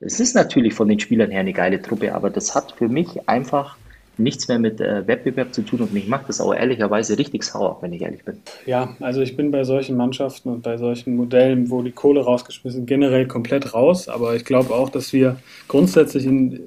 Es 0.00 0.20
ist 0.20 0.34
natürlich 0.34 0.72
von 0.72 0.88
den 0.88 0.98
Spielern 0.98 1.30
her 1.30 1.40
eine 1.40 1.52
geile 1.52 1.82
Truppe, 1.82 2.14
aber 2.14 2.30
das 2.30 2.54
hat 2.54 2.72
für 2.72 2.88
mich 2.88 3.28
einfach 3.28 3.76
nichts 4.22 4.48
mehr 4.48 4.58
mit 4.58 4.80
äh, 4.80 5.06
Wettbewerb 5.06 5.54
zu 5.54 5.62
tun 5.62 5.80
und 5.80 5.92
mich 5.92 6.08
macht 6.08 6.28
das 6.28 6.40
auch 6.40 6.54
ehrlicherweise 6.54 7.18
richtig 7.18 7.42
sauer, 7.42 7.78
wenn 7.80 7.92
ich 7.92 8.02
ehrlich 8.02 8.24
bin. 8.24 8.38
Ja, 8.66 8.96
also 9.00 9.20
ich 9.20 9.36
bin 9.36 9.50
bei 9.50 9.64
solchen 9.64 9.96
Mannschaften 9.96 10.48
und 10.50 10.62
bei 10.62 10.76
solchen 10.76 11.16
Modellen, 11.16 11.70
wo 11.70 11.82
die 11.82 11.92
Kohle 11.92 12.20
rausgeschmissen 12.22 12.86
generell 12.86 13.26
komplett 13.26 13.74
raus, 13.74 14.08
aber 14.08 14.36
ich 14.36 14.44
glaube 14.44 14.74
auch, 14.74 14.88
dass 14.88 15.12
wir 15.12 15.36
grundsätzlich 15.68 16.26
in 16.26 16.60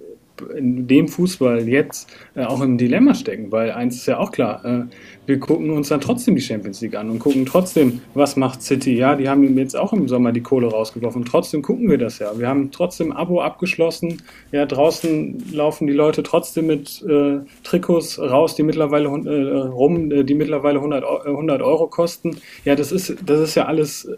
in 0.56 0.88
dem 0.88 1.08
Fußball 1.08 1.68
jetzt 1.68 2.10
äh, 2.36 2.44
auch 2.44 2.62
im 2.62 2.78
Dilemma 2.78 3.14
stecken, 3.14 3.52
weil 3.52 3.72
eins 3.72 3.96
ist 3.98 4.08
ja 4.08 4.18
auch 4.18 4.32
klar, 4.32 4.64
äh, 4.66 4.84
wir 5.26 5.40
gucken 5.40 5.70
uns 5.70 5.90
dann 5.90 6.02
trotzdem 6.02 6.36
die 6.36 6.42
Champions 6.42 6.82
League 6.82 6.96
an 6.96 7.10
und 7.10 7.20
gucken 7.20 7.46
trotzdem, 7.46 8.02
was 8.14 8.36
macht 8.36 8.62
City. 8.62 8.96
Ja, 8.96 9.16
die 9.16 9.30
haben 9.30 9.58
jetzt 9.58 9.76
auch 9.76 9.94
im 9.94 10.08
Sommer 10.08 10.32
die 10.32 10.42
Kohle 10.42 10.68
rausgeworfen. 10.68 11.24
Trotzdem 11.26 11.62
gucken 11.62 11.90
wir 11.90 11.98
das 11.98 12.20
ja. 12.20 12.38
Wir 12.38 12.48
haben 12.48 12.72
trotzdem 12.72 13.12
Abo 13.12 13.42
abgeschlossen. 13.42 14.22
Ja, 14.52 14.66
draußen 14.66 15.52
laufen 15.54 15.88
die 15.88 15.94
Leute 15.94 16.24
trotzdem 16.24 16.68
mit 16.68 17.04
äh, 17.04 17.40
Trikots 17.64 18.20
raus, 18.20 18.56
die 18.56 18.64
mittlerweile 18.64 19.08
äh, 19.08 19.58
rum, 19.68 20.12
äh, 20.12 20.24
die 20.24 20.36
mittlerweile 20.36 20.80
100, 20.80 21.04
100 21.26 21.60
äh, 21.60 21.64
Euro 21.64 21.88
kosten. 21.88 22.38
Ja, 22.66 22.76
das 22.76 22.92
ist, 22.92 23.16
das 23.26 23.40
ist 23.40 23.56
ja 23.56 23.66
alles. 23.66 24.10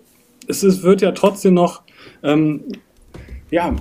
Es 0.47 0.63
ist, 0.63 0.83
wird 0.83 1.01
ja 1.01 1.11
trotzdem 1.11 1.55
noch 1.55 1.81
ähm, 2.23 2.63
ja, 3.51 3.75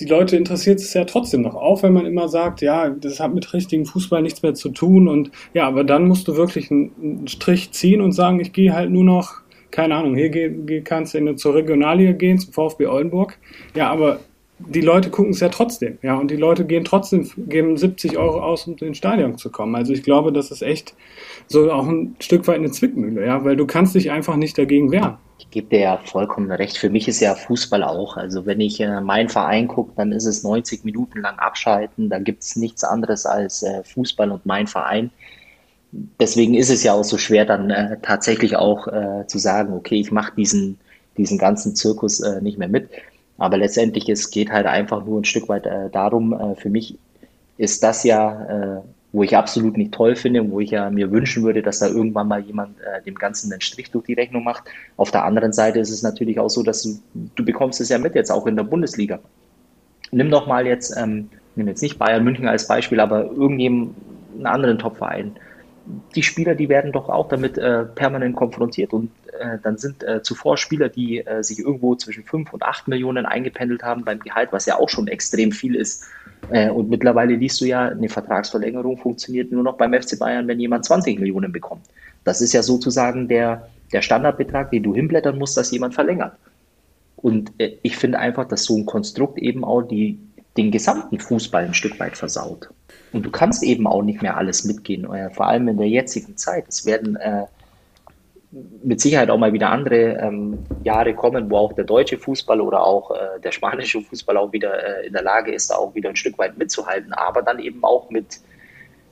die 0.00 0.04
Leute 0.04 0.36
interessiert 0.36 0.80
es 0.80 0.94
ja 0.94 1.04
trotzdem 1.04 1.42
noch, 1.42 1.54
auch 1.54 1.82
wenn 1.82 1.92
man 1.92 2.06
immer 2.06 2.28
sagt, 2.28 2.60
ja, 2.60 2.90
das 2.90 3.20
hat 3.20 3.34
mit 3.34 3.52
richtigem 3.52 3.86
Fußball 3.86 4.22
nichts 4.22 4.42
mehr 4.42 4.54
zu 4.54 4.68
tun 4.70 5.08
und 5.08 5.30
ja, 5.54 5.66
aber 5.66 5.84
dann 5.84 6.06
musst 6.06 6.28
du 6.28 6.36
wirklich 6.36 6.70
einen, 6.70 7.26
Strich 7.28 7.72
ziehen 7.72 8.00
und 8.00 8.12
sagen, 8.12 8.40
ich 8.40 8.52
gehe 8.52 8.72
halt 8.72 8.90
nur 8.90 9.04
noch, 9.04 9.42
keine 9.70 9.96
Ahnung, 9.96 10.14
hier 10.14 10.30
geh, 10.30 10.80
kannst 10.82 11.14
du 11.14 11.18
in, 11.18 11.36
zur 11.36 11.54
Regionalliga 11.54 12.12
gehen, 12.12 12.38
zum 12.38 12.52
VfB 12.52 12.86
Oldenburg, 12.86 13.38
ja, 13.74 13.90
aber 13.90 14.20
die 14.58 14.80
Leute 14.80 15.10
gucken 15.10 15.32
es 15.32 15.40
ja 15.40 15.48
trotzdem, 15.48 15.98
ja, 16.02 16.16
und 16.16 16.30
die 16.30 16.36
Leute 16.36 16.64
gehen 16.64 16.84
trotzdem, 16.84 17.28
geben 17.36 17.76
70 17.76 18.18
Euro 18.18 18.40
aus, 18.40 18.66
um 18.66 18.76
ins 18.76 18.98
Stadion 18.98 19.38
zu 19.38 19.50
kommen. 19.50 19.76
Also 19.76 19.92
ich 19.92 20.02
glaube, 20.02 20.32
das 20.32 20.50
ist 20.50 20.62
echt 20.62 20.94
so 21.46 21.70
auch 21.70 21.86
ein 21.86 22.16
Stück 22.18 22.46
weit 22.48 22.56
eine 22.56 22.70
Zwickmühle, 22.70 23.24
ja, 23.24 23.44
weil 23.44 23.56
du 23.56 23.66
kannst 23.66 23.94
dich 23.94 24.10
einfach 24.10 24.36
nicht 24.36 24.58
dagegen 24.58 24.90
wehren. 24.90 25.18
Ich 25.38 25.50
gebe 25.50 25.68
dir 25.68 25.80
ja 25.80 25.96
vollkommen 25.98 26.50
recht. 26.50 26.76
Für 26.76 26.90
mich 26.90 27.06
ist 27.06 27.20
ja 27.20 27.34
Fußball 27.34 27.84
auch. 27.84 28.16
Also 28.16 28.44
wenn 28.44 28.60
ich 28.60 28.80
äh, 28.80 29.00
meinen 29.00 29.28
Verein 29.28 29.68
gucke, 29.68 29.92
dann 29.96 30.12
ist 30.12 30.26
es 30.26 30.42
90 30.42 30.84
Minuten 30.84 31.20
lang 31.20 31.38
abschalten. 31.38 32.10
Da 32.10 32.18
gibt 32.18 32.42
es 32.42 32.56
nichts 32.56 32.82
anderes 32.84 33.24
als 33.24 33.62
äh, 33.62 33.82
Fußball 33.84 34.30
und 34.32 34.44
mein 34.46 34.66
Verein. 34.66 35.10
Deswegen 35.92 36.54
ist 36.54 36.70
es 36.70 36.82
ja 36.82 36.92
auch 36.92 37.04
so 37.04 37.18
schwer, 37.18 37.46
dann 37.46 37.70
äh, 37.70 37.98
tatsächlich 38.02 38.56
auch 38.56 38.88
äh, 38.88 39.26
zu 39.26 39.38
sagen, 39.38 39.72
okay, 39.72 40.00
ich 40.00 40.10
mache 40.10 40.34
diesen, 40.36 40.78
diesen 41.16 41.38
ganzen 41.38 41.74
Zirkus 41.76 42.20
äh, 42.20 42.42
nicht 42.42 42.58
mehr 42.58 42.68
mit. 42.68 42.90
Aber 43.38 43.56
letztendlich, 43.56 44.08
es 44.08 44.30
geht 44.30 44.50
halt 44.50 44.66
einfach 44.66 45.04
nur 45.04 45.20
ein 45.20 45.24
Stück 45.24 45.48
weit 45.48 45.66
äh, 45.66 45.88
darum, 45.90 46.56
für 46.58 46.68
mich 46.68 46.98
ist 47.56 47.82
das 47.84 48.04
ja, 48.04 48.82
wo 49.18 49.24
ich 49.24 49.36
absolut 49.36 49.76
nicht 49.76 49.92
toll 49.92 50.14
finde, 50.14 50.48
wo 50.48 50.60
ich 50.60 50.70
ja 50.70 50.90
mir 50.90 51.10
wünschen 51.10 51.42
würde, 51.42 51.60
dass 51.60 51.80
da 51.80 51.88
irgendwann 51.88 52.28
mal 52.28 52.40
jemand 52.40 52.80
äh, 52.80 53.02
dem 53.02 53.16
Ganzen 53.16 53.50
einen 53.50 53.60
Strich 53.60 53.90
durch 53.90 54.04
die 54.04 54.12
Rechnung 54.14 54.44
macht. 54.44 54.62
Auf 54.96 55.10
der 55.10 55.24
anderen 55.24 55.52
Seite 55.52 55.80
ist 55.80 55.90
es 55.90 56.04
natürlich 56.04 56.38
auch 56.38 56.48
so, 56.48 56.62
dass 56.62 56.84
du, 56.84 57.00
du 57.34 57.44
bekommst 57.44 57.80
es 57.80 57.88
ja 57.88 57.98
mit 57.98 58.14
jetzt 58.14 58.30
auch 58.30 58.46
in 58.46 58.54
der 58.54 58.62
Bundesliga. 58.62 59.18
Nimm 60.12 60.30
doch 60.30 60.46
mal 60.46 60.68
jetzt, 60.68 60.96
ähm, 60.96 61.30
nimm 61.56 61.66
jetzt 61.66 61.82
nicht 61.82 61.98
Bayern 61.98 62.22
München 62.22 62.46
als 62.46 62.68
Beispiel, 62.68 63.00
aber 63.00 63.24
irgendjemand, 63.24 63.96
einen 64.36 64.46
anderen 64.46 64.78
Topverein 64.78 65.32
die 66.14 66.22
Spieler, 66.22 66.54
die 66.54 66.68
werden 66.68 66.92
doch 66.92 67.08
auch 67.08 67.28
damit 67.28 67.58
äh, 67.58 67.84
permanent 67.84 68.36
konfrontiert. 68.36 68.92
Und 68.92 69.10
äh, 69.40 69.58
dann 69.62 69.78
sind 69.78 70.02
äh, 70.02 70.22
zuvor 70.22 70.56
Spieler, 70.56 70.88
die 70.88 71.26
äh, 71.26 71.42
sich 71.42 71.58
irgendwo 71.58 71.94
zwischen 71.96 72.24
5 72.24 72.52
und 72.52 72.62
8 72.62 72.88
Millionen 72.88 73.26
eingependelt 73.26 73.82
haben 73.82 74.04
beim 74.04 74.20
Gehalt, 74.20 74.50
was 74.52 74.66
ja 74.66 74.78
auch 74.78 74.88
schon 74.88 75.08
extrem 75.08 75.52
viel 75.52 75.74
ist. 75.74 76.04
Äh, 76.50 76.70
und 76.70 76.88
mittlerweile 76.88 77.34
liest 77.34 77.60
du 77.60 77.66
ja, 77.66 77.88
eine 77.88 78.08
Vertragsverlängerung 78.08 78.96
funktioniert 78.96 79.52
nur 79.52 79.62
noch 79.62 79.76
beim 79.76 79.92
FC 79.92 80.18
Bayern, 80.18 80.48
wenn 80.48 80.60
jemand 80.60 80.84
20 80.84 81.18
Millionen 81.18 81.52
bekommt. 81.52 81.86
Das 82.24 82.40
ist 82.40 82.52
ja 82.52 82.62
sozusagen 82.62 83.28
der, 83.28 83.68
der 83.92 84.02
Standardbetrag, 84.02 84.70
den 84.70 84.82
du 84.82 84.94
hinblättern 84.94 85.38
musst, 85.38 85.56
dass 85.56 85.70
jemand 85.70 85.94
verlängert. 85.94 86.32
Und 87.16 87.52
äh, 87.58 87.76
ich 87.82 87.96
finde 87.96 88.18
einfach, 88.18 88.46
dass 88.46 88.64
so 88.64 88.76
ein 88.76 88.86
Konstrukt 88.86 89.38
eben 89.38 89.64
auch 89.64 89.82
die, 89.82 90.18
den 90.56 90.70
gesamten 90.70 91.18
Fußball 91.18 91.64
ein 91.64 91.74
Stück 91.74 91.98
weit 92.00 92.16
versaut. 92.16 92.70
Und 93.12 93.24
du 93.24 93.30
kannst 93.30 93.62
eben 93.62 93.86
auch 93.86 94.02
nicht 94.02 94.22
mehr 94.22 94.36
alles 94.36 94.64
mitgehen, 94.64 95.10
äh, 95.12 95.30
vor 95.30 95.46
allem 95.48 95.68
in 95.68 95.78
der 95.78 95.88
jetzigen 95.88 96.36
Zeit. 96.36 96.64
Es 96.68 96.86
werden 96.86 97.16
äh, 97.16 97.44
mit 98.50 99.00
Sicherheit 99.00 99.28
auch 99.30 99.38
mal 99.38 99.52
wieder 99.52 99.70
andere 99.70 100.16
ähm, 100.20 100.58
Jahre 100.82 101.14
kommen, 101.14 101.50
wo 101.50 101.56
auch 101.58 101.72
der 101.74 101.84
deutsche 101.84 102.16
Fußball 102.16 102.60
oder 102.60 102.82
auch 102.82 103.10
äh, 103.10 103.40
der 103.42 103.52
spanische 103.52 104.00
Fußball 104.00 104.36
auch 104.38 104.52
wieder 104.52 105.02
äh, 105.02 105.06
in 105.06 105.12
der 105.12 105.22
Lage 105.22 105.52
ist, 105.52 105.74
auch 105.74 105.94
wieder 105.94 106.08
ein 106.08 106.16
Stück 106.16 106.38
weit 106.38 106.56
mitzuhalten, 106.56 107.12
aber 107.12 107.42
dann 107.42 107.58
eben 107.58 107.84
auch 107.84 108.08
mit, 108.08 108.40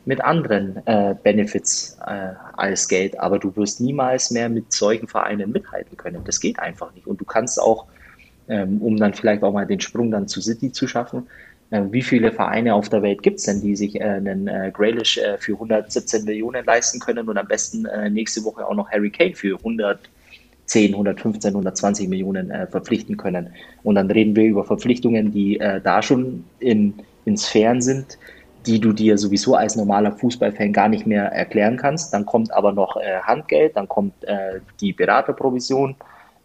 mit 0.06 0.22
anderen 0.22 0.80
äh, 0.86 1.14
Benefits 1.22 1.98
äh, 2.06 2.30
als 2.56 2.88
Geld. 2.88 3.20
Aber 3.20 3.38
du 3.38 3.54
wirst 3.56 3.80
niemals 3.80 4.30
mehr 4.30 4.48
mit 4.48 4.72
solchen 4.72 5.06
Vereinen 5.06 5.52
mithalten 5.52 5.98
können. 5.98 6.24
Das 6.24 6.40
geht 6.40 6.58
einfach 6.58 6.94
nicht. 6.94 7.06
Und 7.06 7.20
du 7.20 7.26
kannst 7.26 7.60
auch, 7.60 7.84
ähm, 8.48 8.80
um 8.80 8.96
dann 8.96 9.12
vielleicht 9.12 9.42
auch 9.42 9.52
mal 9.52 9.66
den 9.66 9.80
Sprung 9.80 10.10
dann 10.10 10.28
zu 10.28 10.40
City 10.40 10.72
zu 10.72 10.88
schaffen, 10.88 11.26
wie 11.70 12.02
viele 12.02 12.30
Vereine 12.30 12.74
auf 12.74 12.88
der 12.88 13.02
Welt 13.02 13.22
gibt 13.22 13.38
es 13.38 13.44
denn, 13.44 13.60
die 13.60 13.74
sich 13.74 14.00
äh, 14.00 14.04
einen 14.04 14.46
äh, 14.46 14.70
Grealish 14.72 15.18
äh, 15.18 15.36
für 15.38 15.54
117 15.54 16.24
Millionen 16.24 16.64
leisten 16.64 17.00
können 17.00 17.28
und 17.28 17.36
am 17.36 17.48
besten 17.48 17.86
äh, 17.86 18.08
nächste 18.08 18.44
Woche 18.44 18.66
auch 18.66 18.74
noch 18.74 18.88
Harry 18.90 19.10
Kane 19.10 19.34
für 19.34 19.56
110, 19.58 20.92
115, 20.92 21.50
120 21.50 22.08
Millionen 22.08 22.52
äh, 22.52 22.68
verpflichten 22.68 23.16
können. 23.16 23.50
Und 23.82 23.96
dann 23.96 24.08
reden 24.10 24.36
wir 24.36 24.44
über 24.44 24.64
Verpflichtungen, 24.64 25.32
die 25.32 25.58
da 25.58 26.02
schon 26.02 26.44
in, 26.60 26.94
in 27.24 27.36
Sphären 27.36 27.80
sind, 27.80 28.18
die 28.66 28.80
du 28.80 28.92
dir 28.92 29.18
sowieso 29.18 29.54
als 29.54 29.76
normaler 29.76 30.12
Fußballfan 30.12 30.72
gar 30.72 30.88
nicht 30.88 31.06
mehr 31.06 31.26
erklären 31.26 31.76
kannst. 31.76 32.12
Dann 32.12 32.26
kommt 32.26 32.52
aber 32.52 32.72
noch 32.72 32.96
Handgeld, 33.22 33.76
dann 33.76 33.88
kommt 33.88 34.14
die 34.80 34.92
Beraterprovision. 34.92 35.94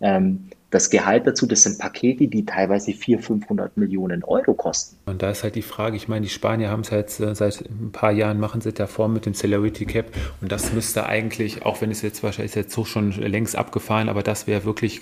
Ähm, 0.01 0.49
das 0.71 0.89
Gehalt 0.89 1.27
dazu, 1.27 1.45
das 1.45 1.63
sind 1.63 1.77
Pakete, 1.77 2.27
die 2.27 2.45
teilweise 2.45 2.93
400, 2.93 3.25
500 3.25 3.77
Millionen 3.77 4.23
Euro 4.23 4.53
kosten. 4.53 4.97
Und 5.05 5.21
da 5.21 5.29
ist 5.29 5.43
halt 5.43 5.55
die 5.55 5.61
Frage, 5.61 5.97
ich 5.97 6.07
meine, 6.07 6.23
die 6.23 6.31
Spanier 6.31 6.69
haben 6.69 6.81
es 6.81 6.91
halt 6.91 7.09
seit 7.09 7.61
ein 7.69 7.91
paar 7.91 8.11
Jahren, 8.11 8.39
machen 8.39 8.61
sie 8.61 8.71
davor 8.71 9.09
mit 9.09 9.25
dem 9.25 9.33
Celerity 9.33 9.85
Cap 9.85 10.05
und 10.39 10.51
das 10.51 10.71
müsste 10.73 11.05
eigentlich, 11.05 11.65
auch 11.65 11.81
wenn 11.81 11.91
es 11.91 12.01
jetzt 12.01 12.23
wahrscheinlich 12.23 12.55
jetzt 12.55 12.73
so 12.73 12.85
schon 12.85 13.11
längst 13.11 13.55
abgefahren, 13.55 14.09
aber 14.09 14.23
das 14.23 14.47
wäre 14.47 14.63
wirklich 14.63 15.01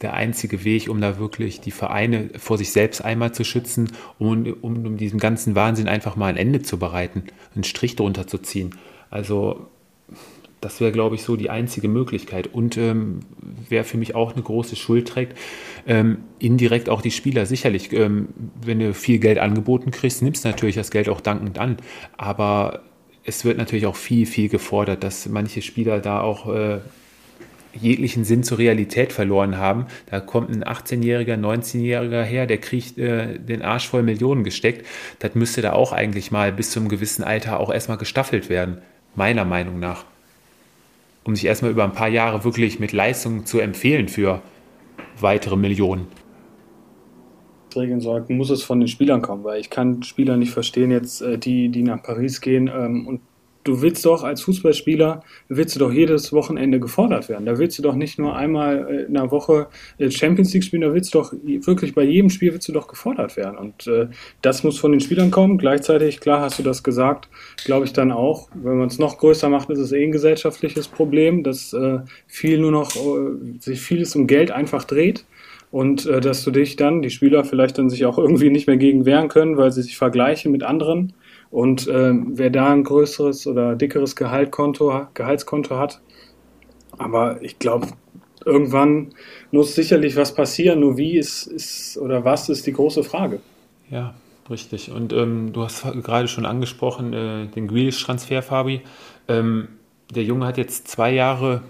der 0.00 0.14
einzige 0.14 0.64
Weg, 0.64 0.88
um 0.88 1.00
da 1.00 1.18
wirklich 1.18 1.60
die 1.60 1.72
Vereine 1.72 2.30
vor 2.38 2.56
sich 2.56 2.72
selbst 2.72 3.04
einmal 3.04 3.32
zu 3.32 3.44
schützen 3.44 3.92
und 4.18 4.62
um, 4.62 4.86
um 4.86 4.96
diesem 4.96 5.18
ganzen 5.18 5.54
Wahnsinn 5.54 5.88
einfach 5.88 6.16
mal 6.16 6.28
ein 6.28 6.36
Ende 6.36 6.62
zu 6.62 6.78
bereiten, 6.78 7.24
einen 7.54 7.64
Strich 7.64 7.96
drunter 7.96 8.26
zu 8.26 8.38
ziehen. 8.38 8.76
Also 9.10 9.68
das 10.60 10.80
wäre, 10.80 10.92
glaube 10.92 11.14
ich, 11.14 11.22
so 11.22 11.36
die 11.36 11.50
einzige 11.50 11.88
Möglichkeit. 11.88 12.48
Und 12.48 12.76
ähm, 12.76 13.20
wer 13.68 13.84
für 13.84 13.96
mich 13.96 14.14
auch 14.14 14.34
eine 14.34 14.42
große 14.42 14.76
Schuld 14.76 15.08
trägt, 15.08 15.36
ähm, 15.86 16.18
indirekt 16.38 16.88
auch 16.88 17.00
die 17.00 17.10
Spieler. 17.10 17.46
Sicherlich, 17.46 17.92
ähm, 17.92 18.28
wenn 18.62 18.78
du 18.78 18.92
viel 18.92 19.18
Geld 19.18 19.38
angeboten 19.38 19.90
kriegst, 19.90 20.22
nimmst 20.22 20.44
du 20.44 20.48
natürlich 20.48 20.76
das 20.76 20.90
Geld 20.90 21.08
auch 21.08 21.20
dankend 21.20 21.58
an. 21.58 21.78
Aber 22.16 22.82
es 23.24 23.44
wird 23.44 23.56
natürlich 23.56 23.86
auch 23.86 23.96
viel, 23.96 24.26
viel 24.26 24.48
gefordert, 24.48 25.02
dass 25.02 25.28
manche 25.28 25.62
Spieler 25.62 25.98
da 25.98 26.20
auch 26.20 26.52
äh, 26.52 26.80
jeglichen 27.72 28.24
Sinn 28.24 28.42
zur 28.42 28.58
Realität 28.58 29.12
verloren 29.12 29.56
haben. 29.56 29.86
Da 30.06 30.20
kommt 30.20 30.50
ein 30.50 30.64
18-Jähriger, 30.64 31.36
19-Jähriger 31.36 32.22
her, 32.22 32.46
der 32.46 32.58
kriegt 32.58 32.98
äh, 32.98 33.38
den 33.38 33.62
Arsch 33.62 33.88
voll 33.88 34.02
Millionen 34.02 34.44
gesteckt. 34.44 34.86
Das 35.20 35.34
müsste 35.34 35.62
da 35.62 35.72
auch 35.72 35.92
eigentlich 35.92 36.30
mal 36.30 36.52
bis 36.52 36.70
zu 36.70 36.80
einem 36.80 36.88
gewissen 36.88 37.22
Alter 37.22 37.60
auch 37.60 37.72
erstmal 37.72 37.98
gestaffelt 37.98 38.48
werden, 38.48 38.82
meiner 39.14 39.44
Meinung 39.44 39.78
nach. 39.78 40.04
Um 41.24 41.36
sich 41.36 41.44
erstmal 41.44 41.70
über 41.70 41.84
ein 41.84 41.92
paar 41.92 42.08
Jahre 42.08 42.44
wirklich 42.44 42.80
mit 42.80 42.92
Leistung 42.92 43.46
zu 43.46 43.60
empfehlen 43.60 44.08
für 44.08 44.40
weitere 45.20 45.56
Millionen. 45.56 46.06
Regeln 47.76 48.00
sollten, 48.00 48.36
muss 48.36 48.50
es 48.50 48.62
von 48.62 48.80
den 48.80 48.88
Spielern 48.88 49.22
kommen, 49.22 49.44
weil 49.44 49.60
ich 49.60 49.70
kann 49.70 50.02
Spieler 50.02 50.36
nicht 50.36 50.50
verstehen 50.50 50.90
jetzt, 50.90 51.22
äh, 51.22 51.38
die, 51.38 51.68
die 51.68 51.82
nach 51.82 52.02
Paris 52.02 52.40
gehen 52.40 52.68
ähm, 52.68 53.06
und 53.06 53.20
du 53.70 53.82
willst 53.82 54.04
doch 54.04 54.24
als 54.24 54.42
Fußballspieler, 54.42 55.22
willst 55.48 55.76
du 55.76 55.78
doch 55.78 55.92
jedes 55.92 56.32
Wochenende 56.32 56.80
gefordert 56.80 57.28
werden. 57.28 57.46
Da 57.46 57.58
willst 57.58 57.78
du 57.78 57.82
doch 57.82 57.94
nicht 57.94 58.18
nur 58.18 58.34
einmal 58.36 58.86
äh, 58.90 59.02
in 59.04 59.14
der 59.14 59.30
Woche 59.30 59.68
äh, 59.98 60.10
Champions 60.10 60.52
League 60.52 60.64
spielen, 60.64 60.82
da 60.82 60.92
willst 60.92 61.14
du 61.14 61.18
doch 61.18 61.32
wirklich 61.42 61.94
bei 61.94 62.02
jedem 62.02 62.30
Spiel 62.30 62.52
willst 62.52 62.66
du 62.68 62.72
doch 62.72 62.88
gefordert 62.88 63.36
werden. 63.36 63.56
Und 63.56 63.86
äh, 63.86 64.08
das 64.42 64.64
muss 64.64 64.78
von 64.78 64.90
den 64.90 65.00
Spielern 65.00 65.30
kommen. 65.30 65.56
Gleichzeitig, 65.56 66.20
klar 66.20 66.40
hast 66.40 66.58
du 66.58 66.62
das 66.62 66.82
gesagt, 66.82 67.28
glaube 67.64 67.86
ich 67.86 67.92
dann 67.92 68.10
auch, 68.10 68.48
wenn 68.54 68.78
man 68.78 68.88
es 68.88 68.98
noch 68.98 69.18
größer 69.18 69.48
macht, 69.48 69.70
ist 69.70 69.78
es 69.78 69.92
eh 69.92 70.02
ein 70.02 70.12
gesellschaftliches 70.12 70.88
Problem, 70.88 71.44
dass 71.44 71.72
äh, 71.72 72.00
viel 72.26 72.58
nur 72.58 72.72
noch, 72.72 72.96
äh, 72.96 73.60
sich 73.60 73.80
vieles 73.80 74.16
um 74.16 74.26
Geld 74.26 74.50
einfach 74.50 74.84
dreht 74.84 75.24
und 75.70 76.06
äh, 76.06 76.20
dass 76.20 76.42
du 76.42 76.50
dich 76.50 76.76
dann, 76.76 77.02
die 77.02 77.10
Spieler 77.10 77.44
vielleicht 77.44 77.78
dann 77.78 77.90
sich 77.90 78.04
auch 78.04 78.18
irgendwie 78.18 78.50
nicht 78.50 78.66
mehr 78.66 78.76
gegen 78.76 79.04
wehren 79.06 79.28
können, 79.28 79.56
weil 79.56 79.70
sie 79.70 79.82
sich 79.82 79.96
vergleichen 79.96 80.50
mit 80.50 80.62
anderen 80.62 81.12
und 81.50 81.88
ähm, 81.88 82.32
wer 82.34 82.50
da 82.50 82.72
ein 82.72 82.84
größeres 82.84 83.46
oder 83.46 83.74
dickeres 83.74 84.14
Gehaltkonto, 84.14 85.06
Gehaltskonto 85.14 85.76
hat, 85.76 86.00
aber 86.98 87.42
ich 87.42 87.58
glaube, 87.58 87.88
irgendwann 88.44 89.08
muss 89.50 89.74
sicherlich 89.74 90.16
was 90.16 90.34
passieren, 90.34 90.80
nur 90.80 90.96
wie 90.96 91.18
ist, 91.18 91.46
ist 91.46 91.98
oder 91.98 92.24
was 92.24 92.48
ist 92.48 92.66
die 92.66 92.72
große 92.72 93.02
Frage. 93.02 93.40
Ja, 93.90 94.14
richtig. 94.48 94.90
Und 94.90 95.12
ähm, 95.12 95.52
du 95.52 95.62
hast 95.62 95.82
gerade 96.02 96.28
schon 96.28 96.46
angesprochen, 96.46 97.12
äh, 97.12 97.46
den 97.46 97.68
Grealish-Transfer, 97.68 98.42
Fabi. 98.42 98.82
Ähm, 99.28 99.68
der 100.14 100.24
Junge 100.24 100.46
hat 100.46 100.58
jetzt 100.58 100.88
zwei 100.88 101.12
Jahre 101.12 101.62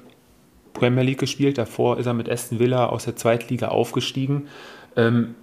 Premier 0.72 1.02
League 1.02 1.18
gespielt, 1.18 1.58
davor 1.58 1.98
ist 1.98 2.06
er 2.06 2.14
mit 2.14 2.28
Aston 2.28 2.58
Villa 2.58 2.86
aus 2.86 3.04
der 3.04 3.16
Zweitliga 3.16 3.68
aufgestiegen. 3.68 4.48
Ähm, 4.96 5.34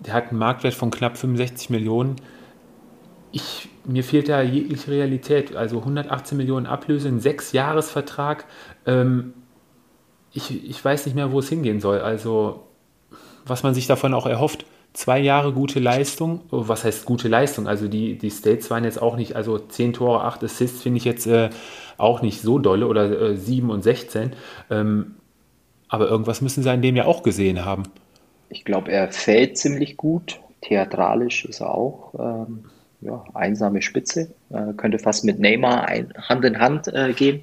der 0.00 0.14
hat 0.14 0.30
einen 0.30 0.38
Marktwert 0.38 0.74
von 0.74 0.90
knapp 0.90 1.18
65 1.18 1.70
Millionen 1.70 2.16
ich, 3.32 3.68
mir 3.84 4.04
fehlt 4.04 4.28
da 4.28 4.42
jegliche 4.42 4.90
Realität. 4.90 5.54
Also 5.54 5.78
118 5.78 6.36
Millionen 6.36 6.66
Ablöse, 6.66 7.08
ein 7.08 7.20
Sechs-Jahres-Vertrag. 7.20 8.44
Ähm, 8.86 9.34
ich, 10.32 10.68
ich 10.68 10.84
weiß 10.84 11.06
nicht 11.06 11.14
mehr, 11.14 11.32
wo 11.32 11.38
es 11.38 11.48
hingehen 11.48 11.80
soll. 11.80 12.00
Also, 12.00 12.66
was 13.46 13.62
man 13.62 13.74
sich 13.74 13.86
davon 13.86 14.14
auch 14.14 14.26
erhofft. 14.26 14.66
Zwei 14.92 15.20
Jahre 15.20 15.52
gute 15.52 15.78
Leistung. 15.78 16.40
Oh, 16.50 16.64
was 16.66 16.84
heißt 16.84 17.04
gute 17.04 17.28
Leistung? 17.28 17.68
Also, 17.68 17.86
die, 17.86 18.18
die 18.18 18.30
States 18.30 18.70
waren 18.70 18.84
jetzt 18.84 19.00
auch 19.00 19.16
nicht, 19.16 19.36
also 19.36 19.58
10 19.58 19.92
Tore, 19.92 20.24
8 20.24 20.42
Assists 20.42 20.82
finde 20.82 20.98
ich 20.98 21.04
jetzt 21.04 21.26
äh, 21.26 21.50
auch 21.96 22.22
nicht 22.22 22.42
so 22.42 22.58
dolle 22.58 22.88
oder 22.88 23.20
äh, 23.20 23.36
7 23.36 23.70
und 23.70 23.82
16. 23.82 24.32
Ähm, 24.70 25.14
aber 25.88 26.08
irgendwas 26.08 26.40
müssen 26.40 26.62
sie 26.62 26.70
an 26.70 26.82
dem 26.82 26.96
ja 26.96 27.04
auch 27.04 27.22
gesehen 27.22 27.64
haben. 27.64 27.84
Ich 28.48 28.64
glaube, 28.64 28.90
er 28.90 29.12
fällt 29.12 29.58
ziemlich 29.58 29.96
gut. 29.96 30.40
Theatralisch 30.60 31.44
ist 31.44 31.60
er 31.60 31.72
auch. 31.72 32.14
Ähm 32.18 32.64
ja, 33.00 33.24
einsame 33.34 33.82
Spitze. 33.82 34.30
Äh, 34.50 34.72
könnte 34.76 34.98
fast 34.98 35.24
mit 35.24 35.38
Neymar 35.38 35.86
ein, 35.86 36.12
Hand 36.16 36.44
in 36.44 36.58
Hand 36.58 36.88
äh, 36.88 37.12
gehen. 37.12 37.42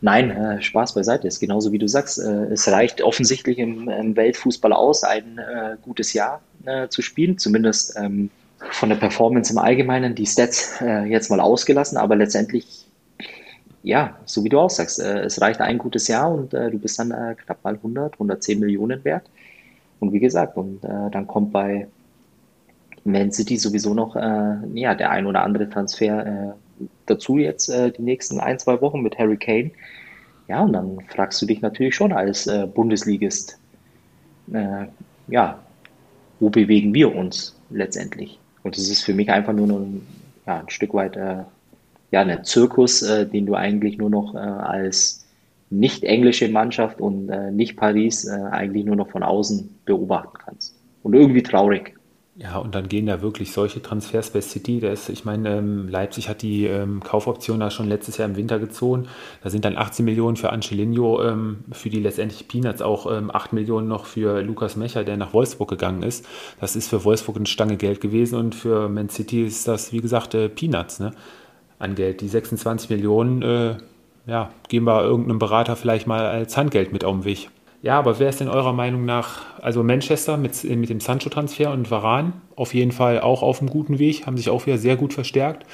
Nein, 0.00 0.30
äh, 0.30 0.62
Spaß 0.62 0.94
beiseite. 0.94 1.26
Ist 1.26 1.40
genauso 1.40 1.72
wie 1.72 1.78
du 1.78 1.88
sagst. 1.88 2.18
Äh, 2.18 2.44
es 2.52 2.68
reicht 2.68 3.02
offensichtlich 3.02 3.58
im, 3.58 3.88
im 3.88 4.16
Weltfußball 4.16 4.72
aus, 4.72 5.02
ein 5.02 5.38
äh, 5.38 5.76
gutes 5.82 6.12
Jahr 6.12 6.40
äh, 6.64 6.88
zu 6.88 7.02
spielen. 7.02 7.38
Zumindest 7.38 7.96
ähm, 7.98 8.30
von 8.70 8.88
der 8.88 8.96
Performance 8.96 9.52
im 9.52 9.58
Allgemeinen, 9.58 10.14
die 10.14 10.26
Stats 10.26 10.82
jetzt 11.06 11.30
mal 11.30 11.38
ausgelassen. 11.38 11.96
Aber 11.96 12.16
letztendlich, 12.16 12.88
ja, 13.84 14.18
so 14.24 14.42
wie 14.42 14.48
du 14.48 14.58
auch 14.58 14.68
sagst, 14.68 14.98
es 14.98 15.40
reicht 15.40 15.60
ein 15.60 15.78
gutes 15.78 16.08
Jahr 16.08 16.28
und 16.28 16.52
du 16.52 16.76
bist 16.76 16.98
dann 16.98 17.36
knapp 17.36 17.62
mal 17.62 17.74
100, 17.74 18.14
110 18.14 18.58
Millionen 18.58 19.04
wert. 19.04 19.30
Und 20.00 20.12
wie 20.12 20.18
gesagt, 20.18 20.56
und 20.56 20.80
dann 20.82 21.28
kommt 21.28 21.52
bei 21.52 21.86
Man 23.04 23.32
City 23.32 23.56
sowieso 23.56 23.94
noch 23.94 24.16
äh, 24.16 24.56
ja, 24.74 24.94
der 24.94 25.10
ein 25.10 25.26
oder 25.26 25.42
andere 25.42 25.68
Transfer 25.68 26.26
äh, 26.26 26.84
dazu 27.06 27.38
jetzt 27.38 27.68
äh, 27.68 27.90
die 27.90 28.02
nächsten 28.02 28.40
ein, 28.40 28.58
zwei 28.58 28.80
Wochen 28.80 29.02
mit 29.02 29.18
Harry 29.18 29.36
Kane. 29.36 29.70
Ja, 30.48 30.62
und 30.62 30.72
dann 30.72 30.98
fragst 31.08 31.40
du 31.42 31.46
dich 31.46 31.60
natürlich 31.60 31.94
schon 31.94 32.12
als 32.12 32.46
äh, 32.46 32.66
Bundesligist, 32.66 33.58
äh, 34.52 34.86
ja, 35.28 35.58
wo 36.40 36.48
bewegen 36.48 36.94
wir 36.94 37.14
uns 37.14 37.54
letztendlich? 37.70 38.38
Und 38.62 38.76
es 38.78 38.88
ist 38.90 39.02
für 39.02 39.14
mich 39.14 39.30
einfach 39.30 39.52
nur 39.52 39.68
ein, 39.68 40.06
ja, 40.46 40.60
ein 40.60 40.70
Stück 40.70 40.94
weit 40.94 41.16
äh, 41.16 41.42
ja, 42.10 42.22
ein 42.22 42.42
Zirkus, 42.44 43.00
den 43.00 43.44
du 43.44 43.54
eigentlich 43.54 43.98
nur 43.98 44.08
noch 44.08 44.34
als 44.34 45.26
nicht 45.68 46.04
englische 46.04 46.48
Mannschaft 46.48 47.02
und 47.02 47.26
nicht 47.54 47.76
Paris 47.76 48.26
eigentlich 48.26 48.86
nur 48.86 48.96
noch 48.96 49.10
von 49.10 49.22
außen 49.22 49.68
beobachten 49.84 50.38
kannst. 50.42 50.74
Und 51.02 51.12
irgendwie 51.12 51.42
traurig. 51.42 51.97
Ja, 52.40 52.58
und 52.58 52.76
dann 52.76 52.88
gehen 52.88 53.06
da 53.06 53.20
wirklich 53.20 53.50
solche 53.52 53.82
Transfers 53.82 54.30
bei 54.30 54.40
City. 54.40 54.78
Da 54.78 54.92
ist, 54.92 55.08
ich 55.08 55.24
meine, 55.24 55.56
ähm, 55.58 55.88
Leipzig 55.88 56.28
hat 56.28 56.42
die 56.42 56.66
ähm, 56.66 57.02
Kaufoption 57.02 57.58
da 57.58 57.68
schon 57.68 57.88
letztes 57.88 58.16
Jahr 58.16 58.28
im 58.28 58.36
Winter 58.36 58.60
gezogen. 58.60 59.08
Da 59.42 59.50
sind 59.50 59.64
dann 59.64 59.76
18 59.76 60.04
Millionen 60.04 60.36
für 60.36 60.50
Angelino, 60.50 61.20
ähm, 61.20 61.64
für 61.72 61.90
die 61.90 61.98
letztendlich 61.98 62.46
Peanuts 62.46 62.80
auch 62.80 63.10
ähm, 63.10 63.32
8 63.32 63.52
Millionen 63.54 63.88
noch 63.88 64.06
für 64.06 64.40
Lukas 64.40 64.76
Mecher, 64.76 65.02
der 65.02 65.16
nach 65.16 65.32
Wolfsburg 65.32 65.68
gegangen 65.68 66.04
ist. 66.04 66.26
Das 66.60 66.76
ist 66.76 66.88
für 66.88 67.02
Wolfsburg 67.02 67.38
eine 67.38 67.46
Stange 67.46 67.76
Geld 67.76 68.00
gewesen 68.00 68.38
und 68.38 68.54
für 68.54 68.88
Man 68.88 69.08
City 69.08 69.44
ist 69.44 69.66
das, 69.66 69.92
wie 69.92 70.00
gesagt, 70.00 70.34
äh, 70.34 70.48
Peanuts 70.48 71.00
ne, 71.00 71.10
an 71.80 71.96
Geld. 71.96 72.20
Die 72.20 72.28
26 72.28 72.88
Millionen, 72.88 73.42
äh, 73.42 73.78
ja, 74.28 74.50
geben 74.68 74.86
wir 74.86 75.02
irgendeinem 75.02 75.40
Berater 75.40 75.74
vielleicht 75.74 76.06
mal 76.06 76.24
als 76.26 76.56
Handgeld 76.56 76.92
mit 76.92 77.02
auf 77.02 77.16
den 77.16 77.24
Weg. 77.24 77.50
Ja, 77.80 77.98
aber 77.98 78.18
wer 78.18 78.28
ist 78.28 78.40
denn 78.40 78.48
eurer 78.48 78.72
Meinung 78.72 79.04
nach, 79.04 79.60
also 79.62 79.84
Manchester 79.84 80.36
mit, 80.36 80.64
mit 80.64 80.90
dem 80.90 81.00
Sancho-Transfer 81.00 81.72
und 81.72 81.90
Varan 81.90 82.32
auf 82.56 82.74
jeden 82.74 82.90
Fall 82.90 83.20
auch 83.20 83.42
auf 83.42 83.60
einem 83.60 83.70
guten 83.70 83.98
Weg, 84.00 84.26
haben 84.26 84.36
sich 84.36 84.50
auch 84.50 84.66
wieder 84.66 84.78
sehr 84.78 84.96
gut 84.96 85.12
verstärkt. 85.12 85.64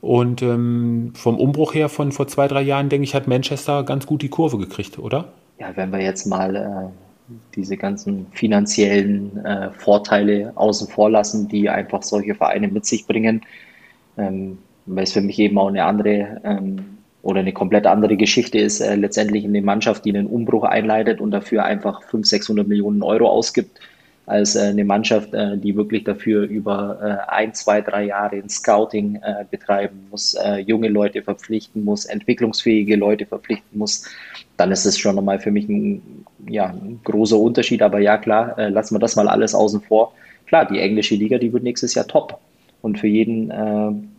Und 0.00 0.42
ähm, 0.42 1.12
vom 1.14 1.38
Umbruch 1.38 1.74
her 1.74 1.88
von 1.88 2.10
vor 2.10 2.26
zwei, 2.26 2.48
drei 2.48 2.62
Jahren, 2.62 2.88
denke 2.88 3.04
ich, 3.04 3.14
hat 3.14 3.28
Manchester 3.28 3.84
ganz 3.84 4.06
gut 4.06 4.22
die 4.22 4.28
Kurve 4.28 4.58
gekriegt, 4.58 4.98
oder? 4.98 5.32
Ja, 5.60 5.68
wenn 5.76 5.92
wir 5.92 6.00
jetzt 6.00 6.26
mal 6.26 6.56
äh, 6.56 7.32
diese 7.54 7.76
ganzen 7.76 8.26
finanziellen 8.32 9.44
äh, 9.44 9.70
Vorteile 9.70 10.50
außen 10.56 10.88
vor 10.88 11.10
lassen, 11.10 11.46
die 11.46 11.70
einfach 11.70 12.02
solche 12.02 12.34
Vereine 12.34 12.66
mit 12.66 12.84
sich 12.84 13.06
bringen, 13.06 13.42
ähm, 14.18 14.58
weil 14.86 15.04
es 15.04 15.12
für 15.12 15.20
mich 15.20 15.38
eben 15.38 15.56
auch 15.58 15.68
eine 15.68 15.84
andere 15.84 16.40
ähm, 16.42 16.98
oder 17.22 17.40
eine 17.40 17.52
komplett 17.52 17.86
andere 17.86 18.16
Geschichte 18.16 18.58
ist 18.58 18.80
äh, 18.80 18.96
letztendlich 18.96 19.44
eine 19.44 19.62
Mannschaft, 19.62 20.04
die 20.04 20.14
einen 20.14 20.26
Umbruch 20.26 20.64
einleitet 20.64 21.20
und 21.20 21.30
dafür 21.30 21.64
einfach 21.64 22.02
500, 22.02 22.26
600 22.26 22.68
Millionen 22.68 23.02
Euro 23.02 23.28
ausgibt, 23.28 23.78
als 24.26 24.56
äh, 24.56 24.62
eine 24.62 24.84
Mannschaft, 24.84 25.32
äh, 25.32 25.56
die 25.56 25.76
wirklich 25.76 26.02
dafür 26.02 26.42
über 26.42 26.98
äh, 27.00 27.30
ein, 27.30 27.54
zwei, 27.54 27.80
drei 27.80 28.04
Jahre 28.06 28.36
ein 28.36 28.48
Scouting 28.48 29.20
äh, 29.22 29.44
betreiben 29.48 30.08
muss, 30.10 30.34
äh, 30.34 30.58
junge 30.58 30.88
Leute 30.88 31.22
verpflichten 31.22 31.84
muss, 31.84 32.06
entwicklungsfähige 32.06 32.96
Leute 32.96 33.24
verpflichten 33.24 33.78
muss, 33.78 34.04
dann 34.56 34.72
ist 34.72 34.84
es 34.84 34.98
schon 34.98 35.14
nochmal 35.14 35.38
für 35.38 35.52
mich 35.52 35.68
ein, 35.68 36.24
ja, 36.48 36.66
ein 36.66 37.00
großer 37.04 37.38
Unterschied. 37.38 37.82
Aber 37.82 38.00
ja, 38.00 38.18
klar, 38.18 38.54
lassen 38.70 38.94
wir 38.94 39.00
das 39.00 39.16
mal 39.16 39.28
alles 39.28 39.54
außen 39.54 39.80
vor. 39.80 40.12
Klar, 40.46 40.66
die 40.66 40.78
englische 40.78 41.14
Liga, 41.14 41.38
die 41.38 41.52
wird 41.52 41.62
nächstes 41.62 41.94
Jahr 41.94 42.06
top. 42.06 42.38
Und 42.82 42.98
für 42.98 43.06
jeden 43.06 44.11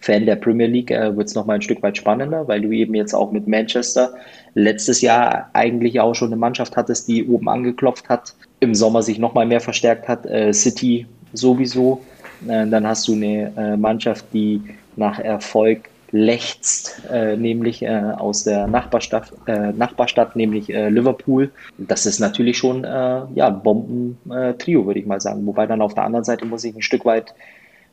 Fan 0.00 0.26
der 0.26 0.36
Premier 0.36 0.66
League 0.66 0.90
äh, 0.90 1.16
wird 1.16 1.28
es 1.28 1.34
nochmal 1.34 1.56
ein 1.56 1.62
Stück 1.62 1.82
weit 1.82 1.96
spannender, 1.96 2.46
weil 2.48 2.60
du 2.60 2.70
eben 2.70 2.94
jetzt 2.94 3.14
auch 3.14 3.32
mit 3.32 3.46
Manchester 3.46 4.14
letztes 4.54 5.00
Jahr 5.00 5.50
eigentlich 5.52 6.00
auch 6.00 6.14
schon 6.14 6.28
eine 6.28 6.36
Mannschaft 6.36 6.76
hattest, 6.76 7.08
die 7.08 7.26
oben 7.26 7.48
angeklopft 7.48 8.08
hat, 8.08 8.34
im 8.60 8.74
Sommer 8.74 9.02
sich 9.02 9.18
nochmal 9.18 9.46
mehr 9.46 9.60
verstärkt 9.60 10.08
hat, 10.08 10.26
äh, 10.26 10.52
City 10.52 11.06
sowieso. 11.32 12.00
Äh, 12.46 12.66
dann 12.68 12.86
hast 12.86 13.08
du 13.08 13.14
eine 13.14 13.52
äh, 13.56 13.76
Mannschaft, 13.76 14.26
die 14.32 14.62
nach 14.96 15.18
Erfolg 15.18 15.88
lechzt, 16.10 17.02
äh, 17.12 17.36
nämlich 17.36 17.82
äh, 17.82 18.00
aus 18.16 18.44
der 18.44 18.66
Nachbarstadt, 18.66 19.30
Nachbarstadt 19.46 20.36
nämlich 20.36 20.68
Liverpool. 20.68 21.50
Das 21.76 22.06
ist 22.06 22.18
natürlich 22.18 22.56
schon 22.56 22.82
ja, 22.84 23.50
Bomben-Trio, 23.50 24.86
würde 24.86 25.00
ich 25.00 25.06
mal 25.06 25.20
sagen. 25.20 25.46
Wobei 25.46 25.66
dann 25.66 25.82
auf 25.82 25.94
der 25.94 26.04
anderen 26.04 26.24
Seite 26.24 26.46
muss 26.46 26.64
ich 26.64 26.74
ein 26.74 26.82
Stück 26.82 27.04
weit 27.04 27.34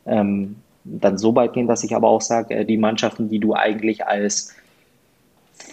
ähm, 0.06 0.56
dann 1.00 1.18
so 1.18 1.34
weit 1.34 1.52
gehen, 1.54 1.66
dass 1.66 1.84
ich 1.84 1.94
aber 1.94 2.08
auch 2.08 2.20
sage, 2.22 2.54
äh, 2.54 2.64
die 2.64 2.78
Mannschaften, 2.78 3.28
die 3.28 3.38
du 3.40 3.54
eigentlich 3.54 4.06
als 4.06 4.54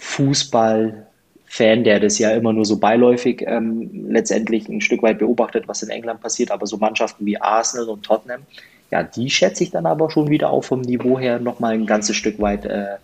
Fußballfan, 0.00 1.84
der 1.84 2.00
das 2.00 2.18
ja 2.18 2.30
immer 2.30 2.52
nur 2.52 2.64
so 2.64 2.78
beiläufig 2.78 3.42
ähm, 3.46 4.06
letztendlich 4.08 4.68
ein 4.68 4.80
Stück 4.80 5.02
weit 5.02 5.18
beobachtet, 5.18 5.68
was 5.68 5.82
in 5.82 5.90
England 5.90 6.20
passiert, 6.20 6.50
aber 6.50 6.66
so 6.66 6.76
Mannschaften 6.78 7.26
wie 7.26 7.40
Arsenal 7.40 7.88
und 7.88 8.02
Tottenham, 8.04 8.42
ja, 8.90 9.02
die 9.02 9.30
schätze 9.30 9.64
ich 9.64 9.70
dann 9.70 9.86
aber 9.86 10.10
schon 10.10 10.30
wieder 10.30 10.50
auch 10.50 10.64
vom 10.64 10.80
Niveau 10.82 11.18
her 11.18 11.38
nochmal 11.40 11.74
ein 11.74 11.86
ganzes 11.86 12.16
Stück 12.16 12.38
weit 12.40 12.64
äh, 12.66 12.96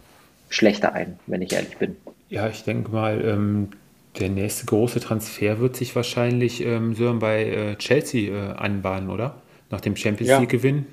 schlechter 0.49 0.93
ein, 0.95 1.19
wenn 1.27 1.43
ich 1.43 1.53
ehrlich 1.53 1.77
bin. 1.79 1.97
Ja, 2.29 2.49
ich 2.49 2.63
denke 2.65 2.91
mal, 2.93 3.23
ähm, 3.25 3.71
Der 4.19 4.29
nächste 4.29 4.67
große 4.67 5.01
Transfer 5.01 5.61
wird 5.61 5.77
sich 5.77 5.95
wahrscheinlich 5.95 6.65
ähm, 6.65 6.95
Sören 6.95 7.21
bei 7.21 7.45
äh, 7.45 7.77
Chelsea 7.77 8.33
äh, 8.33 8.57
anbahnen, 8.57 9.09
oder? 9.11 9.43
Nach 9.71 9.81
dem 9.81 9.95
Champions 9.97 10.31
Ja, 10.31 10.39
League-Gewinn. 10.39 10.87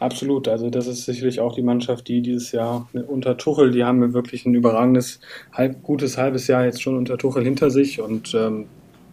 Absolut. 0.00 0.48
Also 0.48 0.70
das 0.70 0.86
ist 0.86 1.04
sicherlich 1.04 1.40
auch 1.40 1.54
die 1.54 1.62
Mannschaft, 1.62 2.08
die 2.08 2.22
dieses 2.22 2.52
Jahr 2.52 2.88
unter 3.06 3.36
Tuchel, 3.36 3.70
die 3.70 3.84
haben 3.84 4.14
wirklich 4.14 4.46
ein 4.46 4.54
überragendes, 4.54 5.20
halb, 5.52 5.82
gutes 5.82 6.18
halbes 6.18 6.46
Jahr 6.46 6.64
jetzt 6.64 6.82
schon 6.82 6.96
unter 6.96 7.18
Tuchel 7.18 7.44
hinter 7.44 7.70
sich. 7.70 8.00
Und 8.00 8.34
ähm, 8.34 8.66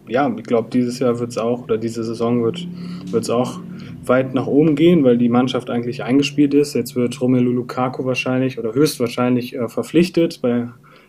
ja, 0.08 0.32
ich 0.36 0.44
glaube, 0.44 0.68
dieses 0.70 0.98
Jahr 0.98 1.18
wird 1.18 1.30
es 1.30 1.38
auch, 1.38 1.62
oder 1.62 1.78
diese 1.78 2.04
Saison 2.04 2.42
wird 2.42 2.66
es 3.12 3.30
auch 3.30 3.60
weit 4.04 4.34
nach 4.34 4.46
oben 4.46 4.74
gehen, 4.74 5.04
weil 5.04 5.16
die 5.16 5.28
Mannschaft 5.28 5.70
eigentlich 5.70 6.02
eingespielt 6.02 6.54
ist. 6.54 6.74
Jetzt 6.74 6.96
wird 6.96 7.20
Romelu 7.20 7.52
Lukaku 7.52 8.04
wahrscheinlich 8.04 8.58
oder 8.58 8.74
höchstwahrscheinlich 8.74 9.54
äh, 9.54 9.68
verpflichtet. 9.68 10.40
Bei 10.42 10.68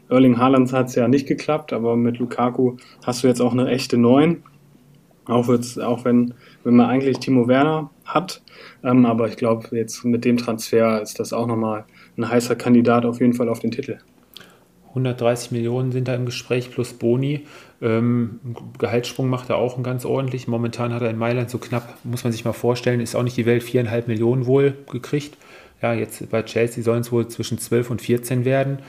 Erling 0.10 0.38
Haaland 0.38 0.72
hat 0.74 0.88
es 0.90 0.96
ja 0.96 1.08
nicht 1.08 1.28
geklappt, 1.28 1.74
aber 1.74 1.96
mit 1.96 2.20
Lukaku 2.20 2.78
hast 3.04 3.24
du 3.24 3.28
jetzt 3.28 3.42
auch 3.42 3.54
eine 3.54 3.70
echte 3.70 3.98
Neun. 3.98 4.44
Auch, 5.26 5.48
auch 5.50 6.06
wenn, 6.06 6.34
wenn 6.64 6.76
man 6.76 6.90
eigentlich 6.90 7.20
Timo 7.20 7.48
Werner 7.48 7.90
hat. 8.06 8.42
Ähm, 8.84 9.06
aber 9.06 9.28
ich 9.28 9.38
glaube, 9.38 9.76
jetzt 9.76 10.04
mit 10.04 10.26
dem 10.26 10.38
Transfer 10.38 11.02
ist 11.02 11.20
das 11.20 11.34
auch 11.34 11.48
nochmal 11.48 11.86
ein 12.18 12.30
heißer 12.30 12.56
Kandidat 12.56 13.06
auf 13.06 13.20
jeden 13.20 13.34
Fall 13.34 13.50
auf 13.50 13.60
den 13.60 13.72
Titel. 13.72 13.98
130 14.90 15.52
Millionen 15.52 15.92
sind 15.92 16.08
da 16.08 16.14
im 16.14 16.26
Gespräch 16.26 16.72
plus 16.72 16.94
Boni. 16.94 17.48
Ähm, 17.82 18.40
Gehaltssprung 18.78 19.28
macht 19.28 19.50
er 19.50 19.58
auch 19.58 19.76
einen 19.76 19.84
ganz 19.84 20.06
ordentlich. 20.06 20.48
Momentan 20.48 20.94
hat 20.94 21.02
er 21.02 21.10
in 21.10 21.18
Mailand 21.18 21.50
so 21.50 21.58
knapp, 21.58 21.98
muss 22.04 22.24
man 22.24 22.32
sich 22.32 22.46
mal 22.46 22.54
vorstellen, 22.54 23.00
ist 23.00 23.16
auch 23.16 23.24
nicht 23.24 23.36
die 23.36 23.48
Welt, 23.48 23.64
viereinhalb 23.64 24.08
Millionen 24.08 24.46
wohl 24.46 24.76
gekriegt. 24.92 25.36
Ja, 25.82 25.94
jetzt 25.94 26.30
bei 26.30 26.44
Chelsea 26.44 26.84
sollen 26.84 27.02
es 27.02 27.12
wohl 27.12 27.28
zwischen 27.28 27.58
12 27.58 27.90
und 27.90 28.02
14 28.02 28.46
werden. 28.46 28.80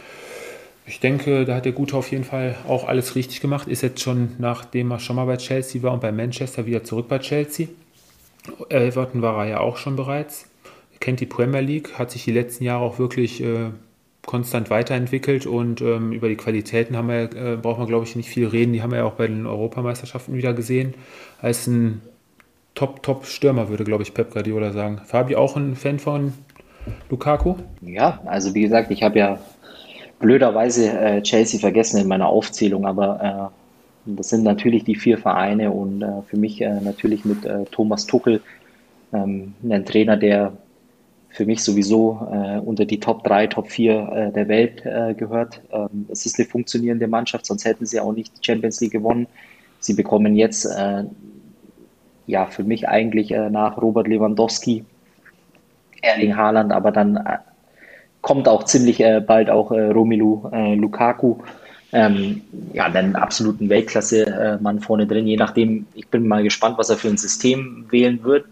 Ich 0.87 1.01
denke, 1.01 1.47
da 1.47 1.57
hat 1.57 1.65
der 1.65 1.73
Gute 1.73 1.97
auf 1.97 2.11
jeden 2.11 2.25
Fall 2.25 2.57
auch 2.69 2.87
alles 2.87 3.17
richtig 3.17 3.41
gemacht. 3.41 3.69
Ist 3.69 3.83
jetzt 3.83 4.03
schon, 4.03 4.33
nachdem 4.39 4.91
er 4.91 4.99
schon 4.99 5.17
mal 5.17 5.25
bei 5.25 5.39
Chelsea 5.39 5.83
war 5.83 5.93
und 5.93 6.01
bei 6.01 6.13
Manchester, 6.13 6.67
wieder 6.67 6.85
zurück 6.85 7.09
bei 7.09 7.19
Chelsea. 7.19 7.69
Everton 8.69 9.23
war 9.23 9.45
er 9.45 9.51
ja 9.51 9.61
auch 9.61 9.79
schon 9.79 9.97
bereits. 9.97 10.47
Kennt 11.01 11.21
die 11.21 11.27
Premier 11.27 11.61
League, 11.61 11.99
hat 11.99 12.11
sich 12.11 12.25
die 12.25 12.33
letzten 12.33 12.65
Jahre 12.65 12.85
auch 12.85 12.99
wirklich 12.99 13.43
äh, 13.43 13.71
konstant 14.27 14.71
weiterentwickelt 14.71 15.47
und 15.47 15.81
ähm, 15.81 16.13
über 16.13 16.29
die 16.29 16.37
Qualitäten 16.37 16.97
haben 16.97 17.09
wir, 17.09 17.35
äh, 17.35 17.57
braucht 17.57 17.79
man 17.79 17.89
glaube 17.89 18.05
ich 18.05 18.17
nicht 18.17 18.29
viel 18.29 18.47
reden. 18.47 18.73
Die 18.75 18.83
haben 18.83 18.91
wir 18.91 18.99
ja 18.99 19.05
auch 19.05 19.15
bei 19.15 19.27
den 19.27 19.47
Europameisterschaften 19.47 20.37
wieder 20.37 20.53
gesehen. 20.53 20.95
Als 21.41 21.67
ein 21.67 22.03
Top-Top-Stürmer, 22.75 23.69
würde 23.69 23.85
glaube 23.85 24.03
ich 24.03 24.13
Pep 24.13 24.33
Guardiola 24.33 24.73
sagen. 24.73 25.01
Fabi 25.05 25.37
auch 25.37 25.57
ein 25.57 25.77
Fan 25.77 25.99
von 25.99 26.35
Lukaku? 27.09 27.57
Ja, 27.81 28.21
also 28.27 28.55
wie 28.55 28.63
gesagt, 28.63 28.91
ich 28.91 29.03
habe 29.03 29.19
ja 29.19 29.39
blöderweise 30.19 30.91
äh, 30.91 31.23
Chelsea 31.23 31.61
vergessen 31.61 32.01
in 32.01 32.09
meiner 32.09 32.29
Aufzählung, 32.29 32.87
aber 32.87 33.53
äh, 33.53 33.65
das 34.07 34.29
sind 34.29 34.43
natürlich 34.43 34.85
die 34.85 34.97
vier 34.97 35.19
Vereine 35.19 35.71
und 35.71 36.03
äh, 36.03 36.23
für 36.29 36.37
mich 36.37 36.61
äh, 36.61 36.81
natürlich 36.81 37.25
mit 37.25 37.45
äh, 37.45 37.65
Thomas 37.71 38.07
Tuchel, 38.07 38.43
ähm, 39.13 39.55
ein 39.69 39.85
Trainer, 39.85 40.17
der 40.17 40.53
für 41.31 41.47
mich 41.47 41.63
sowieso 41.63 42.29
äh, 42.31 42.59
unter 42.59 42.85
die 42.85 43.01
Top 43.01 43.25
3, 43.25 43.49
Top 43.49 43.69
4 43.69 43.93
äh, 43.93 44.33
der 44.33 44.47
Welt 44.49 44.83
gehört. 45.19 45.61
Ähm, 45.73 46.07
es 46.09 46.27
ist 46.27 46.39
eine 46.39 46.47
funktionierende 46.47 47.09
Mannschaft, 47.09 47.47
sonst 47.47 47.65
hätten 47.65 47.87
sie 47.87 47.99
auch 47.99 48.13
nicht 48.13 48.39
die 48.39 48.45
Champions 48.45 48.81
League 48.81 48.93
gewonnen. 48.93 49.27
Sie 49.81 49.95
bekommen 49.95 50.35
jetzt, 50.35 50.67
ja, 52.27 52.47
für 52.47 52.65
mich 52.65 52.89
eigentlich 52.89 53.29
nach 53.29 53.77
Robert 53.77 54.09
Lewandowski, 54.09 54.83
Erling 56.01 56.35
Haaland, 56.35 56.73
aber 56.73 56.91
dann 56.91 57.23
kommt 58.25 58.49
auch 58.49 58.65
ziemlich 58.65 59.01
äh, 59.01 59.21
bald 59.21 59.51
auch 59.51 59.71
äh, 59.71 59.91
Romelu 59.91 60.49
äh, 60.51 60.75
Lukaku. 60.75 61.37
Ähm, 61.93 62.41
ja, 62.73 62.87
einen 62.87 63.15
absoluten 63.15 63.69
Weltklasse-Mann 63.69 64.81
vorne 64.81 65.07
drin. 65.07 65.29
Je 65.29 65.37
nachdem, 65.37 65.87
ich 65.95 66.09
bin 66.09 66.27
mal 66.27 66.43
gespannt, 66.43 66.77
was 66.79 66.91
er 66.91 66.97
für 66.97 67.09
ein 67.09 67.19
System 67.19 67.85
wählen 67.91 68.25
wird, 68.25 68.47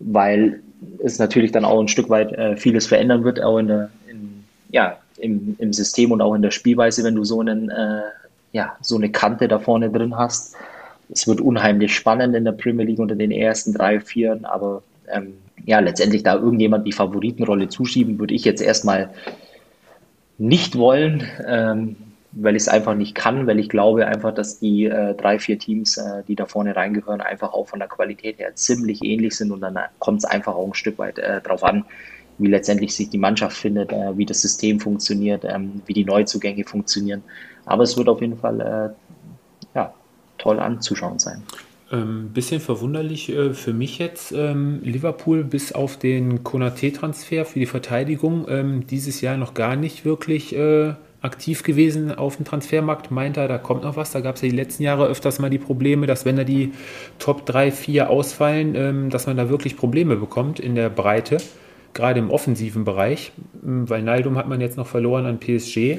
weil 0.00 0.60
es 1.02 1.18
natürlich 1.18 1.52
dann 1.52 1.64
auch 1.64 1.80
ein 1.80 1.88
Stück 1.88 2.10
weit 2.10 2.32
äh, 2.32 2.56
vieles 2.56 2.86
verändern 2.88 3.24
wird, 3.24 3.40
auch 3.40 3.58
in 3.58 3.68
der, 3.68 3.90
in, 4.08 4.44
ja, 4.70 4.98
im, 5.16 5.54
im 5.58 5.72
System 5.72 6.10
und 6.10 6.20
auch 6.20 6.34
in 6.34 6.42
der 6.42 6.50
Spielweise, 6.50 7.04
wenn 7.04 7.14
du 7.14 7.24
so, 7.24 7.40
einen, 7.40 7.70
äh, 7.70 8.02
ja, 8.50 8.76
so 8.80 8.96
eine 8.96 9.10
Kante 9.10 9.46
da 9.46 9.60
vorne 9.60 9.90
drin 9.90 10.16
hast. 10.18 10.56
Es 11.08 11.28
wird 11.28 11.40
unheimlich 11.40 11.94
spannend 11.94 12.34
in 12.34 12.44
der 12.44 12.52
Premier 12.52 12.84
League 12.84 12.98
unter 12.98 13.14
den 13.14 13.30
ersten 13.30 13.74
drei, 13.74 14.00
vieren, 14.00 14.44
aber 14.44 14.82
ähm, 15.10 15.34
ja, 15.64 15.80
letztendlich 15.80 16.22
da 16.22 16.34
irgendjemand 16.34 16.86
die 16.86 16.92
Favoritenrolle 16.92 17.68
zuschieben, 17.68 18.18
würde 18.18 18.34
ich 18.34 18.44
jetzt 18.44 18.60
erstmal 18.60 19.10
nicht 20.38 20.76
wollen. 20.76 21.24
Ähm, 21.46 21.96
weil 22.32 22.56
ich 22.56 22.62
es 22.62 22.68
einfach 22.68 22.94
nicht 22.94 23.14
kann, 23.14 23.46
weil 23.46 23.58
ich 23.58 23.68
glaube 23.68 24.06
einfach, 24.06 24.34
dass 24.34 24.58
die 24.58 24.86
äh, 24.86 25.14
drei, 25.14 25.38
vier 25.38 25.58
Teams, 25.58 25.98
äh, 25.98 26.22
die 26.26 26.34
da 26.34 26.46
vorne 26.46 26.74
reingehören, 26.74 27.20
einfach 27.20 27.52
auch 27.52 27.68
von 27.68 27.78
der 27.78 27.88
Qualität 27.88 28.38
her 28.38 28.54
ziemlich 28.54 29.04
ähnlich 29.04 29.36
sind 29.36 29.52
und 29.52 29.60
dann 29.60 29.78
kommt 29.98 30.20
es 30.20 30.24
einfach 30.24 30.54
auch 30.54 30.66
ein 30.66 30.74
Stück 30.74 30.98
weit 30.98 31.18
äh, 31.18 31.40
drauf 31.42 31.62
an, 31.62 31.84
wie 32.38 32.48
letztendlich 32.48 32.94
sich 32.94 33.10
die 33.10 33.18
Mannschaft 33.18 33.56
findet, 33.56 33.92
äh, 33.92 34.16
wie 34.16 34.24
das 34.24 34.40
System 34.40 34.80
funktioniert, 34.80 35.44
ähm, 35.44 35.82
wie 35.86 35.92
die 35.92 36.04
Neuzugänge 36.04 36.64
funktionieren. 36.64 37.22
Aber 37.66 37.82
es 37.82 37.96
wird 37.96 38.08
auf 38.08 38.20
jeden 38.20 38.38
Fall 38.38 38.60
äh, 38.60 39.76
ja, 39.76 39.94
toll 40.38 40.58
anzuschauen 40.58 41.18
sein. 41.18 41.42
Ähm, 41.92 42.30
bisschen 42.32 42.60
verwunderlich 42.60 43.28
äh, 43.28 43.52
für 43.52 43.74
mich 43.74 43.98
jetzt, 43.98 44.32
ähm, 44.32 44.80
Liverpool 44.82 45.44
bis 45.44 45.72
auf 45.72 45.98
den 45.98 46.42
Konate-Transfer 46.42 47.44
für 47.44 47.58
die 47.58 47.66
Verteidigung 47.66 48.46
ähm, 48.48 48.86
dieses 48.86 49.20
Jahr 49.20 49.36
noch 49.36 49.52
gar 49.52 49.76
nicht 49.76 50.06
wirklich 50.06 50.56
äh, 50.56 50.94
aktiv 51.20 51.62
gewesen 51.62 52.12
auf 52.14 52.36
dem 52.36 52.46
Transfermarkt, 52.46 53.10
meint 53.10 53.36
er, 53.36 53.46
da 53.46 53.58
kommt 53.58 53.84
noch 53.84 53.96
was. 53.96 54.10
Da 54.10 54.20
gab 54.20 54.36
es 54.36 54.42
ja 54.42 54.48
die 54.48 54.56
letzten 54.56 54.82
Jahre 54.82 55.06
öfters 55.06 55.38
mal 55.38 55.50
die 55.50 55.58
Probleme, 55.58 56.06
dass 56.06 56.24
wenn 56.24 56.36
da 56.36 56.44
die 56.44 56.72
Top 57.18 57.44
3, 57.44 57.70
4 57.70 58.08
ausfallen, 58.08 58.74
ähm, 58.74 59.10
dass 59.10 59.26
man 59.26 59.36
da 59.36 59.50
wirklich 59.50 59.76
Probleme 59.76 60.16
bekommt 60.16 60.60
in 60.60 60.74
der 60.74 60.88
Breite, 60.88 61.36
gerade 61.92 62.20
im 62.20 62.30
offensiven 62.30 62.84
Bereich. 62.84 63.32
Ähm, 63.62 63.88
weil 63.90 64.02
Naldum 64.02 64.38
hat 64.38 64.48
man 64.48 64.62
jetzt 64.62 64.78
noch 64.78 64.86
verloren 64.86 65.26
an 65.26 65.38
PSG. 65.40 65.98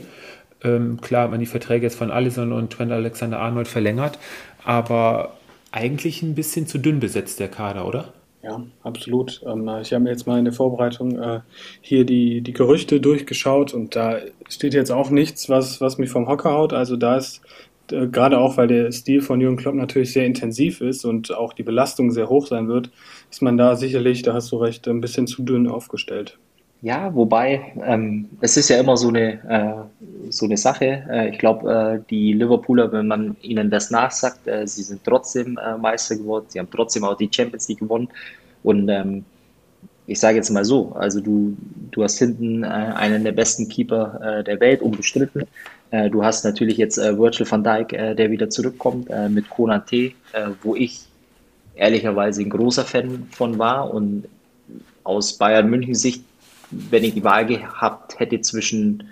Ähm, 0.63 0.99
klar 1.01 1.25
hat 1.25 1.31
man 1.31 1.39
die 1.39 1.45
Verträge 1.45 1.85
jetzt 1.85 1.95
von 1.95 2.09
Allison 2.09 2.51
und 2.51 2.73
Trent 2.73 2.91
Alexander-Arnold 2.91 3.67
verlängert, 3.67 4.17
aber 4.63 5.33
eigentlich 5.73 6.21
ein 6.21 6.35
bisschen 6.35 6.67
zu 6.67 6.77
dünn 6.77 6.99
besetzt, 6.99 7.39
der 7.39 7.49
Kader, 7.49 7.87
oder? 7.87 8.13
Ja, 8.43 8.61
absolut. 8.83 9.41
Ähm, 9.45 9.67
ich 9.81 9.91
habe 9.91 10.03
mir 10.03 10.11
jetzt 10.11 10.27
mal 10.27 10.37
in 10.37 10.45
der 10.45 10.53
Vorbereitung 10.53 11.19
äh, 11.19 11.39
hier 11.81 12.05
die, 12.05 12.41
die 12.41 12.53
Gerüchte 12.53 13.01
durchgeschaut 13.01 13.73
und 13.73 13.95
da 13.95 14.19
steht 14.49 14.73
jetzt 14.73 14.91
auch 14.91 15.09
nichts, 15.09 15.49
was, 15.49 15.81
was 15.81 15.97
mich 15.97 16.09
vom 16.09 16.27
Hocker 16.27 16.51
haut. 16.51 16.73
Also 16.73 16.95
da 16.95 17.17
ist 17.17 17.41
äh, 17.91 18.07
gerade 18.07 18.37
auch, 18.37 18.57
weil 18.57 18.67
der 18.67 18.91
Stil 18.91 19.21
von 19.21 19.41
Jürgen 19.41 19.57
Klopp 19.57 19.75
natürlich 19.75 20.13
sehr 20.13 20.25
intensiv 20.25 20.81
ist 20.81 21.05
und 21.05 21.33
auch 21.33 21.53
die 21.53 21.63
Belastung 21.63 22.11
sehr 22.11 22.29
hoch 22.29 22.45
sein 22.45 22.67
wird, 22.67 22.91
ist 23.31 23.41
man 23.41 23.57
da 23.57 23.75
sicherlich, 23.75 24.21
da 24.21 24.33
hast 24.33 24.51
du 24.51 24.57
recht, 24.57 24.87
ein 24.87 25.01
bisschen 25.01 25.25
zu 25.25 25.41
dünn 25.41 25.67
aufgestellt. 25.67 26.37
Ja, 26.83 27.15
wobei 27.15 27.71
ähm, 27.85 28.27
es 28.41 28.57
ist 28.57 28.67
ja 28.67 28.77
immer 28.77 28.97
so 28.97 29.07
eine, 29.07 29.39
äh, 29.49 30.29
so 30.29 30.45
eine 30.45 30.57
Sache. 30.57 31.05
Äh, 31.09 31.29
ich 31.29 31.37
glaube, 31.39 31.71
äh, 31.71 32.09
die 32.09 32.33
Liverpooler, 32.33 32.91
wenn 32.91 33.07
man 33.07 33.37
ihnen 33.41 33.69
das 33.69 33.89
nachsagt, 33.89 34.45
äh, 34.47 34.67
sie 34.67 34.83
sind 34.83 35.01
trotzdem 35.05 35.57
äh, 35.57 35.77
Meister 35.77 36.17
geworden, 36.17 36.43
sie 36.49 36.59
haben 36.59 36.69
trotzdem 36.69 37.05
auch 37.05 37.15
die 37.15 37.29
Champions 37.33 37.69
League 37.69 37.79
gewonnen. 37.79 38.09
Und 38.63 38.89
ähm, 38.89 39.23
ich 40.07 40.19
sage 40.19 40.35
jetzt 40.35 40.49
mal 40.49 40.65
so, 40.65 40.91
also 40.91 41.21
du, 41.21 41.55
du 41.91 42.03
hast 42.03 42.19
hinten 42.19 42.65
äh, 42.65 42.67
einen 42.67 43.23
der 43.23 43.31
besten 43.31 43.69
Keeper 43.69 44.43
der 44.45 44.59
Welt, 44.59 44.81
unbestritten. 44.81 45.43
du 46.11 46.23
hast 46.25 46.43
natürlich 46.43 46.75
jetzt 46.75 46.97
Virgil 46.97 47.49
van 47.49 47.63
Dijk, 47.63 47.89
der 48.17 48.29
wieder 48.29 48.49
zurückkommt, 48.49 49.09
mit 49.29 49.49
Konate, 49.49 50.11
wo 50.61 50.75
ich 50.75 51.03
ehrlicherweise 51.75 52.41
ein 52.41 52.49
großer 52.49 52.83
Fan 52.83 53.27
von 53.31 53.57
war 53.57 53.93
und 53.93 54.25
aus 55.05 55.37
Bayern 55.37 55.69
München 55.69 55.95
Sicht 55.95 56.23
wenn 56.89 57.03
ich 57.03 57.13
die 57.13 57.23
Wahl 57.23 57.45
gehabt 57.45 58.19
hätte 58.19 58.41
zwischen 58.41 59.03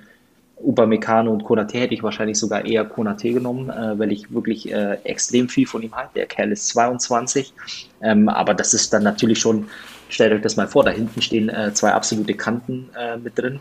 Upamecano 0.63 1.31
und 1.31 1.43
Konate, 1.43 1.79
hätte 1.79 1.93
ich 1.93 2.03
wahrscheinlich 2.03 2.37
sogar 2.37 2.65
eher 2.65 2.85
Konate 2.85 3.33
genommen, 3.33 3.69
äh, 3.69 3.97
weil 3.97 4.11
ich 4.11 4.31
wirklich 4.31 4.71
äh, 4.71 4.97
extrem 5.03 5.49
viel 5.49 5.65
von 5.65 5.81
ihm 5.81 5.95
halte. 5.95 6.11
Der 6.15 6.25
Kerl 6.27 6.51
ist 6.51 6.67
22, 6.69 7.53
ähm, 8.01 8.29
aber 8.29 8.53
das 8.53 8.73
ist 8.73 8.93
dann 8.93 9.03
natürlich 9.03 9.39
schon, 9.39 9.67
stellt 10.09 10.33
euch 10.33 10.41
das 10.41 10.57
mal 10.57 10.67
vor, 10.67 10.83
da 10.83 10.91
hinten 10.91 11.21
stehen 11.21 11.49
äh, 11.49 11.73
zwei 11.73 11.91
absolute 11.91 12.33
Kanten 12.33 12.89
äh, 12.97 13.17
mit 13.17 13.37
drin. 13.37 13.59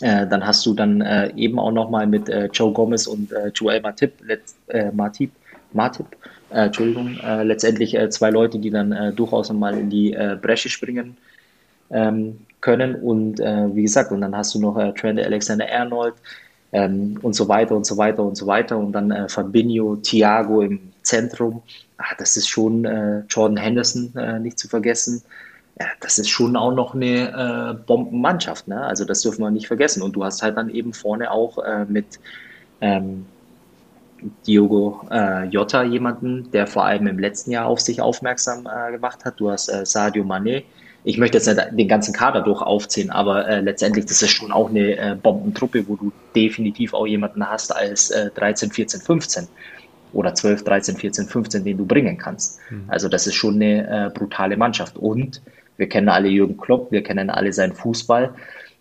Äh, 0.00 0.26
dann 0.26 0.46
hast 0.46 0.64
du 0.64 0.74
dann 0.74 1.00
äh, 1.00 1.32
eben 1.36 1.58
auch 1.58 1.72
nochmal 1.72 2.06
mit 2.06 2.30
Joe 2.52 2.72
Gomez 2.72 3.06
und 3.06 3.32
Joel 3.54 3.80
Matip, 3.82 4.14
Matip, 4.92 5.30
Matip 5.72 6.06
Entschuldigung, 6.50 7.18
letztendlich 7.44 7.96
zwei 8.10 8.28
Leute, 8.28 8.58
die 8.58 8.68
dann 8.68 9.14
durchaus 9.16 9.48
nochmal 9.48 9.78
in 9.78 9.88
die 9.88 10.14
Bresche 10.42 10.68
springen 10.68 11.16
ähm, 11.92 12.38
können. 12.62 12.94
Und 12.94 13.40
äh, 13.40 13.74
wie 13.74 13.82
gesagt, 13.82 14.10
und 14.10 14.22
dann 14.22 14.34
hast 14.34 14.54
du 14.54 14.60
noch 14.60 14.78
äh, 14.78 14.92
Trent 14.94 15.20
Alexander-Arnold 15.20 16.14
ähm, 16.72 17.18
und 17.20 17.34
so 17.34 17.48
weiter 17.48 17.76
und 17.76 17.84
so 17.84 17.98
weiter 17.98 18.22
und 18.22 18.36
so 18.36 18.46
weiter. 18.46 18.78
Und 18.78 18.92
dann 18.92 19.10
äh, 19.10 19.28
Fabinho, 19.28 19.96
Thiago 19.96 20.62
im 20.62 20.80
Zentrum. 21.02 21.62
Ah, 21.98 22.14
das 22.18 22.36
ist 22.36 22.48
schon 22.48 22.84
äh, 22.86 23.22
Jordan 23.28 23.58
Henderson 23.58 24.14
äh, 24.16 24.38
nicht 24.38 24.58
zu 24.58 24.68
vergessen. 24.68 25.22
Ja, 25.78 25.86
das 26.00 26.18
ist 26.18 26.28
schon 26.28 26.56
auch 26.56 26.72
noch 26.72 26.94
eine 26.94 27.74
äh, 27.74 27.74
Bombenmannschaft. 27.86 28.68
Ne? 28.68 28.80
Also 28.80 29.04
das 29.04 29.22
dürfen 29.22 29.42
wir 29.42 29.50
nicht 29.50 29.66
vergessen. 29.66 30.02
Und 30.02 30.16
du 30.16 30.24
hast 30.24 30.42
halt 30.42 30.56
dann 30.56 30.70
eben 30.70 30.92
vorne 30.92 31.30
auch 31.30 31.58
äh, 31.58 31.84
mit 31.86 32.20
ähm, 32.80 33.26
Diogo 34.46 35.00
äh, 35.10 35.46
Jota 35.46 35.82
jemanden, 35.82 36.50
der 36.52 36.66
vor 36.66 36.84
allem 36.84 37.08
im 37.08 37.18
letzten 37.18 37.50
Jahr 37.50 37.66
auf 37.66 37.80
sich 37.80 38.00
aufmerksam 38.00 38.68
gemacht 38.92 39.24
hat. 39.24 39.40
Du 39.40 39.50
hast 39.50 39.66
Sadio 39.84 40.22
Mané. 40.22 40.62
Ich 41.04 41.18
möchte 41.18 41.38
jetzt 41.38 41.46
nicht 41.46 41.60
den 41.72 41.88
ganzen 41.88 42.14
Kader 42.14 42.42
durch 42.42 42.62
aufziehen, 42.62 43.10
aber 43.10 43.48
äh, 43.48 43.60
letztendlich 43.60 44.06
das 44.06 44.22
ist 44.22 44.30
schon 44.30 44.52
auch 44.52 44.70
eine 44.70 44.96
äh, 44.96 45.16
Bombentruppe, 45.20 45.88
wo 45.88 45.96
du 45.96 46.12
definitiv 46.34 46.94
auch 46.94 47.06
jemanden 47.06 47.48
hast 47.48 47.74
als 47.74 48.10
äh, 48.10 48.30
13, 48.30 48.70
14, 48.70 49.00
15 49.00 49.48
oder 50.12 50.34
12, 50.34 50.62
13, 50.64 50.96
14, 50.96 51.26
15, 51.26 51.64
den 51.64 51.78
du 51.78 51.86
bringen 51.86 52.18
kannst. 52.18 52.60
Mhm. 52.70 52.84
Also 52.88 53.08
das 53.08 53.26
ist 53.26 53.34
schon 53.34 53.56
eine 53.56 54.06
äh, 54.06 54.10
brutale 54.10 54.56
Mannschaft. 54.56 54.96
Und 54.96 55.42
wir 55.76 55.88
kennen 55.88 56.08
alle 56.08 56.28
Jürgen 56.28 56.56
Klopp, 56.56 56.92
wir 56.92 57.02
kennen 57.02 57.30
alle 57.30 57.52
seinen 57.52 57.72
Fußball. 57.72 58.34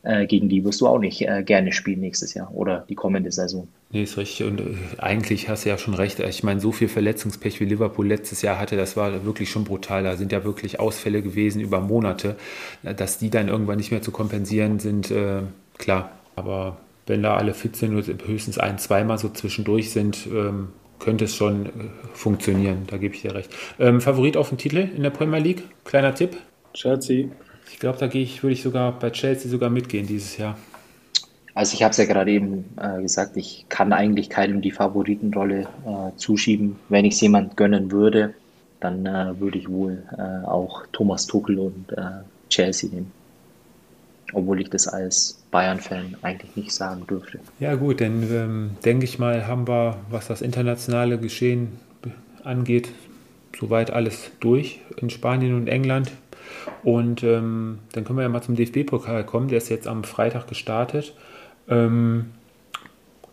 Äh, 0.03 0.25
gegen 0.25 0.49
die 0.49 0.65
wirst 0.65 0.81
du 0.81 0.87
auch 0.87 0.97
nicht 0.97 1.21
äh, 1.21 1.43
gerne 1.43 1.71
spielen 1.71 1.99
nächstes 1.99 2.33
Jahr 2.33 2.51
oder 2.53 2.85
die 2.89 2.95
kommende 2.95 3.31
Saison. 3.31 3.67
Nee, 3.91 4.03
ist 4.03 4.17
richtig. 4.17 4.47
Und 4.47 4.59
äh, 4.59 4.63
eigentlich 4.97 5.47
hast 5.47 5.65
du 5.65 5.69
ja 5.69 5.77
schon 5.77 5.93
recht. 5.93 6.19
Ich 6.19 6.43
meine, 6.43 6.59
so 6.59 6.71
viel 6.71 6.87
Verletzungspech 6.87 7.59
wie 7.59 7.65
Liverpool 7.65 8.07
letztes 8.07 8.41
Jahr 8.41 8.59
hatte, 8.59 8.77
das 8.77 8.97
war 8.97 9.25
wirklich 9.25 9.51
schon 9.51 9.63
brutal. 9.63 10.03
Da 10.03 10.17
sind 10.17 10.31
ja 10.31 10.43
wirklich 10.43 10.79
Ausfälle 10.79 11.21
gewesen 11.21 11.61
über 11.61 11.81
Monate. 11.81 12.35
Dass 12.81 13.19
die 13.19 13.29
dann 13.29 13.47
irgendwann 13.47 13.77
nicht 13.77 13.91
mehr 13.91 14.01
zu 14.01 14.11
kompensieren 14.11 14.79
sind, 14.79 15.11
äh, 15.11 15.41
klar. 15.77 16.11
Aber 16.35 16.77
wenn 17.05 17.21
da 17.21 17.35
alle 17.35 17.53
fit 17.53 17.75
sind 17.75 17.95
und 17.95 18.27
höchstens 18.27 18.57
ein, 18.57 18.79
zweimal 18.79 19.17
so 19.17 19.29
zwischendurch 19.29 19.91
sind, 19.91 20.27
ähm, 20.27 20.69
könnte 20.97 21.25
es 21.25 21.35
schon 21.35 21.65
äh, 21.65 21.69
funktionieren. 22.13 22.83
Da 22.87 22.97
gebe 22.97 23.13
ich 23.13 23.21
dir 23.21 23.35
recht. 23.35 23.49
Ähm, 23.79 24.01
Favorit 24.01 24.37
auf 24.37 24.49
den 24.49 24.57
Titel 24.57 24.87
in 24.95 25.03
der 25.03 25.09
Premier 25.09 25.39
League? 25.39 25.63
Kleiner 25.83 26.15
Tipp? 26.15 26.37
Chelsea. 26.73 27.27
Ich 27.69 27.79
glaube, 27.79 27.97
da 27.97 28.07
gehe 28.07 28.23
ich, 28.23 28.43
würde 28.43 28.53
ich 28.53 28.61
sogar 28.61 28.97
bei 28.97 29.09
Chelsea 29.09 29.49
sogar 29.49 29.69
mitgehen 29.69 30.07
dieses 30.07 30.37
Jahr. 30.37 30.57
Also 31.53 31.73
ich 31.75 31.83
habe 31.83 31.91
es 31.91 31.97
ja 31.97 32.05
gerade 32.05 32.31
eben 32.31 32.65
äh, 32.77 33.01
gesagt, 33.01 33.35
ich 33.35 33.65
kann 33.67 33.91
eigentlich 33.91 34.29
keinem 34.29 34.61
die 34.61 34.71
Favoritenrolle 34.71 35.61
äh, 35.61 36.15
zuschieben. 36.15 36.77
Wenn 36.89 37.05
ich 37.05 37.15
es 37.15 37.21
jemand 37.21 37.57
gönnen 37.57 37.91
würde, 37.91 38.33
dann 38.79 39.05
äh, 39.05 39.39
würde 39.39 39.57
ich 39.57 39.69
wohl 39.69 40.03
äh, 40.17 40.45
auch 40.45 40.85
Thomas 40.91 41.27
Tuchel 41.27 41.59
und 41.59 41.91
äh, 41.91 42.23
Chelsea 42.49 42.89
nehmen. 42.89 43.11
Obwohl 44.33 44.61
ich 44.61 44.69
das 44.69 44.87
als 44.87 45.43
Bayern-Fan 45.51 46.15
eigentlich 46.21 46.55
nicht 46.55 46.71
sagen 46.71 47.05
dürfte. 47.05 47.39
Ja 47.59 47.75
gut, 47.75 47.99
dann 47.99 48.23
ähm, 48.31 48.71
denke 48.85 49.03
ich 49.03 49.19
mal, 49.19 49.45
haben 49.45 49.67
wir, 49.67 49.97
was 50.09 50.27
das 50.27 50.41
internationale 50.41 51.17
Geschehen 51.17 51.79
angeht, 52.43 52.89
soweit 53.59 53.91
alles 53.91 54.31
durch 54.39 54.79
in 54.97 55.09
Spanien 55.09 55.53
und 55.55 55.67
England. 55.67 56.11
Und 56.83 57.23
ähm, 57.23 57.79
dann 57.93 58.03
können 58.03 58.17
wir 58.17 58.23
ja 58.23 58.29
mal 58.29 58.41
zum 58.41 58.55
DFB-Pokal 58.55 59.25
kommen. 59.25 59.47
Der 59.47 59.57
ist 59.57 59.69
jetzt 59.69 59.87
am 59.87 60.03
Freitag 60.03 60.47
gestartet. 60.47 61.13
Ähm, 61.69 62.31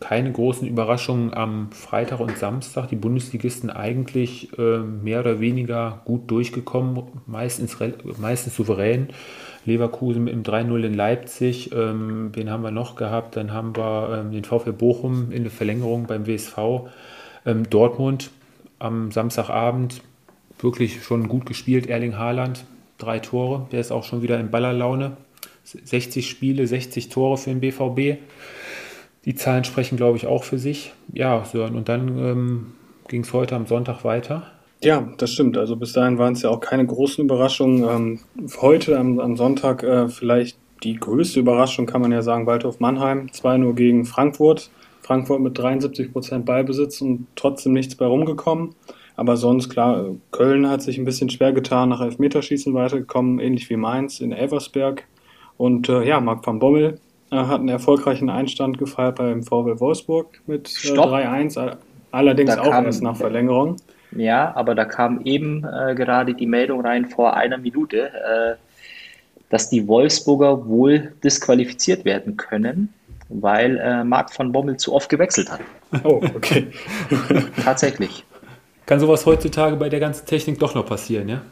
keine 0.01 0.31
großen 0.31 0.69
Überraschungen 0.69 1.35
am 1.35 1.73
Freitag 1.73 2.21
und 2.21 2.39
Samstag. 2.39 2.89
Die 2.89 2.97
Bundesligisten 2.97 3.71
eigentlich 3.71 4.57
äh, 4.59 4.79
mehr 4.79 5.21
oder 5.21 5.41
weniger 5.41 6.03
gut 6.05 6.31
durchgekommen, 6.31 7.03
meistens, 7.27 7.77
meistens 8.19 8.55
souverän. 8.55 9.09
Leverkusen 9.65 10.27
dem 10.27 10.43
3-0 10.43 10.85
in 10.85 10.95
Leipzig, 10.95 11.73
ähm, 11.73 12.31
wen 12.33 12.51
haben 12.51 12.63
wir 12.63 12.71
noch 12.71 12.97
gehabt? 12.97 13.37
Dann 13.37 13.53
haben 13.53 13.77
wir 13.77 14.21
ähm, 14.21 14.33
den 14.33 14.45
VfL 14.45 14.73
Bochum 14.73 15.31
in 15.31 15.43
der 15.43 15.53
Verlängerung 15.53 16.07
beim 16.07 16.27
WSV. 16.27 16.57
Ähm, 17.45 17.69
Dortmund 17.69 18.31
am 18.79 19.11
Samstagabend 19.11 20.03
wirklich 20.61 21.03
schon 21.03 21.29
gut 21.29 21.45
gespielt, 21.45 21.87
Erling 21.87 22.17
Haaland, 22.17 22.65
drei 22.99 23.21
Tore, 23.21 23.67
der 23.73 23.81
ist 23.81 23.93
auch 23.93 24.05
schon 24.05 24.23
wieder 24.23 24.39
in 24.39 24.51
Ballerlaune. 24.51 25.17
60 25.65 26.29
Spiele, 26.29 26.67
60 26.67 27.09
Tore 27.09 27.37
für 27.37 27.51
den 27.51 27.61
BVB. 27.61 28.21
Die 29.25 29.35
Zahlen 29.35 29.65
sprechen, 29.65 29.97
glaube 29.97 30.17
ich, 30.17 30.27
auch 30.27 30.45
für 30.45 30.59
sich. 30.59 30.93
Ja, 31.13 31.45
Sören, 31.45 31.75
und 31.75 31.89
dann 31.89 32.19
ähm, 32.19 32.67
ging 33.09 33.23
es 33.23 33.33
heute 33.33 33.57
am 33.57 33.67
Sonntag 33.67 34.05
weiter. 34.05 34.47
Ja, 34.83 35.13
das 35.19 35.33
stimmt. 35.33 35.59
Also 35.59 35.77
bis 35.77 35.93
dahin 35.93 36.19
waren 36.19 36.35
es 36.35 36.43
ja 36.43 36.51
auch 36.51 36.61
keine 36.61 36.87
großen 36.87 37.25
Überraschungen. 37.25 37.85
Ähm, 37.85 38.21
heute 38.61 38.99
am, 38.99 39.19
am 39.19 39.37
Sonntag 39.37 39.83
äh, 39.83 40.09
vielleicht 40.09 40.57
die 40.85 40.95
größte 40.95 41.41
Überraschung, 41.41 41.87
kann 41.87 42.01
man 42.01 42.13
ja 42.13 42.23
sagen, 42.23 42.47
Waldhof 42.47 42.79
Mannheim. 42.79 43.27
2-0 43.27 43.75
gegen 43.75 44.05
Frankfurt. 44.05 44.71
Frankfurt 45.03 45.41
mit 45.41 45.59
73 45.59 46.13
Prozent 46.13 46.47
Ballbesitz 46.47 47.01
und 47.01 47.27
trotzdem 47.35 47.73
nichts 47.73 47.97
bei 47.97 48.07
rumgekommen. 48.07 48.75
Aber 49.19 49.37
sonst, 49.37 49.69
klar, 49.69 50.15
Köln 50.31 50.71
hat 50.71 50.81
sich 50.81 50.97
ein 50.97 51.05
bisschen 51.05 51.29
schwer 51.29 51.53
getan, 51.53 51.89
nach 51.89 52.01
Elfmeterschießen 52.01 52.73
weitergekommen, 52.73 53.41
ähnlich 53.41 53.69
wie 53.69 53.75
Mainz 53.75 54.21
in 54.21 54.31
Elversberg. 54.31 55.03
Und 55.57 55.89
äh, 55.89 56.05
ja, 56.05 56.21
Marc 56.21 56.47
van 56.47 56.61
Bommel 56.61 57.01
äh, 57.33 57.37
hat 57.37 57.59
einen 57.59 57.69
erfolgreichen 57.69 58.31
Einstand 58.31 58.79
gefeiert 58.79 59.17
beim 59.17 59.43
VW 59.43 59.81
Wolfsburg 59.81 60.41
mit 60.47 60.69
äh, 60.85 60.91
3-1, 60.91 61.77
allerdings 62.13 62.55
da 62.55 62.63
auch 62.63 62.71
kam, 62.71 62.85
erst 62.85 63.03
nach 63.03 63.17
Verlängerung. 63.17 63.75
Ja, 64.13 64.55
aber 64.55 64.77
da 64.77 64.85
kam 64.85 65.23
eben 65.25 65.65
äh, 65.65 65.97
gerade 65.97 66.35
die 66.35 66.47
Meldung 66.47 66.83
rein 66.83 67.07
vor 67.07 67.37
einer 67.37 67.59
Minute, 67.59 68.13
äh, 68.13 68.55
dass 69.51 69.69
die 69.69 69.89
Wolfsburger 69.89 70.65
wohl 70.69 71.13
disqualifiziert 71.25 72.05
werden 72.05 72.37
können, 72.37 72.95
weil 73.29 73.79
äh, 73.79 74.05
Marc 74.05 74.39
van 74.39 74.53
Bommel 74.53 74.77
zu 74.77 74.95
oft 74.95 75.09
gewechselt 75.09 75.51
hat. 75.51 75.61
Oh, 76.05 76.21
okay. 76.37 76.69
Tatsächlich. 77.65 78.25
Kann 78.89 79.01
sowas 79.01 79.27
heutzutage 79.27 79.77
bei 79.77 79.91
der 79.91 80.01
ganzen 80.01 80.25
Technik 80.25 80.59
doch 80.59 80.75
noch 80.75 80.87
passieren, 80.87 81.29
ja? 81.29 81.43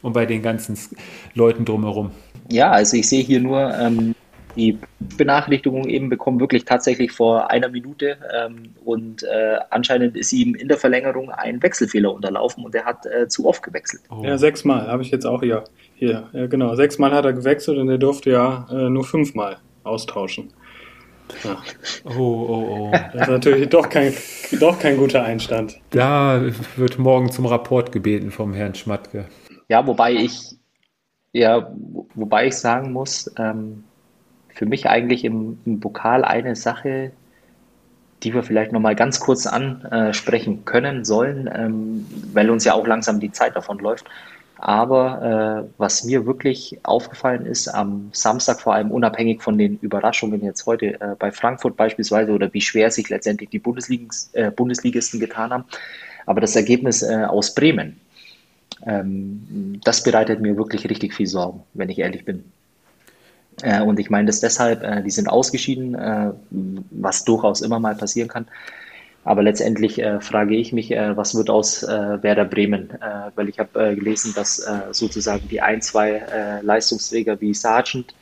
Und 0.00 0.14
bei 0.14 0.24
den 0.24 0.40
ganzen 0.40 0.78
Leuten 1.34 1.66
drumherum. 1.66 2.12
Ja, 2.50 2.70
also 2.70 2.96
ich 2.96 3.06
sehe 3.10 3.22
hier 3.22 3.40
nur 3.40 3.74
ähm, 3.78 4.14
die 4.56 4.78
Benachrichtigung 5.18 5.86
eben 5.86 6.08
bekommen 6.08 6.40
wirklich 6.40 6.64
tatsächlich 6.64 7.12
vor 7.12 7.50
einer 7.50 7.68
Minute 7.68 8.16
ähm, 8.34 8.70
und 8.86 9.22
äh, 9.22 9.58
anscheinend 9.68 10.16
ist 10.16 10.32
ihm 10.32 10.54
in 10.54 10.68
der 10.68 10.78
Verlängerung 10.78 11.30
ein 11.30 11.62
Wechselfehler 11.62 12.14
unterlaufen 12.14 12.64
und 12.64 12.74
er 12.74 12.86
hat 12.86 13.04
äh, 13.04 13.28
zu 13.28 13.46
oft 13.46 13.62
gewechselt. 13.62 14.04
Oh. 14.08 14.22
Ja, 14.24 14.38
sechsmal 14.38 14.86
habe 14.86 15.02
ich 15.02 15.10
jetzt 15.10 15.26
auch 15.26 15.42
hier. 15.42 15.64
Hier, 15.94 16.30
ja, 16.32 16.46
genau. 16.46 16.74
Sechsmal 16.74 17.10
hat 17.10 17.26
er 17.26 17.34
gewechselt 17.34 17.76
und 17.76 17.90
er 17.90 17.98
durfte 17.98 18.30
ja 18.30 18.66
äh, 18.70 18.88
nur 18.88 19.04
fünfmal 19.04 19.58
austauschen. 19.84 20.54
Ja. 21.44 21.56
Oh, 22.04 22.10
oh, 22.18 22.66
oh. 22.68 22.92
Das 23.12 23.22
ist 23.22 23.28
natürlich 23.28 23.68
doch 23.68 23.88
kein, 23.88 24.14
doch 24.60 24.78
kein 24.78 24.96
guter 24.96 25.24
Einstand. 25.24 25.76
Da 25.90 26.42
wird 26.76 26.98
morgen 26.98 27.30
zum 27.30 27.46
Rapport 27.46 27.92
gebeten 27.92 28.30
vom 28.30 28.54
Herrn 28.54 28.74
Schmatke. 28.74 29.26
Ja, 29.68 29.86
wobei 29.86 30.12
ich, 30.12 30.56
ja, 31.32 31.72
wobei 32.14 32.48
ich 32.48 32.56
sagen 32.56 32.92
muss, 32.92 33.30
ähm, 33.38 33.84
für 34.54 34.66
mich 34.66 34.86
eigentlich 34.86 35.24
im, 35.24 35.58
im 35.66 35.80
Pokal 35.80 36.24
eine 36.24 36.56
Sache, 36.56 37.12
die 38.22 38.32
wir 38.32 38.42
vielleicht 38.42 38.72
nochmal 38.72 38.96
ganz 38.96 39.20
kurz 39.20 39.46
ansprechen 39.46 40.64
können 40.64 41.04
sollen, 41.04 41.50
ähm, 41.52 42.06
weil 42.32 42.48
uns 42.50 42.64
ja 42.64 42.72
auch 42.72 42.86
langsam 42.86 43.20
die 43.20 43.30
Zeit 43.30 43.54
davon 43.54 43.78
läuft. 43.78 44.06
Aber 44.58 45.66
äh, 45.66 45.70
was 45.76 46.04
mir 46.04 46.24
wirklich 46.24 46.78
aufgefallen 46.82 47.44
ist, 47.44 47.68
am 47.68 48.08
Samstag 48.12 48.60
vor 48.60 48.74
allem 48.74 48.90
unabhängig 48.90 49.42
von 49.42 49.58
den 49.58 49.78
Überraschungen 49.80 50.42
jetzt 50.42 50.64
heute 50.64 50.98
äh, 51.00 51.14
bei 51.18 51.30
Frankfurt 51.30 51.76
beispielsweise 51.76 52.32
oder 52.32 52.52
wie 52.54 52.62
schwer 52.62 52.90
sich 52.90 53.08
letztendlich 53.10 53.50
die 53.50 53.58
Bundesligens, 53.58 54.30
äh, 54.32 54.50
Bundesligisten 54.50 55.20
getan 55.20 55.50
haben, 55.50 55.64
aber 56.24 56.40
das 56.40 56.56
Ergebnis 56.56 57.02
äh, 57.02 57.24
aus 57.28 57.54
Bremen, 57.54 58.00
ähm, 58.86 59.78
das 59.84 60.02
bereitet 60.02 60.40
mir 60.40 60.56
wirklich 60.56 60.88
richtig 60.88 61.12
viel 61.12 61.26
Sorgen, 61.26 61.62
wenn 61.74 61.90
ich 61.90 61.98
ehrlich 61.98 62.24
bin. 62.24 62.44
Äh, 63.62 63.82
und 63.82 64.00
ich 64.00 64.08
meine 64.08 64.26
das 64.26 64.40
deshalb, 64.40 64.82
äh, 64.82 65.02
die 65.02 65.10
sind 65.10 65.28
ausgeschieden, 65.28 65.96
was 66.90 67.24
durchaus 67.24 67.60
immer 67.60 67.78
mal 67.78 67.94
passieren 67.94 68.28
kann. 68.28 68.46
Aber 69.26 69.42
letztendlich 69.42 70.00
äh, 70.00 70.20
frage 70.20 70.54
ich 70.54 70.72
mich, 70.72 70.92
äh, 70.92 71.16
was 71.16 71.34
wird 71.34 71.50
aus 71.50 71.82
äh, 71.82 72.22
Werder 72.22 72.44
Bremen? 72.44 72.90
Äh, 72.90 73.32
weil 73.34 73.48
ich 73.48 73.58
habe 73.58 73.90
äh, 73.90 73.96
gelesen, 73.96 74.32
dass 74.36 74.60
äh, 74.60 74.92
sozusagen 74.92 75.48
die 75.48 75.60
ein, 75.60 75.82
zwei 75.82 76.60
Leistungsträger 76.62 77.40
wie 77.40 77.52
Sargent 77.52 78.14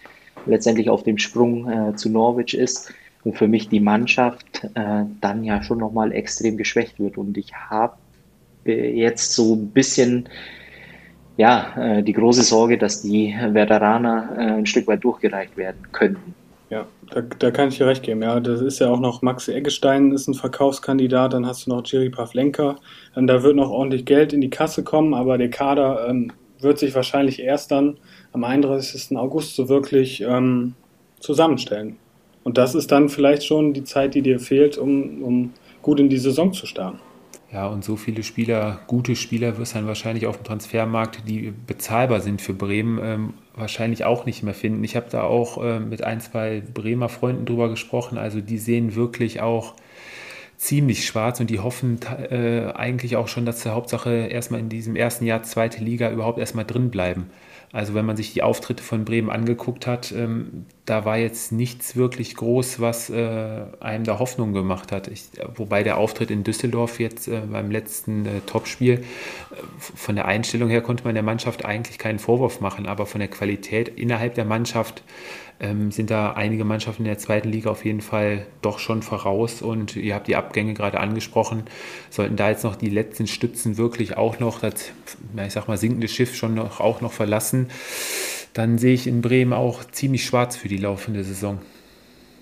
letztendlich 0.46 0.88
auf 0.88 1.02
dem 1.02 1.18
Sprung 1.18 1.96
zu 1.96 2.08
Norwich 2.08 2.54
ist 2.56 2.92
und 3.22 3.36
für 3.36 3.48
mich 3.48 3.68
die 3.68 3.80
Mannschaft 3.80 4.68
dann 4.74 5.44
ja 5.44 5.62
schon 5.62 5.78
nochmal 5.78 6.12
extrem 6.12 6.56
geschwächt 6.56 6.98
wird. 6.98 7.16
Und 7.16 7.36
ich 7.38 7.54
habe 7.54 7.96
jetzt 8.64 9.32
so 9.32 9.54
ein 9.54 9.68
bisschen 9.68 10.28
ja, 11.36 12.02
die 12.02 12.12
große 12.12 12.42
Sorge, 12.42 12.76
dass 12.76 13.02
die 13.02 13.34
Werderaner 13.34 14.56
ein 14.58 14.66
Stück 14.66 14.86
weit 14.86 15.02
durchgereicht 15.02 15.56
werden 15.56 15.86
könnten. 15.92 16.34
Ja, 16.68 16.86
da, 17.14 17.20
da 17.20 17.52
kann 17.52 17.68
ich 17.68 17.78
dir 17.78 17.86
recht 17.86 18.02
geben. 18.02 18.22
Ja, 18.22 18.40
das 18.40 18.60
ist 18.60 18.80
ja 18.80 18.90
auch 18.90 18.98
noch 18.98 19.22
Max 19.22 19.46
Eggestein 19.46 20.10
ist 20.10 20.26
ein 20.26 20.34
Verkaufskandidat, 20.34 21.32
dann 21.32 21.46
hast 21.46 21.66
du 21.66 21.70
noch 21.70 21.86
Jerry 21.86 22.10
Pavlenka. 22.10 22.76
Ähm, 23.16 23.28
da 23.28 23.44
wird 23.44 23.54
noch 23.54 23.70
ordentlich 23.70 24.04
Geld 24.04 24.32
in 24.32 24.40
die 24.40 24.50
Kasse 24.50 24.82
kommen, 24.82 25.14
aber 25.14 25.38
der 25.38 25.48
Kader 25.48 26.08
ähm, 26.08 26.32
wird 26.58 26.80
sich 26.80 26.92
wahrscheinlich 26.94 27.40
erst 27.40 27.70
dann 27.70 27.98
am 28.32 28.42
31. 28.42 29.16
August 29.16 29.54
so 29.54 29.68
wirklich 29.68 30.22
ähm, 30.22 30.74
zusammenstellen. 31.20 31.98
Und 32.42 32.58
das 32.58 32.74
ist 32.74 32.90
dann 32.90 33.08
vielleicht 33.08 33.44
schon 33.44 33.72
die 33.74 33.84
Zeit, 33.84 34.14
die 34.14 34.22
dir 34.22 34.40
fehlt, 34.40 34.76
um, 34.76 35.22
um 35.22 35.52
gut 35.82 36.00
in 36.00 36.08
die 36.08 36.18
Saison 36.18 36.52
zu 36.52 36.66
starten. 36.66 36.98
Ja, 37.54 37.68
und 37.68 37.84
so 37.84 37.94
viele 37.94 38.24
Spieler, 38.24 38.80
gute 38.88 39.14
Spieler 39.14 39.58
wirst 39.58 39.74
du 39.74 39.78
dann 39.78 39.86
wahrscheinlich 39.86 40.26
auf 40.26 40.38
dem 40.38 40.44
Transfermarkt, 40.44 41.28
die 41.28 41.52
bezahlbar 41.68 42.20
sind 42.20 42.42
für 42.42 42.52
Bremen, 42.52 42.98
ähm, 43.00 43.34
wahrscheinlich 43.54 44.04
auch 44.04 44.26
nicht 44.26 44.42
mehr 44.42 44.54
finden. 44.54 44.82
Ich 44.82 44.96
habe 44.96 45.06
da 45.08 45.22
auch 45.22 45.62
äh, 45.62 45.78
mit 45.78 46.02
ein, 46.02 46.20
zwei 46.20 46.64
Bremer 46.74 47.08
Freunden 47.08 47.46
drüber 47.46 47.68
gesprochen. 47.68 48.18
Also 48.18 48.40
die 48.40 48.58
sehen 48.58 48.96
wirklich 48.96 49.40
auch 49.40 49.74
ziemlich 50.56 51.06
schwarz 51.06 51.38
und 51.38 51.48
die 51.48 51.60
hoffen 51.60 52.00
äh, 52.28 52.72
eigentlich 52.74 53.14
auch 53.14 53.28
schon, 53.28 53.46
dass 53.46 53.62
sie 53.62 53.72
Hauptsache 53.72 54.10
erstmal 54.10 54.58
in 54.58 54.68
diesem 54.68 54.96
ersten 54.96 55.24
Jahr 55.24 55.44
zweite 55.44 55.82
Liga 55.84 56.10
überhaupt 56.10 56.40
erstmal 56.40 56.64
drin 56.64 56.90
bleiben. 56.90 57.30
Also 57.74 57.92
wenn 57.94 58.06
man 58.06 58.16
sich 58.16 58.32
die 58.32 58.44
Auftritte 58.44 58.84
von 58.84 59.04
Bremen 59.04 59.30
angeguckt 59.30 59.88
hat, 59.88 60.12
ähm, 60.12 60.64
da 60.84 61.04
war 61.04 61.18
jetzt 61.18 61.50
nichts 61.50 61.96
wirklich 61.96 62.36
groß, 62.36 62.78
was 62.78 63.10
äh, 63.10 63.62
einem 63.80 64.04
da 64.04 64.20
Hoffnung 64.20 64.52
gemacht 64.52 64.92
hat. 64.92 65.08
Ich, 65.08 65.24
wobei 65.56 65.82
der 65.82 65.96
Auftritt 65.96 66.30
in 66.30 66.44
Düsseldorf 66.44 67.00
jetzt 67.00 67.26
äh, 67.26 67.40
beim 67.50 67.72
letzten 67.72 68.26
äh, 68.26 68.40
Topspiel, 68.46 69.00
äh, 69.00 69.02
von 69.76 70.14
der 70.14 70.26
Einstellung 70.26 70.68
her 70.70 70.82
konnte 70.82 71.02
man 71.02 71.14
der 71.14 71.24
Mannschaft 71.24 71.64
eigentlich 71.64 71.98
keinen 71.98 72.20
Vorwurf 72.20 72.60
machen, 72.60 72.86
aber 72.86 73.06
von 73.06 73.18
der 73.18 73.28
Qualität 73.28 73.88
innerhalb 73.88 74.36
der 74.36 74.44
Mannschaft 74.44 75.02
ähm, 75.60 75.90
sind 75.90 76.10
da 76.10 76.32
einige 76.32 76.64
Mannschaften 76.64 77.02
in 77.02 77.08
der 77.08 77.18
zweiten 77.18 77.48
Liga 77.48 77.70
auf 77.70 77.84
jeden 77.84 78.00
Fall 78.00 78.46
doch 78.62 78.78
schon 78.78 79.02
voraus 79.02 79.62
und 79.62 79.96
ihr 79.96 80.14
habt 80.14 80.26
die 80.26 80.36
Abgänge 80.36 80.74
gerade 80.74 80.98
angesprochen. 81.00 81.64
Sollten 82.10 82.36
da 82.36 82.50
jetzt 82.50 82.64
noch 82.64 82.76
die 82.76 82.90
letzten 82.90 83.26
Stützen 83.26 83.76
wirklich 83.76 84.16
auch 84.16 84.40
noch 84.40 84.60
das, 84.60 84.92
ich 85.36 85.52
sag 85.52 85.68
mal, 85.68 85.78
sinkende 85.78 86.08
Schiff 86.08 86.34
schon 86.34 86.54
noch, 86.54 86.80
auch 86.80 87.00
noch 87.00 87.12
verlassen, 87.12 87.68
dann 88.52 88.78
sehe 88.78 88.94
ich 88.94 89.06
in 89.06 89.22
Bremen 89.22 89.52
auch 89.52 89.84
ziemlich 89.84 90.24
schwarz 90.24 90.56
für 90.56 90.68
die 90.68 90.78
laufende 90.78 91.24
Saison. 91.24 91.58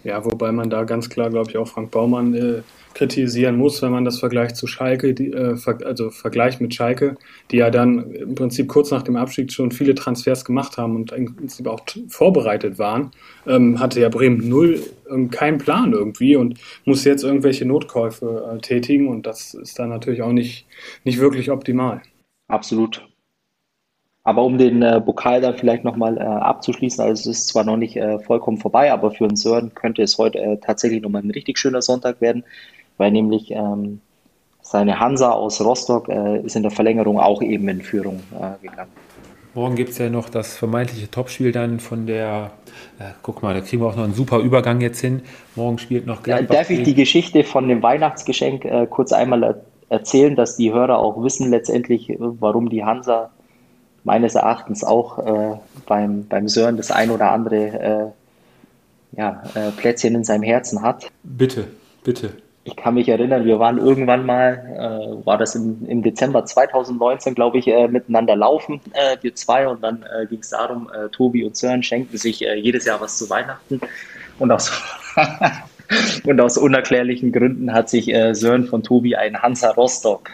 Ja, 0.04 0.24
wobei 0.24 0.50
man 0.50 0.68
da 0.68 0.84
ganz 0.84 1.08
klar, 1.08 1.30
glaube 1.30 1.50
ich, 1.50 1.56
auch 1.56 1.68
Frank 1.68 1.90
Baumann 1.90 2.34
äh, 2.34 2.62
kritisieren 2.94 3.56
muss, 3.56 3.82
wenn 3.82 3.92
man 3.92 4.04
das 4.04 4.18
vergleicht 4.18 4.56
zu 4.56 4.66
Schalke, 4.66 5.14
die, 5.14 5.32
äh, 5.32 5.56
also 5.84 6.10
Vergleich 6.10 6.60
mit 6.60 6.74
Schalke, 6.74 7.16
die 7.50 7.58
ja 7.58 7.70
dann 7.70 8.12
im 8.12 8.34
Prinzip 8.34 8.68
kurz 8.68 8.90
nach 8.90 9.02
dem 9.02 9.16
Abstieg 9.16 9.52
schon 9.52 9.70
viele 9.70 9.94
Transfers 9.94 10.44
gemacht 10.44 10.76
haben 10.78 10.96
und 10.96 11.12
im 11.12 11.34
Prinzip 11.36 11.66
auch 11.66 11.80
vorbereitet 12.08 12.78
waren, 12.78 13.10
ähm, 13.46 13.80
hatte 13.80 14.00
ja 14.00 14.08
Bremen 14.08 14.48
null, 14.48 14.80
ähm, 15.10 15.30
keinen 15.30 15.58
Plan 15.58 15.92
irgendwie 15.92 16.36
und 16.36 16.58
muss 16.84 17.04
jetzt 17.04 17.24
irgendwelche 17.24 17.64
Notkäufe 17.66 18.52
äh, 18.54 18.58
tätigen 18.60 19.08
und 19.08 19.26
das 19.26 19.54
ist 19.54 19.78
dann 19.78 19.88
natürlich 19.88 20.22
auch 20.22 20.32
nicht, 20.32 20.66
nicht 21.04 21.18
wirklich 21.18 21.50
optimal. 21.50 22.02
Absolut. 22.48 23.06
Aber 24.24 24.44
um 24.44 24.56
den 24.56 24.82
äh, 24.82 25.00
Pokal 25.00 25.40
dann 25.40 25.56
vielleicht 25.56 25.82
nochmal 25.82 26.16
äh, 26.16 26.20
abzuschließen, 26.20 27.02
also 27.02 27.28
es 27.28 27.38
ist 27.38 27.48
zwar 27.48 27.64
noch 27.64 27.76
nicht 27.76 27.96
äh, 27.96 28.20
vollkommen 28.20 28.58
vorbei, 28.58 28.92
aber 28.92 29.10
für 29.10 29.26
den 29.26 29.36
Sören 29.36 29.74
könnte 29.74 30.02
es 30.02 30.16
heute 30.16 30.38
äh, 30.38 30.58
tatsächlich 30.58 31.02
nochmal 31.02 31.22
ein 31.22 31.30
richtig 31.32 31.58
schöner 31.58 31.82
Sonntag 31.82 32.20
werden 32.20 32.44
weil 32.98 33.10
nämlich 33.10 33.50
ähm, 33.50 34.00
seine 34.62 34.98
Hansa 34.98 35.32
aus 35.32 35.60
Rostock 35.60 36.08
äh, 36.08 36.40
ist 36.40 36.56
in 36.56 36.62
der 36.62 36.70
Verlängerung 36.70 37.18
auch 37.18 37.42
eben 37.42 37.68
in 37.68 37.82
Führung 37.82 38.20
äh, 38.32 38.66
gegangen. 38.66 38.90
Morgen 39.54 39.74
gibt 39.76 39.90
es 39.90 39.98
ja 39.98 40.08
noch 40.08 40.30
das 40.30 40.56
vermeintliche 40.56 41.10
Topspiel 41.10 41.52
dann 41.52 41.78
von 41.78 42.06
der, 42.06 42.52
äh, 42.98 43.10
guck 43.20 43.42
mal, 43.42 43.52
da 43.52 43.60
kriegen 43.60 43.82
wir 43.82 43.88
auch 43.88 43.96
noch 43.96 44.04
einen 44.04 44.14
super 44.14 44.38
Übergang 44.38 44.80
jetzt 44.80 45.00
hin. 45.00 45.22
Morgen 45.56 45.78
spielt 45.78 46.06
noch 46.06 46.22
Gladbach. 46.22 46.56
darf 46.56 46.70
ich 46.70 46.82
die 46.84 46.94
Geschichte 46.94 47.44
von 47.44 47.68
dem 47.68 47.82
Weihnachtsgeschenk 47.82 48.64
äh, 48.64 48.86
kurz 48.88 49.12
einmal 49.12 49.42
er 49.42 49.60
erzählen, 49.90 50.36
dass 50.36 50.56
die 50.56 50.72
Hörer 50.72 50.98
auch 50.98 51.22
wissen 51.22 51.50
letztendlich, 51.50 52.08
äh, 52.08 52.16
warum 52.18 52.70
die 52.70 52.82
Hansa 52.82 53.28
meines 54.04 54.36
Erachtens 54.36 54.84
auch 54.84 55.18
äh, 55.18 55.58
beim, 55.86 56.26
beim 56.28 56.48
Sören 56.48 56.78
das 56.78 56.90
ein 56.90 57.10
oder 57.10 57.30
andere 57.30 58.12
ja, 59.14 59.42
Plätzchen 59.76 60.14
in 60.14 60.24
seinem 60.24 60.42
Herzen 60.42 60.80
hat? 60.80 61.10
Bitte, 61.22 61.66
bitte 62.02 62.32
ich 62.64 62.76
kann 62.76 62.94
mich 62.94 63.08
erinnern, 63.08 63.44
wir 63.44 63.58
waren 63.58 63.78
irgendwann 63.78 64.24
mal, 64.24 64.52
äh, 64.76 65.26
war 65.26 65.36
das 65.36 65.56
im, 65.56 65.84
im 65.86 66.02
Dezember 66.02 66.44
2019, 66.44 67.34
glaube 67.34 67.58
ich, 67.58 67.66
äh, 67.66 67.88
miteinander 67.88 68.36
laufen, 68.36 68.80
äh, 68.92 69.16
wir 69.20 69.34
zwei. 69.34 69.66
Und 69.66 69.82
dann 69.82 70.04
äh, 70.04 70.26
ging 70.26 70.40
es 70.40 70.50
darum, 70.50 70.88
äh, 70.94 71.08
Tobi 71.08 71.44
und 71.44 71.56
Sören 71.56 71.82
schenken 71.82 72.16
sich 72.16 72.44
äh, 72.46 72.54
jedes 72.54 72.84
Jahr 72.84 73.00
was 73.00 73.18
zu 73.18 73.28
Weihnachten. 73.28 73.80
Und 74.38 74.52
aus, 74.52 74.70
und 76.24 76.40
aus 76.40 76.56
unerklärlichen 76.56 77.32
Gründen 77.32 77.72
hat 77.72 77.90
sich 77.90 78.12
Sören 78.32 78.66
von 78.66 78.82
Tobi 78.82 79.14
ein 79.14 79.40
Hansa 79.40 79.70
Rostock 79.72 80.30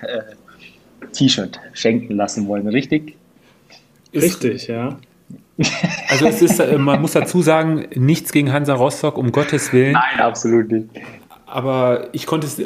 T-Shirt 1.12 1.59
schenken 1.72 2.14
lassen 2.14 2.47
wollen, 2.47 2.68
richtig? 2.68 3.16
Richtig, 4.14 4.68
ja. 4.68 4.99
Also 6.09 6.26
es 6.26 6.41
ist, 6.41 6.79
man 6.79 7.03
muss 7.03 7.12
dazu 7.12 7.43
sagen, 7.43 7.89
nichts 7.97 8.33
gegen 8.33 8.53
Hansa 8.53 8.74
Rostock, 8.74 9.18
um 9.18 9.33
Gottes 9.33 9.72
Willen. 9.72 9.93
Nein, 9.93 10.20
absolut 10.20 10.70
nicht 10.70 10.89
aber 11.49 12.09
ich 12.12 12.26
konnte 12.26 12.46
es 12.46 12.61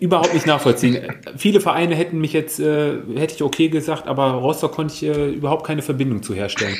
überhaupt 0.00 0.34
nicht 0.34 0.46
nachvollziehen. 0.46 0.98
Viele 1.36 1.60
Vereine 1.60 1.94
hätten 1.94 2.20
mich 2.20 2.32
jetzt, 2.32 2.60
äh, 2.60 2.98
hätte 3.16 3.34
ich 3.34 3.42
okay 3.42 3.68
gesagt, 3.68 4.06
aber 4.06 4.32
Rostock 4.32 4.72
konnte 4.72 4.94
ich 4.94 5.02
äh, 5.04 5.30
überhaupt 5.30 5.66
keine 5.66 5.82
Verbindung 5.82 6.22
zu 6.22 6.34
herstellen. 6.34 6.76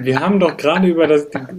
Wir 0.00 0.20
haben 0.20 0.40
doch 0.40 0.56
gerade 0.56 0.88
über, 0.88 1.08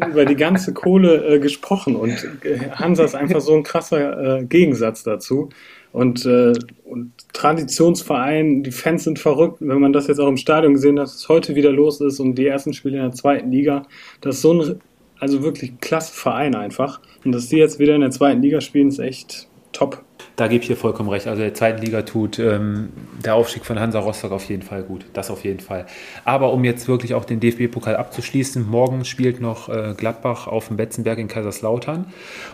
über 0.08 0.26
die 0.26 0.36
ganze 0.36 0.74
Kohle 0.74 1.36
äh, 1.36 1.40
gesprochen 1.40 1.96
und 1.96 2.28
Hansa 2.74 3.04
ist 3.04 3.16
einfach 3.16 3.42
so 3.42 3.54
ein 3.54 3.64
krasser 3.64 4.40
äh, 4.40 4.46
Gegensatz 4.46 5.04
dazu. 5.04 5.50
Und, 5.92 6.26
äh, 6.26 6.54
und 6.86 7.12
Traditionsverein, 7.34 8.64
die 8.64 8.72
Fans 8.72 9.04
sind 9.04 9.20
verrückt. 9.20 9.58
Wenn 9.60 9.80
man 9.80 9.94
das 9.94 10.08
jetzt 10.08 10.20
auch 10.20 10.28
im 10.28 10.38
Stadion 10.38 10.74
gesehen 10.74 11.00
hat, 11.00 11.06
dass 11.06 11.16
es 11.16 11.30
heute 11.30 11.54
wieder 11.54 11.72
los 11.72 12.02
ist 12.02 12.20
und 12.20 12.34
die 12.36 12.48
ersten 12.48 12.74
Spiele 12.74 12.98
in 12.98 13.04
der 13.04 13.12
zweiten 13.12 13.52
Liga, 13.52 13.84
das 14.22 14.38
ist 14.38 14.42
so 14.42 14.54
ein 14.54 14.80
also 15.24 15.42
wirklich 15.42 15.80
klasse 15.80 16.14
Verein 16.14 16.54
einfach. 16.54 17.00
Und 17.24 17.32
dass 17.32 17.48
die 17.48 17.56
jetzt 17.56 17.80
wieder 17.80 17.96
in 17.96 18.02
der 18.02 18.12
zweiten 18.12 18.42
Liga 18.42 18.60
spielen, 18.60 18.90
ist 18.90 19.00
echt 19.00 19.48
top. 19.72 20.04
Da 20.36 20.48
gebe 20.48 20.64
ich 20.64 20.68
dir 20.68 20.76
vollkommen 20.76 21.10
recht. 21.10 21.28
Also 21.28 21.42
der 21.42 21.54
zweiten 21.54 21.82
Liga 21.82 22.02
tut 22.02 22.40
ähm, 22.40 22.90
der 23.24 23.36
Aufstieg 23.36 23.66
von 23.66 23.80
Hansa 23.80 24.00
Rostock 24.00 24.34
auf 24.34 24.50
jeden 24.50 24.64
Fall 24.64 24.84
gut. 24.84 25.06
Das 25.14 25.32
auf 25.32 25.46
jeden 25.46 25.62
Fall. 25.62 25.86
Aber 26.26 26.52
um 26.52 26.66
jetzt 26.66 26.90
wirklich 26.90 27.14
auch 27.14 27.24
den 27.24 27.40
DFB-Pokal 27.40 27.96
abzuschließen, 27.96 28.68
morgen 28.68 29.06
spielt 29.06 29.40
noch 29.40 29.70
äh, 29.70 29.94
Gladbach 29.96 30.48
auf 30.48 30.68
dem 30.68 30.78
Betzenberg 30.78 31.20
in 31.20 31.30
Kaiserslautern. 31.30 32.08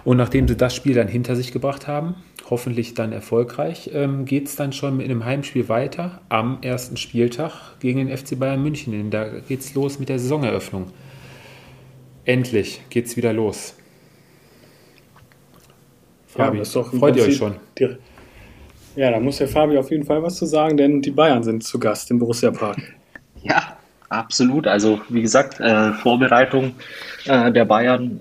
Und 0.03 0.17
nachdem 0.17 0.47
sie 0.47 0.57
das 0.57 0.75
Spiel 0.75 0.93
dann 0.93 1.07
hinter 1.07 1.35
sich 1.35 1.51
gebracht 1.51 1.87
haben, 1.87 2.15
hoffentlich 2.49 2.93
dann 2.93 3.13
erfolgreich, 3.13 3.89
ähm, 3.93 4.25
geht 4.25 4.47
es 4.47 4.55
dann 4.55 4.73
schon 4.73 4.97
mit 4.97 5.05
einem 5.05 5.25
Heimspiel 5.25 5.69
weiter 5.69 6.21
am 6.29 6.59
ersten 6.61 6.97
Spieltag 6.97 7.79
gegen 7.79 8.05
den 8.05 8.15
FC 8.15 8.37
Bayern 8.37 8.61
München. 8.61 9.09
Da 9.09 9.27
geht 9.47 9.61
es 9.61 9.73
los 9.73 9.97
mit 9.99 10.09
der 10.09 10.19
Saisoneröffnung. 10.19 10.87
Endlich 12.25 12.81
geht's 12.89 13.17
wieder 13.17 13.33
los. 13.33 13.75
Fabi, 16.27 16.59
ja, 16.59 16.63
freut 16.63 17.15
ihr 17.15 17.23
euch 17.23 17.37
schon? 17.37 17.55
Die, 17.77 17.97
ja, 18.95 19.11
da 19.11 19.19
muss 19.19 19.37
der 19.37 19.47
Fabi 19.47 19.77
auf 19.77 19.91
jeden 19.91 20.05
Fall 20.05 20.21
was 20.21 20.35
zu 20.35 20.45
sagen, 20.45 20.77
denn 20.77 21.01
die 21.01 21.11
Bayern 21.11 21.43
sind 21.43 21.63
zu 21.63 21.79
Gast 21.79 22.11
im 22.11 22.19
Borussia 22.19 22.51
Park. 22.51 22.77
Ja, 23.41 23.77
absolut. 24.09 24.67
Also 24.67 24.99
wie 25.07 25.21
gesagt, 25.21 25.61
äh, 25.61 25.93
Vorbereitung 25.93 26.75
äh, 27.23 27.53
der 27.53 27.63
Bayern, 27.63 28.19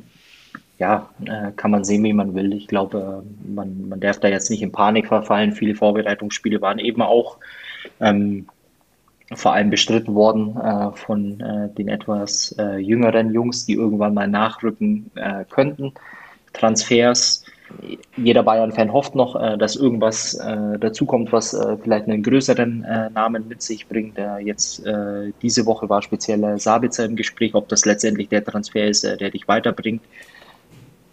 ja, 0.78 1.10
äh, 1.24 1.50
kann 1.56 1.72
man 1.72 1.82
sehen, 1.82 2.04
wie 2.04 2.12
man 2.12 2.36
will. 2.36 2.52
Ich 2.52 2.68
glaube, 2.68 3.24
äh, 3.24 3.52
man, 3.52 3.88
man 3.88 3.98
darf 3.98 4.20
da 4.20 4.28
jetzt 4.28 4.48
nicht 4.48 4.62
in 4.62 4.70
Panik 4.70 5.08
verfallen. 5.08 5.50
Viele 5.50 5.74
Vorbereitungsspiele 5.74 6.60
waren 6.60 6.78
eben 6.78 7.02
auch 7.02 7.38
ähm, 7.98 8.46
vor 9.34 9.52
allem 9.52 9.70
bestritten 9.70 10.14
worden 10.14 10.56
äh, 10.56 10.90
von 10.96 11.40
äh, 11.40 11.68
den 11.74 11.88
etwas 11.88 12.54
äh, 12.58 12.78
jüngeren 12.78 13.32
Jungs, 13.32 13.66
die 13.66 13.74
irgendwann 13.74 14.14
mal 14.14 14.28
nachrücken 14.28 15.10
äh, 15.14 15.44
könnten. 15.48 15.92
Transfers. 16.54 17.44
Jeder 18.16 18.42
Bayern-Fan 18.42 18.90
hofft 18.90 19.14
noch, 19.14 19.36
äh, 19.36 19.58
dass 19.58 19.76
irgendwas 19.76 20.34
äh, 20.34 20.78
dazukommt, 20.78 21.32
was 21.32 21.54
vielleicht 21.82 22.06
einen 22.06 22.22
größeren 22.22 22.86
Namen 23.12 23.46
mit 23.46 23.60
sich 23.60 23.86
bringt. 23.86 24.18
jetzt 24.40 24.82
diese 25.42 25.66
Woche 25.66 25.88
war 25.88 26.00
speziell 26.00 26.58
Sabitzer 26.58 27.04
im 27.04 27.16
Gespräch, 27.16 27.54
ob 27.54 27.68
das 27.68 27.84
letztendlich 27.84 28.28
der 28.30 28.44
Transfer 28.44 28.86
ist, 28.86 29.04
der 29.04 29.30
dich 29.30 29.46
weiterbringt 29.46 30.02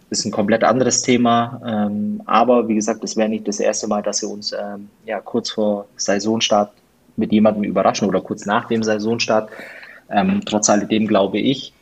ist 0.08 0.24
ein 0.24 0.30
komplett 0.30 0.62
anderes 0.62 1.02
Thema. 1.02 1.60
Ähm, 1.66 2.22
aber 2.26 2.68
wie 2.68 2.76
gesagt, 2.76 3.02
es 3.02 3.16
wäre 3.16 3.28
nicht 3.28 3.48
das 3.48 3.58
erste 3.58 3.88
Mal, 3.88 4.02
dass 4.02 4.22
wir 4.22 4.28
uns 4.28 4.52
ähm, 4.52 4.88
ja, 5.04 5.20
kurz 5.20 5.50
vor 5.50 5.86
Saisonstart 5.96 6.70
mit 7.16 7.32
jemandem 7.32 7.64
überraschen 7.64 8.08
oder 8.08 8.20
kurz 8.20 8.46
nach 8.46 8.66
dem 8.66 8.82
Saisonstart. 8.82 9.50
Ähm, 10.10 10.42
trotz 10.44 10.70
alledem 10.70 11.06
glaube 11.06 11.38
ich, 11.38 11.72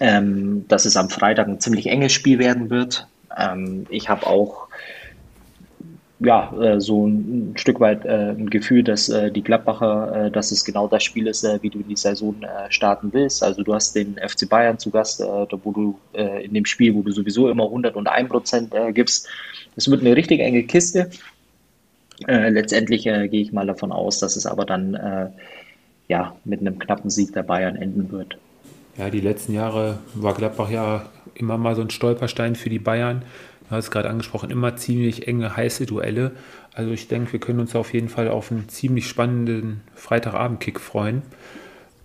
ähm, 0.00 0.64
dass 0.68 0.84
es 0.84 0.96
am 0.96 1.10
Freitag 1.10 1.48
ein 1.48 1.60
ziemlich 1.60 1.86
enges 1.86 2.12
Spiel 2.12 2.38
werden 2.38 2.70
wird. 2.70 3.06
Ähm, 3.36 3.86
ich 3.90 4.08
habe 4.08 4.26
auch 4.26 4.68
ja, 6.20 6.52
äh, 6.60 6.80
so 6.80 7.06
ein, 7.06 7.52
ein, 7.52 7.56
Stück 7.56 7.80
weit 7.80 8.04
äh, 8.04 8.30
ein 8.30 8.50
Gefühl, 8.50 8.82
dass 8.82 9.08
äh, 9.08 9.30
die 9.30 9.42
Gladbacher, 9.42 10.26
äh, 10.26 10.30
dass 10.30 10.52
es 10.52 10.64
genau 10.64 10.86
das 10.86 11.02
Spiel 11.02 11.26
ist, 11.26 11.44
äh, 11.44 11.58
wie 11.62 11.70
du 11.70 11.78
die 11.78 11.96
Saison 11.96 12.36
äh, 12.42 12.70
starten 12.70 13.10
willst. 13.12 13.42
Also 13.42 13.62
du 13.62 13.74
hast 13.74 13.96
den 13.96 14.16
FC 14.16 14.48
Bayern 14.48 14.78
zu 14.78 14.90
Gast, 14.90 15.20
wo 15.20 15.72
du 15.72 15.98
in 16.12 16.54
dem 16.54 16.64
Spiel, 16.64 16.94
wo 16.94 17.02
du 17.02 17.12
sowieso 17.12 17.48
immer 17.48 17.64
101 17.64 18.28
Prozent 18.28 18.74
gibst. 18.92 19.28
Es 19.76 19.90
wird 19.90 20.00
eine 20.02 20.14
richtig 20.14 20.40
enge 20.40 20.64
Kiste. 20.64 21.10
Äh, 22.26 22.50
letztendlich 22.50 23.06
äh, 23.06 23.28
gehe 23.28 23.42
ich 23.42 23.52
mal 23.52 23.66
davon 23.66 23.92
aus, 23.92 24.18
dass 24.18 24.36
es 24.36 24.46
aber 24.46 24.64
dann 24.64 24.94
äh, 24.94 25.28
ja, 26.08 26.34
mit 26.44 26.60
einem 26.60 26.78
knappen 26.78 27.10
Sieg 27.10 27.32
der 27.32 27.42
Bayern 27.42 27.76
enden 27.76 28.10
wird. 28.10 28.36
Ja, 28.98 29.10
die 29.10 29.20
letzten 29.20 29.54
Jahre 29.54 29.98
war 30.14 30.34
Gladbach 30.34 30.70
ja 30.70 31.06
immer 31.34 31.56
mal 31.56 31.74
so 31.76 31.82
ein 31.82 31.90
Stolperstein 31.90 32.56
für 32.56 32.68
die 32.68 32.78
Bayern. 32.78 33.22
Du 33.68 33.76
hast 33.76 33.84
es 33.84 33.90
gerade 33.90 34.10
angesprochen, 34.10 34.50
immer 34.50 34.76
ziemlich 34.76 35.28
enge, 35.28 35.56
heiße 35.56 35.86
Duelle. 35.86 36.32
Also 36.74 36.90
ich 36.90 37.08
denke, 37.08 37.32
wir 37.32 37.40
können 37.40 37.60
uns 37.60 37.76
auf 37.76 37.94
jeden 37.94 38.08
Fall 38.08 38.28
auf 38.28 38.50
einen 38.50 38.68
ziemlich 38.68 39.06
spannenden 39.06 39.82
Freitagabend-Kick 39.94 40.80
freuen. 40.80 41.22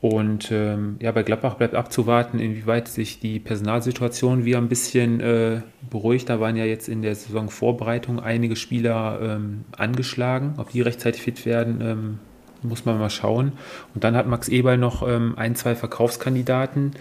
Und 0.08 0.52
ähm, 0.52 0.98
ja, 1.02 1.12
bei 1.12 1.24
Gladbach 1.24 1.56
bleibt 1.56 1.74
abzuwarten, 1.74 2.38
inwieweit 2.38 2.88
sich 2.88 3.20
die 3.20 3.40
Personalsituation 3.40 4.46
wieder 4.46 4.60
ein 4.60 4.70
bisschen 4.70 5.20
äh, 5.20 5.62
beruhigt. 5.90 6.30
Da 6.30 6.40
waren 6.40 6.56
ja 6.56 6.64
jetzt 6.64 6.88
in 6.88 7.02
der 7.02 7.16
Saisonvorbereitung 7.16 8.20
einige 8.20 8.56
Spieler 8.56 9.20
ähm, 9.20 9.66
angeschlagen. 9.76 10.54
Ob 10.58 10.70
die 10.70 10.82
rechtzeitig 10.82 11.24
fit 11.24 11.44
werden, 11.48 11.82
ähm, 11.82 12.20
muss 12.62 12.86
man 12.86 13.00
mal 13.00 13.10
schauen. 13.10 13.54
Und 13.96 14.04
dann 14.04 14.16
hat 14.16 14.28
Max 14.28 14.48
Eberl 14.48 14.78
noch 14.78 15.08
ähm, 15.08 15.34
ein, 15.38 15.56
zwei 15.56 15.74
Verkaufskandidaten. 15.74 16.92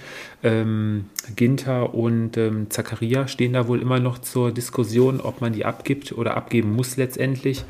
Ähm, 0.43 1.11
Ginter 1.37 1.93
und 1.93 2.39
ähm, 2.39 2.71
Zakaria 2.71 3.29
stehen 3.29 3.53
da 3.53 3.69
wohl 3.69 3.83
immer 3.83 4.01
noch 4.01 4.17
zur 4.17 4.51
Diskussion, 4.51 5.21
ob 5.21 5.43
man 5.43 5.53
die 5.53 5.67
abgibt 5.67 6.13
oder 6.13 6.39
abgeben 6.39 6.73
muss 6.73 6.97
letztendlich. 6.97 7.67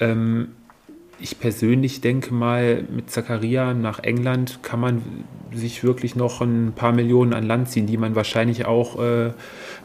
Ähm, 0.00 0.48
ich 1.20 1.38
persönlich 1.40 2.00
denke 2.00 2.32
mal, 2.32 2.84
mit 2.90 3.10
Zakaria 3.10 3.74
nach 3.74 4.00
England 4.00 4.60
kann 4.62 4.80
man 4.80 5.02
sich 5.52 5.82
wirklich 5.82 6.14
noch 6.14 6.40
ein 6.40 6.72
paar 6.74 6.92
Millionen 6.92 7.32
an 7.32 7.44
Land 7.44 7.70
ziehen, 7.70 7.86
die 7.86 7.96
man 7.96 8.14
wahrscheinlich 8.14 8.66
auch 8.66 9.02
äh, 9.02 9.32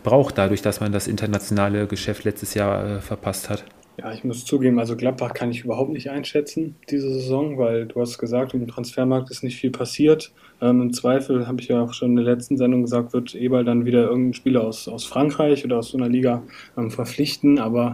braucht, 0.04 0.38
dadurch, 0.38 0.62
dass 0.62 0.80
man 0.80 0.92
das 0.92 1.08
internationale 1.08 1.88
Geschäft 1.88 2.24
letztes 2.24 2.54
Jahr 2.54 2.98
äh, 2.98 3.02
verpasst 3.02 3.50
hat. 3.50 3.66
Ja, 3.98 4.12
ich 4.12 4.24
muss 4.24 4.44
zugeben, 4.44 4.80
also 4.80 4.96
Gladbach 4.96 5.34
kann 5.34 5.52
ich 5.52 5.64
überhaupt 5.64 5.92
nicht 5.92 6.10
einschätzen 6.10 6.76
diese 6.90 7.14
Saison, 7.14 7.60
weil 7.60 7.86
du 7.86 8.02
hast 8.02 8.18
gesagt, 8.18 8.56
im 8.56 8.68
Transfermarkt 8.68 9.30
ist 9.30 9.44
nicht 9.44 9.58
viel 9.58 9.70
passiert. 9.70 10.32
Ähm, 10.62 10.82
Im 10.82 10.94
Zweifel, 10.94 11.48
habe 11.48 11.62
ich 11.62 11.68
ja 11.68 11.82
auch 11.82 11.94
schon 11.94 12.10
in 12.10 12.16
der 12.16 12.26
letzten 12.26 12.58
Sendung 12.58 12.82
gesagt, 12.82 13.14
wird 13.14 13.36
Eberl 13.36 13.64
dann 13.64 13.86
wieder 13.86 14.04
irgendeinen 14.04 14.34
Spieler 14.34 14.64
aus, 14.64 14.88
aus 14.88 15.06
Frankreich 15.06 15.64
oder 15.64 15.78
aus 15.78 15.90
so 15.90 15.98
einer 15.98 16.10
Liga 16.10 16.42
ähm, 16.76 16.90
verpflichten, 16.90 17.60
aber 17.60 17.94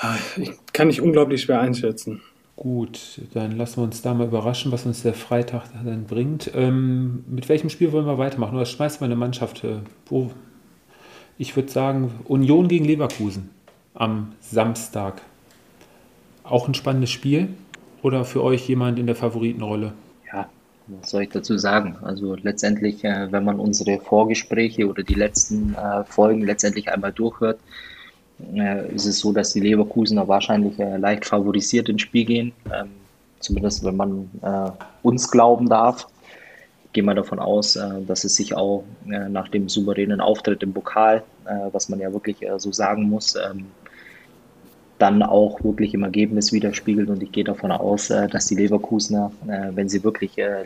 äh, 0.00 0.42
ich 0.42 0.52
kann 0.72 0.88
ich 0.88 1.02
unglaublich 1.02 1.42
schwer 1.42 1.60
einschätzen. 1.60 2.22
Gut, 2.56 3.20
dann 3.34 3.52
lassen 3.52 3.76
wir 3.76 3.84
uns 3.84 4.00
da 4.00 4.14
mal 4.14 4.26
überraschen, 4.26 4.72
was 4.72 4.86
uns 4.86 5.02
der 5.02 5.12
Freitag 5.12 5.64
dann 5.84 6.04
bringt. 6.04 6.50
Ähm, 6.54 7.22
mit 7.28 7.50
welchem 7.50 7.68
Spiel 7.68 7.92
wollen 7.92 8.06
wir 8.06 8.16
weitermachen? 8.16 8.56
Oder 8.56 8.64
schmeißt 8.64 9.02
mal 9.02 9.06
eine 9.06 9.16
Mannschaft? 9.16 9.62
Äh? 9.62 9.80
Ich 11.36 11.54
würde 11.54 11.70
sagen, 11.70 12.12
Union 12.24 12.68
gegen 12.68 12.86
Leverkusen 12.86 13.50
am 13.92 14.32
Samstag. 14.40 15.20
Auch 16.44 16.66
ein 16.66 16.72
spannendes 16.72 17.10
Spiel 17.10 17.48
oder 18.02 18.24
für 18.24 18.42
euch 18.42 18.66
jemand 18.68 18.98
in 18.98 19.06
der 19.06 19.16
Favoritenrolle? 19.16 19.92
Ja, 20.32 20.48
was 20.86 21.10
soll 21.10 21.24
ich 21.24 21.30
dazu 21.30 21.58
sagen? 21.58 21.96
Also 22.02 22.36
letztendlich, 22.36 23.04
äh, 23.04 23.30
wenn 23.32 23.44
man 23.44 23.60
unsere 23.60 23.98
Vorgespräche 23.98 24.88
oder 24.88 25.02
die 25.02 25.14
letzten 25.14 25.74
äh, 25.74 26.04
Folgen 26.04 26.42
letztendlich 26.42 26.90
einmal 26.90 27.12
durchhört, 27.12 27.58
äh, 28.54 28.94
ist 28.94 29.06
es 29.06 29.18
so, 29.18 29.32
dass 29.32 29.52
die 29.52 29.60
Leverkusener 29.60 30.28
wahrscheinlich 30.28 30.76
leicht 30.78 31.24
favorisiert 31.24 31.88
ins 31.88 32.02
Spiel 32.02 32.24
gehen. 32.24 32.52
Ähm, 32.72 32.90
zumindest 33.40 33.84
wenn 33.84 33.96
man 33.96 34.30
uns 35.02 35.30
glauben 35.30 35.68
darf 35.68 36.06
gehe 36.92 37.04
mal 37.04 37.14
davon 37.14 37.38
aus, 37.38 37.78
dass 38.06 38.24
es 38.24 38.36
sich 38.36 38.56
auch 38.56 38.82
nach 39.06 39.48
dem 39.48 39.68
souveränen 39.68 40.22
Auftritt 40.22 40.62
im 40.62 40.72
Pokal, 40.72 41.22
was 41.70 41.90
man 41.90 42.00
ja 42.00 42.10
wirklich 42.10 42.38
so 42.56 42.72
sagen 42.72 43.02
muss, 43.02 43.36
ähm, 43.36 43.66
dann 44.98 45.22
auch 45.22 45.62
wirklich 45.62 45.94
im 45.94 46.02
Ergebnis 46.02 46.52
widerspiegelt. 46.52 47.08
Und 47.08 47.22
ich 47.22 47.32
gehe 47.32 47.44
davon 47.44 47.70
aus, 47.70 48.10
äh, 48.10 48.28
dass 48.28 48.46
die 48.46 48.56
Leverkusener, 48.56 49.30
äh, 49.46 49.68
wenn 49.74 49.88
sie 49.88 50.02
wirklich 50.02 50.38
äh, 50.38 50.64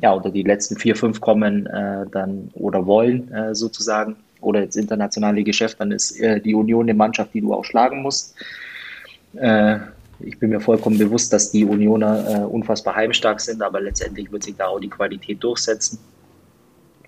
ja, 0.00 0.12
unter 0.12 0.30
die 0.30 0.42
letzten 0.42 0.76
vier, 0.76 0.96
fünf 0.96 1.20
kommen, 1.20 1.68
dann 2.10 2.50
oder 2.54 2.86
wollen 2.86 3.30
sozusagen, 3.52 4.16
oder 4.40 4.62
ins 4.62 4.76
internationale 4.76 5.42
Geschäft, 5.44 5.80
dann 5.80 5.92
ist 5.92 6.18
die 6.18 6.54
Union 6.54 6.84
eine 6.84 6.94
Mannschaft, 6.94 7.34
die 7.34 7.40
du 7.40 7.54
auch 7.54 7.64
schlagen 7.64 8.02
musst. 8.02 8.34
ich 9.32 10.38
bin 10.38 10.50
mir 10.50 10.60
vollkommen 10.60 10.98
bewusst, 10.98 11.32
dass 11.32 11.50
die 11.50 11.64
Unioner 11.64 12.48
unfassbar 12.50 12.96
heimstark 12.96 13.40
sind, 13.40 13.62
aber 13.62 13.80
letztendlich 13.80 14.30
wird 14.32 14.42
sich 14.42 14.56
da 14.56 14.66
auch 14.66 14.80
die 14.80 14.90
Qualität 14.90 15.42
durchsetzen. 15.42 15.98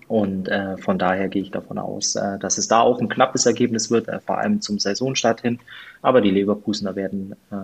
Und 0.07 0.47
äh, 0.47 0.77
von 0.77 0.99
daher 0.99 1.27
gehe 1.27 1.41
ich 1.41 1.49
davon 1.49 1.79
aus, 1.79 2.15
äh, 2.15 2.37
dass 2.39 2.59
es 2.59 2.67
da 2.67 2.81
auch 2.81 2.99
ein 2.99 3.09
knappes 3.09 3.45
Ergebnis 3.45 3.89
wird, 3.89 4.07
äh, 4.07 4.19
vor 4.19 4.37
allem 4.37 4.61
zum 4.61 4.77
Saisonstart 4.79 5.41
hin. 5.41 5.59
Aber 6.01 6.21
die 6.21 6.29
Leverkusener 6.29 6.95
werden 6.95 7.35
äh, 7.51 7.55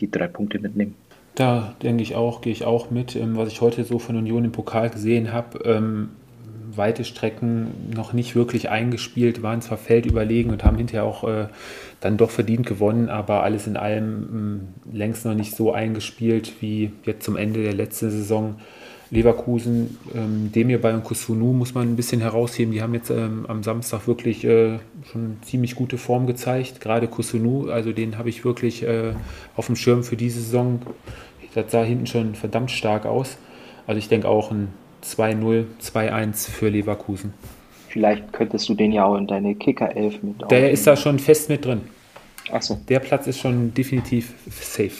die 0.00 0.10
drei 0.10 0.26
Punkte 0.26 0.58
mitnehmen. 0.58 0.96
Da 1.34 1.74
denke 1.82 2.02
ich 2.02 2.14
auch, 2.14 2.40
gehe 2.40 2.52
ich 2.52 2.64
auch 2.64 2.90
mit. 2.90 3.14
Ähm, 3.16 3.36
was 3.36 3.48
ich 3.48 3.60
heute 3.60 3.84
so 3.84 3.98
von 3.98 4.16
Union 4.16 4.44
im 4.44 4.52
Pokal 4.52 4.90
gesehen 4.90 5.32
habe, 5.32 5.58
ähm, 5.64 6.10
weite 6.76 7.04
Strecken 7.04 7.90
noch 7.94 8.12
nicht 8.12 8.34
wirklich 8.34 8.70
eingespielt, 8.70 9.42
waren 9.42 9.62
zwar 9.62 9.78
feldüberlegen 9.78 10.52
und 10.52 10.64
haben 10.64 10.76
hinterher 10.76 11.04
auch 11.04 11.24
äh, 11.24 11.46
dann 12.00 12.16
doch 12.16 12.30
verdient 12.30 12.66
gewonnen, 12.66 13.08
aber 13.08 13.42
alles 13.42 13.66
in 13.66 13.76
allem 13.76 14.62
äh, 14.92 14.96
längst 14.96 15.24
noch 15.24 15.34
nicht 15.34 15.54
so 15.56 15.72
eingespielt 15.72 16.54
wie 16.60 16.92
jetzt 17.04 17.24
zum 17.24 17.36
Ende 17.36 17.62
der 17.62 17.74
letzten 17.74 18.10
Saison. 18.10 18.56
Leverkusen, 19.12 19.98
ähm, 20.14 20.50
Demirbay 20.52 20.94
und 20.94 21.04
Kusunu 21.04 21.52
muss 21.52 21.74
man 21.74 21.86
ein 21.86 21.96
bisschen 21.96 22.22
herausheben. 22.22 22.72
Die 22.72 22.80
haben 22.80 22.94
jetzt 22.94 23.10
ähm, 23.10 23.44
am 23.46 23.62
Samstag 23.62 24.06
wirklich 24.06 24.42
äh, 24.42 24.78
schon 25.12 25.36
ziemlich 25.42 25.74
gute 25.74 25.98
Form 25.98 26.26
gezeigt. 26.26 26.80
Gerade 26.80 27.08
Kusunu, 27.08 27.68
also 27.68 27.92
den 27.92 28.16
habe 28.16 28.30
ich 28.30 28.42
wirklich 28.42 28.84
äh, 28.84 29.12
auf 29.54 29.66
dem 29.66 29.76
Schirm 29.76 30.02
für 30.02 30.16
diese 30.16 30.40
Saison. 30.40 30.80
Das 31.54 31.70
sah 31.70 31.84
hinten 31.84 32.06
schon 32.06 32.34
verdammt 32.34 32.70
stark 32.70 33.04
aus. 33.04 33.36
Also 33.86 33.98
ich 33.98 34.08
denke 34.08 34.28
auch 34.28 34.50
ein 34.50 34.68
2-0, 35.04 35.64
2-1 35.82 36.50
für 36.50 36.68
Leverkusen. 36.68 37.34
Vielleicht 37.88 38.32
könntest 38.32 38.68
du 38.68 38.74
den 38.74 38.92
ja 38.92 39.04
auch 39.04 39.16
in 39.16 39.26
deine 39.26 39.54
Kicker-Elf 39.54 40.22
mit 40.22 40.50
Der 40.50 40.70
ist 40.70 40.86
da 40.86 40.96
schon 40.96 41.18
fest 41.18 41.48
mit 41.48 41.64
drin. 41.64 41.82
Ach 42.50 42.62
so. 42.62 42.80
Der 42.88 43.00
Platz 43.00 43.26
ist 43.26 43.38
schon 43.38 43.74
definitiv 43.74 44.34
safe. 44.50 44.92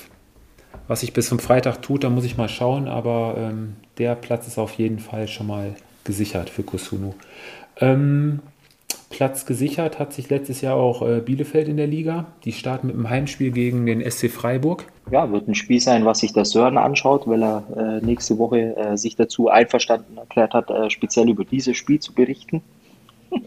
Was 0.88 1.00
sich 1.00 1.12
bis 1.12 1.28
zum 1.28 1.38
Freitag 1.38 1.80
tut, 1.80 2.05
da 2.05 2.11
muss 2.11 2.24
ich 2.24 2.36
mal 2.36 2.48
schauen, 2.48 2.88
aber 2.88 3.34
ähm, 3.38 3.76
der 3.98 4.14
Platz 4.14 4.46
ist 4.46 4.59
auf 4.59 4.72
jeden 4.74 4.98
Fall 4.98 5.28
schon 5.28 5.46
mal 5.46 5.74
gesichert 6.05 6.50
für 6.50 6.62
Kusunu. 6.62 7.14
Ähm, 7.80 8.40
Platz 9.11 9.47
gesichert 9.47 9.99
hat 9.99 10.12
sich 10.12 10.30
letztes 10.30 10.61
Jahr 10.62 10.76
auch 10.76 11.07
äh, 11.07 11.20
Bielefeld 11.20 11.68
in 11.68 11.76
der 11.76 11.86
Liga. 11.86 12.26
Die 12.45 12.53
starten 12.53 12.88
mit 12.88 12.97
einem 12.97 13.11
Heimspiel 13.11 13.51
gegen 13.51 13.86
den 13.86 14.03
SC 14.11 14.30
Freiburg. 14.30 14.86
Ja, 15.11 15.30
wird 15.30 15.49
ein 15.49 15.55
Spiel 15.55 15.80
sein, 15.80 16.05
was 16.05 16.20
sich 16.20 16.32
der 16.32 16.45
Sören 16.45 16.78
anschaut, 16.78 17.26
weil 17.26 17.43
er 17.43 17.64
äh, 17.76 18.05
nächste 18.05 18.38
Woche 18.38 18.76
äh, 18.76 18.97
sich 18.97 19.16
dazu 19.16 19.49
einverstanden 19.49 20.16
erklärt 20.16 20.55
hat, 20.55 20.70
äh, 20.70 20.90
speziell 20.90 21.28
über 21.28 21.45
dieses 21.45 21.76
Spiel 21.76 22.01
zu 22.01 22.12
berichten. 22.12 22.62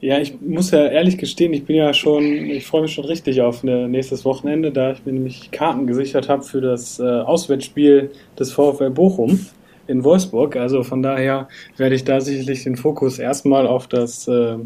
Ja, 0.00 0.18
ich 0.18 0.38
muss 0.42 0.70
ja 0.70 0.84
ehrlich 0.84 1.16
gestehen, 1.16 1.54
ich 1.54 1.64
bin 1.64 1.76
ja 1.76 1.94
schon, 1.94 2.24
ich 2.24 2.66
freue 2.66 2.82
mich 2.82 2.92
schon 2.92 3.06
richtig 3.06 3.40
auf 3.40 3.64
ne, 3.64 3.88
nächstes 3.88 4.26
Wochenende, 4.26 4.70
da 4.70 4.92
ich 4.92 5.06
mir 5.06 5.12
nämlich 5.12 5.50
Karten 5.50 5.86
gesichert 5.86 6.28
habe 6.28 6.42
für 6.42 6.60
das 6.60 7.00
äh, 7.00 7.02
Auswärtsspiel 7.04 8.10
des 8.38 8.52
VfL 8.52 8.90
Bochum 8.90 9.40
in 9.86 10.04
Wolfsburg. 10.04 10.56
Also 10.56 10.82
von 10.82 11.02
daher 11.02 11.48
werde 11.76 11.94
ich 11.94 12.04
da 12.04 12.20
sicherlich 12.20 12.64
den 12.64 12.76
Fokus 12.76 13.18
erstmal 13.18 13.66
auf 13.66 13.86
das, 13.86 14.28
äh, 14.28 14.56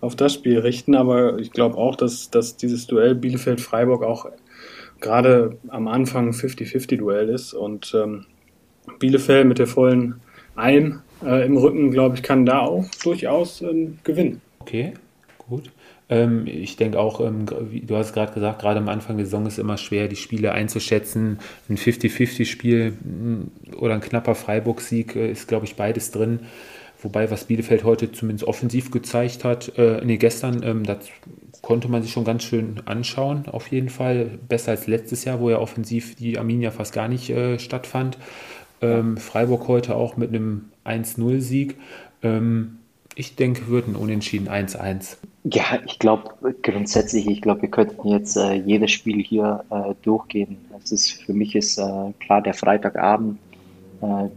auf 0.00 0.16
das 0.16 0.34
Spiel 0.34 0.58
richten. 0.58 0.94
Aber 0.94 1.38
ich 1.38 1.52
glaube 1.52 1.76
auch, 1.76 1.96
dass, 1.96 2.30
dass 2.30 2.56
dieses 2.56 2.86
Duell 2.86 3.14
Bielefeld-Freiburg 3.14 4.02
auch 4.02 4.26
gerade 5.00 5.58
am 5.68 5.88
Anfang 5.88 6.28
ein 6.28 6.32
50-50-Duell 6.32 7.28
ist. 7.28 7.54
Und 7.54 7.92
ähm, 7.94 8.26
Bielefeld 8.98 9.46
mit 9.46 9.58
der 9.58 9.66
vollen 9.66 10.20
Ein 10.54 11.00
äh, 11.24 11.46
im 11.46 11.56
Rücken, 11.56 11.90
glaube 11.90 12.16
ich, 12.16 12.22
kann 12.22 12.46
da 12.46 12.60
auch 12.60 12.86
durchaus 13.02 13.62
ähm, 13.62 13.98
gewinnen. 14.04 14.40
Okay, 14.60 14.94
gut. 15.38 15.70
Ähm, 16.12 16.46
ich 16.46 16.76
denke 16.76 17.00
auch, 17.00 17.20
ähm, 17.20 17.46
du 17.46 17.96
hast 17.96 18.12
gerade 18.12 18.34
gesagt, 18.34 18.60
gerade 18.60 18.78
am 18.78 18.88
Anfang 18.90 19.16
der 19.16 19.24
Saison 19.24 19.46
ist 19.46 19.54
es 19.54 19.58
immer 19.58 19.78
schwer, 19.78 20.08
die 20.08 20.16
Spiele 20.16 20.52
einzuschätzen. 20.52 21.38
Ein 21.70 21.78
50-50-Spiel 21.78 22.90
mm, 22.90 23.76
oder 23.78 23.94
ein 23.94 24.02
knapper 24.02 24.34
Freiburg-Sieg 24.34 25.16
äh, 25.16 25.30
ist, 25.30 25.48
glaube 25.48 25.64
ich, 25.64 25.74
beides 25.74 26.10
drin. 26.10 26.40
Wobei, 27.00 27.30
was 27.30 27.44
Bielefeld 27.44 27.82
heute 27.82 28.12
zumindest 28.12 28.46
offensiv 28.46 28.90
gezeigt 28.90 29.42
hat, 29.42 29.76
äh, 29.78 30.02
nee, 30.04 30.18
gestern, 30.18 30.62
ähm, 30.62 30.84
das 30.84 30.98
konnte 31.62 31.88
man 31.88 32.02
sich 32.02 32.12
schon 32.12 32.24
ganz 32.24 32.42
schön 32.44 32.82
anschauen, 32.84 33.46
auf 33.46 33.68
jeden 33.68 33.88
Fall. 33.88 34.38
Besser 34.48 34.72
als 34.72 34.86
letztes 34.86 35.24
Jahr, 35.24 35.40
wo 35.40 35.48
ja 35.48 35.58
offensiv 35.58 36.14
die 36.16 36.38
Arminia 36.38 36.72
fast 36.72 36.92
gar 36.92 37.08
nicht 37.08 37.30
äh, 37.30 37.58
stattfand. 37.58 38.18
Ähm, 38.82 39.16
Freiburg 39.16 39.66
heute 39.66 39.94
auch 39.94 40.18
mit 40.18 40.28
einem 40.28 40.66
1-0-Sieg. 40.84 41.76
Ähm, 42.22 42.80
ich 43.14 43.34
denke, 43.34 43.68
wird 43.68 43.88
ein 43.88 43.96
Unentschieden 43.96 44.48
1-1. 44.48 45.16
Ja, 45.44 45.80
ich 45.86 45.98
glaube 45.98 46.54
grundsätzlich, 46.62 47.26
ich 47.28 47.42
glaube, 47.42 47.62
wir 47.62 47.70
könnten 47.70 48.06
jetzt 48.08 48.36
äh, 48.36 48.52
jedes 48.52 48.92
Spiel 48.92 49.20
hier 49.22 49.64
äh, 49.70 49.94
durchgehen. 50.02 50.56
Das 50.70 50.92
ist, 50.92 51.10
für 51.10 51.32
mich 51.32 51.56
ist 51.56 51.78
äh, 51.78 52.12
klar 52.20 52.42
der 52.42 52.54
Freitagabend. 52.54 53.38
Äh, 54.02 54.28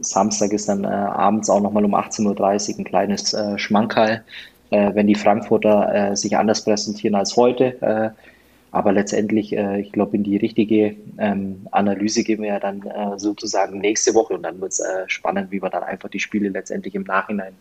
Samstag 0.00 0.52
ist 0.52 0.68
dann 0.68 0.84
äh, 0.84 0.86
abends 0.86 1.50
auch 1.50 1.60
nochmal 1.60 1.84
um 1.84 1.96
18.30 1.96 2.74
Uhr 2.74 2.78
ein 2.78 2.84
kleines 2.84 3.34
äh, 3.34 3.58
Schmankerl, 3.58 4.24
wenn 4.70 5.06
die 5.06 5.14
Frankfurter 5.14 6.16
sich 6.16 6.34
anders 6.34 6.64
präsentieren 6.64 7.14
als 7.14 7.36
heute. 7.36 8.14
aber 8.70 8.92
letztendlich, 8.92 9.52
ich 9.52 9.92
glaube, 9.92 10.16
in 10.16 10.22
die 10.22 10.38
richtige 10.38 10.96
ähm, 11.18 11.66
Analyse 11.72 12.24
gehen 12.24 12.40
wir 12.40 12.48
ja 12.48 12.58
dann 12.58 12.82
sozusagen 13.18 13.80
nächste 13.80 14.14
Woche 14.14 14.32
und 14.32 14.44
dann 14.44 14.62
wird 14.62 14.72
es 14.72 14.82
spannend, 15.08 15.50
wie 15.50 15.62
wir 15.62 15.68
dann 15.68 15.82
einfach 15.82 16.08
die 16.08 16.20
Spiele 16.20 16.48
letztendlich 16.48 16.94
im 16.94 17.02
Nachhinein 17.02 17.52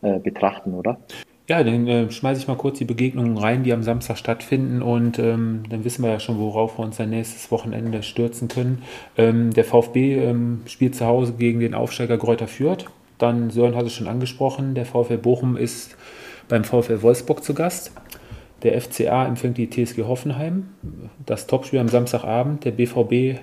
betrachten, 0.00 0.72
oder? 0.72 0.96
Ja, 1.46 1.62
dann 1.62 1.86
äh, 1.86 2.10
schmeiße 2.10 2.40
ich 2.40 2.48
mal 2.48 2.56
kurz 2.56 2.78
die 2.78 2.86
Begegnungen 2.86 3.36
rein, 3.36 3.64
die 3.64 3.74
am 3.74 3.82
Samstag 3.82 4.16
stattfinden 4.16 4.80
und 4.80 5.18
ähm, 5.18 5.64
dann 5.68 5.84
wissen 5.84 6.02
wir 6.02 6.10
ja 6.10 6.18
schon, 6.18 6.38
worauf 6.38 6.78
wir 6.78 6.84
uns 6.84 6.96
dann 6.96 7.10
nächstes 7.10 7.50
Wochenende 7.50 8.02
stürzen 8.02 8.48
können. 8.48 8.82
Ähm, 9.18 9.52
der 9.52 9.64
VfB 9.64 10.14
ähm, 10.24 10.62
spielt 10.64 10.94
zu 10.94 11.04
Hause 11.04 11.34
gegen 11.34 11.60
den 11.60 11.74
Aufsteiger 11.74 12.16
Gräuter 12.16 12.48
Fürth. 12.48 12.86
Dann, 13.18 13.50
Sören 13.50 13.76
hat 13.76 13.84
es 13.84 13.92
schon 13.92 14.08
angesprochen, 14.08 14.74
der 14.74 14.86
VfL 14.86 15.18
Bochum 15.18 15.58
ist 15.58 15.96
beim 16.48 16.64
VfL 16.64 17.02
Wolfsburg 17.02 17.44
zu 17.44 17.52
Gast. 17.52 17.92
Der 18.62 18.80
FCA 18.80 19.26
empfängt 19.26 19.58
die 19.58 19.68
TSG 19.68 20.04
Hoffenheim. 20.04 20.70
Das 21.26 21.46
Topspiel 21.46 21.78
am 21.78 21.88
Samstagabend, 21.88 22.64
der 22.64 22.70
BVB 22.70 23.40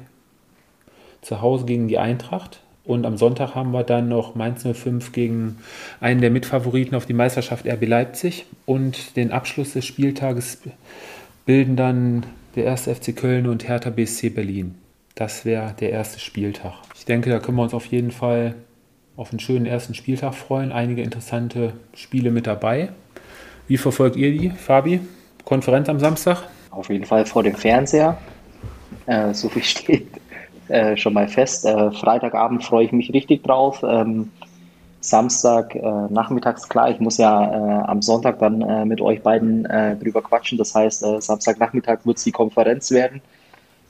zu 1.21 1.41
Hause 1.41 1.65
gegen 1.65 1.87
die 1.87 1.99
Eintracht. 1.99 2.63
Und 2.83 3.05
am 3.05 3.17
Sonntag 3.17 3.53
haben 3.53 3.71
wir 3.71 3.83
dann 3.83 4.09
noch 4.09 4.33
Mainz 4.35 4.63
05 4.63 5.11
gegen 5.11 5.57
einen 5.99 6.21
der 6.21 6.31
Mitfavoriten 6.31 6.95
auf 6.95 7.05
die 7.05 7.13
Meisterschaft 7.13 7.67
RB 7.67 7.87
Leipzig. 7.87 8.45
Und 8.65 9.15
den 9.15 9.31
Abschluss 9.31 9.73
des 9.73 9.85
Spieltages 9.85 10.59
bilden 11.45 11.75
dann 11.75 12.25
der 12.55 12.65
erste 12.65 12.93
FC 12.93 13.15
Köln 13.15 13.47
und 13.47 13.67
Hertha 13.67 13.91
BSC 13.91 14.29
Berlin. 14.29 14.75
Das 15.15 15.45
wäre 15.45 15.73
der 15.79 15.91
erste 15.91 16.19
Spieltag. 16.19 16.73
Ich 16.95 17.05
denke, 17.05 17.29
da 17.29 17.39
können 17.39 17.57
wir 17.57 17.63
uns 17.63 17.73
auf 17.73 17.85
jeden 17.85 18.11
Fall 18.11 18.55
auf 19.15 19.31
einen 19.31 19.39
schönen 19.39 19.65
ersten 19.65 19.93
Spieltag 19.93 20.33
freuen. 20.33 20.71
Einige 20.71 21.03
interessante 21.03 21.73
Spiele 21.93 22.31
mit 22.31 22.47
dabei. 22.47 22.89
Wie 23.67 23.77
verfolgt 23.77 24.15
ihr 24.15 24.31
die, 24.31 24.49
Fabi? 24.49 25.01
Konferenz 25.45 25.89
am 25.89 25.99
Samstag? 25.99 26.43
Auf 26.71 26.89
jeden 26.89 27.05
Fall 27.05 27.25
vor 27.25 27.43
dem 27.43 27.55
Fernseher. 27.55 28.17
Äh, 29.05 29.33
so 29.33 29.49
viel 29.49 29.63
steht 29.63 30.07
äh, 30.71 30.97
schon 30.97 31.13
mal 31.13 31.27
fest. 31.27 31.65
Äh, 31.65 31.91
Freitagabend 31.91 32.63
freue 32.63 32.85
ich 32.85 32.91
mich 32.91 33.13
richtig 33.13 33.43
drauf. 33.43 33.83
Ähm, 33.87 34.31
Samstag 35.01 35.75
äh, 35.75 35.81
nachmittags, 35.81 36.69
klar, 36.69 36.91
ich 36.91 36.99
muss 36.99 37.17
ja 37.17 37.43
äh, 37.43 37.83
am 37.85 38.01
Sonntag 38.01 38.39
dann 38.39 38.61
äh, 38.61 38.85
mit 38.85 39.01
euch 39.01 39.21
beiden 39.21 39.63
drüber 39.63 40.21
quatschen. 40.21 40.57
Das 40.57 40.75
heißt, 40.75 41.05
Samstagnachmittag 41.19 42.05
wird 42.05 42.17
es 42.17 42.23
die 42.23 42.31
Konferenz 42.31 42.91
werden. 42.91 43.21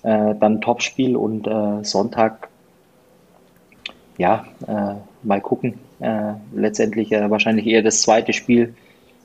dann 0.04 0.62
Topspiel 0.62 1.16
und 1.16 1.48
Sonntag, 1.86 2.50
ja, 4.18 4.46
mal 5.22 5.42
gucken. 5.42 5.76
letztendlich 6.56 7.12
wahrscheinlich 7.12 7.68
eher 7.68 7.84
das 7.84 8.02
zweite 8.02 8.34
Spiel, 8.34 8.74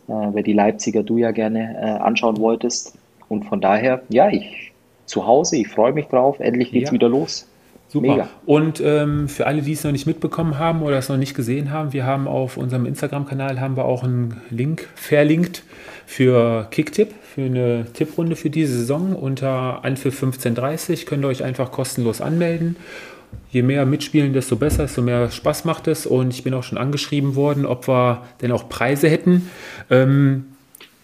wer 0.07 0.43
die 0.43 0.53
Leipziger 0.53 1.03
du 1.03 1.17
ja 1.19 1.31
gerne 1.31 2.01
anschauen 2.03 2.39
wolltest. 2.39 2.99
Und 3.29 3.45
von 3.45 3.61
daher, 3.61 4.03
ja, 4.09 4.29
ich 4.29 4.73
zu 5.07 5.27
Hause. 5.27 5.57
Ich 5.57 5.69
freue 5.69 5.93
mich 5.93 6.07
drauf. 6.07 6.41
Endlich 6.41 6.71
geht's 6.73 6.91
ja. 6.91 6.93
wieder 6.93 7.09
los. 7.09 7.47
Super. 7.89 8.09
Mega. 8.09 8.29
Und 8.45 8.81
ähm, 8.85 9.29
für 9.29 9.47
alle, 9.47 9.63
die 9.63 9.73
es 9.73 9.85
noch 9.85 9.93
nicht 9.93 10.07
mitbekommen 10.07 10.59
haben 10.59 10.83
oder 10.83 10.99
es 10.99 11.09
noch 11.09 11.17
nicht 11.17 11.35
gesehen 11.35 11.71
haben, 11.71 11.93
wir 11.93 12.05
haben 12.05 12.27
auf 12.27 12.57
unserem 12.57 12.85
Instagram-Kanal 12.85 13.61
haben 13.61 13.77
wir 13.77 13.85
auch 13.85 14.03
einen 14.03 14.41
Link 14.51 14.89
verlinkt 14.97 15.63
für 16.05 16.67
Kicktipp, 16.71 17.15
für 17.23 17.43
eine 17.43 17.87
Tipprunde 17.93 18.37
für 18.37 18.51
diese 18.51 18.77
Saison 18.77 19.15
unter 19.15 19.85
Anpfiff 19.85 20.23
15.30 20.23 21.07
könnt 21.07 21.25
ihr 21.25 21.29
euch 21.29 21.45
einfach 21.45 21.71
kostenlos 21.71 22.21
anmelden. 22.21 22.77
Je 23.51 23.63
mehr 23.63 23.87
mitspielen, 23.87 24.33
desto 24.33 24.57
besser, 24.57 24.85
desto 24.85 25.03
mehr 25.03 25.31
Spaß 25.31 25.65
macht 25.65 25.89
es. 25.89 26.07
Und 26.07 26.33
ich 26.33 26.43
bin 26.43 26.55
auch 26.55 26.63
schon 26.63 26.79
angeschrieben 26.79 27.35
worden, 27.35 27.67
ob 27.67 27.87
wir 27.89 28.23
denn 28.41 28.53
auch 28.53 28.69
Preise 28.69 29.09
hätten. 29.09 29.51
Ähm, 29.91 30.56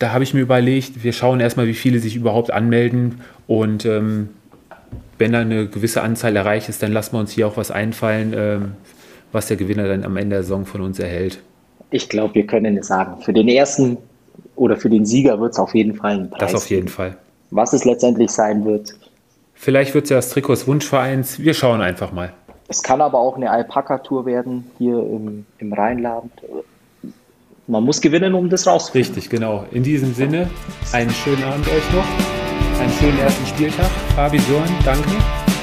da 0.02 0.12
habe 0.12 0.24
ich 0.24 0.34
mir 0.34 0.40
überlegt, 0.40 1.04
wir 1.04 1.12
schauen 1.12 1.38
erstmal, 1.38 1.68
wie 1.68 1.74
viele 1.74 2.00
sich 2.00 2.16
überhaupt 2.16 2.50
anmelden 2.50 3.20
und 3.46 3.86
ähm, 3.86 4.30
wenn 5.16 5.32
da 5.32 5.40
eine 5.40 5.68
gewisse 5.68 6.02
Anzahl 6.02 6.34
erreicht 6.34 6.68
ist, 6.68 6.82
dann 6.82 6.90
lassen 6.92 7.14
wir 7.14 7.20
uns 7.20 7.30
hier 7.30 7.46
auch 7.46 7.56
was 7.56 7.70
einfallen, 7.70 8.34
ähm, 8.36 8.72
was 9.30 9.46
der 9.46 9.56
Gewinner 9.56 9.86
dann 9.86 10.04
am 10.04 10.16
Ende 10.16 10.34
der 10.34 10.42
Saison 10.42 10.66
von 10.66 10.80
uns 10.80 10.98
erhält. 10.98 11.40
Ich 11.90 12.08
glaube, 12.08 12.34
wir 12.34 12.46
können 12.46 12.76
es 12.76 12.88
sagen. 12.88 13.22
Für 13.22 13.32
den 13.32 13.46
ersten 13.46 13.96
oder 14.56 14.76
für 14.76 14.90
den 14.90 15.06
Sieger 15.06 15.38
wird 15.38 15.52
es 15.52 15.58
auf 15.60 15.72
jeden 15.74 15.94
Fall 15.94 16.18
ein 16.18 16.30
Preis. 16.30 16.52
Das 16.52 16.54
auf 16.62 16.68
jeden 16.68 16.88
Fall. 16.88 17.16
Was 17.50 17.72
es 17.72 17.84
letztendlich 17.84 18.30
sein 18.30 18.64
wird. 18.64 18.94
Vielleicht 19.54 19.94
wird 19.94 20.04
es 20.04 20.10
ja 20.10 20.16
das 20.16 20.30
Trikot 20.30 20.54
des 20.54 20.66
Wunschvereins. 20.66 21.38
Wir 21.38 21.54
schauen 21.54 21.80
einfach 21.80 22.10
mal. 22.12 22.32
Es 22.66 22.82
kann 22.82 23.00
aber 23.00 23.20
auch 23.20 23.36
eine 23.36 23.50
Alpaka-Tour 23.50 24.26
werden 24.26 24.68
hier 24.78 24.98
im, 24.98 25.46
im 25.58 25.72
Rheinland 25.72 26.32
man 27.72 27.84
muss 27.84 28.00
gewinnen, 28.00 28.34
um 28.34 28.50
das 28.50 28.66
rauszufinden. 28.66 29.14
Richtig, 29.14 29.30
genau. 29.30 29.64
In 29.72 29.82
diesem 29.82 30.14
Sinne, 30.14 30.48
einen 30.92 31.10
schönen 31.10 31.42
Abend 31.42 31.66
euch 31.66 31.92
noch. 31.92 32.80
Einen 32.80 32.92
schönen 33.00 33.18
ersten 33.18 33.46
Spieltag. 33.46 33.90
Fabi 34.14 34.38
Sören, 34.40 34.68
danke. 34.84 35.08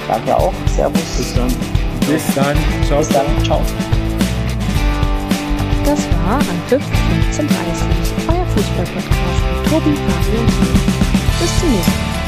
Danke 0.08 0.36
auch. 0.36 0.54
Servus. 0.76 1.02
Bis 1.18 1.34
dann. 1.36 1.54
Bis 2.10 2.36
dann. 2.36 2.58
Ciao. 2.88 3.00
Bis 3.00 3.10
dann. 3.10 3.26
Ciao. 3.44 3.62
Das 5.86 6.00
war 6.26 6.40
Anpfiff 6.40 6.84
1530, 7.28 8.28
euer 8.28 8.46
Fußball-Podcast 8.46 9.44
mit 9.54 9.72
Tobi, 9.72 9.96
Fabi 9.96 10.38
und 10.40 10.48
mir. 10.48 10.80
Bis 11.40 11.60
zum 11.60 11.72
nächsten 11.72 11.92
Mal. 11.92 12.19